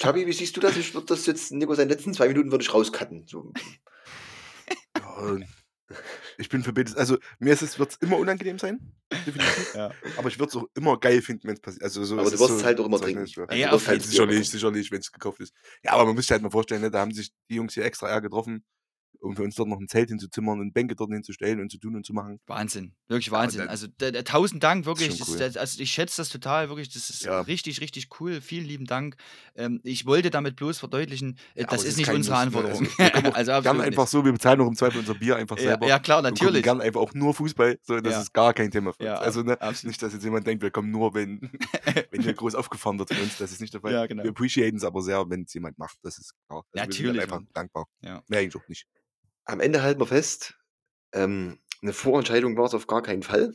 Schabi, 0.00 0.26
wie 0.26 0.32
siehst 0.32 0.56
du 0.56 0.60
das? 0.60 0.76
Ich 0.76 0.94
würde 0.94 1.06
das 1.06 1.26
jetzt 1.26 1.52
Nico, 1.52 1.74
seine 1.74 1.90
letzten 1.92 2.14
2 2.14 2.28
Minuten 2.28 2.50
würde 2.52 2.62
ich 2.62 2.72
rauscutten, 2.72 3.26
so. 3.26 3.52
Ja, 4.96 5.38
ich 6.38 6.48
bin 6.48 6.62
für 6.62 6.72
beides 6.72 6.96
also, 6.96 7.18
mir 7.38 7.52
ist 7.52 7.62
es 7.62 7.78
wird's 7.78 7.96
immer 8.00 8.18
unangenehm 8.18 8.58
sein, 8.58 8.78
definitiv. 9.26 9.74
Ja. 9.74 9.90
Aber 10.16 10.28
ich 10.28 10.38
würde 10.38 10.50
es 10.50 10.56
auch 10.56 10.66
immer 10.74 10.98
geil 10.98 11.22
finden, 11.22 11.48
wenn's 11.48 11.60
passiert. 11.60 11.82
Also, 11.84 12.04
so 12.04 12.14
Aber 12.18 12.24
es 12.26 12.34
du 12.34 12.38
wirst 12.40 12.50
so 12.50 12.56
es 12.58 12.64
halt 12.64 12.80
auch 12.80 12.86
immer 12.86 13.00
trinken. 13.00 13.22
nicht, 13.22 13.36
ja. 13.36 13.44
Also, 13.44 13.60
Ja, 13.60 13.86
halt 13.86 14.02
Sicherlich, 14.02 14.50
sicherlich, 14.50 14.90
wenn's 14.90 15.10
gekauft 15.12 15.40
ist. 15.40 15.54
Ja, 15.82 15.92
aber 15.92 16.04
man 16.06 16.14
muss 16.14 16.24
sich 16.24 16.32
halt 16.32 16.42
mal 16.42 16.50
vorstellen, 16.50 16.82
ne, 16.82 16.90
da 16.90 17.00
haben 17.00 17.12
sich 17.12 17.32
die 17.50 17.56
Jungs 17.56 17.74
hier 17.74 17.84
extra 17.84 18.08
eher 18.08 18.20
getroffen, 18.20 18.64
um 19.20 19.36
für 19.36 19.42
uns 19.42 19.54
dort 19.56 19.68
noch 19.68 19.78
'n 19.80 19.88
Zelt 19.88 20.08
hinzuzimmern 20.10 20.60
und 20.60 20.72
Bänke 20.74 20.94
dort 20.96 21.10
hinzustellen 21.12 21.60
und 21.60 21.70
zu 21.70 21.78
tun 21.78 21.96
und 21.96 22.04
zu 22.06 22.12
machen. 22.14 22.40
Wahnsinn, 22.46 22.94
wirklich 23.08 23.30
Ja, 23.30 23.32
Wahnsinn. 23.32 23.60
dann 23.60 23.68
Also, 23.68 23.88
da 23.98 24.10
da 24.10 24.22
tausend 24.22 24.62
Dank, 24.64 24.86
wirklich. 24.86 25.28
cool. 25.28 25.36
das 25.38 25.56
also, 25.58 25.82
ich 25.82 25.92
schätze 25.92 26.16
das 26.22 26.30
total, 26.30 26.68
wirklich. 26.70 26.88
Das 26.88 27.10
ist 27.10 27.24
Ja. 27.24 27.40
richtig, 27.42 27.80
richtig 27.82 28.08
cool. 28.20 28.40
Vielen 28.40 28.64
lieben 28.64 28.86
Dank. 28.86 29.16
Ähm, 29.54 29.80
ich 29.84 30.06
wollte 30.06 30.30
damit 30.30 30.56
bloß 30.56 30.78
verdeutlichen, 30.78 31.38
äh, 31.54 31.64
Ja, 31.64 31.66
das 31.66 31.84
es 31.84 31.84
ist 31.84 31.96
nicht 31.98 32.10
unsere 32.10 32.36
Muss, 32.36 32.46
ne? 32.46 32.46
Anforderung. 32.46 32.86
Also, 32.96 32.96
wir 32.98 32.98
Also, 33.34 33.52
gern 33.62 33.80
einfach 33.80 34.06
nicht. 34.06 34.08
so 34.08 34.24
wir 34.24 34.32
bezahlen 34.32 34.60
auch 34.62 34.66
im 34.68 34.76
Zweifel 34.76 34.98
unser 34.98 35.14
Bier 35.14 35.36
einfach 35.36 35.58
Ja, 35.58 35.62
selber 35.64 35.86
ja 35.86 35.98
klar, 35.98 36.22
natürlich. 36.22 36.62
gern 36.62 36.80
einfach 36.80 37.00
auch 37.00 37.12
nur 37.14 37.34
Fußball. 37.34 37.78
So, 37.82 38.00
das 38.00 38.14
Ja. 38.14 38.20
ist 38.22 38.32
gar 38.32 38.54
kein 38.54 38.70
Thema 38.70 38.92
für 38.92 39.04
uns. 39.04 39.06
Ja, 39.06 39.18
Also, 39.20 39.42
ne, 39.42 39.58
nicht, 39.82 40.02
dass 40.02 40.12
jetzt 40.14 40.24
jemand 40.24 40.46
denkt, 40.46 40.62
wir 40.62 40.70
kommen 40.70 40.90
nur, 40.90 41.14
wenn 41.14 41.40
wenn 42.10 42.22
hier 42.22 42.34
groß 42.34 42.54
aufgefahren 42.54 42.98
wird 42.98 43.10
für 43.10 43.20
uns. 43.20 43.36
Das 43.36 43.52
ist 43.52 43.60
nicht 43.60 43.74
der 43.74 43.80
Fall. 43.82 43.92
Ja, 43.92 44.02
Wir 44.02 44.08
genau. 44.08 44.30
appreciaten's 44.30 44.84
aber 44.84 45.02
sehr, 45.02 45.28
wenn's 45.30 45.52
jemand 45.54 45.78
macht. 45.78 45.98
Das 46.02 46.18
ist 46.18 46.34
klar. 46.48 46.62
Also, 46.72 46.86
wir 46.88 46.94
sind 46.94 47.06
Natürlich, 47.06 47.22
einfach 47.22 47.40
dankbar. 47.54 47.86
Ja. 48.02 48.22
Mehr 48.28 48.40
eigentlich 48.40 48.56
auch 48.56 48.68
nicht. 48.68 48.84
Am 49.48 49.60
Ende 49.60 49.80
halten 49.82 49.98
wir 49.98 50.06
fest, 50.06 50.58
ähm, 51.12 51.58
'ne 51.82 51.94
Vorentscheidung 51.94 52.58
war's 52.58 52.74
auf 52.74 52.86
gar 52.86 53.02
keinen 53.02 53.22
Fall. 53.22 53.54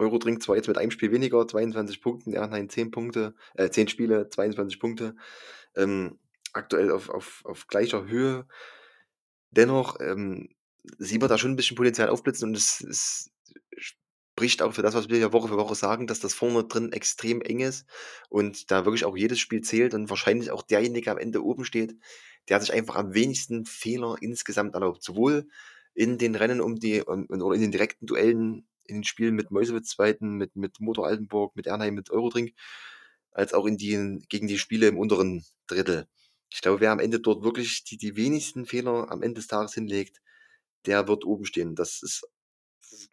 Eurodrink 0.00 0.42
zwar 0.42 0.56
jetzt 0.56 0.66
mit 0.68 0.78
einem 0.78 0.90
Spiel 0.90 1.12
weniger, 1.12 1.46
22 1.46 2.00
Punkten, 2.00 2.32
Ernheim 2.32 2.68
10 2.70 2.90
Punkte, 2.90 3.34
äh, 3.54 3.68
10 3.70 3.86
Spiele, 3.86 4.28
22 4.30 4.80
Punkte. 4.80 5.14
Ähm, 5.76 6.18
aktuell 6.54 6.90
auf 6.90 7.10
auf 7.10 7.42
auf 7.44 7.66
gleicher 7.68 8.06
Höhe. 8.06 8.46
Dennoch, 9.52 9.96
ähm, 10.00 10.48
sieht 10.98 11.20
man 11.20 11.28
da 11.28 11.38
schon 11.38 11.52
'n 11.52 11.56
bisschen 11.56 11.76
Potenzial 11.76 12.08
aufblitzen 12.08 12.48
und 12.48 12.56
es 12.56 12.80
es 12.80 13.30
spricht 13.78 14.62
auch 14.62 14.72
für 14.74 14.82
das, 14.82 14.94
was 14.94 15.08
wir 15.10 15.18
ja 15.18 15.32
Woche 15.32 15.48
für 15.48 15.56
Woche 15.58 15.74
sagen, 15.74 16.06
dass 16.06 16.20
das 16.20 16.34
vorne 16.34 16.64
drin 16.64 16.92
extrem 16.92 17.42
eng 17.42 17.60
ist 17.60 17.86
und 18.30 18.70
da 18.70 18.84
wirklich 18.86 19.04
auch 19.04 19.16
jedes 19.16 19.40
Spiel 19.40 19.60
zählt 19.62 19.92
und 19.94 20.08
wahrscheinlich 20.10 20.50
auch 20.52 20.62
derjenige 20.62 21.10
am 21.10 21.18
Ende 21.18 21.44
oben 21.44 21.64
steht, 21.64 21.96
der 22.48 22.60
sich 22.60 22.72
einfach 22.72 22.96
am 22.96 23.14
wenigsten 23.14 23.66
Fehler 23.66 24.16
insgesamt 24.20 24.74
erlaubt. 24.74 25.02
Sowohl 25.02 25.48
in 25.94 26.18
den 26.18 26.34
Rennen 26.34 26.60
um 26.60 26.76
die 26.76 27.02
um 27.02 27.26
oder 27.28 27.54
in 27.54 27.60
den 27.62 27.72
direkten 27.72 28.06
Duellen, 28.06 28.68
in 28.84 28.96
den 28.96 29.04
Spielen 29.04 29.34
mit 29.34 29.50
Meuselwitz 29.50 29.90
Zweiten, 29.90 30.36
mit 30.36 30.56
mit 30.56 30.80
Motor 30.80 31.06
Altenburg, 31.06 31.56
mit 31.56 31.66
Ernheim, 31.66 31.94
mit 31.94 32.10
Eurodrink, 32.10 32.52
als 33.32 33.54
auch 33.54 33.66
in 33.66 33.76
den 33.78 34.20
gegen 34.28 34.48
die 34.48 34.58
Spiele 34.58 34.88
im 34.88 34.98
unteren 34.98 35.44
Drittel. 35.66 36.06
Ich 36.52 36.60
glaube, 36.62 36.80
wer 36.80 36.92
am 36.92 36.98
Ende 37.00 37.20
dort 37.20 37.44
wirklich 37.44 37.84
die 37.84 37.96
die 37.98 38.16
wenigsten 38.16 38.66
Fehler 38.66 39.10
am 39.10 39.22
Ende 39.22 39.36
des 39.40 39.46
Tages 39.48 39.74
hinlegt, 39.74 40.20
der 40.86 41.08
wird 41.08 41.24
oben 41.24 41.44
stehen. 41.46 41.74
Das 41.76 42.02
ist 42.02 42.28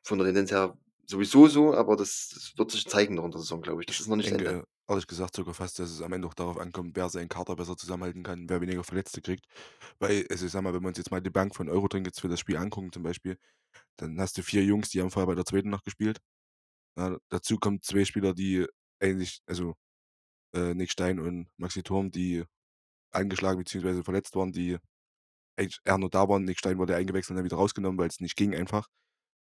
von 0.03 0.17
der 0.17 0.27
Tendenz 0.27 0.51
her 0.51 0.77
sowieso 1.05 1.47
so, 1.47 1.73
aber 1.73 1.95
das 1.95 2.29
das 2.33 2.53
wird 2.57 2.71
sich 2.71 2.85
zeigen 2.87 3.15
noch 3.15 3.25
in 3.25 3.31
der 3.31 3.41
Saison, 3.41 3.61
glaube 3.61 3.81
ich. 3.81 3.87
Das 3.87 3.99
ist 3.99 4.07
noch 4.07 4.15
nicht 4.15 4.31
Ende. 4.31 4.63
Ehrlich 4.89 5.07
gesagt 5.07 5.35
sogar 5.35 5.53
fast, 5.53 5.79
dass 5.79 5.89
es 5.91 6.01
am 6.01 6.13
Ende 6.13 6.27
auch 6.27 6.33
darauf 6.33 6.57
ankommt, 6.59 6.95
wer 6.95 7.09
seinen 7.09 7.29
Kader 7.29 7.55
besser 7.55 7.77
zusammenhalten 7.77 8.23
kann, 8.23 8.49
wer 8.49 8.61
weniger 8.61 8.83
Verletzte 8.83 9.21
kriegt. 9.21 9.45
Weil, 9.99 10.25
also, 10.29 10.45
ich 10.45 10.51
sage 10.51 10.63
mal, 10.63 10.73
wenn 10.73 10.81
wir 10.83 10.89
uns 10.89 10.97
jetzt 10.97 11.11
mal 11.11 11.21
die 11.21 11.29
Bank 11.29 11.55
von 11.55 11.69
Eurodrink 11.69 12.05
jetzt 12.07 12.21
für 12.21 12.29
das 12.29 12.39
Spiel 12.39 12.57
angucken 12.57 12.91
zum 12.91 13.03
Beispiel, 13.03 13.37
dann 13.97 14.19
hast 14.21 14.37
du 14.37 14.43
4 14.43 14.63
Jungs, 14.65 14.89
die 14.89 15.01
haben 15.01 15.11
vorher 15.11 15.27
bei 15.27 15.35
der 15.35 15.45
2. 15.45 15.69
noch 15.71 15.83
gespielt. 15.83 16.19
Ja, 16.97 17.17
dazu 17.29 17.57
kommen 17.59 17.81
2 17.83 18.05
Spieler, 18.05 18.33
die 18.33 18.65
eigentlich 19.01 19.41
also, 19.47 19.75
äh, 20.55 20.73
Nick 20.75 20.91
Stein 20.91 21.19
und 21.19 21.49
Maxi 21.57 21.83
Thurm, 21.83 22.11
die 22.11 22.43
angeschlagen 23.11 23.59
beziehungsweise 23.59 24.03
verletzt 24.03 24.35
waren, 24.35 24.51
die 24.53 24.77
eigentlich 25.57 25.79
eher 25.85 25.97
nur 25.99 26.09
da 26.09 26.29
waren. 26.29 26.45
Nick 26.45 26.59
Stein 26.59 26.77
wurde 26.79 26.95
eingewechselt 26.95 27.31
und 27.31 27.37
dann 27.37 27.45
wieder 27.45 27.57
rausgenommen, 27.57 27.99
weil's 27.99 28.19
nicht 28.21 28.35
ging 28.37 28.55
einfach. 28.55 28.87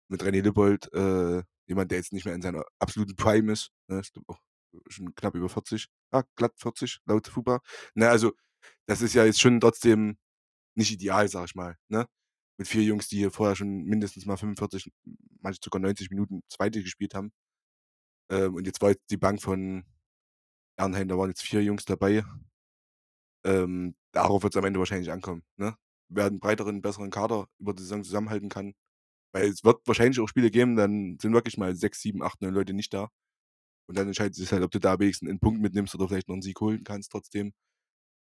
Mit 0.10 0.24
René 0.24 0.42
Lippold, 0.44 0.94
äh, 0.94 1.44
jemand, 1.68 1.92
der 1.92 2.00
jetzt 2.00 2.14
nicht 2.14 2.26
mehr 2.26 2.36
in 2.36 2.42
seiner 2.44 2.66
absoluten 2.80 3.16
Prime 3.16 3.52
ist, 3.54 3.72
ne? 3.90 4.02
Ich 4.02 4.12
glaube 4.14 4.28
auch 4.30 4.40
schon 4.90 5.16
knapp 5.16 5.36
über 5.36 5.50
40. 5.50 5.88
Ah, 6.12 6.24
glatt 6.36 6.54
40 6.58 7.00
laut 7.06 7.28
FUPA. 7.28 7.62
Ne, 7.96 8.10
also, 8.10 8.34
das 8.88 9.02
ist 9.02 9.14
ja 9.16 9.26
jetzt 9.26 9.42
schon 9.42 9.60
trotzdem 9.62 10.18
nicht 10.76 10.92
ideal, 10.92 11.28
sage 11.30 11.46
ich 11.48 11.56
mal, 11.56 11.78
ne? 11.90 12.08
Mit 12.60 12.68
4 12.70 12.84
Jungs, 12.84 13.08
die 13.10 13.18
hier 13.20 13.32
vorher 13.32 13.56
schon 13.56 13.86
mindestens 13.86 14.26
mal 14.28 14.38
45, 14.38 14.92
manche 15.42 15.60
sogar 15.64 15.82
90 15.82 16.10
Minuten 16.12 16.44
Zweite 16.50 16.84
gespielt 16.84 17.16
haben. 17.16 17.32
Ähm, 18.30 18.56
und 18.56 18.66
jetzt 18.68 18.82
war 18.82 18.90
jetzt 18.92 19.10
die 19.12 19.18
Bank 19.18 19.42
von 19.42 19.84
Ernheim, 20.78 21.08
da 21.10 21.18
waren 21.18 21.30
jetzt 21.30 21.44
4 21.44 21.64
Jungs 21.64 21.86
dabei. 21.86 22.24
Ähm, 23.46 23.96
darauf 24.12 24.44
wird's 24.44 24.58
am 24.58 24.66
Ende 24.66 24.80
wahrscheinlich 24.80 25.12
ankommen, 25.12 25.44
ne? 25.58 25.76
Wer 26.10 26.28
'n 26.28 26.40
breiteren, 26.40 26.82
besseren 26.82 27.10
Kader 27.10 27.48
über 27.60 27.74
die 27.74 27.84
Saison 27.84 28.04
zusammenhalten 28.04 28.50
kann. 28.50 28.74
Weil 29.34 29.50
es 29.50 29.64
wird 29.66 29.88
wahrscheinlich 29.88 30.20
auch 30.22 30.28
Spiele 30.28 30.52
geben, 30.52 30.76
dann 30.78 31.18
sind 31.22 31.34
wirklich 31.34 31.58
mal 31.58 31.76
6, 31.76 32.02
7, 32.02 32.24
8, 32.24 32.42
9 32.42 32.54
Leute 32.54 32.74
nicht 32.74 32.94
da. 32.94 33.10
Und 33.92 33.98
dann 33.98 34.08
entscheidet 34.08 34.36
sich's 34.36 34.54
halt, 34.54 34.64
ob 34.64 34.72
du 34.72 34.80
da 34.80 34.98
wenigstens 35.00 35.30
'n 35.30 35.40
Punkt 35.42 35.62
mitnimmst 35.62 35.94
oder 35.96 36.08
vielleicht 36.08 36.30
noch 36.30 36.36
'n 36.38 36.42
Sieg 36.42 36.62
holen 36.62 36.86
kannst 36.86 37.12
trotzdem. 37.12 37.52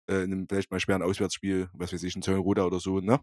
Äh, 0.09 0.25
in 0.25 0.31
'nem 0.31 0.47
vielleicht 0.49 0.71
mal 0.73 0.81
schweren 0.81 1.03
Auswärtsspiel, 1.03 1.71
was 1.75 1.93
weiß 1.93 2.03
ich, 2.05 2.17
in 2.17 2.23
Zeulenroda 2.23 2.65
oder 2.67 2.81
so, 2.81 3.01
ne? 3.01 3.21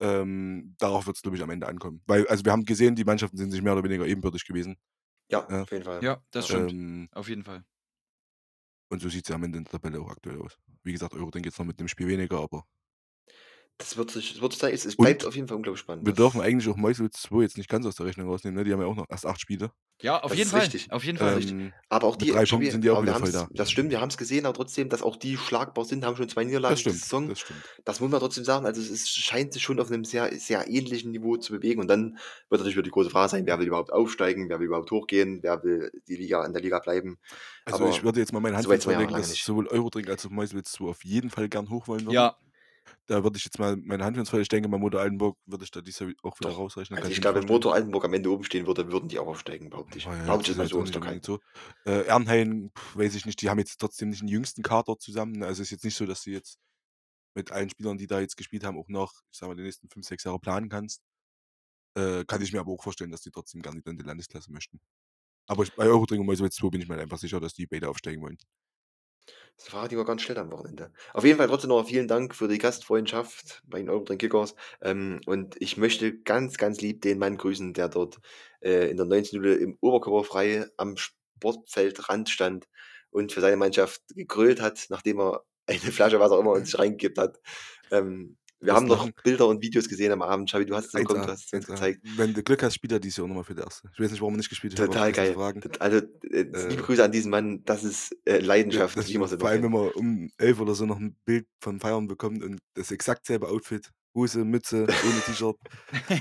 Ähm, 0.00 0.74
darauf 0.78 1.06
wird's, 1.06 1.22
glaube 1.22 1.36
ich, 1.36 1.42
am 1.42 1.50
Ende 1.50 1.66
ankommen. 1.68 2.02
Weil 2.06 2.26
also, 2.28 2.44
wir 2.44 2.52
haben 2.52 2.64
gesehen, 2.66 2.94
die 2.96 3.04
Mannschaften 3.04 3.36
sind 3.38 3.50
sich 3.50 3.62
mehr 3.62 3.72
oder 3.72 3.84
weniger 3.84 4.06
ebenbürtig 4.06 4.44
gewesen. 4.46 4.76
Ja, 5.30 5.50
Ja. 5.50 5.64
auf 5.64 5.72
jeden 5.72 5.84
Fall. 5.84 6.02
Ja, 6.02 6.22
das 6.30 6.46
stimmt. 6.46 6.76
Ähm 6.76 7.08
Auf 7.12 7.28
jeden 7.28 7.42
Fall. 7.42 7.66
Und 8.92 9.00
so 9.02 9.08
sieht's 9.08 9.28
ja 9.28 9.34
am 9.34 9.42
Ende 9.44 9.58
in 9.58 9.64
der 9.64 9.72
Tabelle 9.72 10.00
auch 10.00 10.10
aktuell 10.10 10.40
aus. 10.40 10.58
Wie 10.84 10.92
gesagt, 10.92 11.14
Eurodrink 11.14 11.44
jetzt 11.46 11.58
noch 11.58 11.66
mit 11.66 11.78
'nem 11.78 11.88
Spiel 11.88 12.06
weniger, 12.08 12.38
aber 12.40 12.66
Das 13.80 13.96
wird 13.96 14.10
sich 14.10 14.32
das 14.34 14.40
wird 14.42 14.52
sich 14.52 14.60
zeigen. 14.60 14.74
Es 14.74 14.84
es 14.86 14.96
Und 14.96 14.98
bleibt 14.98 15.24
auf 15.26 15.34
jeden 15.34 15.48
Fall 15.48 15.56
unglaublich 15.56 15.80
spannend. 15.80 16.06
wir 16.06 16.12
Das 16.12 16.14
dürfen 16.14 16.40
eigentlich 16.40 16.68
auch 16.68 16.76
Meuselwitz 16.76 17.22
2 17.22 17.42
jetzt 17.42 17.58
nicht 17.58 17.68
ganz 17.70 17.86
aus 17.86 17.96
der 17.96 18.06
Rechnung 18.06 18.28
rausnehmen, 18.28 18.56
ne? 18.58 18.64
Die 18.64 18.72
haben 18.72 18.80
ja 18.80 18.86
auch 18.86 18.96
noch 18.96 19.06
erst 19.10 19.26
8 19.26 19.40
Spiele. 19.40 19.72
Ja, 20.02 20.20
auf 20.22 20.32
Das 20.32 20.36
jeden 20.36 20.50
ist 20.50 20.52
Fall. 20.52 20.60
richtig. 20.60 20.92
Auf 20.92 21.04
jeden 21.04 21.16
Fall. 21.18 21.34
richtig. 21.34 21.56
Ähm, 21.56 21.74
Aber 21.88 22.06
auch 22.06 22.16
mit 22.18 22.28
die 22.28 22.32
3 22.32 22.46
Spiele 22.46 22.70
Punkten 22.70 22.70
sind 22.72 22.84
die 22.84 22.90
auch 22.90 23.00
aber 23.00 23.06
wir 23.06 23.12
wieder 23.12 23.16
voll 23.16 23.32
haben's 23.32 23.32
da. 23.32 23.48
das 23.48 23.70
stimmt, 23.70 23.90
wir 23.90 24.00
haben's 24.00 24.18
gesehen, 24.18 24.44
aber 24.44 24.54
trotzdem, 24.54 24.90
dass 24.90 25.02
auch 25.02 25.16
die 25.16 25.38
schlagbar 25.38 25.86
sind, 25.86 26.04
haben 26.04 26.16
schon 26.16 26.28
2 26.28 26.44
Niederlagen 26.44 26.74
Das 26.74 26.80
diese 26.82 26.96
stimmt, 26.96 26.98
Saison. 26.98 27.32
das 27.32 27.40
stimmt. 27.40 27.70
Das 27.84 28.00
muss 28.00 28.10
man 28.10 28.20
trotzdem 28.20 28.44
sagen. 28.44 28.66
Also, 28.66 28.80
es 28.82 28.90
ist 28.90 29.08
scheint 29.10 29.54
sich 29.54 29.62
schon 29.62 29.80
auf 29.80 29.88
'nem 29.88 30.04
sehr 30.04 30.38
sehr 30.38 30.68
ähnlichen 30.68 31.12
Niveau 31.12 31.36
zu 31.38 31.52
bewegen 31.52 31.80
und 31.80 31.88
dann 31.88 32.18
wird 32.50 32.60
natürlich 32.60 32.74
wieder 32.76 32.82
die 32.84 32.90
große 32.90 33.08
Frage 33.10 33.30
sein: 33.30 33.46
Wer 33.46 33.58
will 33.58 33.66
überhaupt 33.68 33.92
aufsteigen? 33.92 34.48
Wer 34.50 34.60
will 34.60 34.66
überhaupt 34.66 34.90
hochgehen? 34.90 35.42
Wer 35.42 35.62
will 35.64 35.90
die 36.08 36.16
Liga 36.16 36.44
in 36.44 36.52
der 36.52 36.62
Liga 36.62 36.78
bleiben? 36.80 37.18
Also, 37.64 37.84
Aber 37.84 37.88
ich 37.88 38.02
würde 38.04 38.20
jetzt 38.20 38.32
mal 38.32 38.40
meine 38.40 38.56
Hand 38.56 38.66
so 38.66 38.70
ins 38.70 38.78
weit 38.78 38.82
sind 38.82 38.90
wir 38.92 38.94
Feuer 38.94 39.00
ja 39.02 39.08
legen, 39.08 39.10
lange 39.10 39.28
dass 39.28 39.28
nicht. 39.28 39.44
sowohl 39.44 39.66
Eurodrink 39.68 40.08
als 40.08 40.24
auch 40.26 40.30
Meuselwitz 40.30 40.72
2 40.72 40.88
auf 40.90 41.04
jeden 41.04 41.30
Fall 41.30 41.48
gern 41.48 41.68
hoch 41.70 41.88
wollen 41.88 42.06
würden. 42.06 42.24
Ja. 42.24 42.36
Da 43.06 43.22
würde 43.24 43.36
ich 43.38 43.44
jetzt 43.44 43.58
mal 43.58 43.76
meine 43.76 44.04
Hand 44.04 44.16
ins 44.16 44.30
Feuer 44.30 44.40
ich 44.40 44.48
denke 44.48 44.68
mal, 44.68 44.78
Motor 44.78 45.00
Altenburg 45.00 45.38
würde 45.46 45.64
ich 45.64 45.70
da 45.70 45.80
Jahr 46.00 46.12
auch 46.22 46.38
wieder 46.40 46.50
Doch. 46.50 46.52
rausrechnen, 46.52 47.00
Also, 47.00 47.10
ich 47.10 47.20
glaube, 47.20 47.40
wenn. 47.40 47.46
Motor 47.46 47.74
Altenburg 47.74 48.04
am 48.06 48.14
Ende 48.14 48.30
oben 48.30 48.44
stehen 48.44 48.66
würde, 48.66 48.90
würden 48.90 49.08
die 49.08 49.18
auch 49.18 49.26
aufsteigen, 49.26 49.68
behaupte 49.70 49.98
ich. 49.98 50.08
Oh 50.08 50.12
ja, 50.12 50.24
Behaupte 50.24 50.50
ich 50.52 50.56
jetzt 50.58 50.58
so 50.70 50.82
nicht 50.82 51.24
so. 51.24 51.40
Äh, 51.84 52.06
Ernheim, 52.06 52.70
weiß 52.94 53.14
ich 53.14 53.26
nicht, 53.26 53.40
die 53.42 53.48
haben 53.50 53.58
jetzt 53.58 53.78
trotzdem 53.80 54.10
nicht 54.10 54.22
'n 54.22 54.28
jüngsten 54.28 54.62
Kader 54.62 54.98
zusammen? 54.98 55.42
Also, 55.42 55.62
es 55.62 55.68
ist 55.68 55.70
jetzt 55.72 55.84
nicht 55.84 55.96
so, 55.96 56.06
dass 56.06 56.22
du 56.22 56.30
jetzt 56.30 56.58
mit 57.34 57.52
allen 57.52 57.70
Spielern, 57.70 57.98
die 57.98 58.06
da 58.08 58.20
jetzt 58.20 58.36
gespielt 58.36 58.64
haben, 58.64 58.78
auch 58.78 58.88
noch, 58.88 59.12
ich 59.32 59.38
sage 59.38 59.50
mal, 59.52 59.56
die 59.56 59.64
nächsten 59.64 59.88
5, 59.90 60.06
6 60.06 60.24
Jahre 60.24 60.40
planen 60.40 60.68
kannst. 60.70 61.02
Äh, 61.96 62.24
kann 62.26 62.42
ich 62.42 62.52
mir 62.52 62.60
aber 62.60 62.72
auch 62.72 62.82
vorstellen, 62.82 63.10
dass 63.12 63.22
die 63.22 63.30
trotzdem 63.30 63.62
gerne 63.62 63.78
wieder 63.78 63.90
in 63.92 63.98
die 63.98 64.04
Landesklasse 64.04 64.52
möchten. 64.52 64.80
Aber 65.48 65.64
ich 65.64 65.74
bei 65.74 65.84
Eurodrink 65.86 66.20
und 66.20 66.26
Meuselwitz 66.26 66.56
2 66.56 66.70
bin 66.70 66.82
ich 66.82 66.88
mir 66.88 66.98
einfach 66.98 67.18
sicher, 67.18 67.40
dass 67.40 67.54
die 67.54 67.66
beide 67.66 67.88
aufsteigen 67.90 68.22
wollen. 68.22 68.38
Das 69.56 69.68
Frage, 69.68 69.88
die 69.88 69.96
wir 69.96 70.04
ganz 70.04 70.22
schnell 70.22 70.38
am 70.38 70.52
Wochenende. 70.52 70.92
Auf 71.14 71.24
jeden 71.24 71.38
Fall 71.38 71.48
trotzdem 71.48 71.70
noch 71.70 71.86
vielen 71.86 72.08
Dank 72.08 72.34
für 72.34 72.46
die 72.46 72.58
Gastfreundschaft 72.58 73.62
bei 73.66 73.78
den 73.78 73.88
Eurodrink 73.88 74.20
Kickers. 74.20 74.54
Ähm, 74.82 75.20
und 75.26 75.56
ich 75.60 75.76
möchte 75.78 76.18
ganz, 76.20 76.58
ganz 76.58 76.80
lieb 76.80 77.00
den 77.02 77.18
Mann 77.18 77.38
grüßen, 77.38 77.72
der 77.72 77.88
dort, 77.88 78.20
äh, 78.60 78.90
in 78.90 78.96
der 78.98 79.06
90. 79.06 79.40
Minute 79.40 79.58
im 79.58 79.78
Oberkörper 79.80 80.24
frei 80.24 80.66
am 80.76 80.96
Sportfeldrand 80.96 82.28
stand 82.28 82.68
und 83.10 83.32
für 83.32 83.40
seine 83.40 83.56
Mannschaft 83.56 84.02
gegrölt 84.14 84.60
hat, 84.60 84.86
nachdem 84.90 85.20
er 85.20 85.44
eine 85.66 85.78
Flasche, 85.80 86.20
was 86.20 86.32
auch 86.32 86.40
immer, 86.40 86.62
sich 86.64 86.78
reingekippt 86.78 87.18
hat. 87.18 87.40
Ähm, 87.90 88.36
wir 88.60 88.68
Das 88.68 88.76
haben 88.76 88.86
noch 88.86 89.10
Bilder 89.22 89.46
und 89.48 89.62
Videos 89.62 89.88
gesehen 89.88 90.12
am 90.12 90.22
Abend. 90.22 90.48
Xavi, 90.48 90.66
du 90.66 90.74
hast 90.74 90.86
es 90.86 90.92
noch 90.94 91.00
bekommen, 91.00 91.22
du 91.22 91.28
1A, 91.28 91.32
hast 91.32 91.46
es 91.46 91.52
uns 91.52 91.66
1A. 91.66 91.72
gezeigt. 91.74 92.00
Wenn 92.16 92.34
du 92.34 92.42
Glück 92.42 92.62
hast, 92.62 92.74
spielt 92.74 92.92
er 92.92 93.00
dieses 93.00 93.18
Jahr 93.18 93.24
auch 93.24 93.28
noch 93.28 93.36
mal 93.36 93.44
für 93.44 93.54
die 93.54 93.62
1. 93.62 93.82
Ich 93.92 94.00
weiß 94.00 94.10
nicht, 94.10 94.20
warum 94.20 94.34
er 94.34 94.38
nicht 94.38 94.48
gespielt 94.48 94.78
hat, 94.78 94.86
Total 94.86 95.12
geil. 95.12 95.36
also, 95.78 95.98
äh, 95.98 96.40
Äh 96.40 96.68
liebe 96.68 96.82
Grüße 96.82 97.04
an 97.04 97.12
diesen 97.12 97.30
Mann. 97.30 97.62
Das 97.64 97.84
ist, 97.84 98.16
äh, 98.24 98.38
Leidenschaft, 98.38 98.96
das 98.96 99.08
nicht 99.08 99.18
vor 99.18 99.48
allem, 99.48 99.62
wenn 99.62 99.72
man 99.72 99.90
um 99.90 100.30
11 100.38 100.60
oder 100.60 100.74
so 100.74 100.86
noch 100.86 100.98
'n 100.98 101.16
Bild 101.24 101.46
vom 101.60 101.80
Feiern 101.80 102.06
bekommt 102.06 102.42
und 102.42 102.58
das 102.74 102.90
exakt 102.90 103.26
selbe 103.26 103.48
Outfit, 103.48 103.90
Hose, 104.14 104.44
Mütze, 104.44 104.84
ohne 104.84 105.20
T-Shirt. 105.26 105.56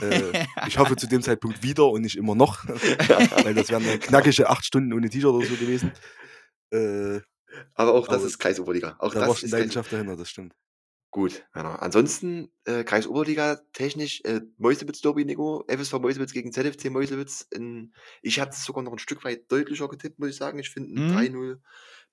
Äh, 0.02 0.46
ich 0.68 0.78
hoffe 0.78 0.96
zu 0.98 1.08
dem 1.08 1.22
Zeitpunkt 1.22 1.64
wieder 1.64 1.90
und 1.90 2.02
nicht 2.02 2.18
immer 2.18 2.36
noch, 2.36 2.66
weil 3.44 3.54
das 3.54 3.70
wären 3.70 3.86
dann 3.86 4.00
knackige 4.00 4.50
8 4.50 4.66
Stunden 4.66 4.92
ohne 4.94 5.10
T-Shirt 5.10 5.32
oder 5.32 5.48
so 5.48 5.56
gewesen. 5.56 5.92
Äh, 6.72 7.22
Aber 7.76 7.94
auch 7.94 8.08
das 8.08 8.18
aber 8.18 8.28
ist 8.28 8.38
Kreisoberliga. 8.40 8.96
Auch 9.00 9.14
da 9.14 9.26
das 9.26 9.44
ist 9.44 9.52
Leidenschaft 9.52 9.94
dahinter, 9.94 10.18
das 10.18 10.30
stimmt. 10.30 10.54
Gut, 11.16 11.46
genau. 11.54 11.70
Ansonsten, 11.76 12.52
äh, 12.66 12.84
Kreisoberliga 12.84 13.62
technisch, 13.72 14.20
äh, 14.26 14.42
Meuselwitz 14.58 15.00
Derby, 15.00 15.24
Nico, 15.24 15.64
FSV 15.66 15.94
Meuselwitz 16.00 16.34
gegen 16.34 16.52
ZFC 16.52 16.90
Meuselwitz 16.90 17.48
in 17.54 17.94
ich 18.22 18.38
habe 18.42 18.52
es 18.52 18.66
sogar 18.66 18.84
noch 18.84 18.92
'n 18.92 18.98
Stück 19.00 19.24
weit 19.24 19.50
deutlicher 19.50 19.88
getippt, 19.88 20.20
muss 20.20 20.28
ich 20.32 20.36
sagen. 20.36 20.60
Ich 20.60 20.72
finde 20.72 20.92
Mhm. 20.98 21.06
3:0 21.08 21.62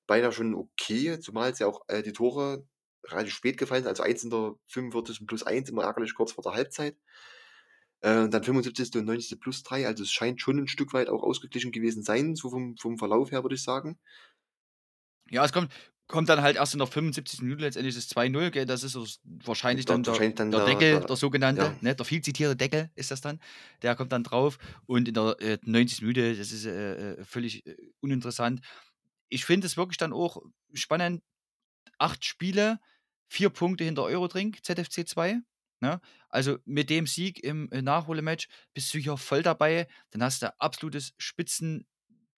beinahe 0.06 0.30
schon 0.30 0.54
okay, 0.54 1.18
zumal's 1.18 1.58
ja 1.58 1.66
auch, 1.66 1.80
äh, 1.88 2.04
die 2.04 2.12
Tore 2.12 2.64
relativ 3.08 3.34
spät 3.34 3.58
gefallen 3.58 3.82
sind, 3.82 3.88
also 3.90 4.04
eins 4.04 4.22
in 4.22 4.30
der 4.30 4.54
45. 4.68 5.26
plus 5.26 5.42
1, 5.42 5.68
immer 5.68 5.82
ärgerlich 5.82 6.14
kurz 6.14 6.30
vor 6.30 6.42
der 6.44 6.52
Halbzeit. 6.52 6.96
Äh, 8.02 8.18
und 8.24 8.34
dann 8.34 8.42
75. 8.42 8.98
und 8.98 9.04
90. 9.06 9.36
plus 9.36 9.62
3, 9.62 9.86
also 9.86 10.02
es 10.02 10.10
scheint 10.10 10.40
schon 10.40 10.58
'n 10.58 10.66
Stück 10.66 10.92
weit 10.92 11.08
auch 11.08 11.22
ausgeglichen 11.22 11.70
gewesen 11.70 12.02
sein, 12.02 12.34
so 12.34 12.50
vom 12.50 12.76
vom 12.76 12.98
Verlauf 12.98 13.30
her, 13.30 13.44
würde 13.44 13.54
ich 13.54 13.62
sagen. 13.62 13.96
Ja, 15.30 15.44
es 15.44 15.52
kommt 15.52 15.72
kommt 16.12 16.28
dann 16.28 16.42
halt 16.42 16.56
erst 16.56 16.74
in 16.74 16.78
der 16.78 16.86
75. 16.86 17.42
Minute 17.42 17.62
letztendlich 17.62 17.96
das 17.96 18.08
2:0, 18.08 18.50
gell? 18.50 18.66
Das 18.66 18.84
ist 18.84 18.94
wahrscheinlich 19.24 19.86
dann 19.86 20.04
der 20.04 20.12
wahrscheinlich 20.12 20.36
dann 20.36 20.52
der 20.52 20.60
der 20.64 20.74
Deckel, 20.74 20.90
der 21.00 21.06
der 21.08 21.16
sogenannte, 21.16 21.62
ja. 21.62 21.76
ne? 21.80 21.96
Der 21.96 22.04
viel 22.04 22.22
zitierte 22.22 22.54
Deckel 22.54 22.90
ist 22.94 23.10
das 23.10 23.20
dann. 23.20 23.40
Der 23.82 23.96
kommt 23.96 24.12
dann 24.12 24.22
drauf 24.22 24.58
und 24.86 25.08
in 25.08 25.14
der, 25.14 25.36
äh, 25.40 25.58
90. 25.62 26.02
Minute, 26.02 26.36
das 26.36 26.52
ist, 26.52 26.66
äh, 26.66 27.14
äh, 27.14 27.24
völlig, 27.24 27.66
äh, 27.66 27.76
uninteressant. 28.00 28.60
Ich 29.28 29.44
finde 29.44 29.66
es 29.66 29.76
wirklich 29.76 29.96
dann 29.98 30.12
auch 30.12 30.42
spannend. 30.74 31.22
8 31.98 32.24
Spiele, 32.24 32.78
4 33.28 33.50
Punkte 33.50 33.84
hinter 33.84 34.04
Eurodrink, 34.04 34.64
ZFC 34.64 35.06
2, 35.06 35.40
ne? 35.80 36.00
Also, 36.28 36.58
mit 36.64 36.90
dem 36.90 37.06
Sieg 37.06 37.42
im, 37.42 37.70
äh, 37.72 37.82
Nachholmatch 37.82 38.48
bist 38.74 38.94
du 38.94 38.98
hier 38.98 39.16
voll 39.16 39.42
dabei. 39.42 39.88
Dann 40.10 40.22
hast 40.22 40.42
du 40.42 40.52
absolutes 40.60 41.12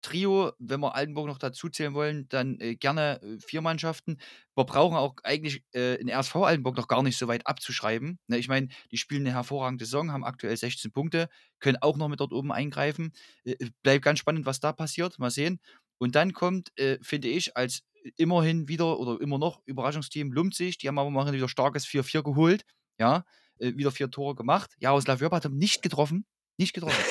Spitzentrio. 0.05 0.53
Wenn 0.59 0.81
wir 0.81 0.95
Altenburg 0.95 1.27
noch 1.27 1.39
dazuzählen 1.39 1.95
wollen, 1.95 2.29
dann, 2.29 2.59
äh, 2.61 2.77
gerne, 2.77 3.21
äh, 3.23 3.39
4 3.41 3.61
Mannschaften. 3.63 4.19
Wir 4.55 4.65
brauchen 4.65 4.97
auch 4.97 5.15
eigentlich, 5.25 5.65
äh, 5.73 5.97
'n 6.01 6.09
RSV 6.09 6.45
Altenburg 6.45 6.77
noch 6.77 6.89
gar 6.89 7.03
nicht 7.03 7.17
so 7.19 7.29
weit 7.29 7.47
abzuschreiben, 7.47 8.19
ne? 8.29 8.39
Ich 8.39 8.49
meine, 8.49 8.69
die 8.93 8.97
spielen 8.99 9.23
'ne 9.25 9.33
hervorragende 9.33 9.85
Saison, 9.85 10.13
haben 10.13 10.25
aktuell 10.25 10.57
16 10.57 10.93
Punkte, 10.93 11.29
können 11.61 11.79
auch 11.81 11.97
noch 11.97 12.09
mit 12.09 12.21
dort 12.21 12.33
oben 12.33 12.53
eingreifen. 12.53 13.13
Äh, 13.45 13.53
äh, 13.53 13.71
bleibt 13.83 14.05
ganz 14.05 14.19
spannend, 14.21 14.47
was 14.47 14.61
da 14.61 14.73
passiert, 14.73 15.19
mal 15.19 15.31
sehen. 15.31 15.61
Und 15.99 16.15
dann 16.17 16.33
kommt, 16.33 16.71
finde 17.03 17.29
ich, 17.29 17.57
als 17.57 17.83
immerhin 18.17 18.69
wieder 18.69 18.99
oder 18.99 19.21
immer 19.21 19.39
noch 19.39 19.63
Überraschungsteam 19.65 20.33
Lumpzig, 20.33 20.77
die 20.79 20.89
haben 20.89 20.99
aber 20.99 21.11
mal 21.11 21.33
wieder 21.33 21.49
starkes 21.49 21.87
4-4 21.87 22.23
geholt, 22.23 22.65
ja, 22.99 23.25
wieder 23.59 23.93
vier 23.93 24.11
Tore 24.11 24.35
gemacht. 24.35 24.75
Jaroslav 24.81 25.21
Jöp 25.21 25.33
hat 25.33 25.49
nicht 25.51 25.83
getroffen, 25.83 26.27
nicht 26.59 26.75
getroffen. 26.75 27.07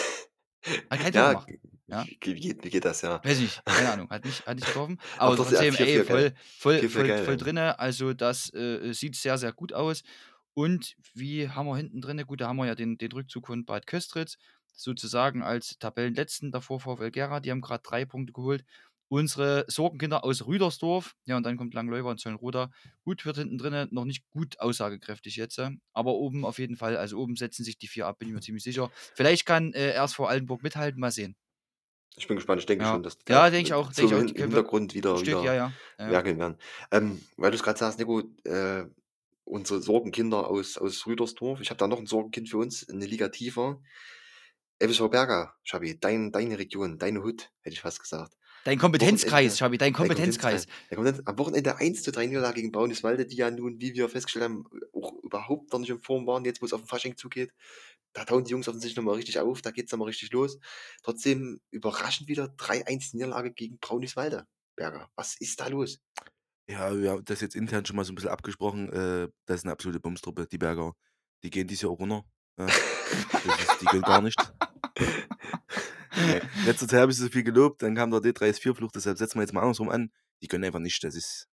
Hat 0.90 1.00
kein 1.02 1.14
Tor 1.14 1.26
Ja, 1.26 1.30
gemacht. 1.30 1.50
Ja. 1.88 2.06
wie 2.06 2.16
geht 2.16 2.64
wie 2.64 2.70
geht 2.70 2.86
das, 2.86 3.02
ja? 3.02 3.22
Weiß 3.24 3.40
ich, 3.40 3.60
keine 3.66 3.92
Ahnung, 3.92 4.10
hat 4.10 4.24
nicht 4.24 4.46
hat 4.46 4.56
nicht 4.56 4.68
getroffen, 4.68 4.98
Aber 5.18 5.36
trotzdem, 5.36 5.58
ja, 5.58 5.72
trotzdem, 5.72 5.86
4-4 5.86 6.00
ey, 6.00 6.04
voll 6.06 6.34
voll 6.58 6.76
4-4 6.76 6.90
voll 6.90 7.18
voll 7.18 7.34
ja. 7.34 7.36
drinne. 7.36 7.80
Also, 7.80 8.14
das, 8.14 8.54
äh, 8.54 8.94
sieht 8.94 9.16
sehr, 9.16 9.38
sehr 9.38 9.52
gut 9.54 9.74
aus. 9.74 10.04
Und 10.54 10.96
wie 11.14 11.50
haben 11.50 11.68
wir 11.68 11.76
hinten 11.78 12.00
drinne 12.02 12.26
gut, 12.26 12.42
da 12.42 12.48
haben 12.48 12.58
wir 12.58 12.68
ja 12.68 12.76
den 12.76 12.98
den 12.98 13.12
Rückzug 13.12 13.48
von 13.48 13.66
Bad 13.66 13.88
Köstritz 13.88 14.38
sozusagen 14.76 15.44
als 15.44 15.78
Tabellenletzten, 15.80 16.52
davor 16.52 16.80
VfL 16.80 17.12
Gera, 17.12 17.40
die 17.40 17.52
haben 17.52 17.62
grad 17.62 17.82
3 17.90 18.06
Punkte 18.06 18.34
geholt. 18.34 18.64
Unsere 19.10 19.66
Sorgenkinder 19.68 20.24
aus 20.24 20.46
Rüdersdorf, 20.48 21.16
ja, 21.26 21.38
und 21.38 21.44
dann 21.44 21.58
kommt 21.58 21.74
Langleuber 21.76 22.10
und 22.10 22.20
Zollenroda. 22.20 22.72
Gut, 23.04 23.26
wird 23.26 23.38
hinten 23.38 23.60
drinne 23.60 23.88
noch 23.92 24.06
nicht 24.06 24.28
gut 24.32 24.60
aussagekräftig 24.60 25.36
jetzt, 25.36 25.60
äh, 25.60 25.70
aber 25.94 26.14
oben 26.16 26.46
auf 26.46 26.58
jeden 26.60 26.78
Fall. 26.78 26.98
Also, 26.98 27.20
oben 27.20 27.36
setzen 27.36 27.64
sich 27.64 27.78
die 27.78 27.88
4 27.88 28.08
ab, 28.08 28.20
bin 28.20 28.30
ich 28.30 28.34
mir 28.34 28.42
ziemlich 28.42 28.64
sicher. 28.64 28.90
Vielleicht 29.16 29.46
kann, 29.46 29.74
äh, 29.74 29.96
RSV 30.00 30.22
Altenburg 30.22 30.64
mithalten, 30.64 31.00
mal 31.00 31.12
sehen. 31.12 31.36
Ich 32.18 32.28
bin 32.28 32.36
gespannt. 32.38 32.60
Ich 32.62 32.66
denke 32.66 32.86
Ja. 32.86 32.86
schon, 32.86 33.04
dass 33.04 33.18
Ja, 33.30 33.50
da, 33.50 33.50
denke 33.50 33.68
ich 33.68 33.74
auch, 33.74 33.94
denke 33.94 34.16
ich 34.16 34.22
im 34.22 34.28
auch, 34.30 34.36
Hintergrund 34.36 34.94
wieder 34.94 35.14
Ein 35.14 35.18
Stück, 35.18 35.42
wieder 35.42 35.54
ja. 35.54 35.54
Ja, 35.56 35.74
werkeln 36.04 36.38
werden. 36.40 36.58
Ähm, 36.92 37.22
weil 37.38 37.52
du's 37.52 37.64
grad 37.64 37.78
sagst, 37.78 37.98
Nico, 38.00 38.22
äh, 38.44 38.86
unsere 39.46 39.82
Sorgenkinder 39.82 40.48
aus 40.50 40.78
aus 40.78 41.06
Rüdersdorf. 41.08 41.60
Ich 41.62 41.70
habe 41.70 41.78
da 41.78 41.88
noch 41.88 42.00
'n 42.00 42.06
Sorgenkind 42.08 42.50
für 42.50 42.58
uns, 42.58 42.88
'ne 42.88 43.06
Liga 43.06 43.30
tiefer. 43.30 43.82
FSV 44.82 45.10
Berger, 45.10 45.56
Schabi, 45.64 46.00
dein 46.00 46.32
deine 46.32 46.60
Region, 46.60 46.98
deine 47.00 47.24
Hut, 47.24 47.52
hätte 47.62 47.74
ich 47.76 47.82
fast 47.82 48.02
gesagt. 48.02 48.36
Dein 48.66 48.78
Kompetenzkreis, 48.80 49.58
Schabi, 49.58 49.78
dein 49.78 49.92
dein 50.00 50.12
Kompetenzkreis. 50.14 50.66
Kompetenzkreis. 50.68 50.68
Der 50.90 50.96
Kompetenz 50.98 51.22
am 51.28 51.38
Wochenende 51.38 51.78
1:3 51.80 52.28
Niederlage 52.28 52.56
gegen 52.62 52.72
Braunschweig, 52.72 53.28
die 53.28 53.36
ja 53.36 53.52
nun, 53.52 53.82
wie 53.82 53.94
wir 53.94 54.08
festgestellt 54.08 54.46
haben, 54.46 54.64
auch 54.94 55.14
überhaupt 55.22 55.74
noch 55.74 55.80
nicht 55.80 55.90
in 55.90 56.00
Form 56.00 56.26
waren, 56.28 56.46
jetzt 56.46 56.62
wo's 56.62 56.72
auf 56.72 56.82
'n 56.82 56.88
Fasching 56.88 57.18
zugeht. 57.18 57.52
Da 58.16 58.26
tauen 58.26 58.44
die 58.46 58.52
Jungs 58.52 58.68
offensichtlich 58.68 58.98
noch 58.98 59.04
mal 59.04 59.16
richtig 59.16 59.40
auf, 59.40 59.62
da 59.62 59.72
geht's 59.72 59.92
noch 59.92 60.00
mal 60.00 60.06
richtig 60.06 60.32
los. 60.32 60.60
Trotzdem 61.04 61.62
überraschend 61.72 62.28
wieder 62.30 62.50
3:1 62.50 63.14
Niederlage 63.14 63.52
gegen 63.54 63.80
Braunschweig, 63.80 64.46
Berger. 64.76 65.10
Was 65.16 65.36
ist 65.40 65.60
da 65.60 65.68
los? 65.68 66.00
Ja, 66.70 66.98
wir 66.98 67.12
haben 67.12 67.26
das 67.26 67.42
jetzt 67.42 67.56
intern 67.56 67.86
schon 67.86 67.98
mal 67.98 68.06
so 68.06 68.14
'n 68.14 68.16
bisschen 68.16 68.30
abgesprochen. 68.32 68.90
Äh, 68.94 69.28
das 69.46 69.58
ist 69.58 69.66
'ne 69.66 69.72
absolute 69.72 70.00
Bumstruppe, 70.00 70.48
die 70.48 70.58
Berger. 70.58 70.94
Die 71.44 71.50
gehen 71.50 71.68
dieses 71.68 71.82
Jahr 71.84 71.92
auch 71.92 72.00
runter. 72.00 72.24
Das 73.44 73.60
ist 73.60 73.82
die 73.82 73.88
gehen 73.88 74.02
gar 74.04 74.22
nicht. 74.22 74.38
Ne, 76.16 76.42
letztes 76.66 76.92
Jahr 76.92 77.02
habe 77.04 77.12
ich 77.12 77.18
so 77.18 77.28
viel 77.30 77.44
gelobt, 77.44 77.82
dann 77.84 77.96
kam 77.96 78.12
der 78.12 78.22
D3S4-Fluch, 78.22 78.92
deshalb 78.94 79.18
setzen 79.18 79.38
wir 79.40 79.44
jetzt 79.44 79.54
mal 79.54 79.62
andersrum 79.62 79.90
an. 79.90 80.12
Die 80.42 80.48
können 80.48 80.64
einfach 80.66 80.80
nicht, 80.80 81.04
das 81.04 81.16
ist 81.16 81.48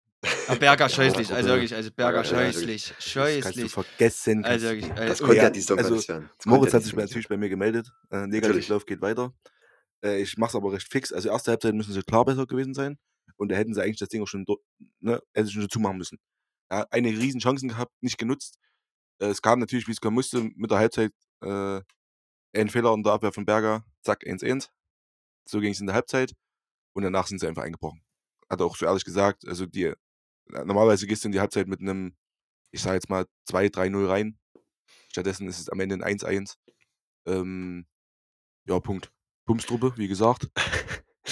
Berger 0.57 0.89
scheußlich, 0.89 1.33
also 1.33 1.49
wirklich, 1.51 1.75
also 1.75 1.91
Berger 1.91 2.25
wirklich. 2.25 2.31
scheußlich, 2.31 2.89
Das 2.89 3.41
kannst 3.41 3.63
du 3.63 3.69
scheußlich. 3.69 3.73
vergessen, 3.73 4.45
Also 4.45 4.67
wirklich, 4.67 4.89
Das 4.95 5.21
äh, 5.21 5.23
konnte 5.23 5.37
Ja, 5.37 5.43
ja 5.45 5.51
die 5.51 5.61
Saison 5.61 5.77
gar 5.77 5.85
also. 5.85 5.97
Das 5.97 6.47
Moritz 6.47 6.75
hat 6.75 6.83
sich 6.85 6.95
natürlich 6.95 7.29
bei 7.29 7.37
mir 7.37 7.49
gemeldet. 7.49 7.91
Äh. 8.11 8.27
Negativlauf 8.27 8.87
geht 8.87 9.01
weiter. 9.01 9.33
Äh, 10.05 10.23
ich 10.23 10.37
mache 10.39 10.51
es 10.51 10.55
aber 10.57 10.73
recht 10.73 10.91
fix. 10.91 11.13
Also, 11.13 11.29
erste 11.31 11.51
Halbzeit 11.53 11.75
müssen 11.75 11.93
sie 11.93 12.03
klar 12.03 12.25
besser 12.25 12.47
gewesen 12.47 12.75
sein 12.75 12.99
und 13.37 13.51
da 13.51 13.57
hätten 13.57 13.75
sie 13.75 13.83
eigentlich 13.83 13.99
das 13.99 14.09
Ding 14.09 14.23
auch 14.23 14.29
schon 14.29 14.45
ne, 15.01 15.21
hätten 15.35 15.47
sie 15.47 15.53
schon 15.55 15.69
zumachen 15.69 15.99
müssen. 15.99 16.19
Ja, 16.71 16.87
einige 16.91 17.19
Riesenchancen 17.19 17.69
gehabt, 17.71 17.93
nicht 18.03 18.19
genutzt. 18.19 18.59
Äh, 19.21 19.27
es 19.27 19.43
kam 19.43 19.61
natürlich, 19.61 19.89
wie's 19.89 20.01
kommen 20.01 20.15
musste, 20.15 20.43
mit 20.57 20.71
der 20.71 20.79
Halbzeit, 20.79 21.13
äh, 21.43 21.81
ein 22.55 22.69
Fehler 22.71 22.95
in 22.95 23.03
der 23.03 23.13
Abwehr 23.15 23.33
von 23.33 23.45
Berger, 23.47 23.85
zack, 24.03 24.25
1:1. 24.27 24.71
So 25.49 25.61
ging's 25.61 25.81
in 25.81 25.87
der 25.87 25.95
Halbzeit 25.97 26.33
und 26.95 27.03
danach 27.05 27.27
sind 27.27 27.41
sie 27.41 27.49
einfach 27.49 27.63
eingebrochen. 27.65 28.03
Hat 28.51 28.61
er 28.61 28.67
auch 28.67 28.77
so 28.77 28.87
ehrlich 28.87 29.05
gesagt, 29.05 29.47
also 29.47 29.67
die 29.67 29.93
normalerweise 30.51 31.07
gehst 31.07 31.25
du 31.25 31.29
in 31.29 31.33
die 31.33 31.41
Halbzeit 31.41 31.69
mit 31.69 31.81
'nem, 31.81 32.15
ich 32.73 32.83
sage 32.83 32.97
jetzt 32.97 33.11
mal 33.11 33.27
2, 33.47 33.69
3:0 33.69 34.07
rein. 34.09 34.39
Stattdessen 35.11 35.49
ist 35.49 35.61
es 35.61 35.69
am 35.71 35.81
Ende 35.81 35.97
'n 35.97 36.03
1:1. 36.03 36.57
Ähm, 37.27 37.87
ja, 38.67 38.81
Punkt. 38.81 39.13
Bumstruppe, 39.47 39.95
wie 39.97 40.09
gesagt. 40.09 40.49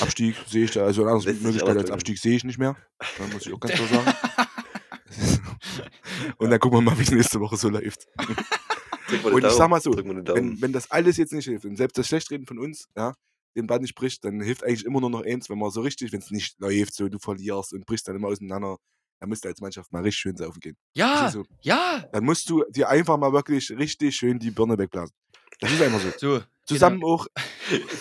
Abstieg 0.00 0.36
sehe 0.46 0.64
ich 0.64 0.72
da 0.72 0.84
also 0.84 1.02
eine 1.02 1.12
andere 1.12 1.32
Möglichkeit 1.34 1.76
als. 1.76 1.90
Abstieg 1.90 2.18
sehe 2.18 2.36
ich 2.36 2.44
nicht 2.44 2.58
mehr. 2.58 2.76
Ja, 3.18 3.26
muss 3.32 3.46
ich 3.46 3.52
auch 3.52 3.60
ganz 3.60 3.74
klar 3.74 3.88
sagen. 3.88 4.16
Und 6.38 6.50
dann 6.50 6.58
gucken 6.60 6.78
wir 6.78 6.82
mal, 6.82 6.98
wie's 6.98 7.10
nächste 7.10 7.40
Woche 7.40 7.56
so 7.56 7.68
läuft. 7.68 8.06
Und 9.32 9.44
ich 9.44 9.56
Daumen. 9.56 9.70
mal 9.70 9.80
so, 9.80 9.92
wenn 9.96 10.60
wenn 10.60 10.72
das 10.72 10.90
alles 10.90 11.16
jetzt 11.16 11.32
nicht 11.32 11.46
hilft 11.46 11.64
und 11.64 11.76
selbst 11.76 11.96
das 11.98 12.08
Schlechtreden 12.08 12.46
von 12.46 12.58
uns, 12.58 12.88
ja, 12.96 13.14
den 13.56 13.66
Band 13.66 13.82
nicht 13.82 13.94
bricht, 13.94 14.24
dann 14.24 14.40
hilft 14.40 14.64
eigentlich 14.64 14.84
immer 14.84 15.00
nur 15.00 15.10
noch 15.10 15.22
eins, 15.24 15.48
wenn 15.48 15.58
man 15.58 15.70
so 15.70 15.80
richtig 15.80 16.12
wenn's 16.12 16.30
nicht 16.30 16.58
läuft, 16.60 16.94
so 16.94 17.08
du 17.08 17.18
verlierst 17.18 17.72
und 17.72 17.86
brichst 17.86 18.08
dann 18.08 18.16
immer 18.16 18.28
auseinander, 18.28 18.76
dann 19.20 19.28
musst 19.28 19.44
du 19.44 19.48
als 19.48 19.60
Mannschaft 19.60 19.92
mal 19.92 20.02
richtig 20.02 20.20
schön 20.20 20.36
saufen 20.36 20.60
gehen. 20.60 20.76
Ja, 20.94 21.30
so. 21.30 21.44
ja. 21.62 22.04
Dann 22.12 22.24
musst 22.24 22.48
du 22.50 22.64
dir 22.70 22.88
einfach 22.88 23.16
mal 23.16 23.32
wirklich 23.32 23.70
richtig 23.70 24.16
schön 24.16 24.38
die 24.38 24.50
Birne 24.50 24.78
wegblasen. 24.78 25.14
Das 25.60 25.72
ist 25.72 25.82
einfach 25.82 26.00
so. 26.00 26.40
So, 26.68 26.74
genau. 26.74 26.80
Zusammen 26.80 27.04
auch 27.04 27.28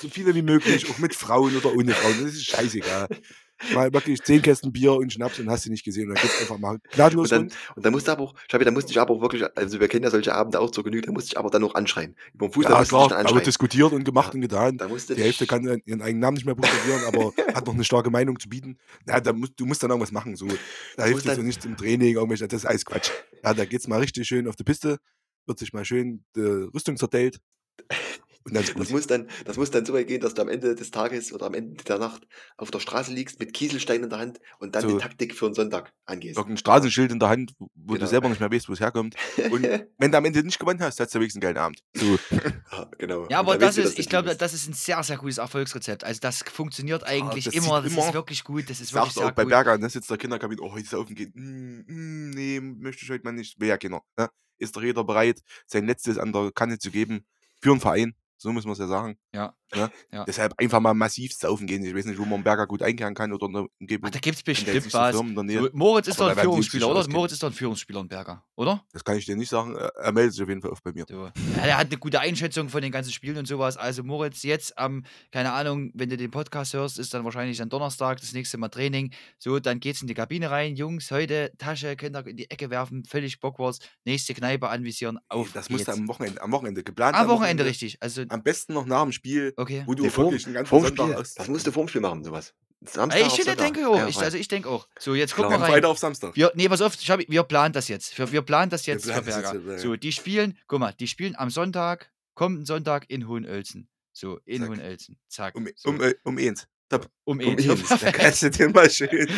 so 0.01 0.09
viele 0.09 0.33
wie 0.33 0.41
möglich, 0.41 0.89
auch 0.89 0.97
mit 0.97 1.13
Frauen 1.13 1.55
oder 1.55 1.71
ohne 1.71 1.93
Frauen, 1.93 2.23
das 2.23 2.33
ist 2.33 2.45
scheißegal. 2.45 3.07
Mal 3.67 3.91
wirklich 3.93 4.23
10 4.23 4.41
Kästen 4.41 4.71
Bier 4.71 4.93
und 4.93 5.11
Schnaps 5.11 5.39
und 5.39 5.49
hast 5.49 5.65
du 5.65 5.69
nicht 5.71 5.83
gesehen 5.83 6.03
und 6.03 6.09
dann 6.11 6.19
geht's 6.19 6.37
einfach 6.37 6.57
mal 6.57 6.77
gnadenlos 6.91 7.31
Und 7.31 7.51
dann 7.51 7.57
und 7.75 7.85
dann 7.85 7.93
musst 7.93 8.07
du 8.07 8.11
aber 8.11 8.23
auch 8.23 8.33
Schabi, 8.49 8.65
da 8.65 8.71
musste 8.71 8.91
ich 8.91 8.99
aber 8.99 9.13
auch 9.13 9.21
wirklich 9.21 9.43
also, 9.55 9.79
wir 9.79 9.87
kennen 9.87 10.03
ja 10.03 10.11
solche 10.11 10.33
Abende 10.35 10.59
auch 10.59 10.71
zur 10.71 10.83
Genüge, 10.83 11.07
da 11.07 11.11
musste 11.11 11.29
ich 11.29 11.37
aber 11.37 11.49
dann 11.49 11.63
auch 11.63 11.73
anschreien. 11.75 12.15
Überm 12.33 12.51
Fußball 12.51 12.75
Ja 12.75 12.85
klar, 12.85 13.09
da 13.09 13.33
wird 13.33 13.45
diskutiert 13.47 13.91
und 13.93 14.03
gemacht 14.03 14.27
Ja, 14.27 14.33
und 14.35 14.41
getan. 14.41 14.77
Die 14.77 15.21
Hälfte 15.21 15.47
kann 15.47 15.63
ihren 15.85 16.01
eigenen 16.01 16.19
Namen 16.19 16.35
nicht 16.35 16.45
mehr 16.45 16.55
buchstabieren, 16.55 17.03
aber 17.05 17.31
hat 17.55 17.65
noch 17.65 17.73
'ne 17.73 17.83
starke 17.83 18.09
Meinung 18.09 18.39
zu 18.39 18.49
bieten. 18.49 18.77
Ja, 19.07 19.19
da 19.19 19.33
musst 19.33 19.53
du 19.57 19.65
musst 19.65 19.81
dann 19.83 19.89
irgendwas 19.89 20.11
machen, 20.11 20.35
so. 20.35 20.47
Da 20.95 21.05
hilft 21.05 21.25
dir 21.25 21.31
so 21.31 21.37
dann 21.37 21.45
nichts 21.47 21.65
im 21.65 21.75
Training, 21.75 22.15
irgendwelche 22.15 22.47
das 22.47 22.61
ist 22.63 22.65
alles 22.65 22.85
Quatsch. 22.85 23.09
Ja, 23.43 23.53
da 23.53 23.65
geht's 23.65 23.87
mal 23.87 23.99
richtig 23.99 24.27
schön 24.27 24.47
auf 24.47 24.55
die 24.55 24.63
Piste, 24.63 24.97
wird 25.45 25.59
sich 25.59 25.73
mal 25.73 25.85
schön 25.85 26.23
die 26.35 26.41
Rüstung 26.41 26.97
zerteilt 26.97 27.39
und 28.45 28.53
dann 28.55 28.65
ist 28.65 28.73
das 28.75 28.75
gut. 28.75 28.89
muss 28.89 29.07
dann 29.07 29.29
das 29.45 29.57
muss 29.57 29.71
dann 29.71 29.85
so 29.85 29.93
weit 29.93 30.07
gehen, 30.07 30.21
dass 30.21 30.33
du 30.33 30.41
am 30.41 30.49
Ende 30.49 30.75
des 30.75 30.91
Tages 30.91 31.33
oder 31.33 31.47
am 31.47 31.53
Ende 31.53 31.83
der 31.83 31.97
Nacht 31.99 32.27
auf 32.57 32.71
der 32.71 32.79
Straße 32.79 33.11
liegst 33.13 33.39
mit 33.39 33.53
Kieselstein 33.53 34.03
in 34.03 34.09
der 34.09 34.19
Hand 34.19 34.39
und 34.59 34.75
dann 34.75 34.87
die 34.87 34.95
So. 34.95 34.99
Taktik 34.99 35.35
für 35.35 35.47
'n 35.47 35.53
Sonntag 35.53 35.93
angehst. 36.05 36.37
Irgend 36.37 36.51
'n 36.51 36.57
Straßenschild 36.57 37.11
in 37.11 37.19
der 37.19 37.29
Hand, 37.29 37.53
wo 37.59 37.67
wo 37.75 37.95
du 37.95 38.05
Genau. 38.05 38.07
selber 38.07 38.27
nicht 38.29 38.39
mehr 38.39 38.51
weißt, 38.51 38.67
wo's 38.69 38.79
herkommt. 38.81 39.15
Und 39.47 39.71
wenn 39.97 40.11
du 40.11 40.17
am 40.17 40.25
Ende 40.25 40.43
nicht 40.43 40.59
gewonnen 40.59 40.81
hast, 40.81 40.99
hattest 40.99 41.15
du 41.15 41.19
wenigstens 41.19 41.39
'n 41.39 41.41
geilen 41.41 41.57
Abend. 41.57 41.79
So. 41.93 42.17
Ja, 42.71 42.91
genau. 42.97 43.29
Ja, 43.29 43.39
aber 43.39 43.57
das 43.57 43.77
ist 43.77 43.97
du 43.97 43.97
ich 43.97 44.07
glaube, 44.09 44.35
das 44.35 44.53
ist 44.53 44.67
'n 44.67 44.73
sehr, 44.73 45.01
sehr 45.03 45.17
gutes 45.17 45.39
Erfolgsrezept. 45.39 46.03
Also, 46.03 46.19
das 46.21 46.43
funktioniert 46.43 47.03
Ja, 47.17 47.37
eigentlich 47.43 47.45
das 47.45 47.55
sieht 47.61 47.73
immer. 47.73 47.81
Das 47.81 47.97
ist 47.97 48.11
immer 48.11 48.13
wirklich 48.13 48.43
gut. 48.43 48.69
Das 48.69 48.79
ist 48.81 48.91
ich 48.91 48.93
wirklich 48.93 49.15
sag's 49.15 49.17
auch 49.17 49.31
sehr 49.31 49.33
bei 49.33 49.45
gut. 49.45 49.45
Berger, 49.45 49.77
ne, 49.77 49.89
sitzt 49.89 50.09
der 50.11 50.17
Kinderkabine: 50.17 50.61
„Oh, 50.61 50.73
heute 50.73 50.87
saufen 50.87 51.15
gehen. 51.15 51.33
Hm, 51.35 51.85
hm, 51.87 52.29
ne, 52.31 52.61
möchte 52.61 53.03
ich 53.05 53.11
heute 53.11 53.23
mal 53.25 53.33
nicht.“ 53.33 53.59
Will 53.59 53.69
ja 53.69 53.77
keiner, 53.77 54.01
ne? 54.17 54.29
Ist 54.59 54.75
doch 54.75 54.83
jeder 54.83 55.03
bereit, 55.03 55.41
sein 55.67 55.85
Letztes 55.87 56.17
an 56.17 56.33
der 56.33 56.51
Kante 56.53 56.79
zu 56.79 56.91
geben 56.91 57.25
für 57.61 57.71
'n 57.73 57.79
Verein. 57.81 58.15
So 58.37 58.51
muss 58.51 58.65
man's 58.65 58.79
ja 58.79 58.87
sagen, 58.87 59.17
Ja, 59.33 59.55
ne? 59.75 59.91
ja. 60.11 60.27
Deshalb 60.27 60.53
einfach 60.59 60.79
mal 60.79 60.93
massiv 60.93 61.33
saufen 61.33 61.67
gehen. 61.67 61.83
Ich 61.85 61.95
weiß 61.95 62.05
nicht, 62.05 62.17
wo 62.19 62.25
man 62.25 62.43
Berger 62.43 62.67
gut 62.67 62.81
einkehren 62.81 63.13
kann 63.15 63.33
oder 63.33 63.47
in 63.47 63.53
der 63.53 63.67
Ach, 64.01 64.09
Umgebung. 64.09 64.11
da 64.11 64.19
gibt's 64.19 64.43
Sind 64.53 64.67
ja 64.67 64.73
jetzt 64.73 64.83
bestimmt 64.83 65.11
was. 65.11 65.23
In 65.51 65.69
Moritz 65.73 66.07
ist 66.07 66.19
doch 66.19 66.27
'n 66.27 66.31
da 66.31 66.35
werden 66.35 66.51
die 66.51 66.57
sich 66.61 66.69
Führungsspieler, 66.69 66.89
oder? 66.89 67.07
Moritz 67.07 67.33
ist 67.33 67.43
doch 67.43 67.49
'n 67.49 67.53
Führungsspieler 67.53 68.01
in 68.01 68.07
Berger, 68.07 68.45
oder? 68.55 68.85
Das 68.93 69.03
kann 69.03 69.17
ich 69.17 69.25
dir 69.25 69.35
nicht 69.35 69.49
sagen. 69.49 69.75
Er 69.75 69.91
er 69.95 70.11
meldet 70.11 70.33
sich 70.33 70.43
auf 70.43 70.49
jeden 70.49 70.61
Fall 70.61 70.71
oft 70.71 70.83
bei 70.83 70.91
mir. 70.93 71.05
So. 71.07 71.25
Ja, 71.57 71.65
der 71.65 71.77
hat 71.77 71.91
'ne 71.91 71.97
gute 71.97 72.19
Einschätzung 72.19 72.69
von 72.69 72.81
den 72.81 72.91
ganzen 72.91 73.11
Spielen 73.11 73.37
und 73.37 73.47
so 73.47 73.59
was. 73.59 73.77
Also, 73.77 74.03
Moritz, 74.03 74.43
jetzt 74.43 74.77
am 74.77 75.03
keine 75.31 75.51
Ahnung, 75.53 75.91
wenn 75.93 76.09
du 76.09 76.17
den 76.17 76.31
Podcast 76.31 76.73
hörst, 76.73 76.97
ist 76.99 77.13
dann 77.13 77.23
wahrscheinlich 77.25 77.61
am 77.61 77.69
Donnerstag 77.69 78.19
das 78.21 78.33
nächste 78.33 78.57
Mal 78.57 78.69
Training. 78.69 79.13
So, 79.37 79.59
dann 79.59 79.79
geht's 79.79 80.01
in 80.01 80.07
die 80.07 80.13
Kabine 80.13 80.49
rein. 80.51 80.75
Jungs, 80.75 81.11
heute 81.11 81.51
Tasche, 81.57 81.95
könnt 81.95 82.15
ihr 82.15 82.25
in 82.27 82.37
die 82.37 82.49
Ecke 82.49 82.69
werfen, 82.69 83.03
völlig 83.05 83.39
Bockwurst, 83.39 83.87
nächste 84.05 84.33
Kneipe 84.33 84.69
anvisieren, 84.69 85.17
Ne, 85.17 85.21
auf 85.29 85.51
das 85.51 85.69
musst 85.69 85.87
du 85.87 85.91
am 85.91 86.07
Wochenende 86.07 86.41
am 86.41 86.51
Wochenende 86.51 86.83
geplant 86.83 87.17
Am 87.17 87.23
am 87.23 87.27
Wochenende, 87.27 87.63
Wochenende. 87.63 87.69
richtig. 87.69 87.97
Also 88.01 88.23
Am 88.29 88.41
besten 88.43 88.73
noch 88.73 88.85
nach 88.85 89.03
dem 89.03 89.11
Spiel, 89.11 89.53
Okay. 89.57 89.64
Wo 89.85 89.93
du 89.93 90.03
Ne, 90.03 90.09
auch 90.09 90.13
vorm 90.13 90.25
wirklich 90.31 90.47
'n 90.47 90.53
ganzen 90.53 90.69
vorm 90.69 90.83
Sonntag 90.83 91.03
Spiel. 91.05 91.15
aus 91.15 91.33
Das 91.35 91.47
musst 91.47 91.67
du 91.67 91.71
vorm 91.71 91.87
Spiel 91.87 92.01
machen, 92.01 92.23
so 92.23 92.31
was. 92.31 92.53
Ey, 92.81 92.87
Samstag 92.91 93.19
ich 93.19 93.25
auf 93.25 93.35
finde, 93.35 93.43
Sonntag. 93.51 93.65
denke 93.65 93.79
ich 93.79 93.85
auch. 93.85 93.97
Ja, 93.97 94.07
Ich 94.07 94.17
also, 94.19 94.37
ich 94.37 94.47
denke 94.47 94.69
auch. 94.69 94.87
So, 94.99 95.15
jetzt 95.15 95.35
gucken 95.35 95.51
wir 95.51 95.59
rein. 95.59 95.71
Freitag 95.71 95.89
auf 95.89 95.97
Samstag. 95.97 96.35
Wir 96.35 96.51
ne, 96.55 96.67
pass 96.69 96.81
auf, 96.81 96.93
Schabi, 96.99 97.25
wir 97.29 97.43
planen 97.43 97.73
das 97.73 97.87
jetzt. 97.87 98.17
Wir 98.17 98.31
wir 98.31 98.41
planen 98.41 98.69
das 98.69 98.85
jetzt 98.85 99.05
jetzt, 99.05 99.25
Berger. 99.25 99.55
ja, 99.55 99.71
ja. 99.73 99.77
So, 99.79 99.95
die 99.95 100.11
spielen 100.11 100.57
guck 100.67 100.79
mal, 100.79 100.93
die 100.93 101.07
spielen 101.07 101.35
am 101.35 101.49
Sonntag 101.49 102.11
kommenden 102.35 102.65
Sonntag 102.65 103.09
in 103.09 103.27
Hohenölzen. 103.27 103.87
So, 104.11 104.39
in 104.45 104.61
Zack. 104.61 104.69
Hohenölzen. 104.69 105.17
Zack. 105.29 105.55
Um 105.55 105.67
So. 105.75 105.89
um 105.89 106.01
äh, 106.01 106.13
um 106.23 106.37
1. 106.37 106.67
Top. 106.89 107.09
Um 107.23 107.39
Um 107.39 107.49
1. 107.57 107.63
So, 107.63 107.71
eins. 107.73 107.87
Da 108.01 108.11
kannst 108.11 108.43
du 108.43 108.49
dir 108.51 108.69
mal 108.69 108.89
schön 108.89 109.29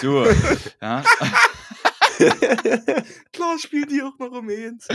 So, 0.00 0.24
ja. 0.80 1.04
Klar 3.32 3.58
spielen 3.58 3.88
die 3.88 4.02
auch 4.02 4.18
noch 4.18 4.32
um 4.32 4.48
1. 4.48 4.88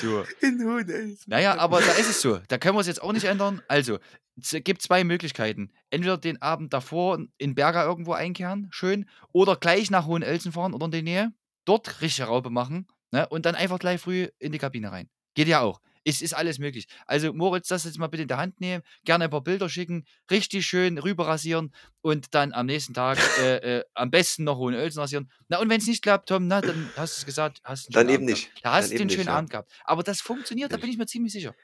So. 0.00 0.24
In 0.40 0.64
Hohenölzen. 0.64 1.24
Na 1.26 1.40
ja, 1.40 1.58
aber 1.58 1.80
da 1.80 1.92
ist 1.92 2.10
es 2.10 2.20
so. 2.20 2.40
Da 2.48 2.58
können 2.58 2.76
wir's 2.76 2.86
jetzt 2.86 3.02
auch 3.02 3.12
nicht 3.12 3.24
ändern. 3.24 3.62
Also, 3.68 3.98
es 4.40 4.56
gibt 4.64 4.82
2 4.82 5.04
Möglichkeiten. 5.04 5.70
Entweder 5.90 6.16
den 6.16 6.40
Abend 6.40 6.72
davor 6.72 7.18
in 7.38 7.54
Berger 7.54 7.84
irgendwo 7.84 8.12
einkehren, 8.12 8.68
schön, 8.70 9.08
oder 9.32 9.56
gleich 9.56 9.90
nach 9.90 10.06
Hohenölzen 10.06 10.52
fahren 10.52 10.74
oder 10.74 10.86
in 10.86 10.92
die 10.92 11.02
Nähe, 11.02 11.32
dort 11.64 12.00
richtige 12.00 12.28
Raupe 12.28 12.50
machen, 12.50 12.86
ne, 13.10 13.28
und 13.28 13.46
dann 13.46 13.54
einfach 13.54 13.78
gleich 13.78 14.00
früh 14.00 14.28
in 14.38 14.52
die 14.52 14.58
Kabine 14.58 14.92
rein. 14.92 15.08
Geht 15.34 15.48
ja 15.48 15.60
auch. 15.60 15.80
Es 16.04 16.22
ist 16.22 16.34
alles 16.34 16.58
möglich. 16.58 16.86
Also 17.06 17.32
Moritz, 17.32 17.68
das 17.68 17.84
jetzt 17.84 17.98
mal 17.98 18.06
bitte 18.06 18.22
in 18.22 18.28
der 18.28 18.38
Hand 18.38 18.60
nehmen, 18.60 18.82
gerne 19.04 19.24
ein 19.24 19.30
paar 19.30 19.42
Bilder 19.42 19.68
schicken, 19.68 20.06
richtig 20.30 20.66
schön 20.66 20.98
rüber 20.98 21.26
rasieren 21.26 21.74
und 22.00 22.34
dann 22.34 22.52
am 22.52 22.66
nächsten 22.66 22.94
Tag 22.94 23.18
äh, 23.40 23.78
äh, 23.78 23.84
am 23.94 24.10
besten 24.10 24.44
noch 24.44 24.58
Hohenölzen 24.58 25.00
rasieren. 25.00 25.30
Na 25.48 25.60
und 25.60 25.68
wenn 25.68 25.80
es 25.80 25.86
nicht 25.86 26.02
klappt, 26.02 26.28
Tom, 26.28 26.46
na, 26.46 26.60
dann 26.60 26.90
hast 26.96 27.16
du 27.16 27.20
es 27.20 27.26
gesagt, 27.26 27.60
hast 27.64 27.88
einen 27.88 27.92
Dann 27.94 28.08
eben 28.08 28.24
Abend 28.24 28.30
nicht. 28.30 28.50
Da 28.62 28.72
hast 28.72 28.90
du 28.90 29.04
nicht, 29.04 29.12
schönen 29.14 29.26
ja. 29.26 29.36
Abend 29.36 29.50
gehabt. 29.50 29.72
Aber 29.84 30.02
das 30.02 30.20
funktioniert, 30.20 30.72
da 30.72 30.76
bin 30.76 30.90
ich 30.90 30.96
mir 30.96 31.06
ziemlich 31.06 31.32
sicher. 31.32 31.54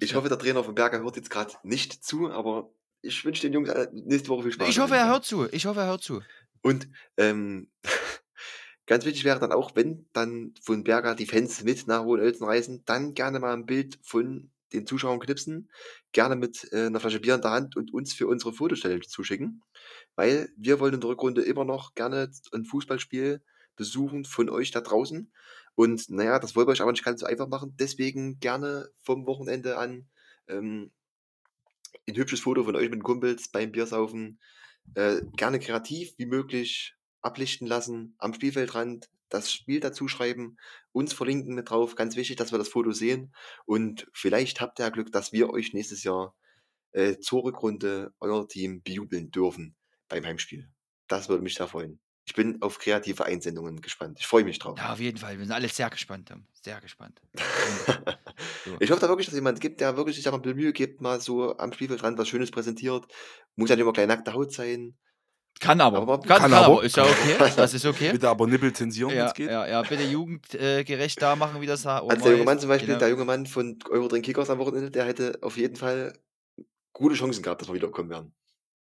Ich 0.00 0.14
hoffe, 0.14 0.28
der 0.28 0.38
Trainer 0.38 0.62
von 0.62 0.74
Berger 0.74 1.00
hört 1.00 1.16
jetzt 1.16 1.30
gerade 1.30 1.54
nicht 1.62 2.04
zu, 2.04 2.30
aber 2.30 2.70
ich 3.02 3.24
wünsche 3.24 3.42
den 3.42 3.52
Jungs 3.52 3.68
äh, 3.68 3.88
nächste 3.92 4.28
Woche 4.28 4.44
viel 4.44 4.52
Spaß. 4.52 4.68
Ich 4.68 4.78
hoffe, 4.78 4.96
er 4.96 5.08
hört 5.08 5.24
zu. 5.24 5.48
Ich 5.52 5.66
hoffe, 5.66 5.80
er 5.80 5.86
hört 5.86 6.02
zu. 6.02 6.22
Und 6.62 6.88
ähm, 7.16 7.70
ganz 8.86 9.04
wichtig 9.04 9.24
wäre 9.24 9.40
dann 9.40 9.52
auch, 9.52 9.74
wenn 9.74 10.06
dann 10.12 10.54
von 10.62 10.84
Berger 10.84 11.14
die 11.14 11.26
Fans 11.26 11.62
mit 11.64 11.86
nach 11.86 12.04
Hohenölzen 12.04 12.46
reisen, 12.46 12.82
dann 12.86 13.14
gerne 13.14 13.40
mal 13.40 13.52
ein 13.52 13.66
Bild 13.66 13.98
von 14.02 14.50
den 14.72 14.86
Zuschauern 14.86 15.20
knipsen, 15.20 15.70
gerne 16.12 16.36
mit 16.36 16.68
äh, 16.72 16.86
einer 16.86 17.00
Flasche 17.00 17.20
Bier 17.20 17.36
in 17.36 17.40
der 17.40 17.52
Hand 17.52 17.76
und 17.76 17.92
uns 17.92 18.12
für 18.12 18.26
unsere 18.26 18.52
Fotostelle 18.52 19.00
zuschicken, 19.00 19.62
weil 20.16 20.48
wir 20.56 20.80
wollen 20.80 20.94
in 20.94 21.00
der 21.00 21.10
Rückrunde 21.10 21.42
immer 21.42 21.64
noch 21.64 21.94
gerne 21.94 22.30
ein 22.52 22.64
Fußballspiel 22.64 23.42
besuchen 23.76 24.24
von 24.24 24.48
euch 24.48 24.70
da 24.70 24.80
draußen. 24.80 25.30
Und 25.74 26.10
naja, 26.10 26.38
das 26.38 26.56
wollen 26.56 26.66
wir 26.66 26.72
euch 26.72 26.80
aber 26.80 26.92
nicht 26.92 27.04
ganz 27.04 27.20
so 27.20 27.26
einfach 27.26 27.48
machen. 27.48 27.76
Deswegen 27.78 28.40
gerne 28.40 28.88
vom 29.02 29.26
Wochenende 29.26 29.76
an 29.76 30.08
ähm, 30.48 30.90
ein 32.08 32.16
hübsches 32.16 32.40
Foto 32.40 32.64
von 32.64 32.76
euch 32.76 32.84
mit 32.84 32.94
den 32.94 33.02
Kumpels 33.02 33.50
beim 33.50 33.72
Biersaufen. 33.72 34.40
Äh, 34.94 35.20
gerne 35.36 35.58
kreativ 35.58 36.14
wie 36.16 36.26
möglich 36.26 36.95
ablichten 37.22 37.66
lassen, 37.66 38.14
am 38.18 38.34
Spielfeldrand 38.34 39.08
das 39.28 39.52
Spiel 39.52 39.80
dazu 39.80 40.08
schreiben, 40.08 40.56
uns 40.92 41.12
verlinken 41.12 41.54
mit 41.54 41.70
drauf. 41.70 41.96
Ganz 41.96 42.16
wichtig, 42.16 42.36
dass 42.36 42.52
wir 42.52 42.58
das 42.58 42.68
Foto 42.68 42.92
sehen. 42.92 43.34
Und 43.64 44.06
vielleicht 44.12 44.60
habt 44.60 44.78
ihr 44.78 44.84
ja 44.84 44.90
Glück, 44.90 45.10
dass 45.12 45.32
wir 45.32 45.50
euch 45.50 45.72
nächstes 45.72 46.04
Jahr 46.04 46.34
äh, 46.92 47.18
zur 47.18 47.44
Rückrunde 47.44 48.12
euer 48.20 48.46
Team 48.48 48.82
bejubeln 48.82 49.30
dürfen 49.30 49.74
beim 50.08 50.24
Heimspiel. 50.24 50.70
Das 51.08 51.28
würde 51.28 51.42
mich 51.42 51.54
sehr 51.54 51.68
freuen. 51.68 52.00
Ich 52.28 52.34
bin 52.34 52.60
auf 52.60 52.78
kreative 52.78 53.24
Einsendungen 53.24 53.80
gespannt. 53.80 54.18
Ich 54.18 54.26
freue 54.26 54.42
mich 54.42 54.58
drauf. 54.58 54.76
Ja, 54.78 54.92
auf 54.92 54.98
jeden 54.98 55.16
Fall. 55.16 55.38
Wir 55.38 55.44
sind 55.44 55.54
alle 55.54 55.68
sehr 55.68 55.90
gespannt. 55.90 56.32
Sehr 56.62 56.80
gespannt. 56.80 57.20
So. 58.64 58.76
Ich 58.80 58.90
hoffe 58.90 59.00
da 59.00 59.08
wirklich, 59.08 59.26
dass 59.26 59.34
jemand 59.34 59.60
gibt, 59.60 59.80
der 59.80 59.96
wirklich 59.96 60.16
sich 60.16 60.28
auch 60.28 60.34
ein 60.34 60.42
bisschen 60.42 60.58
Mühe 60.58 60.72
gibt, 60.72 61.00
mal 61.00 61.20
so 61.20 61.56
am 61.56 61.72
Spielfeldrand 61.72 62.18
was 62.18 62.28
Schönes 62.28 62.50
präsentiert. 62.50 63.06
Muss 63.54 63.70
ja 63.70 63.76
nicht 63.76 63.82
immer 63.82 63.92
gleich 63.92 64.08
nackte 64.08 64.34
Haut 64.34 64.52
sein. 64.52 64.96
Kann 65.58 65.80
aber. 65.80 65.98
Aber- 66.02 66.18
kann, 66.20 66.28
kann, 66.28 66.38
Kann 66.42 66.52
aber. 66.54 66.66
aber. 66.74 66.84
Ist 66.84 66.96
ja 66.96 67.04
okay. 67.04 67.36
Das 67.56 67.72
ist 67.74 67.86
okay. 67.86 68.12
Bitte 68.12 68.28
aber 68.28 68.46
Nippel 68.46 68.72
zensieren, 68.72 69.10
wenn 69.10 69.18
Ja, 69.18 69.26
es 69.28 69.34
geht. 69.34 69.50
ja, 69.50 69.66
ja, 69.66 69.82
bitte 69.82 70.02
jugendgerecht 70.04 71.20
da 71.22 71.34
machen, 71.36 71.60
wie 71.60 71.66
das 71.66 71.82
da 71.82 71.98
Also 72.00 72.22
der 72.24 72.32
junge 72.32 72.44
Mann 72.44 72.58
zum 72.58 72.68
Beispiel, 72.68 72.88
Genau. 72.88 72.98
der 72.98 73.08
junge 73.08 73.24
Mann 73.24 73.46
von 73.46 73.78
Eurodrink 73.90 74.24
Kickers 74.24 74.50
am 74.50 74.58
Wochenende, 74.58 74.90
der 74.90 75.04
hätte 75.06 75.38
auf 75.42 75.56
jeden 75.56 75.76
Fall 75.76 76.12
gute 76.92 77.14
Chancen 77.14 77.42
gehabt, 77.42 77.60
dass 77.62 77.68
wir 77.68 77.74
wiederkommen 77.74 78.10
wären. 78.10 78.32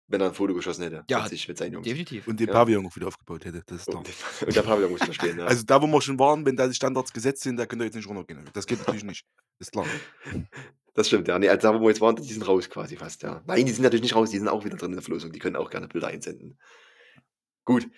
Wenn 0.06 0.20
er 0.20 0.28
ein 0.28 0.34
Foto 0.34 0.52
geschossen 0.52 0.82
hätte. 0.82 1.02
Ja, 1.08 1.20
mit 1.22 1.30
sich, 1.30 1.48
mit 1.48 1.56
seinen 1.56 1.72
Jungs. 1.72 1.86
Definitiv. 1.86 2.28
Und 2.28 2.38
den 2.38 2.48
Ja. 2.48 2.52
Pavillon 2.52 2.86
auch 2.86 2.94
wieder 2.94 3.06
aufgebaut 3.08 3.44
hätte. 3.46 3.62
Das 3.66 3.78
ist. 3.78 3.88
Und, 3.88 4.06
und 4.46 4.54
der 4.54 4.62
Pavillon 4.62 4.90
muss 4.90 5.00
da 5.00 5.12
stehen. 5.12 5.38
Ja. 5.38 5.46
Also 5.46 5.62
da, 5.64 5.80
wo 5.80 5.86
wir 5.86 6.00
schon 6.02 6.18
waren, 6.18 6.44
wenn 6.44 6.56
da 6.56 6.66
die 6.68 6.74
Standards 6.74 7.12
gesetzt 7.12 7.42
sind, 7.42 7.56
da 7.56 7.64
könnt 7.64 7.80
ihr 7.80 7.86
jetzt 7.86 7.94
nicht 7.94 8.06
runtergehen. 8.08 8.44
Das 8.52 8.66
geht 8.66 8.78
natürlich 8.80 9.04
nicht. 9.04 9.24
ist 9.58 9.72
klar. 9.72 9.86
das 10.94 11.06
stimmt, 11.06 11.26
ja. 11.28 11.38
Nee, 11.38 11.48
also 11.48 11.68
da, 11.72 11.74
wo 11.74 11.82
wir 11.84 11.88
jetzt 11.88 12.02
waren, 12.02 12.16
die 12.16 12.32
sind 12.32 12.46
raus 12.46 12.68
quasi 12.68 12.96
fast, 12.96 13.22
ja. 13.22 13.42
Nein, 13.46 13.64
die 13.64 13.72
sind 13.72 13.82
natürlich 13.82 14.02
nicht 14.02 14.14
raus, 14.14 14.28
die 14.30 14.38
sind 14.38 14.48
auch 14.48 14.64
wieder 14.64 14.76
drin 14.76 14.90
in 14.90 14.96
der 14.96 15.02
Verlosung. 15.02 15.32
Die 15.32 15.38
können 15.38 15.56
auch 15.56 15.70
gerne 15.70 15.88
Bilder 15.88 16.08
einsenden. 16.08 16.58
Gut. 17.64 17.88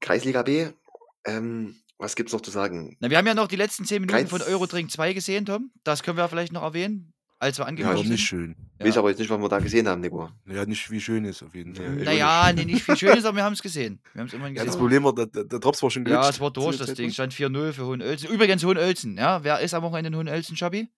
Kreisliga 0.00 0.42
B, 0.42 0.68
ähm, 1.24 1.76
was 1.98 2.16
gibt's 2.16 2.32
noch 2.32 2.40
zu 2.42 2.50
sagen? 2.50 2.96
Na, 3.00 3.08
wir 3.08 3.16
haben 3.16 3.26
ja 3.26 3.34
noch 3.34 3.46
die 3.48 3.56
letzten 3.56 3.84
10 3.84 4.02
Minuten 4.02 4.26
von 4.26 4.40
Keins- 4.40 4.50
Eurodrink 4.50 4.90
2 4.90 5.12
gesehen, 5.12 5.46
Tom. 5.46 5.70
Das 5.84 6.02
können 6.02 6.18
wir 6.18 6.28
vielleicht 6.28 6.52
noch 6.52 6.62
erwähnen, 6.62 7.13
als 7.44 7.58
wir 7.58 7.62
Ja, 7.64 7.68
angekommen 7.68 7.94
aber 7.94 8.02
sind. 8.02 8.10
nicht 8.12 8.24
schön. 8.26 8.56
Ja. 8.80 8.86
Weiß 8.86 8.96
aber 8.98 9.10
jetzt 9.10 9.18
nicht, 9.20 9.30
was 9.30 9.38
wir 9.40 9.48
da 9.48 9.58
gesehen 9.60 9.86
haben, 9.88 10.00
Nico. 10.00 10.28
Ja, 10.46 10.64
nicht 10.66 10.90
wie 10.90 11.00
schön 11.00 11.24
ist 11.24 11.42
auf 11.42 11.54
jeden 11.54 11.74
Fall. 11.74 11.90
Nee. 11.90 12.04
Naja, 12.04 12.52
nee, 12.52 12.64
nicht 12.64 12.82
viel 12.82 12.96
Schönes, 12.96 13.24
aber 13.24 13.36
wir 13.36 13.44
haben 13.44 13.52
es 13.52 13.62
gesehen. 13.62 14.00
Wir 14.12 14.20
haben 14.20 14.26
es 14.28 14.32
immerhin 14.34 14.56
Ja, 14.56 14.62
das 14.64 14.72
gesehen. 14.74 14.80
Problem 14.80 15.04
war, 15.04 15.14
der, 15.14 15.26
der, 15.26 15.58
Drops 15.60 15.82
war 15.82 15.90
schon 15.90 16.04
Ja, 16.06 16.20
glitscht 16.20 16.34
es 16.34 16.40
war 16.40 16.50
durch, 16.50 16.76
das 16.78 16.94
Ding. 16.94 17.10
Stand 17.12 17.32
4-0 17.32 17.72
für 17.72 17.86
Hohenölzen. 17.86 18.30
Übrigens 18.30 18.64
Hohenölzen, 18.64 19.16
ja. 19.16 19.44
Wer 19.44 19.60
ist 19.60 19.74
am 19.74 19.82
Wochenende 19.84 20.08
in 20.08 20.16
Hohenölzen, 20.16 20.56
Schabi? 20.56 20.88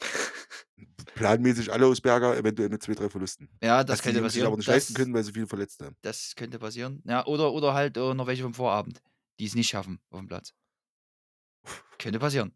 Planmäßig 1.14 1.72
alle 1.72 1.86
aus 1.86 2.00
Berger, 2.00 2.36
eventuell 2.36 2.68
mit 2.68 2.82
zwei, 2.82 2.94
drei 2.94 3.08
Verlusten. 3.08 3.48
Ja, 3.62 3.82
das 3.82 3.98
die 3.98 4.04
könnte 4.04 4.20
Jungs 4.20 4.32
sich 4.32 4.42
passieren. 4.42 4.46
aber 4.48 4.56
nicht 4.56 4.68
Das, 4.68 4.74
leisten 4.74 4.94
können, 4.94 5.14
weil 5.14 5.24
sie 5.24 5.32
viele 5.32 5.46
Verletzte 5.48 5.86
haben. 5.86 5.96
das 6.02 6.34
könnte 6.36 6.58
passieren. 6.60 7.02
Ja, 7.06 7.26
oder, 7.26 7.52
oder 7.52 7.74
halt 7.74 7.96
äh, 7.96 8.14
noch 8.14 8.26
welche 8.28 8.44
vom 8.44 8.54
Vorabend, 8.54 9.02
die 9.40 9.46
es 9.46 9.54
nicht 9.56 9.68
schaffen 9.68 9.98
auf 10.10 10.20
dem 10.20 10.28
Platz. 10.28 10.54
Könnte 11.98 12.20
passieren. 12.20 12.52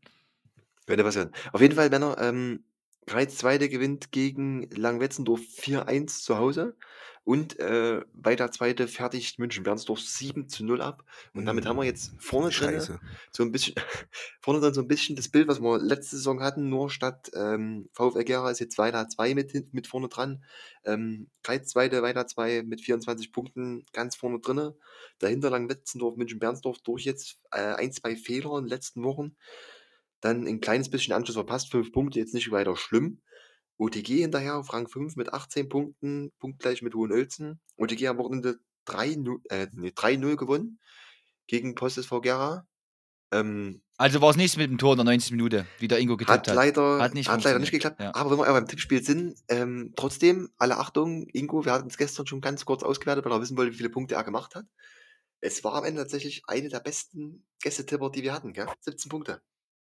Könnte 0.87 1.03
passieren. 1.03 1.31
Auf 1.53 1.61
jeden 1.61 1.75
Fall, 1.75 1.91
Männer, 1.91 2.17
ähm, 2.21 2.65
Greiz 3.07 3.37
Zweite 3.37 3.69
gewinnt 3.69 4.13
gegen 4.13 4.69
Langwetzendorf 4.71 5.41
4-1 5.41 6.23
zu 6.23 6.39
Hause 6.39 6.77
und 7.25 7.59
äh, 7.61 8.03
weiter 8.15 8.51
Zweite 8.51 8.89
fertigt 8.89 9.39
München 9.39 9.63
Bernsdorf 9.63 10.01
7 10.01 10.49
zu 10.49 10.65
0 10.65 10.81
ab. 10.81 11.05
Und 11.35 11.47
damit 11.47 11.67
haben 11.67 11.77
wir 11.77 11.85
jetzt 11.85 12.13
vorne 12.19 12.51
drin 12.51 12.71
Scheiße. 12.75 12.99
so 13.31 13.43
ein 13.45 13.53
bisschen, 13.53 13.75
vorne 14.41 14.61
drin 14.61 14.75
so 14.75 14.81
ein 14.81 14.89
bisschen 14.89 15.15
das 15.15 15.29
Bild, 15.29 15.47
was 15.47 15.61
wir 15.61 15.79
letzte 15.79 16.17
Saison 16.17 16.43
hatten, 16.43 16.69
nur 16.69 16.91
statt 16.91 17.31
ähm, 17.35 17.89
VfL 17.93 18.25
Gera 18.25 18.51
ist 18.51 18.59
jetzt 18.59 18.77
weiter 18.77 19.09
2 19.09 19.35
mit, 19.35 19.73
mit 19.73 19.87
vorne 19.87 20.09
dran. 20.09 20.45
Ähm, 20.85 21.29
Greiz 21.45 21.69
Zweite, 21.69 22.03
weiter 22.03 22.27
2 22.27 22.65
mit 22.65 22.81
24 22.81 23.33
Punkten 23.33 23.87
ganz 23.93 24.17
vorne 24.17 24.41
drinne. 24.41 24.75
Dahinter 25.21 25.51
Langwetzendorf, 25.51 26.17
München 26.17 26.41
Bernsdorf 26.41 26.79
durch 26.79 27.05
jetzt 27.05 27.39
äh, 27.53 27.75
ein, 27.75 27.93
zwei 27.93 28.17
Fehler 28.17 28.59
in 28.59 28.65
den 28.65 28.71
letzten 28.71 29.05
Wochen. 29.05 29.37
Dann 30.23 30.47
ein 30.47 30.61
kleines 30.61 30.89
bisschen 30.89 31.13
Anschluss 31.13 31.35
verpasst, 31.35 31.71
fünf 31.71 31.93
Punkte, 31.93 32.21
jetzt 32.21 32.33
nicht 32.33 32.51
weiter 32.53 32.77
schlimm. 32.77 33.21
OTG 33.77 34.21
hinterher 34.21 34.57
auf 34.57 34.73
Rang 34.73 34.87
5 34.89 35.17
mit 35.17 35.33
18 35.33 35.69
Punkten, 35.69 36.31
punktgleich 36.39 36.81
mit 36.83 36.95
Hohenölzen. 36.95 37.61
OTG 37.77 38.07
am 38.07 38.19
Wochenende 38.19 38.61
3-0 38.87 39.41
äh, 39.51 39.67
nee, 39.73 39.89
3-0 39.89 40.37
gewonnen 40.37 40.79
gegen 41.49 41.75
Post 41.75 41.99
SV 41.99 42.21
Gera. 42.21 42.67
Ähm, 43.33 43.83
Also 43.97 44.21
war 44.21 44.31
es 44.31 44.37
nichts 44.37 44.57
mit 44.57 44.71
dem 44.71 44.79
Tor 44.79 44.93
in 44.93 44.99
der 44.99 45.05
90. 45.05 45.33
Minute, 45.33 45.67
wie 45.81 45.89
der 45.89 45.99
Ingo 45.99 46.17
getippt 46.17 46.31
hat, 46.31 46.49
hat. 46.49 46.55
leider, 46.55 47.01
Hat 47.01 47.15
nicht 47.15 47.29
hat 47.29 47.43
leider 47.43 47.59
nicht 47.59 47.73
geklappt. 47.73 48.01
ja. 48.01 48.15
Aber 48.15 48.31
wenn 48.31 48.39
wir 48.39 48.53
beim 48.53 48.69
Tippspiel 48.69 49.03
sind, 49.03 49.37
ähm, 49.49 49.93
trotzdem, 49.97 50.51
alle 50.57 50.79
Achtung, 50.79 51.27
Ingo, 51.33 51.65
wir 51.65 51.73
hatten 51.73 51.89
es 51.89 51.97
gestern 51.97 52.29
schon 52.29 52.41
ganz 52.41 52.65
kurz 52.65 52.85
ausgewertet, 52.85 53.25
weil 53.25 53.33
er 53.33 53.41
wissen 53.41 53.57
wollte, 53.57 53.73
wie 53.73 53.77
viele 53.77 53.91
Punkte 53.91 54.15
er 54.15 54.23
gemacht 54.23 54.55
hat. 54.55 54.67
Es 55.41 55.65
war 55.65 55.75
am 55.75 55.85
Ende 55.85 56.03
tatsächlich 56.03 56.43
eine 56.47 56.69
der 56.69 56.79
besten 56.79 57.45
Gästetipper, 57.61 58.11
die 58.11 58.23
wir 58.23 58.33
hatten, 58.33 58.53
gell? 58.53 58.69
17 58.83 59.09
Punkte 59.09 59.43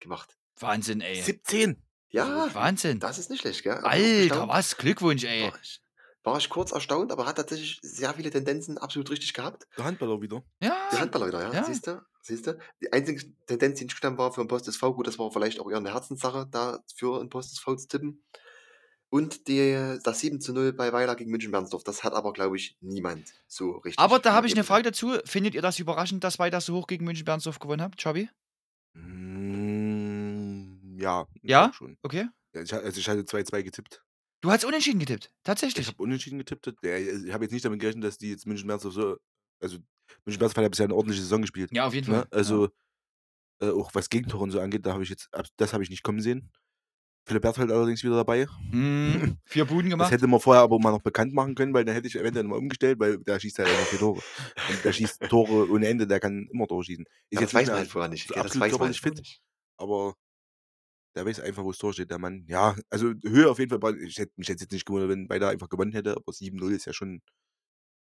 gemacht. 0.03 0.37
Wahnsinn, 0.59 1.01
ey. 1.01 1.21
17. 1.21 1.81
Ja, 2.09 2.53
Wahnsinn. 2.53 2.99
das 2.99 3.17
ist 3.17 3.31
nicht 3.31 3.41
schlecht, 3.41 3.63
gell? 3.63 3.73
Aber 3.77 3.89
Alter, 3.89 4.47
was? 4.47 4.77
Glückwunsch, 4.77 5.23
ey. 5.23 5.43
War 5.51 5.59
ich, 5.61 5.81
war 6.23 6.37
ich 6.37 6.49
kurz 6.49 6.71
erstaunt, 6.71 7.11
aber 7.11 7.25
hat 7.25 7.37
tatsächlich 7.37 7.79
sehr 7.81 8.13
viele 8.13 8.29
Tendenzen 8.29 8.77
absolut 8.77 9.09
richtig 9.09 9.33
gehabt. 9.33 9.67
Der 9.77 9.85
Handballer 9.85 10.21
wieder. 10.21 10.43
Ja. 10.61 10.77
Die 10.91 10.97
Handballer 10.97 11.27
wieder, 11.27 11.41
ja. 11.41 11.53
Ja. 11.53 11.63
Siehst 11.63 11.87
du? 11.87 12.01
Siehst 12.21 12.47
du? 12.47 12.57
Die 12.81 12.93
einzige 12.93 13.21
Tendenz, 13.47 13.79
die 13.79 13.85
nicht 13.85 13.93
gestimmt 13.95 14.17
war 14.17 14.31
für 14.31 14.41
den 14.41 14.47
Post 14.47 14.67
SV, 14.67 14.93
gut, 14.93 15.07
das 15.07 15.17
war 15.17 15.31
vielleicht 15.31 15.59
auch 15.59 15.69
eher 15.69 15.77
eine 15.77 15.91
Herzenssache, 15.91 16.47
da 16.51 16.79
für 16.95 17.19
einen 17.19 17.29
Post 17.29 17.53
SV 17.53 17.75
zu 17.75 17.87
tippen. 17.87 18.23
Und 19.09 19.47
die, 19.47 19.99
das 20.03 20.21
7 20.21 20.41
zu 20.41 20.53
0 20.53 20.73
bei 20.73 20.91
Weiler 20.91 21.15
gegen 21.15 21.29
München 21.29 21.51
Bernsdorf, 21.51 21.83
das 21.83 22.03
hat 22.03 22.13
aber, 22.13 22.33
glaube 22.33 22.57
ich, 22.57 22.77
niemand 22.81 23.31
so 23.47 23.73
richtig. 23.73 23.99
Aber 23.99 24.17
da 24.17 24.33
habe 24.33 24.47
ich 24.47 24.53
eine. 24.53 24.63
Frage 24.63 24.83
dazu. 24.83 25.13
Findet 25.25 25.53
ihr 25.53 25.61
das 25.61 25.77
überraschend, 25.77 26.23
dass 26.23 26.39
Weiter 26.39 26.61
so 26.61 26.75
hoch 26.75 26.87
gegen 26.87 27.05
München 27.05 27.23
Bernsdorf 27.25 27.59
gewonnen 27.59 27.83
habt, 27.83 28.01
Chabi? 28.01 28.29
Mm, 28.93 29.32
ja. 30.97 31.27
ich 31.41 31.49
Ja? 31.49 31.63
glaub 31.65 31.75
Schon. 31.75 31.97
Okay. 32.01 32.27
Ja, 32.53 32.61
ich, 32.61 32.73
ha- 32.73 32.77
also 32.79 32.99
ich 32.99 33.07
hatte 33.09 33.21
2-2 33.25 33.63
getippt. 33.63 34.03
Du 34.41 34.51
hast 34.51 34.65
unentschieden 34.65 34.99
getippt. 34.99 35.25
Ich 35.31 35.43
Tatsächlich. 35.43 35.87
habe 35.87 36.03
unentschieden 36.03 36.37
getippt. 36.37 36.65
Ja, 36.83 36.97
ich 36.97 37.31
habe 37.31 37.45
jetzt 37.45 37.51
nicht 37.51 37.63
damit 37.65 37.79
gerechnet, 37.79 38.03
dass 38.03 38.17
die 38.17 38.29
jetzt 38.31 38.45
München 38.45 38.67
Bernsdorf 38.67 38.93
so. 38.93 39.17
Also, 39.61 39.77
München 40.25 40.39
Bernsdorf 40.39 40.57
hat 40.57 40.63
ja 40.63 40.69
bisher 40.69 40.83
eine 40.85 40.95
ordentliche 40.95 41.21
Saison 41.21 41.41
gespielt. 41.41 41.71
Ja, 41.73 41.85
auf 41.87 41.93
jeden 41.93 42.05
Fall. 42.07 42.19
Ne? 42.19 42.27
Also, 42.31 42.69
äh, 43.61 43.69
auch 43.69 43.89
was 43.95 44.09
Gegentore 44.09 44.43
und 44.43 44.51
so 44.51 44.59
angeht, 44.59 44.85
da 44.85 44.93
habe 44.93 45.03
ich 45.03 45.09
jetzt, 45.09 45.33
ab- 45.33 45.45
das 45.57 45.71
habe 45.73 45.83
ich 45.83 45.89
nicht 45.89 46.03
kommen 46.03 46.19
sehen. 46.21 46.51
Philipp 47.25 47.43
Berthold 47.43 47.71
allerdings 47.71 48.03
wieder 48.03 48.17
dabei. 48.17 48.39
Ja. 48.41 48.47
Hm, 48.71 49.37
vier 49.45 49.63
Buden 49.63 49.85
Das 49.85 49.91
gemacht. 49.91 50.11
hätte 50.11 50.27
man 50.27 50.41
vorher 50.41 50.61
aber 50.63 50.77
mal 50.77 50.91
noch 50.91 51.01
bekannt 51.01 51.33
machen 51.33 51.55
können, 51.55 51.73
weil 51.73 51.85
dann 51.85 51.95
hätte 51.95 52.07
ich 52.09 52.15
eventuell 52.17 52.43
mal 52.43 52.57
umgestellt, 52.57 52.99
weil 52.99 53.17
der 53.19 53.39
schießt 53.39 53.59
halt 53.59 53.69
einfach 53.69 53.85
vier 53.85 53.99
Tore. 53.99 54.21
Und 54.69 54.83
der 54.83 54.91
schießt 54.91 55.21
Tore 55.29 55.69
ohne 55.71 55.87
Ende, 55.87 56.05
der 56.05 56.19
kann 56.19 56.49
immer 56.51 56.67
Tore 56.67 56.83
schießen. 56.83 57.05
Ist 57.05 57.11
Ja, 57.31 57.39
jetzt 57.39 57.53
das 57.53 57.53
weiß 57.53 57.61
nicht 57.61 57.67
man 57.67 57.73
mehr 57.75 57.79
halt 57.79 57.89
vorher 57.91 58.09
nicht. 58.09 58.27
so 58.27 58.33
gell, 58.33 58.43
Das 58.43 58.51
absolut 58.51 58.65
weiß 58.65 58.71
man 58.73 58.89
halt 58.89 58.99
körperlich 58.99 58.99
vorher 58.99 59.15
fit, 59.15 59.23
nicht. 59.23 59.41
aber 59.77 60.15
der 61.15 61.25
weiß 61.25 61.39
einfach, 61.41 61.63
wo 61.63 61.71
das 61.71 61.77
Tor 61.79 61.93
steht, 61.93 62.11
der 62.11 62.19
Mann. 62.19 62.45
Ja, 62.47 62.75
also 62.89 63.13
Höhe 63.23 63.49
auf 63.49 63.59
jeden 63.59 63.79
Fall. 63.79 63.97
Ich 64.01 64.17
hätte 64.17 64.33
mich 64.37 64.47
jetzt 64.47 64.71
nicht 64.71 64.85
gewundert, 64.85 65.09
wenn 65.09 65.27
beide 65.27 65.47
einfach 65.49 65.69
gewonnen 65.69 65.91
hätte, 65.93 66.15
aber 66.15 66.33
7-0 66.33 66.73
ist 66.73 66.85
ja 66.85 66.93
schon 66.93 67.21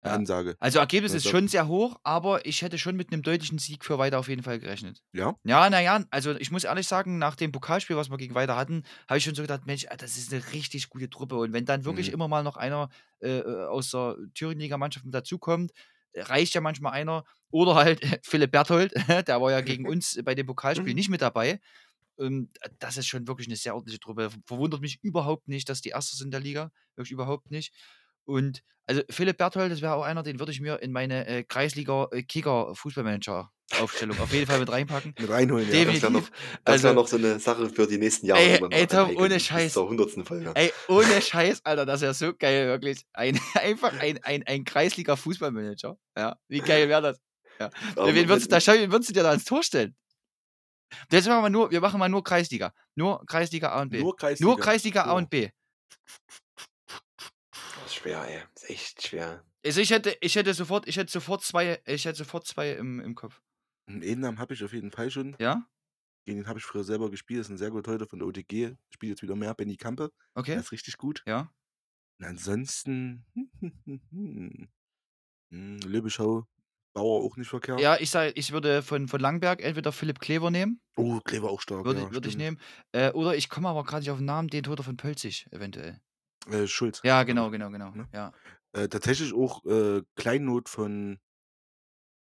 eine 0.03 0.12
Ja. 0.12 0.16
Ansage. 0.18 0.55
Also 0.61 0.80
Ergebnis 0.80 1.14
ist 1.14 1.24
da- 1.24 1.30
schon 1.30 1.49
sehr 1.49 1.66
hoch, 1.66 1.97
aber 2.03 2.45
ich 2.45 2.61
hätte 2.61 2.76
schon 2.78 2.95
mit 2.95 3.11
einem 3.11 3.22
deutlichen 3.22 3.59
Sieg 3.59 3.84
für 3.86 3.99
Weiter 3.99 4.18
auf 4.18 4.28
jeden 4.28 4.42
Fall 4.42 4.59
gerechnet. 4.59 5.03
Ja? 5.14 5.34
Ja, 5.45 5.70
naja, 5.70 6.05
also 6.11 6.32
ich 6.36 6.51
muss 6.51 6.64
ehrlich 6.64 6.86
sagen, 6.86 7.16
nach 7.18 7.36
dem 7.36 7.53
Pokalspiel, 7.53 7.97
was 7.97 8.11
wir 8.11 8.18
gegen 8.18 8.34
Weiter 8.34 8.55
hatten, 8.57 8.82
habe 9.09 9.16
ich 9.16 9.24
schon 9.24 9.34
so 9.34 9.40
gedacht, 9.42 9.64
Mensch, 9.64 9.86
ah, 9.88 9.97
das 9.97 10.18
ist 10.18 10.30
eine 10.32 10.53
richtig 10.53 10.90
gute 10.90 11.09
Truppe. 11.09 11.36
Und 11.36 11.55
wenn 11.55 11.64
dann 11.64 11.86
wirklich 11.86 12.09
Mhm. 12.09 12.14
immer 12.14 12.28
mal 12.28 12.42
noch 12.42 12.57
einer 12.59 12.90
äh, 13.20 13.38
äh, 13.38 13.64
aus 13.66 13.90
der 13.92 14.16
Thüringen-Liga-Mannschaft 14.34 15.07
dazukommt, 15.09 15.72
reicht 16.14 16.53
ja 16.55 16.61
manchmal 16.61 16.92
einer. 16.92 17.24
Oder 17.51 17.74
halt 17.76 18.01
Philipp 18.24 18.51
Berthold, 18.53 18.92
der 19.28 19.40
war 19.40 19.51
ja 19.53 19.62
gegen 19.62 19.86
uns 19.88 20.18
bei 20.22 20.34
dem 20.34 20.47
Pokalspiel 20.47 20.92
Mhm. 20.92 20.97
nicht 20.97 21.09
mit 21.09 21.22
dabei. 21.22 21.61
Ähm, 22.19 22.51
das 22.79 22.97
ist 22.97 23.07
schon 23.07 23.27
wirklich 23.27 23.49
eine 23.49 23.57
sehr 23.57 23.75
ordentliche 23.75 24.01
Truppe. 24.01 24.31
Verwundert 24.47 24.81
mich 24.81 24.99
überhaupt 25.03 25.49
nicht, 25.49 25.69
dass 25.69 25.81
die 25.81 25.91
Erster 25.91 26.17
sind 26.17 26.33
der 26.33 26.41
Liga. 26.41 26.71
Wirklich 26.97 27.12
überhaupt 27.12 27.51
nicht. 27.51 27.73
Und 28.25 28.62
also 28.87 29.03
Philipp 29.11 29.39
Berthold, 29.39 29.73
das 29.73 29.81
wäre 29.81 29.95
auch 29.95 30.03
einer, 30.03 30.23
den 30.23 30.39
würde 30.39 30.53
ich 30.53 30.61
mir 30.61 30.81
in 30.83 30.93
meine 30.93 31.27
äh, 31.27 31.45
Kreisliga 31.45 32.09
äh, 32.12 32.25
Aufstellung 33.81 34.19
auf 34.21 34.33
jeden 34.33 34.47
Fall 34.47 34.59
mit 34.59 34.71
reinpacken. 34.71 35.15
Mit 35.19 35.31
reinholen, 35.31 35.67
ja. 35.67 35.73
Definitiv. 35.73 36.03
Das 36.03 36.03
wäre 36.03 36.12
noch, 36.12 36.29
das 36.29 36.73
Also- 36.73 36.85
wär 36.85 36.93
noch 36.95 37.09
so 37.09 37.17
eine 37.17 37.41
Sache 37.41 37.71
für 37.71 37.87
die 37.87 37.97
nächsten 37.97 38.27
Jahre. 38.27 38.41
Ey, 38.43 38.61
ey, 38.71 38.87
Tom, 38.87 39.17
ohne 39.17 39.41
Scheiß. 39.41 39.73
Zur 39.73 39.85
100. 39.85 40.27
Folge. 40.27 40.53
Ey, 40.55 40.71
ohne 40.89 41.21
Scheiß, 41.23 41.65
Alter, 41.65 41.87
das 41.87 42.03
wäre 42.03 42.12
so 42.15 42.35
geil, 42.35 42.67
wirklich. 42.67 43.05
Ein, 43.15 43.41
einfach 43.55 43.99
ein, 43.99 44.23
ein, 44.23 44.43
ein 44.47 44.65
Kreisliga-Fußballmanager. 44.65 45.97
Ja, 46.17 46.37
wie 46.49 46.61
geil 46.61 46.89
wäre 46.89 47.03
das? 47.03 47.21
Aber 47.97 48.15
wen, 48.15 48.29
würdest 48.29 48.53
du, 48.53 48.59
da, 48.59 48.79
wen 48.79 48.93
würdest 48.93 49.11
du 49.11 49.15
dir 49.15 49.23
da 49.23 49.31
ans 49.31 49.45
Tor 49.45 49.62
stellen? 49.62 49.97
Jetzt 51.11 51.26
machen 51.26 51.43
wir 51.43 51.51
nur, 51.51 51.70
wir 51.70 51.80
machen 51.80 51.99
mal 51.99 52.09
nur 52.09 52.22
Kreisliga. 52.22 52.72
Nur 52.95 53.24
Kreisliga 53.26 53.70
A 53.70 53.82
und 53.82 53.91
B. 53.91 54.01
Nur 54.01 54.16
Kreisliga. 54.16 54.49
Nur 54.49 54.59
Kreisliga 54.59 55.05
A 55.05 55.12
und 55.12 55.30
B. 55.30 55.51
Das 56.30 57.87
ist 57.87 57.95
schwer, 57.95 58.22
ey. 58.24 58.43
Das 58.55 58.64
ist 58.64 58.70
echt 58.70 59.07
schwer. 59.07 59.45
Also 59.64 59.80
ich 59.80 59.91
hätte, 59.91 60.16
ich 60.20 60.37
hätte 60.37 60.53
sofort, 60.55 60.87
ich 60.87 60.97
hätte 60.97 61.11
sofort 61.11 61.43
zwei, 61.43 61.80
ich 61.87 62.05
hätte 62.05 62.18
sofort 62.18 62.47
zwei 62.47 62.72
im, 62.72 63.01
im 63.01 63.14
Kopf. 63.14 63.41
Einen 63.87 64.20
Namen 64.20 64.39
habe 64.39 64.55
ich 64.55 64.62
auf 64.64 64.72
jeden 64.72 64.91
Fall 64.91 65.11
schon. 65.11 65.37
Ja? 65.39 65.66
Gegen 66.26 66.39
den 66.39 66.47
habe 66.47 66.59
ich 66.59 66.64
früher 66.64 66.85
selber 66.85 67.11
gespielt. 67.11 67.41
Das 67.41 67.49
ist 67.49 67.53
ein 67.53 67.59
sehr 67.59 67.70
guter 67.70 67.93
heute 67.93 68.07
von 68.07 68.18
der 68.18 68.28
OTG. 68.28 68.76
Spielt 68.91 69.11
jetzt 69.11 69.22
wieder 69.22 69.37
mehr. 69.37 69.55
Benny 69.55 69.76
Kampe. 69.76 70.11
Okay. 70.35 70.53
Der 70.53 70.61
ist 70.61 70.72
richtig 70.72 70.97
gut. 70.97 71.22
Ja. 71.26 71.53
Und 72.18 72.26
ansonsten. 72.26 73.26
hm, 75.51 75.78
Löbeschau. 75.80 76.47
Bauer 76.95 77.22
auch 77.24 77.36
nicht 77.36 77.49
verkehrt. 77.49 77.80
Ja, 77.80 77.97
ich 78.01 78.11
sag, 78.11 78.32
ich 78.38 78.53
würde 78.53 78.82
von, 78.82 79.09
von 79.09 79.20
Langberg 79.20 79.61
entweder 79.62 79.92
Philipp 79.92 80.20
Klever 80.20 80.51
nehmen, 80.51 80.80
Oh, 80.97 81.18
Kleber 81.20 81.51
auch 81.51 81.61
stark. 81.61 81.84
würde, 81.84 82.03
ja, 82.03 82.12
würde 82.12 82.28
ich 82.28 82.36
nehmen. 82.36 82.59
Äh, 82.92 83.11
oder 83.11 83.36
ich 83.36 83.49
komme 83.51 83.68
aber 83.68 83.82
gerade 83.84 84.01
nicht 84.01 84.11
auf 84.11 84.18
den 84.18 84.26
Namen, 84.26 84.49
den 84.49 84.62
Toter 84.62 84.84
von 84.84 84.97
Pölzig, 84.97 85.47
eventuell. 85.51 86.01
Äh, 86.51 86.66
Schulz. 86.66 87.01
Ja, 87.05 87.24
genau, 87.24 87.51
genau, 87.51 87.70
genau. 87.70 87.90
Ne? 87.90 88.07
Ja. 88.12 88.32
Äh, 88.72 88.88
tatsächlich 88.88 89.34
auch 89.34 89.64
äh, 89.64 90.03
Kleinnot 90.14 90.68
von. 90.68 91.18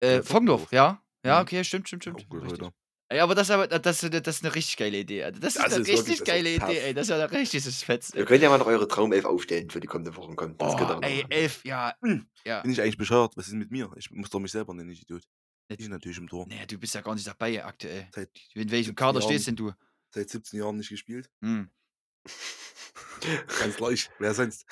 Äh, 0.00 0.16
Äh, 0.18 0.22
Voggendorf, 0.22 0.62
Voggendorf. 0.62 0.72
ja. 0.72 1.02
Ja, 1.24 1.36
Mhm. 1.36 1.42
okay, 1.42 1.64
stimmt, 1.64 1.88
stimmt, 1.88 2.02
stimmt. 2.04 2.20
auch 2.24 2.28
gut. 2.28 2.72
Ey, 3.08 3.20
aber 3.20 3.36
das, 3.36 3.46
ist 3.48 3.50
aber 3.52 3.68
das, 3.68 3.80
das 3.82 4.02
ist 4.02 4.44
eine 4.44 4.54
richtig 4.54 4.76
geile 4.78 4.98
Idee. 4.98 5.22
Alter. 5.24 5.38
Das 5.38 5.54
ist 5.54 5.64
Das 5.64 5.72
eine 5.72 5.82
ist 5.82 5.86
wirklich- 5.88 5.98
richtig 6.00 6.18
das 6.18 6.20
ist 6.20 6.26
geile. 6.26 6.54
Idee, 6.54 6.78
ey. 6.80 6.94
Das 6.94 7.02
ist 7.06 7.10
ja 7.10 7.22
ein 7.24 7.30
richtiges 7.30 7.82
Fetz. 7.84 8.12
Ey. 8.14 8.24
können 8.24 8.42
ja 8.42 8.48
mal 8.50 8.58
noch 8.58 8.66
eure 8.66 8.88
Traumelf 8.88 9.24
aufstellen 9.24 9.70
für 9.70 9.78
die 9.78 9.86
kommende 9.86 10.16
Woche. 10.16 10.34
Kommt. 10.34 10.60
Das 10.60 10.76
könnt 10.76 10.90
ihr 10.90 10.96
Oh, 10.98 11.00
ey, 11.02 11.24
elf, 11.30 11.64
ja. 11.64 11.94
Hm. 12.02 12.26
Ja. 12.44 12.62
Bin 12.62 12.72
ich 12.72 12.80
eigentlich 12.80 12.98
bescheuert? 12.98 13.36
Was 13.36 13.46
ist 13.46 13.54
mit 13.54 13.70
mir? 13.70 13.90
Ich 13.96 14.10
muss 14.10 14.30
doch 14.30 14.40
mich 14.40 14.50
selber 14.50 14.74
nennen, 14.74 14.90
ich 14.90 15.02
Idiot. 15.02 15.22
Ich 15.68 15.88
natürlich 15.88 16.18
im 16.18 16.28
Tor. 16.28 16.46
Nee, 16.48 16.64
du 16.66 16.78
bist 16.78 16.94
ja 16.94 17.00
gar 17.00 17.14
nicht 17.14 17.26
dabei 17.26 17.64
aktuell. 17.64 18.08
Seit, 18.14 18.30
In 18.54 18.70
welchem 18.70 18.86
17 18.90 18.94
Kader 18.96 19.20
Jahren. 19.20 19.30
stehst 19.32 19.46
denn 19.48 19.56
du? 19.56 19.72
seit 20.10 20.30
17 20.30 20.58
Jahren 20.60 20.76
nicht 20.76 20.88
gespielt. 20.88 21.28
Hm. 21.42 21.70
Ganz 23.60 23.76
gleich. 23.76 24.10
Wer 24.18 24.34
sonst? 24.34 24.64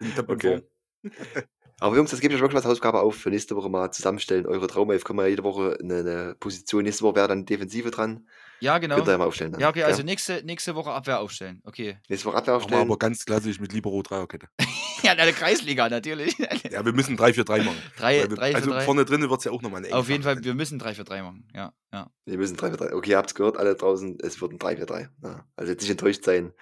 Ja, 0.00 0.22
bin 0.22 0.28
Okay. 0.28 0.62
Aber 1.80 1.96
Jungs, 1.96 2.10
das 2.10 2.20
gebe 2.20 2.32
ich 2.32 2.38
euch 2.38 2.42
wirklich 2.42 2.56
als 2.56 2.64
Hausaufgabe 2.64 3.00
auf 3.00 3.16
für 3.16 3.30
nächste 3.30 3.56
Woche 3.56 3.68
mal 3.68 3.90
zusammenstellen. 3.90 4.46
Eure 4.46 4.66
Traumelf 4.68 5.04
können 5.04 5.18
wir 5.18 5.24
ja 5.24 5.30
jede 5.30 5.42
Woche 5.44 5.76
eine, 5.82 5.98
eine 5.98 6.36
Position. 6.38 6.84
Nächste 6.84 7.02
Woche 7.04 7.16
wäre 7.16 7.28
dann 7.28 7.44
Defensive 7.44 7.90
dran. 7.90 8.28
Ja, 8.60 8.78
genau. 8.78 8.94
Könnt 8.96 9.08
ihr 9.08 9.12
ja 9.12 9.18
mal 9.18 9.24
aufstellen. 9.26 9.52
Dann. 9.52 9.60
Ja, 9.60 9.68
okay, 9.70 9.82
also 9.82 9.98
Ja? 10.00 10.04
nächste, 10.04 10.42
nächste 10.44 10.76
Woche 10.76 10.92
Abwehr 10.92 11.18
aufstellen. 11.18 11.60
Okay. 11.64 11.98
Nächste 12.08 12.28
Woche 12.28 12.36
Abwehr 12.36 12.54
aufstellen. 12.54 12.82
aber 12.82 12.96
ganz 12.96 13.24
klassisch 13.24 13.58
mit 13.58 13.72
Libero 13.72 14.02
Dreierkette. 14.02 14.48
Ja, 15.02 15.10
in 15.10 15.18
der 15.18 15.32
Kreisliga 15.32 15.88
natürlich. 15.88 16.38
Ja, 16.70 16.84
wir 16.84 16.92
müssen 16.92 17.18
3-4-3 17.18 17.64
machen. 17.64 17.76
Drei, 17.96 18.20
Weil 18.22 18.30
wir, 18.30 18.36
drei 18.36 18.50
für 18.52 18.56
also 18.58 18.70
drei. 18.70 18.80
vorne 18.82 19.04
drin 19.04 19.28
wird 19.28 19.36
es 19.36 19.44
ja 19.44 19.50
auch 19.50 19.60
nochmal 19.60 19.78
eine 19.78 19.88
enge 19.88 19.96
Auf 19.96 20.08
jeden. 20.08 20.22
Fall, 20.22 20.44
wir 20.44 20.54
müssen 20.54 20.78
3 20.78 20.94
für 20.94 21.02
3 21.02 21.22
machen. 21.24 21.48
Ja, 21.52 21.72
ja. 21.92 22.08
Wir 22.24 22.38
müssen 22.38 22.56
3 22.56 22.70
für 22.70 22.76
3. 22.76 22.94
Okay, 22.94 23.10
ihr 23.10 23.16
habt 23.16 23.30
es 23.30 23.34
gehört, 23.34 23.56
alle 23.56 23.74
draußen. 23.74 24.18
Es 24.22 24.40
wird 24.40 24.52
ein 24.52 24.60
3 24.60 24.76
für 24.76 24.86
3. 24.86 25.08
Ja. 25.24 25.44
Also 25.56 25.72
jetzt 25.72 25.80
nicht 25.82 25.90
enttäuscht 25.90 26.22
sein, 26.24 26.52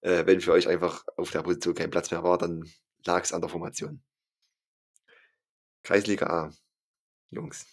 äh, 0.00 0.24
wenn 0.24 0.40
für 0.40 0.52
euch 0.52 0.66
einfach 0.66 1.04
auf 1.18 1.30
der 1.30 1.42
Position 1.42 1.74
kein 1.74 1.90
Platz 1.90 2.10
mehr 2.10 2.22
war, 2.24 2.38
dann 2.38 2.64
lag 3.04 3.22
es 3.22 3.34
an 3.34 3.42
der 3.42 3.50
Formation. 3.50 4.00
Kreisliga 5.84 6.26
A. 6.26 6.50
Jungs. 7.30 7.66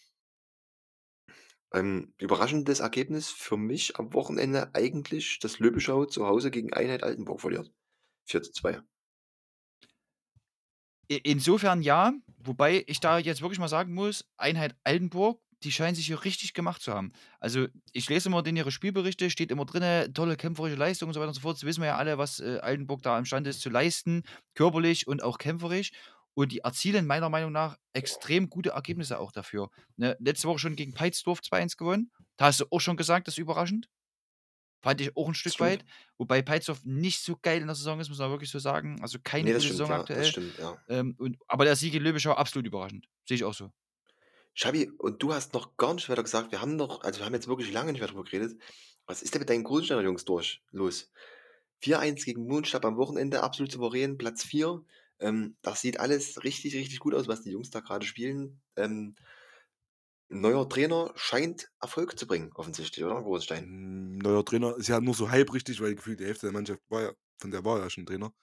Ein 1.69 2.13
überraschendes 2.17 2.79
Ergebnis 2.79 3.29
für 3.29 3.57
mich 3.57 3.97
am 3.97 4.13
Wochenende 4.13 4.73
eigentlich, 4.73 5.39
dass 5.39 5.59
Löbeschau 5.59 6.05
zu 6.05 6.25
Hause 6.25 6.49
gegen 6.51 6.71
Einheit 6.73 7.03
Altenburg 7.03 7.41
verliert. 7.41 7.73
4 8.25 8.41
zu 8.41 8.51
2. 8.53 8.81
I- 11.11 11.21
Insofern 11.23 11.81
ja, 11.81 12.13
wobei 12.37 12.83
ich 12.87 12.99
da 12.99 13.17
jetzt 13.19 13.41
wirklich 13.41 13.59
mal 13.59 13.67
sagen 13.67 13.93
muss, 13.93 14.25
Einheit 14.37 14.75
Altenburg, 14.83 15.41
die 15.63 15.71
scheinen 15.71 15.93
sich 15.95 16.07
hier 16.07 16.23
richtig 16.23 16.53
gemacht 16.53 16.81
zu 16.81 16.91
haben. 16.93 17.11
Also 17.39 17.67
ich 17.93 18.09
lese 18.09 18.29
immer 18.29 18.43
in 18.45 18.55
ihre 18.55 18.71
Spielberichte, 18.71 19.29
steht 19.29 19.51
immer 19.51 19.65
drin, 19.65 20.11
tolle 20.13 20.35
kämpferische 20.35 20.75
Leistung 20.75 21.09
und 21.09 21.13
so 21.13 21.19
weiter 21.19 21.27
und 21.29 21.35
so 21.35 21.41
fort. 21.41 21.57
Das 21.57 21.63
wissen 21.65 21.81
wir 21.81 21.87
ja 21.89 21.97
alle, 21.97 22.17
was 22.17 22.39
äh, 22.39 22.57
Altenburg 22.61 23.03
da 23.03 23.17
imstande 23.19 23.51
ist 23.51 23.61
zu 23.61 23.69
leisten, 23.69 24.23
körperlich 24.55 25.05
und 25.07 25.21
auch 25.21 25.37
kämpferisch. 25.37 25.91
Und 26.33 26.51
die 26.51 26.59
erzielen 26.59 27.05
meiner 27.05 27.29
Meinung 27.29 27.51
nach 27.51 27.77
extrem 27.93 28.49
gute 28.49 28.69
Ergebnisse 28.69 29.19
auch 29.19 29.31
dafür. 29.31 29.69
Ne? 29.97 30.15
Letzte 30.19 30.47
Woche 30.47 30.59
schon 30.59 30.75
gegen 30.75 30.93
Peitsdorf 30.93 31.39
2-1 31.39 31.77
gewonnen. 31.77 32.11
Da 32.37 32.45
hast 32.45 32.59
du 32.61 32.65
auch 32.69 32.79
schon 32.79 32.97
gesagt, 32.97 33.27
das 33.27 33.35
ist 33.35 33.39
überraschend. 33.39 33.89
Fand 34.81 34.99
ich 34.99 35.15
auch 35.15 35.27
ein 35.27 35.35
Stück 35.35 35.59
weit. 35.59 35.85
Wobei 36.17 36.41
Peitsdorf 36.41 36.83
nicht 36.83 37.21
so 37.21 37.37
geil 37.39 37.61
in 37.61 37.67
der 37.67 37.75
Saison 37.75 37.99
ist, 37.99 38.09
muss 38.09 38.17
man 38.17 38.31
wirklich 38.31 38.49
so 38.49 38.57
sagen. 38.59 38.99
Also 39.01 39.19
keine 39.23 39.45
Nee, 39.45 39.51
gute 39.51 39.61
stimmt, 39.65 39.77
Saison 39.77 39.91
ja. 39.91 39.99
aktuell. 39.99 40.19
Das 40.19 40.29
stimmt, 40.29 40.57
ja. 40.57 40.77
Ähm, 40.87 41.15
und, 41.19 41.37
aber 41.47 41.65
der 41.65 41.75
Sieg 41.75 41.93
in 41.93 42.01
Löbeschau 42.01 42.31
absolut 42.31 42.65
überraschend. 42.65 43.07
Sehe 43.27 43.35
ich 43.35 43.43
auch 43.43 43.53
so. 43.53 43.71
Schabi, 44.53 44.89
und 44.97 45.21
du 45.21 45.33
hast 45.33 45.53
noch 45.53 45.77
gar 45.77 45.93
nicht 45.93 46.09
weiter 46.09 46.23
gesagt, 46.23 46.51
wir 46.51 46.61
haben 46.61 46.75
noch, 46.75 47.03
also 47.03 47.19
wir 47.19 47.25
haben 47.25 47.33
jetzt 47.33 47.47
wirklich 47.47 47.71
lange 47.71 47.91
nicht 47.91 48.01
mehr 48.01 48.09
drüber 48.09 48.23
geredet. 48.23 48.59
Was 49.05 49.21
ist 49.21 49.33
denn 49.33 49.41
mit 49.41 49.49
deinen 49.49 49.63
Großstädter 49.63 50.01
Jungs 50.01 50.25
durch? 50.25 50.63
Los. 50.71 51.11
4-1 51.83 52.25
gegen 52.25 52.47
Mondstab 52.47 52.85
am 52.85 52.97
Wochenende, 52.97 53.43
absolut 53.43 53.71
souverän, 53.71 54.17
Platz 54.17 54.43
4. 54.43 54.83
Ähm, 55.21 55.57
das 55.61 55.81
sieht 55.81 55.99
alles 55.99 56.43
richtig, 56.43 56.75
richtig 56.75 56.99
gut 56.99 57.13
aus, 57.13 57.27
was 57.27 57.41
die 57.41 57.51
Jungs 57.51 57.69
da 57.71 57.79
gerade 57.79 58.05
spielen. 58.05 58.61
Ähm, 58.75 59.15
neuer 60.29 60.67
Trainer 60.67 61.11
scheint 61.15 61.69
Erfolg 61.79 62.17
zu 62.17 62.25
bringen, 62.25 62.51
offensichtlich, 62.55 63.05
oder? 63.05 63.21
Großstein. 63.21 63.65
Ein 63.65 64.17
neuer 64.17 64.43
Trainer 64.45 64.75
ist 64.77 64.87
ja 64.87 64.99
nur 65.01 65.13
so 65.13 65.29
halb 65.29 65.53
richtig, 65.53 65.81
weil 65.81 65.95
gefühlt 65.95 66.19
die 66.19 66.25
Hälfte 66.25 66.47
der 66.47 66.53
Mannschaft 66.53 66.81
war 66.89 67.01
ja, 67.01 67.11
von 67.39 67.51
der 67.51 67.63
war 67.65 67.79
ja 67.79 67.89
schon 67.89 68.05
Trainer. 68.05 68.33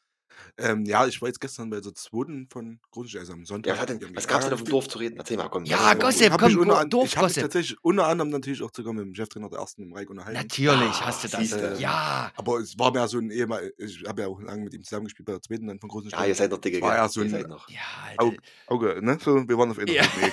Ähm, 0.56 0.84
ja, 0.84 1.06
ich 1.06 1.20
war 1.20 1.28
jetzt 1.28 1.40
gestern 1.40 1.70
bei 1.70 1.80
der 1.80 1.94
zweiten 1.94 2.48
von 2.50 2.80
Großstein, 2.90 3.20
also 3.20 3.32
am 3.32 3.44
Sonntag. 3.44 3.68
Ja, 3.70 3.74
was, 3.74 3.80
hat 3.82 3.88
denn, 3.90 3.98
die 3.98 4.06
haben 4.06 4.16
was 4.16 4.24
gegen 4.26 4.32
gab's 4.34 4.44
denn 4.46 4.52
auf 4.54 4.60
dem 4.60 4.64
gespielt. 4.64 4.72
Dorf 4.82 4.88
zu 4.88 4.98
reden? 4.98 5.16
Erzähl 5.18 5.36
mal, 5.36 5.48
komm. 5.48 5.64
Ja, 5.64 5.76
mal 5.78 5.98
Gossip, 5.98 6.30
hab 6.32 6.40
komm, 6.40 6.50
ich 6.50 6.56
unter, 6.56 6.74
Go- 6.74 6.78
an, 6.78 6.86
ich 6.88 6.92
habe 6.94 7.04
mich 7.04 7.10
Dorfgossip. 7.12 7.42
tatsächlich 7.42 7.78
unter 7.82 8.06
anderem 8.06 8.30
natürlich 8.30 8.62
auch 8.62 8.70
sogar 8.74 8.92
mit 8.92 9.04
dem 9.04 9.14
Cheftrainer 9.14 9.48
der 9.48 9.58
ersten, 9.58 9.82
dem 9.82 9.92
Reik, 9.92 10.10
unterhalten. 10.10 10.38
Natürlich 10.40 11.00
hast 11.00 11.24
du 11.24 11.28
Ah, 11.28 11.30
das. 11.30 11.40
siehste. 11.40 11.76
Ja. 11.80 12.32
Aber 12.36 12.58
es 12.60 12.78
war 12.78 12.92
mehr 12.92 13.08
so 13.08 13.18
ein 13.18 13.30
ehemal, 13.30 13.72
ich 13.78 14.04
habe 14.06 14.22
ja 14.22 14.28
auch 14.28 14.40
lange 14.40 14.64
mit 14.64 14.74
ihm 14.74 14.82
zusammengespielt 14.84 15.26
bei 15.26 15.32
der 15.32 15.42
zweiten 15.42 15.66
dann 15.66 15.78
von. 15.80 15.90
Ja, 16.08 16.24
ihr 16.24 16.34
seid 16.34 16.50
noch 16.50 16.58
dicke, 16.58 16.80
War 16.80 16.90
gell? 16.90 16.98
ja 16.98 17.08
so 17.08 17.20
ihr 17.20 17.26
ein- 17.26 17.30
seid 17.30 17.48
noch. 17.48 17.68
Ja, 17.68 17.80
Alter. 18.16 18.36
Auge, 18.66 18.98
ne? 19.02 19.18
So, 19.22 19.48
wir 19.48 19.58
waren 19.58 19.70
auf 19.70 19.78
einer 19.78 19.90
Ja. 19.90 20.02
Ebene. 20.04 20.32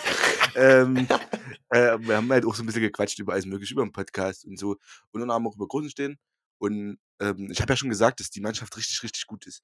ähm, 0.55 1.07
äh, 1.69 1.97
wir 1.99 2.17
haben 2.17 2.31
halt 2.31 2.45
auch 2.45 2.55
so 2.55 2.63
ein 2.63 2.65
bisschen 2.65 2.81
gequatscht 2.81 3.19
über 3.19 3.33
alles 3.33 3.45
mögliche, 3.45 3.73
über 3.73 3.83
den 3.85 3.91
Podcast 3.91 4.45
und 4.45 4.57
so. 4.57 4.77
Und 5.11 5.21
dann 5.21 5.31
haben 5.31 5.43
wir 5.43 5.49
auch 5.49 5.55
über 5.55 5.67
Großenstehen. 5.67 6.17
Und 6.57 6.97
ähm, 7.19 7.49
ich 7.51 7.61
habe 7.61 7.73
ja 7.73 7.77
schon 7.77 7.89
gesagt, 7.89 8.19
dass 8.19 8.29
die 8.29 8.41
Mannschaft 8.41 8.75
richtig, 8.77 9.01
richtig 9.03 9.25
gut 9.27 9.45
ist. 9.45 9.61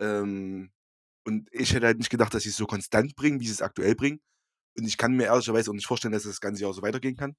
Ähm, 0.00 0.70
und 1.26 1.48
ich 1.52 1.72
hätte 1.74 1.86
halt 1.86 1.98
nicht 1.98 2.10
gedacht, 2.10 2.34
dass 2.34 2.44
sie 2.44 2.50
es 2.50 2.56
so 2.56 2.66
konstant 2.66 3.16
bringen, 3.16 3.40
wie 3.40 3.46
sie 3.46 3.52
es 3.52 3.62
aktuell 3.62 3.94
bringen. 3.94 4.20
Und 4.78 4.86
ich 4.86 4.96
kann 4.98 5.14
mir 5.16 5.24
ehrlicherweise 5.26 5.70
auch 5.70 5.74
nicht 5.74 5.86
vorstellen, 5.86 6.12
dass 6.12 6.24
das 6.24 6.40
ganze 6.40 6.62
Jahr 6.62 6.72
so 6.72 6.82
weitergehen 6.82 7.16
kann. 7.16 7.34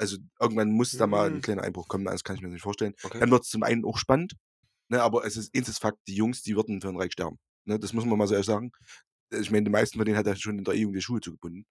Also 0.00 0.18
irgendwann 0.40 0.70
muss 0.70 0.92
da 0.92 1.06
mal 1.06 1.28
ein 1.28 1.36
Mhm. 1.36 1.40
kleiner 1.42 1.62
Einbruch 1.62 1.88
kommen, 1.88 2.04
das 2.04 2.22
kann 2.24 2.36
ich 2.36 2.42
mir 2.42 2.48
nicht 2.48 2.62
vorstellen. 2.62 2.94
Okay. 3.02 3.18
Dann 3.20 3.30
wird 3.30 3.42
es 3.44 3.48
zum 3.50 3.62
einen 3.64 3.84
auch 3.84 3.98
spannend, 3.98 4.34
ne, 4.88 5.02
aber 5.02 5.24
es 5.24 5.36
ist 5.36 5.54
eins 5.56 5.68
ist 5.68 5.80
Fakt, 5.80 5.98
die 6.06 6.14
Jungs, 6.14 6.42
die 6.42 6.54
würden 6.56 6.80
für 6.80 6.88
den 6.88 6.96
Reich 7.00 7.12
sterben. 7.12 7.38
Ne, 7.66 7.78
das 7.80 7.92
muss 7.92 8.04
man 8.04 8.16
mal 8.18 8.28
so 8.28 8.34
ehrlich 8.34 8.46
sagen. 8.46 8.70
Ich 9.30 9.50
meine, 9.50 9.64
die 9.64 9.70
meisten 9.70 9.98
von 9.98 10.06
denen 10.06 10.16
hat 10.18 10.26
er 10.26 10.36
schon 10.36 10.58
in 10.58 10.64
der 10.64 10.74
E-Jugend 10.74 10.96
die 10.96 11.02
Schuhe 11.02 11.20
zugebunden. 11.20 11.66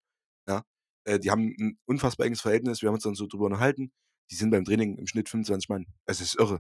Ja. 0.48 0.64
Äh, 1.06 1.20
die 1.20 1.32
haben 1.32 1.56
ein 1.60 1.80
unfassbar 1.86 2.26
enges 2.28 2.42
Verhältnis, 2.42 2.82
wir 2.82 2.88
haben 2.90 2.96
uns 2.96 3.04
dann 3.04 3.16
so 3.16 3.28
drüber 3.28 3.46
unterhalten. 3.46 3.92
Die 4.30 4.36
sind 4.36 4.50
beim 4.52 4.66
Training 4.66 4.98
im 4.98 5.08
Schnitt 5.08 5.30
25 5.30 5.70
Mann. 5.70 5.86
Es 6.06 6.20
ist 6.22 6.36
irre. 6.38 6.60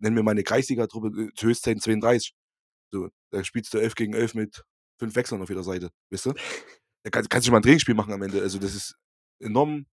Nennen 0.00 0.16
wir 0.16 0.22
mal 0.22 0.32
eine 0.32 0.44
Kreisliga-Truppe, 0.44 1.08
äh, 1.22 1.34
zu 1.34 1.46
Höchstzeiten 1.46 1.80
32. 1.80 2.34
So, 2.92 3.08
da 3.30 3.42
spielst 3.42 3.72
du 3.74 3.78
11 3.78 3.94
gegen 3.94 4.14
11 4.14 4.34
mit 4.34 4.64
fünf 4.98 5.16
Wechseln 5.16 5.42
auf 5.42 5.48
jeder 5.48 5.64
Seite, 5.64 5.90
weißt 6.10 6.26
du? 6.26 6.34
Da 7.04 7.10
kannst, 7.10 7.30
kannst 7.30 7.44
du 7.44 7.48
schon 7.48 7.54
mal 7.54 7.58
ein 7.58 7.62
Trainingsspiel 7.64 7.96
machen 7.96 8.12
am 8.12 8.22
Ende. 8.22 8.40
Also 8.40 8.60
das 8.60 8.76
ist 8.76 8.94
enorm, 9.40 9.86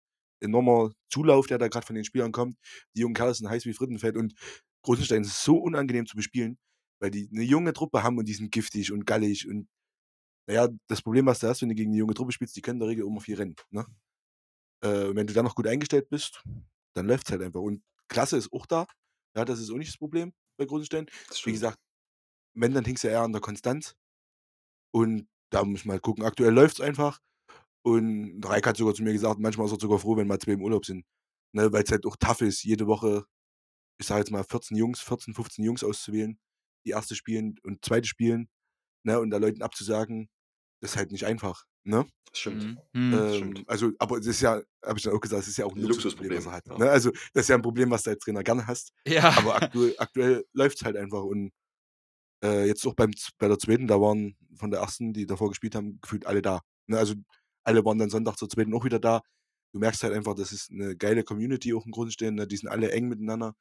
enormer 0.43 0.91
Zulauf, 1.11 1.47
der 1.47 1.57
da 1.57 1.67
gerade 1.67 1.83
von 1.83 1.95
den 1.95 2.05
Spielern 2.05 2.31
kommt. 2.31 2.55
Die 2.95 3.01
jungen 3.01 3.15
Kerle 3.15 3.33
sind 3.33 3.49
heiß 3.49 3.65
wie 3.65 3.73
Frittenfett 3.73 4.15
und 4.15 4.35
Großenstein 4.83 5.23
ist 5.23 5.43
so 5.43 5.57
unangenehm 5.57 6.05
zu 6.05 6.15
bespielen, 6.15 6.59
weil 7.01 7.09
die 7.09 7.27
eine 7.33 7.41
junge 7.41 7.73
Truppe 7.73 8.03
haben 8.03 8.19
und 8.19 8.25
die 8.25 8.35
sind 8.35 8.51
giftig 8.51 8.91
und 8.91 9.07
gallig 9.07 9.47
und 9.47 9.67
naja, 10.47 10.67
das 10.87 11.01
Problem, 11.01 11.25
was 11.25 11.39
du 11.39 11.47
hast, 11.47 11.63
wenn 11.63 11.69
du 11.69 11.75
gegen 11.75 11.89
eine 11.89 11.97
junge 11.99 12.13
Truppe 12.13 12.31
spielst, 12.31 12.55
die 12.55 12.61
können 12.61 12.77
in 12.77 12.81
der 12.81 12.89
Regel 12.89 13.05
immer 13.05 13.21
viel 13.21 13.35
rennen. 13.35 13.55
Ne? 13.71 13.87
Äh, 14.83 15.05
und 15.05 15.15
wenn 15.15 15.27
du 15.27 15.33
dann 15.33 15.45
noch 15.45 15.55
gut 15.55 15.67
eingestellt 15.67 16.09
bist, 16.09 16.43
dann 16.95 17.07
läuft 17.07 17.27
es 17.27 17.31
halt 17.31 17.41
einfach. 17.41 17.61
Und 17.61 17.83
Klasse 18.07 18.37
ist 18.37 18.51
auch 18.51 18.65
da. 18.65 18.87
Ja, 19.35 19.45
das 19.45 19.59
ist 19.59 19.69
auch 19.71 19.77
nicht 19.77 19.89
das 19.89 19.97
Problem 19.97 20.33
bei 20.57 20.65
Großenstein. 20.65 21.07
Wie 21.43 21.51
gesagt, 21.51 21.77
wenn, 22.61 22.73
dann 22.73 22.85
hingst 22.85 23.03
du 23.03 23.07
eher 23.09 23.21
an 23.21 23.31
der 23.33 23.41
Konstanz. 23.41 23.95
Und 24.93 25.27
da 25.51 25.63
muss 25.63 25.85
man 25.85 25.93
halt 25.95 26.03
gucken. 26.03 26.23
Aktuell 26.25 26.53
läuft 26.53 26.79
es 26.79 26.81
einfach. 26.85 27.19
Und 27.83 28.41
Reik 28.45 28.67
hat 28.67 28.77
sogar 28.77 28.93
zu 28.95 29.03
mir 29.03 29.13
gesagt, 29.13 29.39
manchmal 29.39 29.67
ist 29.67 29.73
er 29.73 29.79
sogar 29.79 29.99
froh, 29.99 30.17
wenn 30.17 30.27
mal 30.27 30.39
zwei 30.39 30.53
im 30.53 30.63
Urlaub 30.63 30.85
sind. 30.85 31.05
ne, 31.53 31.71
weil's 31.73 31.91
halt 31.91 32.05
auch 32.05 32.17
tough 32.17 32.41
ist, 32.41 32.63
jede 32.63 32.87
Woche, 32.87 33.25
ich 33.99 34.07
sage 34.07 34.21
jetzt 34.21 34.31
mal 34.31 34.43
14 34.45 34.77
Jungs 34.77 35.01
14, 35.01 35.33
15 35.35 35.65
Jungs 35.65 35.83
auszuwählen, 35.83 36.39
die 36.85 36.93
1. 36.95 37.15
spielen 37.15 37.57
und 37.63 37.85
2. 37.85 38.07
spielen, 38.09 38.49
ne, 39.05 39.19
und 39.19 39.31
da 39.31 39.37
Leuten 39.37 39.63
abzusagen, 39.63 40.29
ist 40.81 40.97
halt 40.97 41.11
nicht 41.13 41.25
einfach, 41.25 41.65
ne? 41.85 42.07
Das 42.31 42.39
stimmt. 42.39 42.63
Mhm. 42.63 42.79
Mhm. 42.93 43.11
Das 43.25 43.35
Ähm, 43.35 43.35
stimmt. 43.35 43.63
also, 43.67 43.91
aber 43.99 44.19
es 44.19 44.27
ist 44.27 44.41
ja 44.41 44.61
habe 44.85 44.99
ich 44.99 45.03
dann 45.03 45.13
auch 45.15 45.21
gesagt, 45.21 45.43
es 45.43 45.49
ist 45.49 45.57
ja 45.57 45.65
auch 45.65 45.75
Ein 45.75 45.81
Luxusproblem, 45.81 46.33
was 46.35 46.45
Luxusproblem, 46.45 46.47
er 46.47 46.51
hat, 46.53 46.67
ja. 46.67 46.77
ne? 46.77 46.89
Also, 46.91 47.11
das 47.33 47.43
ist 47.45 47.49
ja 47.49 47.55
'n 47.57 47.61
Problem, 47.63 47.91
was 47.91 48.03
du 48.03 48.11
als 48.11 48.19
Trainer 48.21 48.43
gerne 48.43 48.67
hast, 48.67 48.93
Ja. 49.05 49.29
aber 49.35 49.55
aktuell 49.55 49.95
aktuell 49.99 50.45
läuft's 50.53 50.83
halt 50.85 50.97
einfach 50.97 51.23
und, 51.23 51.51
äh, 52.43 52.65
jetzt 52.67 52.85
auch 52.87 52.95
beim 52.95 53.11
bei 53.39 53.47
der 53.47 53.59
2., 53.59 53.87
da 53.87 53.99
waren 54.01 54.37
von 54.55 54.71
der 54.71 54.81
1., 54.81 55.13
die 55.13 55.25
davor 55.25 55.49
gespielt 55.49 55.75
haben, 55.75 55.99
gefühlt 56.01 56.25
alle 56.27 56.41
da, 56.41 56.61
ne? 56.87 56.97
Also, 56.97 57.15
alle 57.63 57.85
waren 57.85 57.97
dann 57.99 58.09
Sonntag 58.09 58.37
zur 58.37 58.49
2. 58.49 58.73
auch 58.75 58.85
wieder 58.85 58.99
da. 58.99 59.21
Du 59.73 59.79
merkst 59.79 60.03
halt 60.03 60.13
einfach, 60.13 60.35
das 60.35 60.51
ist 60.53 60.71
'ne 60.71 60.95
geile 60.97 61.23
Community 61.23 61.73
auch 61.73 61.85
in 61.85 61.91
Großenstein, 61.91 62.35
ne? 62.35 62.47
Die 62.47 62.57
sind 62.57 62.69
alle 62.69 62.91
eng 62.91 63.07
miteinander. 63.09 63.55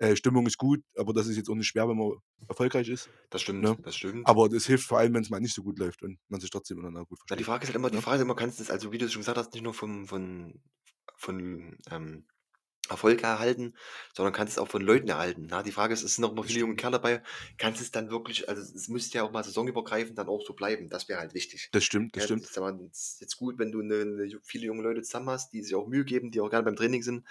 Äh, 0.00 0.16
Stimmung 0.16 0.46
ist 0.46 0.58
gut, 0.58 0.82
aber 0.96 1.12
das 1.14 1.26
ist 1.28 1.36
jetzt 1.38 1.50
auch 1.50 1.54
nicht 1.56 1.68
schwer, 1.68 1.88
wenn 1.88 1.98
man 1.98 2.12
erfolgreich 2.48 2.88
ist, 2.90 3.10
Das 3.32 3.40
stimmt, 3.42 3.66
ne? 3.66 3.78
das 3.78 3.96
stimmt. 3.96 4.28
Aber 4.28 4.48
das 4.50 4.66
hilft 4.66 4.86
vor 4.86 4.98
allem, 4.98 5.14
wenn's 5.14 5.30
mal 5.30 5.40
nicht 5.40 5.54
so 5.54 5.62
gut 5.64 5.78
läuft 5.78 6.02
und 6.02 6.18
man 6.28 6.40
sich 6.40 6.50
trotzdem 6.50 6.78
miteinander 6.78 7.06
gut 7.06 7.20
Ja, 7.30 7.36
die 7.36 7.44
versteht, 7.44 7.44
Frage 7.44 7.62
ist 7.64 7.68
halt 7.68 7.76
immer 7.76 7.90
die 7.90 7.98
ne? 7.98 8.02
Frage 8.02 8.16
ist 8.16 8.22
immer, 8.22 8.34
kannst 8.34 8.58
du's 8.60 8.70
also, 8.70 8.92
wie 8.92 8.98
du 8.98 9.06
es 9.06 9.12
schon 9.12 9.20
gesagt 9.20 9.38
hast, 9.38 9.52
nicht 9.54 9.62
nur 9.62 9.74
vom 9.74 10.06
von 10.06 10.60
von, 11.16 11.78
ähm, 11.90 12.26
Erfolg 12.90 13.22
erhalten, 13.22 13.74
sondern 14.14 14.32
kannst 14.34 14.54
es 14.54 14.58
auch 14.58 14.68
von 14.68 14.82
Leuten 14.82 15.08
erhalten, 15.08 15.46
ne? 15.46 15.62
Die 15.64 15.72
Frage 15.72 15.94
ist, 15.94 16.02
es 16.02 16.16
sind 16.16 16.24
auch 16.24 16.32
immer 16.32 16.44
viele 16.44 16.60
junge. 16.60 16.74
Kerle 16.76 16.96
dabei, 16.98 17.22
kannst 17.56 17.80
es 17.80 17.90
dann 17.92 18.10
wirklich 18.10 18.48
also, 18.48 18.60
es 18.62 18.88
müsste 18.88 19.18
ja 19.18 19.24
auch 19.24 19.30
mal 19.32 19.44
saisonübergreifend 19.44 20.18
dann 20.18 20.28
auch 20.28 20.42
so 20.44 20.52
bleiben. 20.54 20.88
Das 20.90 21.08
wäre 21.08 21.20
halt 21.20 21.32
wichtig. 21.34 21.72
Das 21.74 21.84
stimmt, 21.84 22.16
das 22.16 22.22
Ja, 22.22 22.24
stimmt. 22.24 22.48
ist 22.48 22.58
aber 22.58 22.78
ist 22.90 23.20
jetzt 23.20 23.36
gut, 23.38 23.58
wenn 23.58 23.72
du 23.72 23.80
'ne 23.82 24.04
'ne 24.04 24.24
ju 24.24 24.38
viele 24.42 24.66
junge 24.66 24.82
Leute 24.82 25.02
zusammen 25.02 25.30
hast, 25.30 25.52
die 25.52 25.62
sich 25.62 25.74
auch 25.74 25.86
Mühe 25.86 26.04
geben, 26.04 26.30
die 26.30 26.40
auch 26.40 26.50
gerne 26.50 26.64
beim 26.64 26.76
Training 26.76 27.02
sind. 27.02 27.26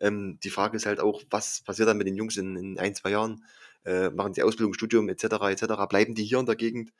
Ähm, 0.00 0.38
die 0.42 0.50
Frage 0.50 0.76
ist 0.76 0.86
halt 0.86 1.00
auch, 1.00 1.22
was 1.30 1.62
passiert 1.62 1.88
dann 1.88 1.98
mit 1.98 2.06
den 2.08 2.16
Jungs 2.16 2.36
in 2.36 2.56
in 2.56 2.78
1, 2.78 2.94
2 2.94 3.10
Jahren? 3.12 3.44
Äh, 3.84 4.10
machen 4.10 4.32
die 4.34 4.42
Ausbildung, 4.42 4.74
Studium 4.74 5.08
et 5.08 5.20
cetera, 5.20 5.50
et 5.52 5.58
cetera? 5.60 5.86
Bleiben 5.86 6.14
die 6.14 6.24
hier 6.24 6.40
in 6.40 6.46
der 6.46 6.56
Gegend? 6.56 6.92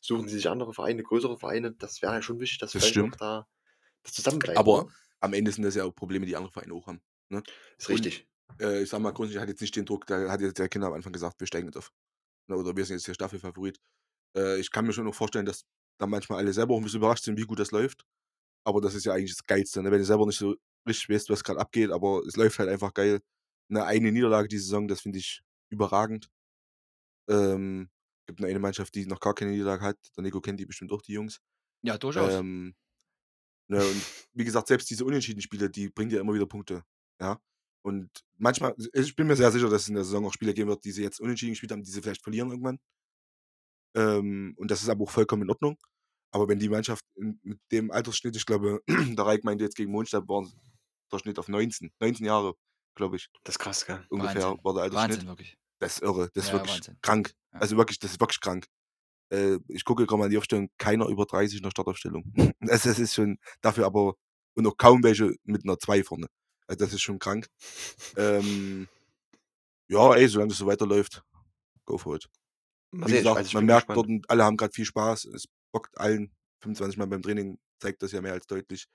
Suchen 0.00 0.28
sie 0.28 0.36
sich 0.36 0.48
andere 0.50 0.74
Vereine, 0.74 1.02
größere 1.04 1.38
Vereine? 1.38 1.72
Das 1.72 2.02
wäre 2.02 2.12
halt 2.12 2.24
schon 2.24 2.40
wichtig, 2.40 2.58
dass 2.58 2.74
Das 2.74 2.92
vielleicht 2.94 3.00
da 3.20 3.46
das 4.04 4.12
zusammenbleibt, 4.14 4.70
Aber 4.70 4.86
ne? 4.86 4.92
am 5.20 5.32
Ende 5.34 5.52
sind 5.52 5.64
das 5.64 5.74
ja 5.74 5.84
auch 5.84 5.94
Probleme, 5.94 6.26
die 6.26 6.36
andere 6.36 6.52
Vereine 6.52 6.74
auch 6.74 6.86
haben, 6.86 7.00
ne? 7.30 7.44
Ist 7.78 7.88
Und, 7.88 7.90
richtig. 7.90 8.26
äh, 8.60 8.82
ich 8.82 8.90
sage 8.90 9.02
mal, 9.02 9.12
Großenstein 9.12 9.42
hat 9.42 9.48
jetzt 9.50 9.60
nicht 9.60 9.76
den 9.76 9.84
Druck, 9.86 10.06
da 10.06 10.30
hat 10.30 10.40
jetzt 10.40 10.58
der 10.58 10.68
Kinder 10.68 10.88
am 10.88 10.94
Anfang 10.94 11.12
gesagt: 11.12 11.40
„Wir 11.40 11.46
steigen 11.46 11.68
jetzt 11.68 11.76
auf“, 11.78 11.92
ne, 12.48 12.56
oder 12.56 12.76
„Wir 12.76 12.84
sind 12.86 12.96
jetzt 12.96 13.08
der 13.08 13.14
Staffelfavorit.“ 13.14 13.78
Äh, 14.36 14.60
ich 14.60 14.70
kann 14.72 14.86
mir 14.86 14.92
schon 14.94 15.08
auch 15.08 15.14
vorstellen, 15.16 15.46
dass 15.46 15.62
da 16.00 16.06
manchmal 16.08 16.40
alle 16.40 16.52
selber 16.54 16.74
auch 16.74 16.78
'n 16.80 16.84
bisschen 16.84 17.00
überrascht 17.00 17.24
sind, 17.24 17.38
wie 17.38 17.44
gut 17.44 17.60
das 17.60 17.72
läuft. 17.72 18.04
Aber 18.64 18.80
das 18.82 18.94
ist 18.96 19.04
ja 19.06 19.14
eigentlich 19.14 19.32
das 19.36 19.46
Geilste, 19.46 19.82
ne, 19.82 19.90
wenn 19.92 20.00
du 20.00 20.04
selber 20.06 20.26
nicht 20.26 20.38
so 20.38 20.56
richtig 20.88 21.10
weißt, 21.10 21.30
was 21.30 21.44
grad 21.44 21.58
abgeht, 21.58 21.90
aber 21.92 22.22
es 22.26 22.36
läuft 22.36 22.58
halt 22.60 22.70
einfach 22.70 22.94
geil. 22.94 23.20
'Ne 23.70 23.84
eine 23.86 24.12
Niederlage 24.12 24.48
die 24.48 24.58
Saison, 24.58 24.88
das 24.88 25.02
finde 25.02 25.18
ich 25.20 25.42
überragend. 25.70 26.28
Ähm, 27.28 27.90
gibt 28.26 28.40
'ne 28.40 28.46
eine 28.48 28.58
Mannschaft, 28.60 28.94
die 28.94 29.06
noch 29.06 29.20
gar 29.20 29.34
keine 29.34 29.50
Niederlage 29.52 29.82
hat. 29.84 29.98
Der 30.16 30.22
Nico 30.22 30.40
kennt 30.40 30.60
die 30.60 30.66
bestimmt 30.66 30.92
auch, 30.92 31.02
die 31.02 31.12
Jungs. 31.12 31.40
Ja, 31.82 31.96
durchaus. 31.98 32.40
Ähm, 32.40 32.74
ne, 33.68 33.88
und 33.88 34.08
wie 34.34 34.44
gesagt, 34.44 34.68
selbst 34.68 34.90
diese 34.90 35.04
Unentschieden-Spiele, 35.06 35.70
die 35.70 35.90
bringen 35.90 36.10
dir 36.10 36.20
immer 36.20 36.34
wieder 36.34 36.46
Punkte, 36.46 36.84
ja? 37.20 37.38
Und 37.82 38.10
manchmal 38.38 38.74
ich 38.94 39.16
bin 39.16 39.26
mir 39.28 39.36
sehr 39.36 39.52
sicher, 39.52 39.68
dass 39.70 39.82
es 39.82 39.88
in 39.88 39.94
der 39.94 40.04
Saison 40.04 40.26
auch 40.26 40.32
Spiele 40.32 40.54
geben 40.54 40.68
wird, 40.70 40.84
die 40.84 40.92
sie 40.92 41.02
jetzt 41.02 41.20
unentschieden 41.20 41.52
gespielt 41.52 41.72
haben, 41.72 41.82
die 41.84 41.90
sie 41.90 42.02
vielleicht 42.02 42.22
verlieren 42.22 42.50
irgendwann. 42.50 42.78
Ähm, 43.94 44.54
und 44.58 44.70
das 44.70 44.82
ist 44.82 44.88
aber 44.88 45.04
auch 45.04 45.10
vollkommen 45.10 45.42
in 45.42 45.50
Ordnung. 45.50 45.76
Aber 46.32 46.48
wenn 46.48 46.58
die 46.58 46.68
Mannschaft 46.68 47.04
in 47.16 47.40
mit 47.42 47.60
dem 47.72 47.90
Altersschnitt 47.90 48.36
ich 48.36 48.46
glaube, 48.46 48.82
der 49.18 49.26
Reik 49.26 49.44
meinte 49.44 49.64
jetzt 49.64 49.76
gegen 49.76 49.92
Mondstadt 49.92 50.28
waren 50.28 50.52
der 51.12 51.18
Schnitt 51.20 51.38
auf 51.38 51.48
19 51.48 51.92
19 52.00 52.26
Jahre, 52.26 52.54
glaube 52.96 53.16
ich. 53.16 53.28
Das 53.44 53.54
ist 53.54 53.58
krass, 53.60 53.86
gell? 53.86 54.04
Ungefähr 54.10 54.42
Wahnsinn. 54.42 54.64
war 54.64 54.74
der 54.74 54.82
Altersschnitt. 54.84 55.10
Wahnsinn, 55.12 55.28
wirklich. 55.28 55.56
Das 55.80 55.94
ist 55.96 56.02
irre. 56.02 56.30
Das 56.34 56.44
ist 56.46 56.50
Ja, 56.50 56.54
wirklich 56.54 56.74
Wahnsinn. 56.76 56.98
krank. 57.02 57.32
Ja. 57.52 57.60
Also, 57.60 57.76
wirklich, 57.76 57.98
das 58.00 58.12
ist 58.12 58.20
wirklich 58.20 58.40
krank. 58.40 58.66
Äh, 59.32 59.58
ich 59.68 59.84
gucke 59.84 60.06
grad 60.06 60.18
mal 60.18 60.26
in 60.26 60.32
die 60.32 60.38
Aufstellung, 60.38 60.70
keiner 60.78 61.06
über 61.08 61.26
30 61.26 61.58
in 61.58 61.62
der 61.64 61.70
Startaufstellung. 61.70 62.24
Das 62.60 62.82
das 62.84 62.98
ist 62.98 63.14
schon 63.14 63.38
dafür 63.62 63.86
aber 63.86 64.14
und 64.56 64.64
noch 64.64 64.76
kaum 64.76 65.02
welche 65.04 65.34
mit 65.44 65.64
'ner 65.64 65.78
2 65.78 66.04
vorne. 66.04 66.28
Also, 66.70 66.84
das 66.84 66.92
ist 66.94 67.02
schon 67.02 67.18
krank. 67.18 67.46
Ähm, 68.16 68.88
ja, 69.88 70.14
ey, 70.14 70.28
solange 70.28 70.50
das 70.50 70.58
so 70.58 70.66
weiterläuft, 70.66 71.24
go 71.86 71.98
for 71.98 72.16
it. 72.16 72.28
Wie 73.04 73.14
ich 73.16 73.34
gesagt, 73.34 73.52
man 73.52 73.66
merkt 73.66 73.96
gespannt. 73.96 73.96
dort 73.96 74.08
alle 74.28 74.44
haben 74.44 74.56
grad 74.58 74.74
viel 74.74 74.86
Spaß. 74.86 75.26
Es 75.26 75.46
bockt 75.72 75.98
allen. 75.98 76.32
25 76.62 76.98
Mal 76.98 77.06
beim 77.06 77.22
Training 77.22 77.58
zeigt 77.80 78.02
das 78.02 78.12
ja 78.12 78.22
mehr 78.22 78.32
als 78.34 78.46
deutlich. 78.46 78.86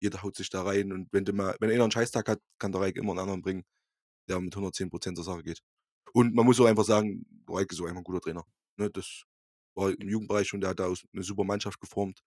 Jeder 0.00 0.22
haut 0.22 0.36
sich 0.36 0.50
da 0.50 0.62
rein 0.62 0.92
und 0.92 1.08
wenn 1.12 1.24
du 1.26 1.32
mal 1.34 1.56
wenn 1.60 1.70
einer 1.72 1.84
'n 1.86 1.92
Scheißtag 1.92 2.28
hat, 2.28 2.40
kann 2.58 2.72
der 2.72 2.82
Reik 2.82 2.96
immer 2.98 3.12
'n 3.14 3.18
anderen 3.20 3.42
bringen, 3.42 3.64
der 4.28 4.40
mit 4.40 4.54
110 4.56 4.90
% 4.90 5.16
zur 5.18 5.24
Sache 5.24 5.42
geht. 5.44 5.60
Und 6.14 6.34
man 6.34 6.46
muss 6.46 6.60
auch 6.60 6.66
einfach 6.66 6.84
sagen, 6.84 7.26
Reik 7.48 7.72
ist 7.72 7.80
auch 7.82 7.86
einfach 7.86 8.00
'n 8.02 8.04
guter 8.04 8.20
Trainer, 8.22 8.44
ne? 8.78 8.90
Das 8.90 9.24
war 9.76 9.90
im 9.92 10.08
Jugendbereich 10.10 10.48
schon 10.48 10.60
der 10.62 10.70
hat 10.72 10.80
da 10.80 10.86
aus 10.86 11.04
'ne 11.12 11.22
super 11.24 11.44
Mannschaft 11.44 11.80
geformt 11.80 12.20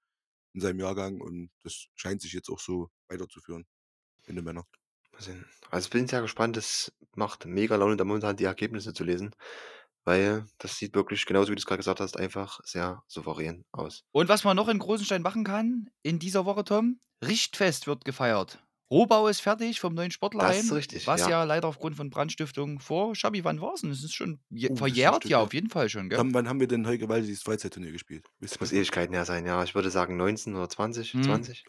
in 0.55 0.61
seinem 0.61 0.79
Jahrgang 0.81 1.21
und 1.21 1.51
das 1.63 1.87
scheint 1.95 2.21
sich 2.23 2.33
jetzt 2.33 2.49
auch 2.49 2.59
so 2.61 2.89
weiterzuführen 3.09 3.65
in 4.27 4.35
den 4.37 4.45
Sehen. 5.19 5.45
Also, 5.69 5.85
ich 5.87 5.91
bin 5.91 6.07
sehr 6.07 6.21
gespannt. 6.21 6.57
Es 6.57 6.91
macht 7.15 7.45
mega 7.45 7.75
Laune, 7.75 7.97
da 7.97 8.03
momentan 8.05 8.37
die 8.37 8.45
Ergebnisse 8.45 8.93
zu 8.93 9.03
lesen, 9.03 9.35
weil 10.05 10.45
das 10.57 10.77
sieht 10.77 10.95
wirklich, 10.95 11.25
genauso 11.25 11.51
wie 11.51 11.55
du's 11.55 11.65
grad 11.65 11.77
gesagt 11.79 11.99
hast, 11.99 12.17
einfach 12.17 12.59
sehr 12.63 13.03
souverän 13.07 13.65
aus. 13.71 14.05
Und 14.11 14.27
was 14.29 14.43
man 14.43 14.55
noch 14.55 14.67
in 14.67 14.79
Großenstein 14.79 15.21
machen 15.21 15.43
kann 15.43 15.89
in 16.03 16.19
dieser 16.19 16.45
Woche, 16.45 16.63
Tom: 16.63 16.99
Richtfest 17.23 17.87
wird 17.87 18.05
gefeiert. 18.05 18.63
Rohbau 18.91 19.27
ist 19.27 19.41
fertig 19.41 19.79
vom 19.79 19.93
neuen 19.93 20.09
Das 20.37 20.59
ist 20.59 20.71
Sportlerheim, 20.71 20.71
richtig, 20.71 21.03
was 21.05 21.19
ja. 21.19 21.27
ja 21.27 21.43
leider 21.43 21.67
aufgrund 21.67 21.95
von 21.95 22.09
Brandstiftung 22.09 22.79
vor 22.79 23.15
Schabi, 23.15 23.43
wann 23.43 23.61
war's 23.61 23.81
denn? 23.81 23.91
Das 23.91 24.03
ist 24.03 24.15
schon 24.15 24.41
je 24.49 24.69
Oh, 24.69 24.79
das 24.85 24.97
ist 24.97 25.03
verjährt? 25.03 25.15
Stück 25.17 25.31
Ja, 25.31 25.39
auf 25.41 25.53
jeden 25.53 25.69
Fall 25.69 25.89
schon, 25.89 26.09
gell? 26.09 26.23
Wann 26.23 26.33
wann 26.33 26.49
haben 26.49 26.59
wir 26.59 26.67
denn 26.67 26.85
Walde 27.09 27.27
dieses 27.27 27.43
Freizeitturnier 27.43 27.91
gespielt? 27.91 28.27
Wisst 28.39 28.55
Das 28.55 28.59
muss 28.59 28.71
das? 28.71 28.73
Ewigkeiten 28.73 29.13
her 29.13 29.25
sein, 29.25 29.45
ja. 29.45 29.63
Ich 29.63 29.75
würde 29.75 29.91
sagen 29.91 30.17
19 30.17 30.55
oder 30.55 30.69
20, 30.69 31.19
Mhm. 31.19 31.21
20? 31.21 31.65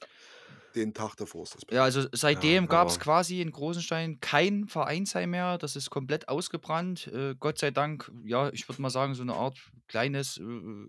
Den 0.74 0.94
Tag 0.94 1.16
davor 1.16 1.42
ist 1.42 1.54
das 1.56 1.62
Ja, 1.72 1.84
also, 1.84 2.06
seitdem 2.12 2.66
Ja, 2.66 2.68
gab's 2.68 2.98
aber 2.98 2.98
quasi 2.98 3.40
in 3.40 3.52
Großenstein 3.52 4.18
kein 4.20 4.66
Vereinsheim 4.66 5.30
mehr. 5.30 5.56
Das 5.56 5.76
ist 5.76 5.88
komplett 5.88 6.28
ausgebrannt. 6.28 7.06
Äh, 7.06 7.36
Gott 7.38 7.58
sei 7.58 7.70
Dank, 7.70 8.10
ja, 8.24 8.50
ich 8.52 8.68
würde 8.68 8.82
mal 8.82 8.90
sagen, 8.90 9.14
so 9.14 9.22
'ne 9.22 9.34
Art 9.34 9.56
kleines, 9.86 10.38
äh, 10.38 10.42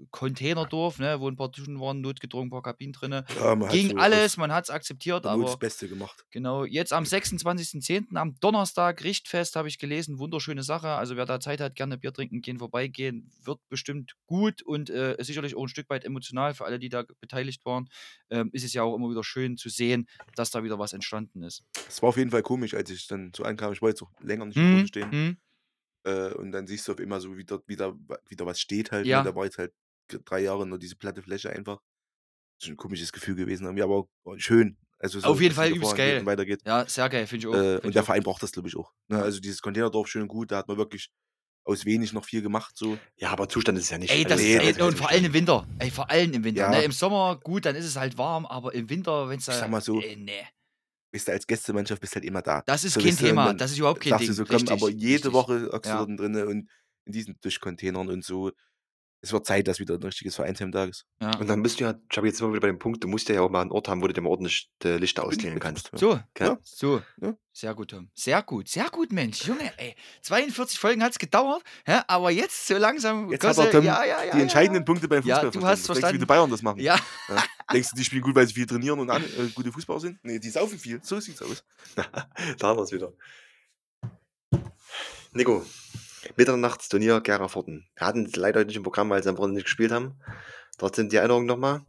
Containerdorf, 0.09 0.97
ne, 0.97 1.19
wo 1.19 1.27
'n 1.27 1.35
paar 1.35 1.49
Duschen 1.51 1.79
waren, 1.79 2.01
notgedrungen, 2.01 2.47
'n 2.47 2.51
paar 2.51 2.63
Kabinen 2.63 2.93
drinne. 2.93 3.25
Ja, 3.29 3.57
hat 3.67 3.79
Ging 3.79 3.91
so 3.91 3.93
alles, 3.95 4.37
man 4.37 4.51
hat's 4.51 4.71
akzeptiert, 4.71 5.25
der 5.25 5.31
Not 5.31 5.47
das 5.49 5.55
aber 5.55 5.59
Beste 5.59 5.87
gemacht. 5.87 6.25
genau, 6.31 6.65
jetzt 6.65 6.93
am 6.93 7.05
26.10., 7.05 8.17
am 8.17 8.35
Donnerstag, 8.41 9.03
Richtfest, 9.03 9.55
habe 9.57 9.67
ich 9.69 9.79
gelesen, 9.79 10.19
wunderschöne 10.19 10.63
Sache. 10.63 10.89
Also, 10.89 11.17
wer 11.17 11.25
da 11.25 11.39
Zeit 11.41 11.61
hat, 11.61 11.75
gerne 11.75 11.97
Bier 11.97 12.13
trinken 12.13 12.41
gehen, 12.41 12.59
vorbeigehen. 12.59 13.31
Wird 13.43 13.59
bestimmt 13.69 14.13
gut 14.27 14.63
und, 14.63 14.89
äh, 14.91 15.17
sicherlich 15.21 15.55
auch 15.57 15.63
'n 15.63 15.69
Stück 15.69 15.89
weit 15.89 16.05
emotional 16.05 16.53
für 16.55 16.65
alle, 16.65 16.79
die 16.79 16.89
da 16.89 17.05
beteiligt 17.21 17.65
waren. 17.65 17.89
Ähm, 18.31 18.49
ist 18.53 18.65
es 18.65 18.73
ja 18.73 18.83
auch 18.83 18.95
immer 18.95 19.09
wieder 19.11 19.23
schön 19.25 19.57
zu 19.57 19.69
sehen, 19.71 20.07
dass 20.35 20.51
da 20.51 20.63
wieder 20.63 20.79
was 20.79 20.93
entstanden 20.93 21.43
ist. 21.43 21.63
Es 21.87 22.01
war 22.01 22.09
auf 22.09 22.17
jeden 22.17 22.31
Fall 22.31 22.43
komisch, 22.43 22.73
als 22.73 22.89
ich 22.89 23.07
dann 23.07 23.31
so 23.35 23.43
ankam. 23.43 23.73
Ich 23.73 23.81
war 23.81 23.89
jetzt 23.89 24.01
auch 24.01 24.11
länger 24.19 24.45
nicht 24.45 24.61
Mhm, 24.61 24.89
Großenstein. 25.01 25.11
mhm. 25.11 25.37
Äh, 26.05 26.33
und 26.35 26.51
dann 26.51 26.67
siehst 26.67 26.87
du 26.87 26.93
auf 26.93 26.99
einmal 26.99 27.21
so, 27.21 27.37
wie 27.37 27.45
dort 27.45 27.67
wieder 27.67 27.95
wa 28.07 28.17
wieder 28.29 28.45
was 28.45 28.59
steht 28.61 28.91
halt, 28.91 29.11
ne? 29.11 29.21
Ja. 29.21 29.23
Da 29.23 29.35
war 29.35 29.45
jetzt 29.45 29.57
halt 29.59 29.73
3 30.25 30.41
Jahre 30.41 30.67
nur 30.67 30.79
diese 30.79 30.95
platte 30.97 31.21
Fläche 31.23 31.51
einfach. 31.51 31.79
Schon 32.61 32.73
'n 32.75 32.77
komisches 32.77 33.11
Gefühl 33.13 33.35
gewesen 33.35 33.65
irgendwie, 33.65 33.83
aber 33.83 34.07
schön. 34.37 34.77
Also, 34.99 35.19
so, 35.21 35.31
Auf 35.31 35.39
jeden 35.41 35.53
Fall 35.55 35.69
wieder 35.69 35.75
übelst 35.75 35.95
geil. 35.95 36.27
weitergeht. 36.27 36.63
Ja, 36.65 36.87
sehr 36.87 37.09
geil, 37.09 37.27
finde 37.27 37.43
ich 37.47 37.47
auch, 37.47 37.63
Äh, 37.63 37.79
finde 37.79 37.87
und 37.87 37.95
der 37.95 38.03
auch. 38.03 38.05
Verein 38.05 38.23
braucht 38.23 38.43
das, 38.43 38.51
glaube 38.53 38.69
ich, 38.69 38.77
auch, 38.77 38.93
ne? 39.09 39.19
Ja. 39.19 39.23
Also, 39.23 39.39
dieses 39.41 39.61
Containerdorf 39.61 40.07
schön 40.07 40.23
und 40.23 40.27
gut, 40.29 40.51
da 40.51 40.57
hat 40.57 40.67
man 40.69 40.77
wirklich 40.77 41.09
aus 41.63 41.85
wenig 41.85 42.13
noch 42.13 42.25
viel 42.25 42.41
gemacht 42.41 42.77
so. 42.77 43.01
Ja, 43.17 43.29
aber 43.31 43.49
Zustand 43.49 43.77
ist 43.77 43.85
es 43.85 43.89
ja 43.91 43.97
nicht. 43.99 44.19
Ey, 44.19 44.25
das 44.25 44.43
es 44.45 44.53
ne, 44.53 44.59
ja 44.61 44.61
ey, 44.61 44.73
kein 44.73 44.81
und 44.81 44.97
vor 44.97 45.09
allem 45.09 45.25
im. 45.25 45.33
Winter. 45.33 45.67
Ey, 45.77 45.91
vor 45.91 46.09
allem 46.09 46.33
im 46.33 46.43
Winter, 46.43 46.67
ne? 46.67 46.81
Ja. 46.81 46.83
Im 46.83 46.91
Sommer, 46.91 47.39
gut, 47.41 47.65
dann 47.65 47.75
ist 47.75 47.85
es 47.85 47.95
halt 47.95 48.17
warm, 48.17 48.45
aber 48.45 48.73
im 48.73 48.89
Winter, 48.89 49.29
wenn's 49.29 49.45
Ich 49.49 49.57
da 49.57 49.57
sage 49.57 49.71
mal 49.71 49.81
so 49.81 50.03
ey, 50.03 50.15
ne. 50.17 50.47
weißt 51.13 51.27
du, 51.27 51.31
als 51.33 51.47
Gästemannschaft 51.47 52.01
bist 52.01 52.15
halt 52.15 52.25
immer 52.25 52.41
da. 52.41 52.63
Das 52.67 52.83
ist 52.83 52.97
So, 52.97 52.99
kein 52.99 53.17
Thema. 53.17 53.53
Das 53.53 53.71
ist 53.71 53.77
überhaupt 53.79 54.01
kein 54.01 54.17
Ding. 54.17 54.35
so: 54.35 54.45
„Komm“ 54.45 54.69
aber 54.69 54.89
Richtig, 54.89 54.91
jede 54.91 55.33
richtig. 55.33 55.33
Woche 55.33 55.73
du 55.73 55.77
Ja. 55.83 56.07
drinnen 56.17 56.47
und 56.47 56.69
in 57.05 57.11
diesen 57.13 57.39
Duschcontainern 57.41 58.09
und 58.09 58.23
so. 58.23 58.51
Es 59.23 59.31
wird 59.31 59.45
Zeit, 59.45 59.67
dass 59.67 59.79
wieder 59.79 59.95
'n 59.95 60.03
richtiges 60.03 60.35
Vereinsheim 60.35 60.71
da 60.71 60.85
ist. 60.85 61.05
Ja. 61.21 61.37
Und 61.37 61.47
dann 61.47 61.61
bist 61.61 61.79
du 61.79 61.83
ja 61.83 61.93
ich 62.09 62.17
habe 62.17 62.25
jetzt 62.27 62.41
wir 62.41 62.49
wieder 62.49 62.61
bei 62.61 62.67
dem 62.67 62.79
Punkt, 62.79 63.03
du 63.03 63.07
musst 63.07 63.29
ja 63.29 63.39
auch 63.41 63.49
mal 63.51 63.61
'n 63.61 63.71
Ort 63.71 63.87
haben, 63.87 64.01
wo 64.01 64.07
du 64.07 64.13
dir 64.13 64.21
mal 64.21 64.29
ordentlich 64.29 64.69
die 64.81 64.87
Lichter 64.89 65.23
jetzt 65.25 65.59
kannst. 65.59 65.89
ja. 65.93 65.97
So, 65.99 66.19
Gell? 66.33 66.47
Ja. 66.47 66.57
so. 66.63 67.01
Ja. 67.21 67.35
Sehr 67.53 67.75
gut, 67.75 67.91
Tom. 67.91 68.09
Sehr 68.15 68.41
gut, 68.41 68.69
sehr 68.69 68.89
gut, 68.89 69.11
Mensch. 69.11 69.43
Junge, 69.45 69.71
ey, 69.77 69.95
42 70.21 70.79
Folgen 70.79 71.03
hat's 71.03 71.19
gedauert, 71.19 71.61
hä, 71.85 71.99
aber 72.07 72.31
jetzt 72.31 72.65
so 72.65 72.77
langsam 72.77 73.29
Jetzt 73.29 73.43
hat 73.43 73.55
Gosse 73.57 73.67
er 73.67 73.71
Tom 73.73 73.83
ja, 73.85 74.03
ja, 74.05 74.23
ja, 74.23 74.31
die 74.31 74.37
ja, 74.37 74.43
entscheidenden 74.43 74.81
ja. 74.81 74.85
Punkte 74.85 75.07
beim 75.07 75.21
Ja, 75.23 75.35
Fußball 75.35 75.51
du 75.51 75.59
verstanden. 75.59 75.67
hast 75.67 75.89
Was 75.89 75.97
denkst 75.97 76.07
du, 76.09 76.13
wie 76.13 76.17
die 76.19 76.25
verstanden. 76.25 76.27
Bayern 76.27 76.49
das 76.49 76.61
machen? 76.61 76.79
Ja. 76.79 76.95
Ja. 77.27 77.43
Denkst 77.73 77.89
du, 77.91 77.95
die 77.97 78.03
spielen 78.05 78.21
gut, 78.23 78.35
weil 78.35 78.47
sie 78.47 78.53
viel 78.53 78.65
trainieren 78.65 78.99
und 78.99 79.09
an 79.09 79.21
äh, 79.23 79.47
gute 79.53 79.71
Fußballer 79.71 79.99
sind? 79.99 80.23
Ne, 80.23 80.39
die 80.39 80.49
saufen 80.49 80.79
viel. 80.79 80.99
So 81.03 81.19
sieht's 81.19 81.41
aus. 81.41 81.63
Da 82.57 82.67
haben 82.67 82.77
wir's 82.79 82.91
wieder. 82.91 83.11
Nico, 85.33 85.65
Mitternachtsturnier 86.37 87.21
Gera-Forten. 87.21 87.87
Wir 87.95 88.07
hatten's 88.07 88.35
leider 88.35 88.63
nicht 88.65 88.75
im 88.75 88.83
Programm, 88.83 89.09
weil 89.09 89.23
sie 89.23 89.29
am 89.29 89.37
Wochenende 89.37 89.57
nicht 89.57 89.65
gespielt 89.65 89.91
haben. 89.91 90.19
Trotzdem 90.77 91.09
die 91.09 91.17
Erinnerung 91.17 91.45
noch 91.45 91.57
mal. 91.57 91.85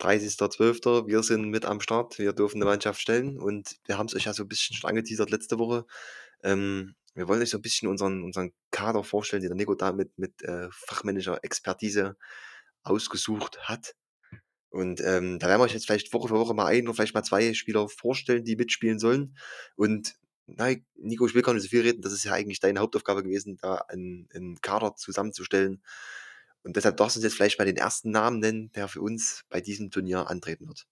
30.12. 0.00 1.06
Wir 1.06 1.22
sind 1.22 1.48
mit 1.48 1.64
am 1.64 1.80
Start. 1.80 2.18
Wir 2.18 2.32
dürfen 2.32 2.56
eine 2.56 2.64
Mannschaft 2.64 3.00
stellen 3.00 3.38
und 3.38 3.76
wir 3.86 3.98
haben 3.98 4.06
es 4.06 4.14
euch 4.14 4.24
ja 4.24 4.34
so 4.34 4.42
ein 4.42 4.48
bisschen 4.48 4.76
schon 4.76 4.90
angeteasert 4.90 5.30
letzte 5.30 5.58
Woche. 5.58 5.86
Ähm, 6.42 6.94
wir 7.14 7.28
wollen 7.28 7.42
euch 7.42 7.50
so 7.50 7.58
ein 7.58 7.62
bisschen 7.62 7.88
unseren, 7.88 8.22
unseren 8.22 8.52
Kader 8.70 9.04
vorstellen, 9.04 9.42
den 9.42 9.50
der 9.50 9.56
Nico 9.56 9.74
da 9.74 9.92
mit, 9.92 10.18
mit 10.18 10.42
äh, 10.42 10.68
fachmännischer 10.70 11.38
Expertise 11.44 12.16
ausgesucht 12.82 13.60
hat. 13.60 13.94
Und 14.70 15.02
ähm, 15.02 15.38
da 15.38 15.48
werden 15.48 15.60
wir 15.60 15.64
euch 15.64 15.74
jetzt 15.74 15.86
vielleicht 15.86 16.12
Woche 16.14 16.28
für 16.28 16.34
Woche 16.34 16.54
mal 16.54 16.66
ein 16.66 16.88
oder 16.88 16.94
vielleicht 16.94 17.14
mal 17.14 17.22
zwei 17.22 17.52
Spieler 17.52 17.88
vorstellen, 17.88 18.44
die 18.44 18.56
mitspielen 18.56 18.98
sollen. 18.98 19.36
Und 19.76 20.14
nein, 20.46 20.84
Nico, 20.94 21.26
ich 21.26 21.34
will 21.34 21.42
gar 21.42 21.54
nicht 21.54 21.62
so 21.62 21.68
viel 21.68 21.82
reden. 21.82 22.02
Das 22.02 22.12
ist 22.12 22.24
ja 22.24 22.32
eigentlich 22.32 22.60
deine 22.60 22.80
Hauptaufgabe 22.80 23.22
gewesen, 23.22 23.58
da 23.60 23.76
einen, 23.88 24.28
einen 24.34 24.60
Kader 24.60 24.94
zusammenzustellen. 24.96 25.82
Und 26.62 26.76
deshalb 26.76 26.96
darfst 26.96 27.16
du 27.16 27.18
uns 27.18 27.24
jetzt 27.24 27.34
vielleicht 27.34 27.58
mal 27.58 27.64
den 27.64 27.76
ersten 27.76 28.10
Namen 28.10 28.38
nennen, 28.38 28.70
der 28.72 28.88
für 28.88 29.00
uns 29.00 29.44
bei 29.48 29.60
diesem 29.60 29.90
Turnier 29.90 30.28
antreten 30.28 30.68
wird. 30.68 30.86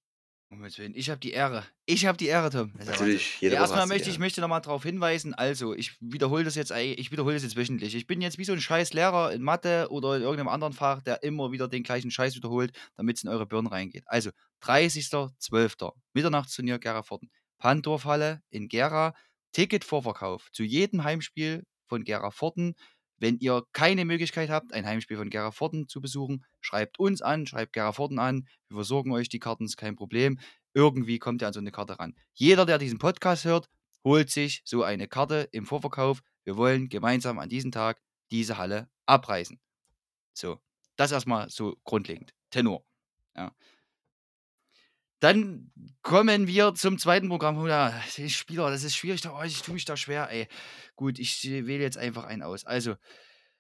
Ich 0.95 1.09
habe 1.09 1.21
die 1.21 1.31
Ehre. 1.31 1.65
Ich 1.87 2.07
habe 2.07 2.19
die 2.19 2.27
Ehre, 2.27 2.51
Tom. 2.51 2.73
Natürlich, 2.85 3.41
Ja, 3.41 3.51
erstmal 3.53 3.87
möchte 3.87 4.11
ich 4.11 4.19
möchte 4.19 4.41
nochmal 4.41 4.61
darauf 4.61 4.83
hinweisen, 4.83 5.33
also 5.33 5.75
ich 5.75 5.97
wiederhole 6.01 6.43
das 6.43 6.57
jetzt 6.57 6.73
ich 6.73 7.13
wiederhole 7.13 7.35
das 7.35 7.45
jetzt 7.45 7.55
wöchentlich. 7.55 7.95
Ich 7.95 8.09
bin 8.09 8.21
jetzt 8.21 8.37
wie 8.37 8.45
so 8.45 8.53
ein 8.53 8.61
scheiß 8.61 8.93
Lehrer 8.93 9.33
in 9.33 9.43
Mathe 9.43 9.87
oder 9.91 10.17
in 10.17 10.23
irgendeinem 10.23 10.49
anderen 10.49 10.73
Fach, 10.73 11.03
der 11.03 11.23
immer 11.23 11.53
wieder 11.53 11.69
den 11.69 11.85
gleichen 11.85 12.11
Scheiß 12.11 12.35
wiederholt, 12.35 12.73
damit 12.97 13.19
es 13.19 13.23
in 13.23 13.29
eure 13.29 13.47
Birnen 13.47 13.69
reingeht. 13.69 14.03
Also 14.07 14.31
30.12. 14.65 15.93
Mitternachtsturnier 16.15 16.81
Geraforten. 16.81 17.31
Pandorfhalle 17.59 18.43
in 18.51 18.67
Gera. 18.69 19.15
Ticketvorverkauf 19.53 20.51
zu 20.53 20.63
jedem 20.63 21.05
Heimspiel 21.05 21.65
von 21.87 22.05
Geraforten. 22.05 22.75
Wenn 23.19 23.39
ihr 23.39 23.65
keine 23.73 24.05
Möglichkeit 24.05 24.49
habt, 24.49 24.73
ein 24.73 24.87
Heimspiel 24.87 25.19
von 25.19 25.29
Geraforten 25.29 25.89
zu 25.89 26.01
besuchen, 26.01 26.45
schreibt 26.61 26.99
uns 26.99 27.21
an, 27.21 27.47
schreibt 27.47 27.75
Geraforten 27.75 28.19
an. 28.19 28.47
Wir 28.69 28.77
versorgen 28.77 29.13
euch 29.13 29.29
die 29.29 29.39
Karten, 29.39 29.67
ist 29.67 29.77
kein 29.77 29.97
Problem. 29.97 30.39
Irgendwie 30.73 31.19
kommt 31.19 31.43
ihr 31.43 31.49
an 31.49 31.53
so 31.53 31.61
eine 31.61 31.73
Karte 31.73 31.99
ran. 31.99 32.15
Jeder, 32.33 32.65
der 32.65 32.79
diesen 32.79 32.99
Podcast 32.99 33.45
hört, 33.45 33.69
holt 34.05 34.31
sich 34.31 34.63
so 34.65 34.83
eine 34.83 35.09
Karte 35.09 35.49
im 35.53 35.67
Vorverkauf. 35.67 36.21
Wir 36.45 36.57
wollen 36.57 36.89
gemeinsam 36.89 37.39
an 37.39 37.49
diesem 37.49 37.73
Tag 37.73 38.01
diese 38.31 38.57
Halle 38.57 38.89
abreißen. 39.07 39.61
So, 40.33 40.61
das 40.97 41.13
erstmal 41.13 41.51
so 41.51 41.77
grundlegend. 41.85 42.33
Tenor. 42.51 42.85
Ja. 43.37 43.53
Dann 45.21 45.71
kommen 46.03 46.47
wir 46.47 46.75
zum 46.75 46.99
zweiten 46.99 47.29
Programm. 47.29 47.67
Ja, 47.67 47.93
Spieler, 48.29 48.71
das 48.71 48.85
ist 48.85 48.97
schwierig. 48.97 49.23
Oh, 49.29 49.43
ich 49.45 49.61
tue 49.63 49.75
mich 49.75 49.85
da 49.85 49.97
schwer, 49.97 50.31
ey. 50.31 50.49
Gut, 50.97 51.19
ich 51.19 51.45
äh, 51.47 51.67
wähle 51.67 51.83
jetzt 51.83 51.99
einfach 51.99 52.25
einen 52.25 52.43
aus. 52.43 52.65
Also, 52.65 52.93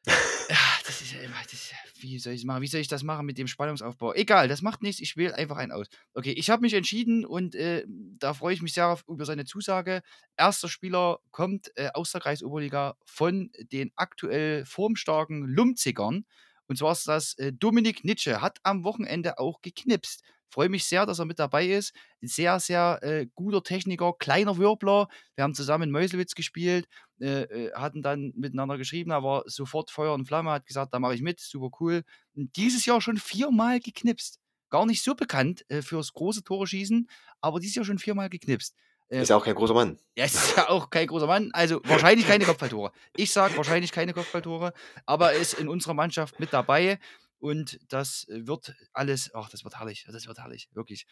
ja, 0.06 0.56
das 0.86 1.02
ist 1.02 1.12
ja 1.12 1.20
immer. 1.20 1.36
Das 1.44 1.52
ist, 1.52 1.70
ja- 1.72 1.76
wie 2.00 2.18
soll 2.18 2.32
ich 2.32 2.44
machen? 2.44 2.62
Wie 2.62 2.66
soll 2.66 2.80
ich 2.80 2.88
das 2.88 3.02
machen 3.02 3.26
mit 3.26 3.36
dem 3.36 3.46
Spannungsaufbau? 3.46 4.14
Egal, 4.14 4.48
das 4.48 4.62
macht 4.62 4.82
nichts. 4.82 5.02
Ich 5.02 5.16
wähle 5.18 5.34
einfach 5.34 5.58
einen 5.58 5.72
aus. 5.72 5.86
Okay, 6.14 6.32
ich 6.32 6.48
habe 6.48 6.62
mich 6.62 6.72
entschieden 6.72 7.26
und 7.26 7.54
äh, 7.54 7.84
da 7.88 8.32
freue 8.32 8.54
ich 8.54 8.62
mich 8.62 8.72
sehr 8.72 8.88
auf, 8.88 9.04
über 9.06 9.26
seine 9.26 9.44
Zusage. 9.44 10.02
Erster 10.38 10.68
Spieler 10.68 11.18
kommt 11.30 11.70
äh, 11.76 11.90
aus 11.92 12.12
der 12.12 12.22
Kreisoberliga 12.22 12.96
von 13.04 13.50
den 13.58 13.92
aktuell 13.96 14.64
formstarken 14.64 15.44
Lumzigern. 15.44 16.24
Und 16.70 16.76
zwar 16.76 16.92
ist 16.92 17.08
das 17.08 17.34
äh, 17.38 17.52
Dominik 17.52 18.04
Nitsche. 18.04 18.40
Hat 18.40 18.60
am 18.62 18.84
Wochenende 18.84 19.40
auch 19.40 19.60
geknipst. 19.60 20.22
Freue 20.50 20.68
mich 20.68 20.84
sehr, 20.84 21.04
dass 21.04 21.18
er 21.18 21.24
mit 21.24 21.40
dabei 21.40 21.66
ist. 21.66 21.92
Sehr, 22.20 22.60
sehr 22.60 23.00
äh, 23.02 23.26
guter 23.34 23.64
Techniker, 23.64 24.12
kleiner 24.16 24.56
Wirbler. 24.56 25.08
Wir 25.34 25.42
haben 25.42 25.54
zusammen 25.54 25.88
in 25.88 25.90
Meuselwitz 25.90 26.36
gespielt, 26.36 26.86
äh, 27.20 27.42
äh, 27.42 27.72
hatten 27.74 28.02
dann 28.02 28.32
miteinander 28.36 28.78
geschrieben, 28.78 29.10
aber 29.10 29.42
sofort 29.46 29.90
Feuer 29.90 30.14
und 30.14 30.26
Flamme, 30.26 30.52
hat 30.52 30.64
gesagt, 30.64 30.94
da 30.94 31.00
mache 31.00 31.16
ich 31.16 31.22
mit, 31.22 31.40
super 31.40 31.70
cool. 31.80 32.04
Und 32.36 32.54
dieses 32.54 32.86
Jahr 32.86 33.00
schon 33.00 33.16
viermal 33.16 33.80
geknipst. 33.80 34.38
Gar 34.70 34.86
nicht 34.86 35.02
so 35.02 35.16
bekannt 35.16 35.64
äh, 35.70 35.82
fürs 35.82 36.12
große 36.12 36.44
Tore 36.44 36.68
schießen, 36.68 37.08
aber 37.40 37.58
dieses 37.58 37.74
Jahr 37.74 37.84
schon 37.84 37.98
viermal 37.98 38.30
geknipst. 38.30 38.76
Äh, 39.10 39.22
Ist 39.22 39.28
ja 39.28 39.36
auch 39.36 39.44
kein 39.44 39.56
großer 39.56 39.74
Mann. 39.74 39.98
er 40.14 40.26
ist 40.26 40.56
ja 40.56 40.68
auch 40.68 40.88
kein 40.88 41.08
großer 41.08 41.26
Mann, 41.26 41.50
also 41.52 41.80
wahrscheinlich 41.84 42.26
keine 42.26 42.44
Kopfballtore. 42.44 42.92
Ich 43.16 43.32
sage 43.32 43.56
wahrscheinlich 43.56 43.90
keine 43.90 44.12
Kopfballtore, 44.14 44.72
aber 45.04 45.32
er 45.32 45.40
ist 45.40 45.54
in 45.54 45.68
unserer 45.68 45.94
Mannschaft 45.94 46.38
mit 46.38 46.52
dabei 46.52 46.98
und 47.40 47.80
das 47.88 48.26
wird 48.28 48.72
alles, 48.92 49.30
ach, 49.34 49.50
das 49.50 49.64
wird 49.64 49.78
herrlich, 49.78 50.06
das 50.10 50.26
wird 50.28 50.38
herrlich, 50.38 50.68
wirklich. 50.74 51.06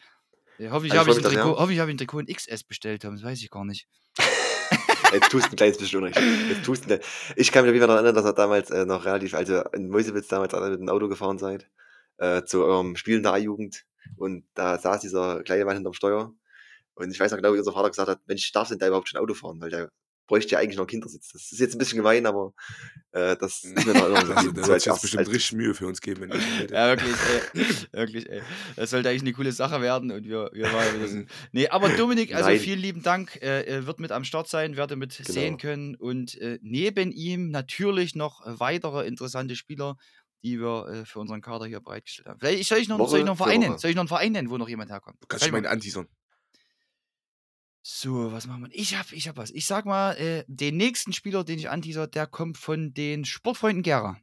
Äh, 0.59 0.69
Hoffentlich 0.69 0.93
Also 0.93 1.11
habe 1.11 1.27
ich 1.27 1.37
ich, 1.37 1.43
hoffe 1.43 1.73
ich 1.73 1.79
habe 1.79 1.91
ein 1.91 1.97
Trikot 1.97 2.19
in 2.19 2.33
XS 2.33 2.63
bestellt, 2.63 3.01
Tom, 3.01 3.15
das 3.15 3.23
weiß 3.23 3.41
ich 3.41 3.49
gar 3.49 3.65
nicht. 3.65 3.87
Jetzt 5.11 5.29
tust 5.31 5.47
du 5.47 5.51
ein 5.51 5.55
kleines 5.57 5.77
bisschen 5.77 5.99
Unrecht. 6.03 6.21
Jetzt 6.49 6.63
tust 6.65 6.89
du 6.89 6.99
ich 7.35 7.51
kann 7.51 7.63
mich 7.63 7.69
auf 7.71 7.73
jeden 7.73 7.79
Fall 7.79 7.87
daran 7.87 8.05
erinnern, 8.05 8.15
dass 8.15 8.25
er 8.25 8.33
damals 8.33 8.69
äh, 8.69 8.85
noch 8.85 9.05
relativ, 9.05 9.33
also 9.33 9.61
in 9.73 9.89
Mäusewitz 9.89 10.27
damals 10.27 10.53
alle 10.53 10.69
mit 10.69 10.79
dem 10.79 10.89
Auto 10.89 11.09
gefahren 11.09 11.37
seid, 11.37 11.69
äh, 12.17 12.43
zu 12.43 12.63
eurem 12.63 12.95
Spielen 12.95 13.23
der 13.23 13.33
A-Jugend. 13.33 13.85
Und 14.15 14.45
da 14.53 14.77
saß 14.77 15.01
dieser 15.01 15.43
kleine 15.43 15.65
Mann 15.65 15.75
hinterm 15.75 15.93
Steuer. 15.93 16.33
Und 16.99 17.11
ich 17.11 17.19
weiß 17.19 17.31
noch 17.31 17.37
genau, 17.37 17.53
wie 17.53 17.59
unser 17.59 17.73
Vater 17.73 17.89
gesagt 17.89 18.09
hat, 18.09 18.19
Mensch, 18.27 18.51
darf 18.51 18.69
denn 18.69 18.79
da 18.79 18.87
überhaupt 18.87 19.09
schon 19.09 19.19
Auto 19.19 19.33
fahren? 19.33 19.59
Weil 19.61 19.69
der 19.69 19.89
bräuchte 20.27 20.51
ja 20.51 20.59
eigentlich 20.59 20.75
noch 20.77 20.83
einen 20.83 20.89
Kindersitz. 20.89 21.29
Das 21.33 21.51
ist 21.51 21.59
jetzt 21.59 21.73
ein 21.73 21.79
bisschen 21.79 21.97
gemein, 21.97 22.27
aber 22.27 22.53
äh, 23.13 23.35
das 23.37 23.63
ist 23.63 23.73
mir 23.85 23.93
noch 23.95 24.07
in 24.07 24.13
Erinnerung 24.13 24.37
Also, 24.37 24.51
da 24.51 24.67
wird 24.67 24.85
es 24.87 25.01
bestimmt 25.01 25.27
richtig 25.27 25.53
Mühe 25.53 25.73
für 25.73 25.87
uns 25.87 26.01
geben, 26.01 26.21
wenn 26.29 26.37
ich. 26.37 26.69
Ja, 26.69 26.87
wirklich, 26.89 27.15
ey. 27.55 27.87
wirklich, 27.99 28.29
ey. 28.29 28.41
Das 28.75 28.91
sollte 28.91 29.09
eigentlich 29.09 29.23
eine 29.23 29.33
coole 29.33 29.51
Sache 29.51 29.81
werden 29.81 30.11
und 30.11 30.25
wir, 30.25 30.51
wir 30.53 30.71
waren 30.71 31.01
wieder. 31.01 31.25
Nee, 31.51 31.67
aber 31.69 31.89
Dominik, 31.89 32.35
also 32.35 32.47
Nein. 32.49 32.59
vielen 32.59 32.79
lieben 32.79 33.01
Dank. 33.01 33.37
Äh, 33.41 33.63
er 33.63 33.87
wird 33.87 33.99
mit 33.99 34.11
am 34.11 34.23
Start 34.23 34.47
sein, 34.49 34.75
werde 34.77 34.95
mit 34.95 35.13
sehen 35.13 35.57
Genau. 35.57 35.73
können. 35.73 35.95
Und 35.95 36.35
äh, 36.37 36.59
neben 36.61 37.11
ihm 37.11 37.49
natürlich 37.49 38.13
noch 38.13 38.41
weitere 38.45 39.07
interessante 39.07 39.55
Spieler, 39.55 39.97
die 40.43 40.59
wir 40.59 40.87
äh, 40.89 41.05
für 41.05 41.19
unseren 41.19 41.41
Kader 41.41 41.65
hier 41.65 41.79
bereitgestellt 41.81 42.27
haben. 42.27 42.39
Vielleicht 42.39 42.69
soll 42.69 42.77
ich 42.77 42.87
noch, 42.87 42.97
soll 43.09 43.19
ich 43.19 43.25
Woche 43.25 43.25
noch 43.25 43.29
einen 43.29 43.37
für 43.37 43.43
Verein 43.45 43.59
nennen? 43.61 43.71
Woche. 43.73 43.79
Soll 43.81 43.89
ich 43.89 43.95
noch 43.95 44.01
einen 44.01 44.07
Verein 44.09 44.31
nennen, 44.31 44.49
wo 44.51 44.57
noch 44.57 44.69
jemand 44.69 44.91
herkommt? 44.91 45.17
Du 45.21 45.27
kannst 45.27 45.41
Kann 45.43 45.49
schon 45.49 45.57
ich 45.57 45.63
mal 45.63 45.67
mal- 45.69 45.73
anteasern. 45.73 46.07
So, 47.81 48.31
was 48.31 48.45
machen 48.45 48.63
wir? 48.63 48.69
Ich 48.73 48.95
hab, 48.95 49.11
ich 49.11 49.27
hab 49.27 49.37
was. 49.37 49.51
Ich 49.51 49.65
sag 49.65 49.85
mal, 49.85 50.13
äh, 50.17 50.43
den 50.47 50.77
nächsten 50.77 51.13
Spieler, 51.13 51.43
den 51.43 51.59
ich 51.59 51.69
anteaser, 51.69 52.07
der 52.07 52.27
kommt 52.27 52.57
von 52.57 52.93
den 52.93 53.25
Sportfreunden 53.25 53.83
Gera. 53.83 54.17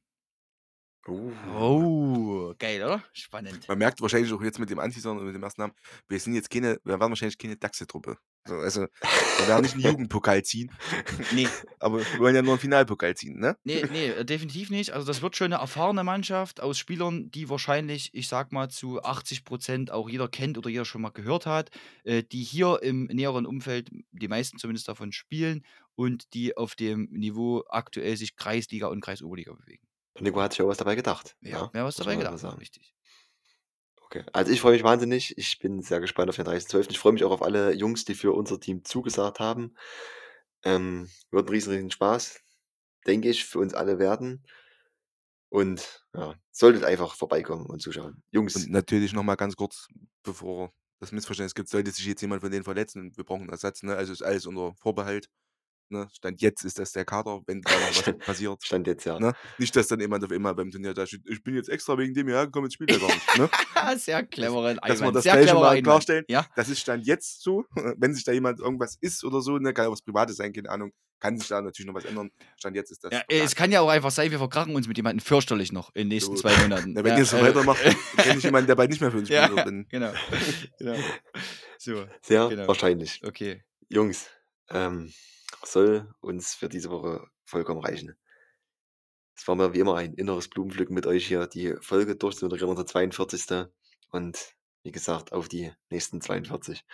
Uh, 1.09 1.33
Oh, 1.55 2.55
geil, 2.59 2.83
oder? 2.83 3.03
Spannend. 3.13 3.69
Man 3.69 3.79
merkt 3.79 4.01
wahrscheinlich 4.01 4.33
auch 4.33 4.43
jetzt 4.43 4.59
mit 4.59 4.71
dem 4.71 4.79
Anteasern 4.79 5.19
und 5.19 5.25
mit 5.25 5.35
dem 5.35 5.43
ersten 5.43 5.63
Namen, 5.63 5.75
wir 6.09 6.19
sind 6.19 6.35
jetzt 6.35 6.51
keine, 6.51 6.79
wir 6.85 6.99
werden 6.99 7.11
wahrscheinlich 7.11 7.39
keine 7.39 7.57
Dachse-Truppe. 7.57 8.17
So, 8.47 8.55
also, 8.55 8.83
wir 8.83 9.49
werden 9.49 9.63
nicht 9.63 9.75
einen 9.75 9.85
Jugendpokal 9.85 10.43
ziehen, 10.45 10.71
Nee, 11.33 11.49
aber 11.81 11.99
wir 11.99 12.19
wollen 12.19 12.35
ja 12.35 12.43
nur 12.43 12.53
einen 12.53 12.61
Finalpokal 12.61 13.17
ziehen, 13.17 13.39
ne? 13.39 13.57
Nee, 13.65 13.85
nee, 13.91 14.25
definitiv 14.25 14.71
nicht. 14.71 14.91
Also 14.93 15.07
das 15.07 15.23
wird 15.23 15.37
schon 15.37 15.53
eine 15.53 15.61
erfahrene 15.61 16.05
Mannschaft 16.05 16.61
aus 16.61 16.79
Spielern, 16.79 17.31
die 17.31 17.49
wahrscheinlich, 17.49 18.11
ich 18.15 18.29
sag 18.29 18.53
mal, 18.53 18.69
zu 18.69 19.03
80 19.03 19.45
Prozent 19.45 19.91
auch 19.91 20.09
jeder 20.09 20.29
kennt 20.29 20.59
oder 20.59 20.71
jeder 20.71 20.85
schon 20.85 21.03
mal 21.03 21.11
gehört 21.11 21.47
hat, 21.47 21.71
äh, 22.05 22.23
die 22.23 22.43
hier 22.43 22.81
im 22.83 23.07
näheren 23.07 23.47
Umfeld, 23.47 23.91
die 24.13 24.29
meisten 24.29 24.59
zumindest 24.59 24.89
davon 24.89 25.13
spielen 25.13 25.65
und 25.95 26.33
die 26.35 26.57
auf 26.57 26.75
dem 26.75 27.09
Niveau 27.11 27.65
aktuell 27.69 28.17
sich 28.17 28.37
Kreisliga 28.37 28.87
und 28.89 29.01
Kreisoberliga 29.01 29.53
bewegen. 29.53 29.86
Der 30.17 30.23
Nico 30.23 30.41
hat 30.41 30.53
sich 30.53 30.63
auch 30.63 30.69
was 30.69 30.79
dabei 30.79 30.95
gedacht. 30.95 31.37
Ja, 31.41 31.71
mehr 31.73 31.85
was 31.85 31.97
dabei 31.97 32.17
gedacht. 32.17 32.39
sagen. 32.39 32.59
Richtig. 32.59 32.95
Okay. 34.07 34.25
Also 34.33 34.53
ich 34.53 34.61
freue 34.61 34.73
mich 34.73 34.85
wahnsinnig. 34.85 35.37
Ich 35.37 35.59
bin 35.59 35.83
sehr 35.83 36.01
gespannt 36.01 36.29
auf 36.31 36.37
den 36.37 36.47
30.12. 36.47 36.91
Ich 36.91 36.99
freue 36.99 37.13
mich 37.13 37.25
auch 37.25 37.33
auf 37.33 37.43
alle 37.43 37.73
Jungs, 37.73 38.05
die 38.05 38.15
für 38.15 38.33
unser 38.33 38.61
Team 38.61 38.85
zugesagt 38.85 39.41
haben. 39.41 39.77
Ähm, 40.65 41.11
wird 41.31 41.47
ein 41.49 41.53
riesen, 41.53 41.73
riesen 41.73 41.91
Spaß, 41.91 42.41
denke 43.07 43.29
ich, 43.29 43.45
für 43.45 43.59
uns 43.59 43.75
alle 43.75 43.99
werden. 43.99 44.45
Und 45.49 46.05
ja, 46.15 46.35
solltet 46.51 46.85
einfach 46.85 47.15
vorbeikommen 47.15 47.67
und 47.67 47.81
zuschauen. 47.81 48.23
Jungs, 48.31 48.57
Und 48.57 48.71
natürlich 48.71 49.13
nochmal 49.13 49.37
ganz 49.37 49.57
kurz, 49.57 49.89
bevor 50.23 50.73
das 50.99 51.13
Missverständnis 51.13 51.55
gibt, 51.55 51.69
sollte 51.69 51.91
sich 51.91 52.07
jetzt 52.07 52.21
jemand 52.21 52.43
von 52.43 52.51
denen 52.51 52.65
verletzen 52.65 53.01
und 53.03 53.17
wir 53.17 53.25
brauchen 53.25 53.43
einen 53.43 53.51
Ersatz, 53.51 53.83
ne? 53.83 53.95
Also 53.97 54.13
ist 54.13 54.23
alles 54.23 54.47
unter 54.47 54.75
Vorbehalt. 54.77 55.29
Ne? 55.89 56.09
Stand 56.13 56.41
jetzt 56.43 56.65
ist 56.65 56.79
das 56.79 56.93
der 56.93 57.05
Kader, 57.05 57.41
wenn 57.47 57.63
da 57.63 57.71
noch 57.71 57.89
was 57.89 57.97
Stand- 57.99 58.19
passiert. 58.27 58.65
stand 58.65 58.87
jetzt 58.87 59.05
ja. 59.05 59.19
Ne? 59.21 59.33
Nicht, 59.59 59.75
dass 59.77 59.87
dann 59.89 60.01
jemand 60.01 60.25
auf 60.25 60.31
immer 60.33 60.53
beim 60.55 60.71
Turnier 60.71 60.95
da 60.95 61.07
steht, 61.07 61.23
ich 61.27 61.43
bin 61.43 61.55
jetzt 61.55 61.69
extra 61.69 61.97
wegen 61.99 62.13
dem 62.15 62.27
hierher 62.27 62.47
gekommen, 62.47 62.67
jetzt 62.67 62.75
spielt 62.75 62.91
er 62.93 62.99
gar 62.99 63.07
nicht. 63.09 63.39
Ne? 63.39 63.49
sehr 63.99 64.25
cleverer 64.25 64.75
Dass 64.75 64.83
wir 64.83 64.93
Einwand. 65.07 65.17
das 65.17 65.23
Sehr 65.25 65.33
gleich 65.35 65.43
schon 65.45 65.51
cleverer 65.57 65.61
mal 65.61 65.69
Einwand. 65.71 65.85
klarstellen. 65.85 66.25
Ja, 66.29 66.47
Das 66.57 66.69
ist 66.69 66.81
Stand 66.81 67.07
jetzt 67.07 67.43
so. 67.43 67.65
Wenn 67.97 68.15
sich 68.15 68.25
da 68.25 68.33
jemand 68.33 68.59
irgendwas 68.61 68.97
ist 69.01 69.25
oder 69.25 69.41
so, 69.41 69.59
ne, 69.59 69.73
kann 69.73 69.87
auch 69.87 69.93
was 69.93 70.03
Privates 70.03 70.37
sein, 70.37 70.53
keine 70.53 70.71
Ahnung, 70.71 70.93
kann 71.21 71.39
sich 71.39 71.49
da 71.49 71.63
natürlich 71.63 71.87
noch 71.87 71.95
was 71.95 72.05
ändern. 72.05 72.31
Stand 72.59 72.77
jetzt 72.77 72.91
ist 72.91 73.03
das. 73.05 73.13
ja, 73.13 73.21
äh, 73.29 73.41
es 73.41 73.55
kann 73.55 73.73
ja 73.73 73.81
auch 73.81 73.89
einfach 73.89 74.11
sein, 74.11 74.31
wir 74.31 74.39
verkrachen 74.39 74.75
uns 74.75 74.87
mit 74.89 74.97
jemandem 74.99 75.25
fürchterlich 75.25 75.73
noch 75.73 75.89
in 75.95 76.03
den 76.03 76.09
nächsten 76.09 76.37
So. 76.37 76.43
zwei 76.43 76.55
Monaten. 76.59 76.93
Na, 76.93 77.05
wenn 77.05 77.13
ja, 77.13 77.19
ihr 77.19 77.25
so 77.25 77.37
äh, 77.39 77.43
weitermacht, 77.43 77.81
kenne 78.19 78.39
ich 78.39 78.45
jemanden, 78.45 78.67
der 78.67 78.75
bald 78.75 78.91
nicht 78.91 79.01
mehr 79.01 79.11
für 79.11 79.19
uns 79.19 79.29
spielen 79.29 79.43
Ja, 79.43 79.57
wird. 79.57 79.67
Dann, 79.67 79.87
genau. 79.89 80.13
genau. 80.79 80.97
So, 81.79 82.05
Sehr 82.23 82.49
Genau. 82.49 82.67
wahrscheinlich. 82.69 83.23
okay. 83.25 83.63
Jungs, 83.89 84.27
ähm, 84.71 85.13
soll 85.65 86.13
uns 86.21 86.55
für 86.55 86.69
diese 86.69 86.91
Woche 86.91 87.27
vollkommen 87.45 87.81
reichen. 87.81 88.17
Es 89.37 89.47
war 89.49 89.55
mir 89.55 89.75
wie 89.75 89.81
immer 89.81 89.97
ein 89.97 90.15
inneres 90.15 90.49
Blumenpflücken 90.49 90.95
mit 90.95 91.07
euch 91.07 91.27
hier, 91.27 91.47
die 91.47 91.75
Folge 91.81 92.17
durchzumoderieren, 92.17 92.71
unsere 92.71 92.87
42. 92.87 93.67
Und 94.11 94.55
wie 94.83 94.93
gesagt, 94.93 95.33
auf 95.33 95.49
die 95.49 95.73
nächsten 95.91 96.21
42. 96.21 96.85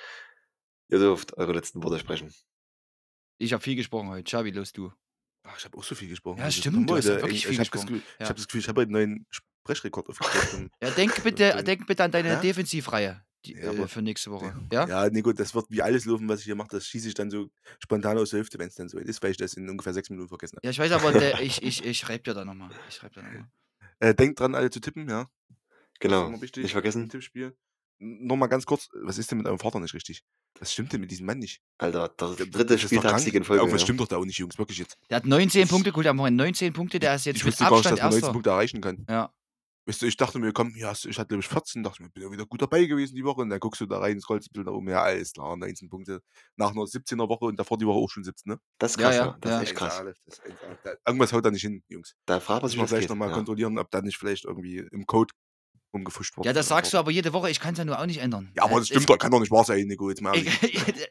Ihr 0.88 0.98
dürft 0.98 1.36
eure 1.38 1.52
letzten 1.52 1.82
Worte 1.82 1.98
sprechen. 1.98 2.34
Ich 3.38 3.52
habe 3.52 3.62
viel 3.62 3.76
gesprochen 3.76 4.08
heute. 4.08 4.24
Xavi, 4.24 4.50
los 4.50 4.72
du. 4.72 4.92
Ach, 5.44 5.56
ich 5.58 5.64
habe 5.64 5.76
auch 5.78 5.84
so 5.84 5.94
viel 5.94 6.08
gesprochen. 6.08 6.38
Ja, 6.38 6.50
stimmt, 6.50 6.88
du 6.88 6.96
hast 6.96 7.04
ja 7.06 7.14
heute 7.14 7.22
wirklich 7.24 7.44
eng- 7.46 7.52
viel 7.52 7.52
ich 7.52 7.58
habe 7.60 7.70
das, 7.70 7.70
gesprochen. 7.70 7.86
Gefühl- 7.94 8.02
ich 8.14 8.20
Ja. 8.20 8.28
hab 8.28 8.36
das 8.36 8.46
Gefühl, 8.46 8.60
ich 8.60 8.68
habe 8.68 8.80
heute 8.80 8.88
einen 8.88 8.92
neuen 8.92 9.26
Brechrekord 9.64 10.08
aufgestellt. 10.08 10.70
Ja, 10.82 10.90
denk 10.90 11.22
bitte, 11.22 11.62
denk 11.64 11.86
bitte 11.86 12.04
an 12.04 12.10
deine 12.10 12.28
Ja? 12.30 12.40
Defensivreihe 12.40 13.24
die, 13.44 13.54
Ja, 13.54 13.64
äh, 13.64 13.68
aber- 13.68 13.88
für 13.88 14.02
nächste 14.02 14.30
Woche. 14.30 14.54
Ja? 14.72 14.86
Ja, 14.88 15.10
nee, 15.10 15.22
gut, 15.22 15.38
das 15.40 15.54
wird 15.54 15.66
wie 15.70 15.82
alles 15.82 16.04
laufen, 16.04 16.28
was 16.28 16.40
ich 16.40 16.44
hier 16.46 16.54
mache. 16.54 16.68
Das 16.70 16.86
schieße 16.86 17.08
ich 17.08 17.14
dann 17.14 17.30
so 17.30 17.50
spontan 17.78 18.18
aus 18.18 18.30
der 18.30 18.40
Hüfte, 18.40 18.58
wenn 18.58 18.68
es 18.68 18.74
dann 18.74 18.88
so 18.88 18.98
ist, 18.98 19.22
weil 19.22 19.30
ich 19.32 19.36
das 19.36 19.54
in 19.54 19.68
ungefähr 19.68 19.92
sechs 19.94 20.10
Minuten 20.10 20.28
vergessen 20.28 20.56
habe. 20.56 20.66
Ja, 20.66 20.70
ich 20.70 20.78
weiß 20.78 20.92
aber, 20.92 21.12
der, 21.12 21.40
ich, 21.42 21.62
ich, 21.62 21.84
ich 21.84 21.98
schreibe 21.98 22.22
dir 22.24 22.34
da 22.34 22.44
nochmal. 22.44 22.70
Ich 22.88 22.96
schreibe 22.96 23.14
dir 23.14 23.22
nochmal. 23.22 23.48
Äh, 24.00 24.14
denkt 24.14 24.40
dran, 24.40 24.54
alle 24.54 24.70
zu 24.70 24.80
tippen, 24.80 25.08
ja. 25.08 25.28
Genau. 26.00 26.32
wichtig. 26.40 26.62
Nicht 26.64 26.72
im 26.72 26.74
vergessen. 26.74 27.08
Tippspiel. 27.08 27.54
N- 28.00 28.26
Noch 28.26 28.36
mal 28.36 28.48
ganz 28.48 28.66
kurz, 28.66 28.88
was 29.04 29.18
ist 29.18 29.30
denn 29.30 29.38
mit 29.38 29.46
eurem 29.46 29.58
Vater 29.60 29.78
nicht 29.80 29.94
richtig? 29.94 30.24
Was 30.58 30.72
stimmt 30.72 30.92
denn 30.92 31.00
mit 31.00 31.10
diesem 31.10 31.26
Mann 31.26 31.38
nicht? 31.38 31.60
Alter, 31.78 32.12
das 32.16 32.36
Der- 32.36 32.46
dritte 32.46 32.64
das 32.74 32.76
ist 32.76 32.82
doch 32.84 32.88
Spieltagssieg 32.98 33.34
in 33.34 33.44
Folge. 33.44 33.60
Irgendwas 33.62 33.82
Ja. 33.82 33.86
stimmt 33.86 34.00
doch 34.00 34.08
da 34.08 34.16
auch 34.16 34.24
nicht, 34.24 34.38
Jungs, 34.38 34.58
wirklich 34.58 34.78
jetzt. 34.78 34.98
Der 35.08 35.16
hat 35.18 35.26
19 35.26 35.62
Das- 35.62 35.70
Punkte 35.70 35.90
geholt 35.90 36.06
am 36.08 36.18
Wochenende. 36.18 36.42
19 36.44 36.72
Punkte, 36.72 36.98
der 36.98 37.14
ist 37.14 37.24
jetzt 37.26 37.36
ich 37.36 37.44
mit 37.44 37.52
wusste 37.52 37.64
gar 37.64 37.70
nicht, 37.70 37.78
Abstand 37.78 37.98
dass 37.98 38.02
man 38.02 38.10
19 38.10 38.18
Erster. 38.22 38.32
Punkte 38.32 38.50
erreichen 38.50 38.80
kann. 38.80 39.06
Ja. 39.08 39.32
Weißt 39.84 40.00
du, 40.00 40.06
ich 40.06 40.16
dachte 40.16 40.38
mir, 40.38 40.52
komm, 40.52 40.72
ja, 40.76 40.92
ich 40.92 41.18
hatte 41.18 41.26
glaube 41.28 41.40
ich 41.42 41.48
14, 41.48 41.82
dachte 41.82 42.02
mir, 42.02 42.08
bin 42.10 42.22
ja 42.22 42.30
wieder 42.30 42.46
gut 42.46 42.62
dabei 42.62 42.84
gewesen 42.84 43.16
die 43.16 43.24
Woche. 43.24 43.40
Und 43.40 43.50
dann 43.50 43.58
guckst 43.58 43.80
du 43.80 43.86
da 43.86 43.98
rein, 43.98 44.20
scrollst 44.20 44.48
ein 44.48 44.52
bisschen 44.52 44.66
nach 44.66 44.72
oben, 44.72 44.88
ja, 44.88 45.02
alles 45.02 45.32
klar, 45.32 45.56
19 45.56 45.88
Punkte. 45.88 46.20
Nach 46.56 46.70
einer 46.70 46.82
17er 46.82 47.28
Woche 47.28 47.46
und 47.46 47.58
davor 47.58 47.78
die 47.78 47.86
Woche 47.86 47.98
auch 47.98 48.08
schon 48.08 48.22
17, 48.22 48.52
ne? 48.52 48.58
Das 48.78 48.92
ist 48.92 49.00
Ja, 49.00 49.06
krass, 49.08 49.16
ja, 49.16 49.24
ja. 49.26 49.36
Das 49.40 49.50
ja. 49.50 49.56
ist 49.58 49.62
echt 49.64 49.74
krass. 49.76 50.00
1A, 50.00 50.04
das 50.24 50.38
ist 50.38 50.42
1A. 50.44 50.78
Da- 50.84 50.94
Irgendwas 51.06 51.32
haut 51.32 51.44
da 51.44 51.50
nicht 51.50 51.62
hin, 51.62 51.82
Jungs. 51.88 52.14
Da 52.26 52.38
fragt 52.38 52.62
man 52.62 52.62
Muss 52.62 52.70
sich, 52.72 52.80
ich 52.82 52.90
mal 52.92 53.00
geht. 53.00 53.08
nochmal 53.10 53.28
Ja. 53.30 53.34
kontrollieren, 53.34 53.78
ob 53.78 53.90
da 53.90 54.00
nicht 54.02 54.18
vielleicht 54.18 54.44
irgendwie 54.44 54.78
im 54.92 55.04
Code 55.06 55.34
rumgefuscht 55.94 56.36
wurde. 56.38 56.46
ja, 56.48 56.52
das 56.54 56.68
sagst 56.68 56.92
du 56.94 56.98
aber 56.98 57.10
jede 57.10 57.32
Woche. 57.32 57.50
Ich 57.50 57.58
kann 57.60 57.72
es 57.72 57.78
ja 57.78 57.84
nur 57.84 57.98
auch 57.98 58.06
nicht 58.06 58.18
ändern. 58.20 58.50
Ja, 58.56 58.62
aber 58.62 58.74
Äh, 58.76 58.78
das 58.78 58.86
stimmt 58.86 59.10
doch, 59.10 59.18
kann 59.18 59.30
doch 59.32 59.40
nicht 59.40 59.50
wahr 59.50 59.64
sein, 59.64 59.86
Nico, 59.88 60.08
jetzt 60.08 60.22
mal. 60.22 60.32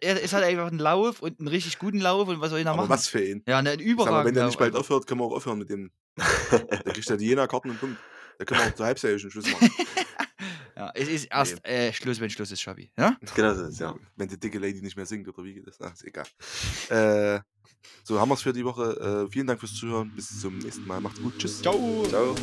Er 0.01 0.19
ist 0.21 0.33
halt 0.33 0.43
einfach 0.45 0.71
ein 0.71 0.79
Lauf 0.79 1.21
und 1.21 1.39
einen 1.39 1.47
richtig 1.49 1.77
guten 1.77 1.99
Lauf 1.99 2.27
und 2.29 2.39
was 2.41 2.49
soll 2.49 2.59
ich 2.59 2.65
da 2.65 2.73
machen? 2.75 2.89
was 2.89 3.07
für 3.07 3.19
ein. 3.19 3.43
Ja, 3.45 3.61
ne, 3.61 3.71
ein 3.71 3.79
Sag 3.97 4.09
mal, 4.09 4.25
wenn 4.25 4.33
der 4.33 4.45
nicht 4.47 4.57
bald 4.57 4.73
Lauf. 4.73 4.81
aufhört, 4.81 5.05
können 5.07 5.19
wir 5.19 5.25
auch 5.25 5.33
aufhören 5.35 5.59
mit 5.59 5.69
dem. 5.69 5.91
Da 6.51 6.91
kriegt 6.93 7.09
er 7.09 7.17
die 7.17 7.25
Jena-Karten 7.27 7.69
und 7.69 7.79
Punkt. 7.79 7.97
Da 8.37 8.45
können 8.45 8.61
wir 8.61 8.67
auch 8.67 8.75
zur 8.75 8.85
Halbserie 8.85 9.19
schon 9.19 9.31
Schluss 9.31 9.51
machen. 9.51 9.69
Ja, 10.81 10.91
es 10.95 11.09
ist 11.09 11.25
erst 11.25 11.63
äh, 11.63 11.93
Schluss, 11.93 12.19
wenn 12.19 12.31
Schluss 12.31 12.49
ist, 12.49 12.59
Schabi. 12.59 12.91
Ja? 12.97 13.15
Genau 13.35 13.53
so 13.53 13.61
ist 13.65 13.73
es, 13.73 13.79
ja. 13.79 13.93
Wenn 14.15 14.27
die 14.27 14.39
dicke 14.39 14.57
Lady 14.57 14.81
nicht 14.81 14.97
mehr 14.97 15.05
singt 15.05 15.27
oder 15.27 15.43
wie 15.43 15.53
geht 15.53 15.67
das? 15.67 15.79
Ach, 15.79 15.93
ist 15.93 16.03
egal. 16.03 16.25
Äh, 16.89 17.39
so, 18.03 18.19
haben 18.19 18.29
wir 18.29 18.33
es 18.33 18.41
für 18.41 18.51
die 18.51 18.65
Woche. 18.65 19.27
Äh, 19.27 19.31
vielen 19.31 19.45
Dank 19.45 19.59
fürs 19.59 19.75
Zuhören. 19.75 20.11
Bis 20.15 20.39
zum 20.39 20.57
nächsten 20.57 20.87
Mal. 20.87 20.99
Macht's 20.99 21.21
gut. 21.21 21.37
Tschüss. 21.37 21.61
Ciao. 21.61 22.03
Ciao. 22.09 22.35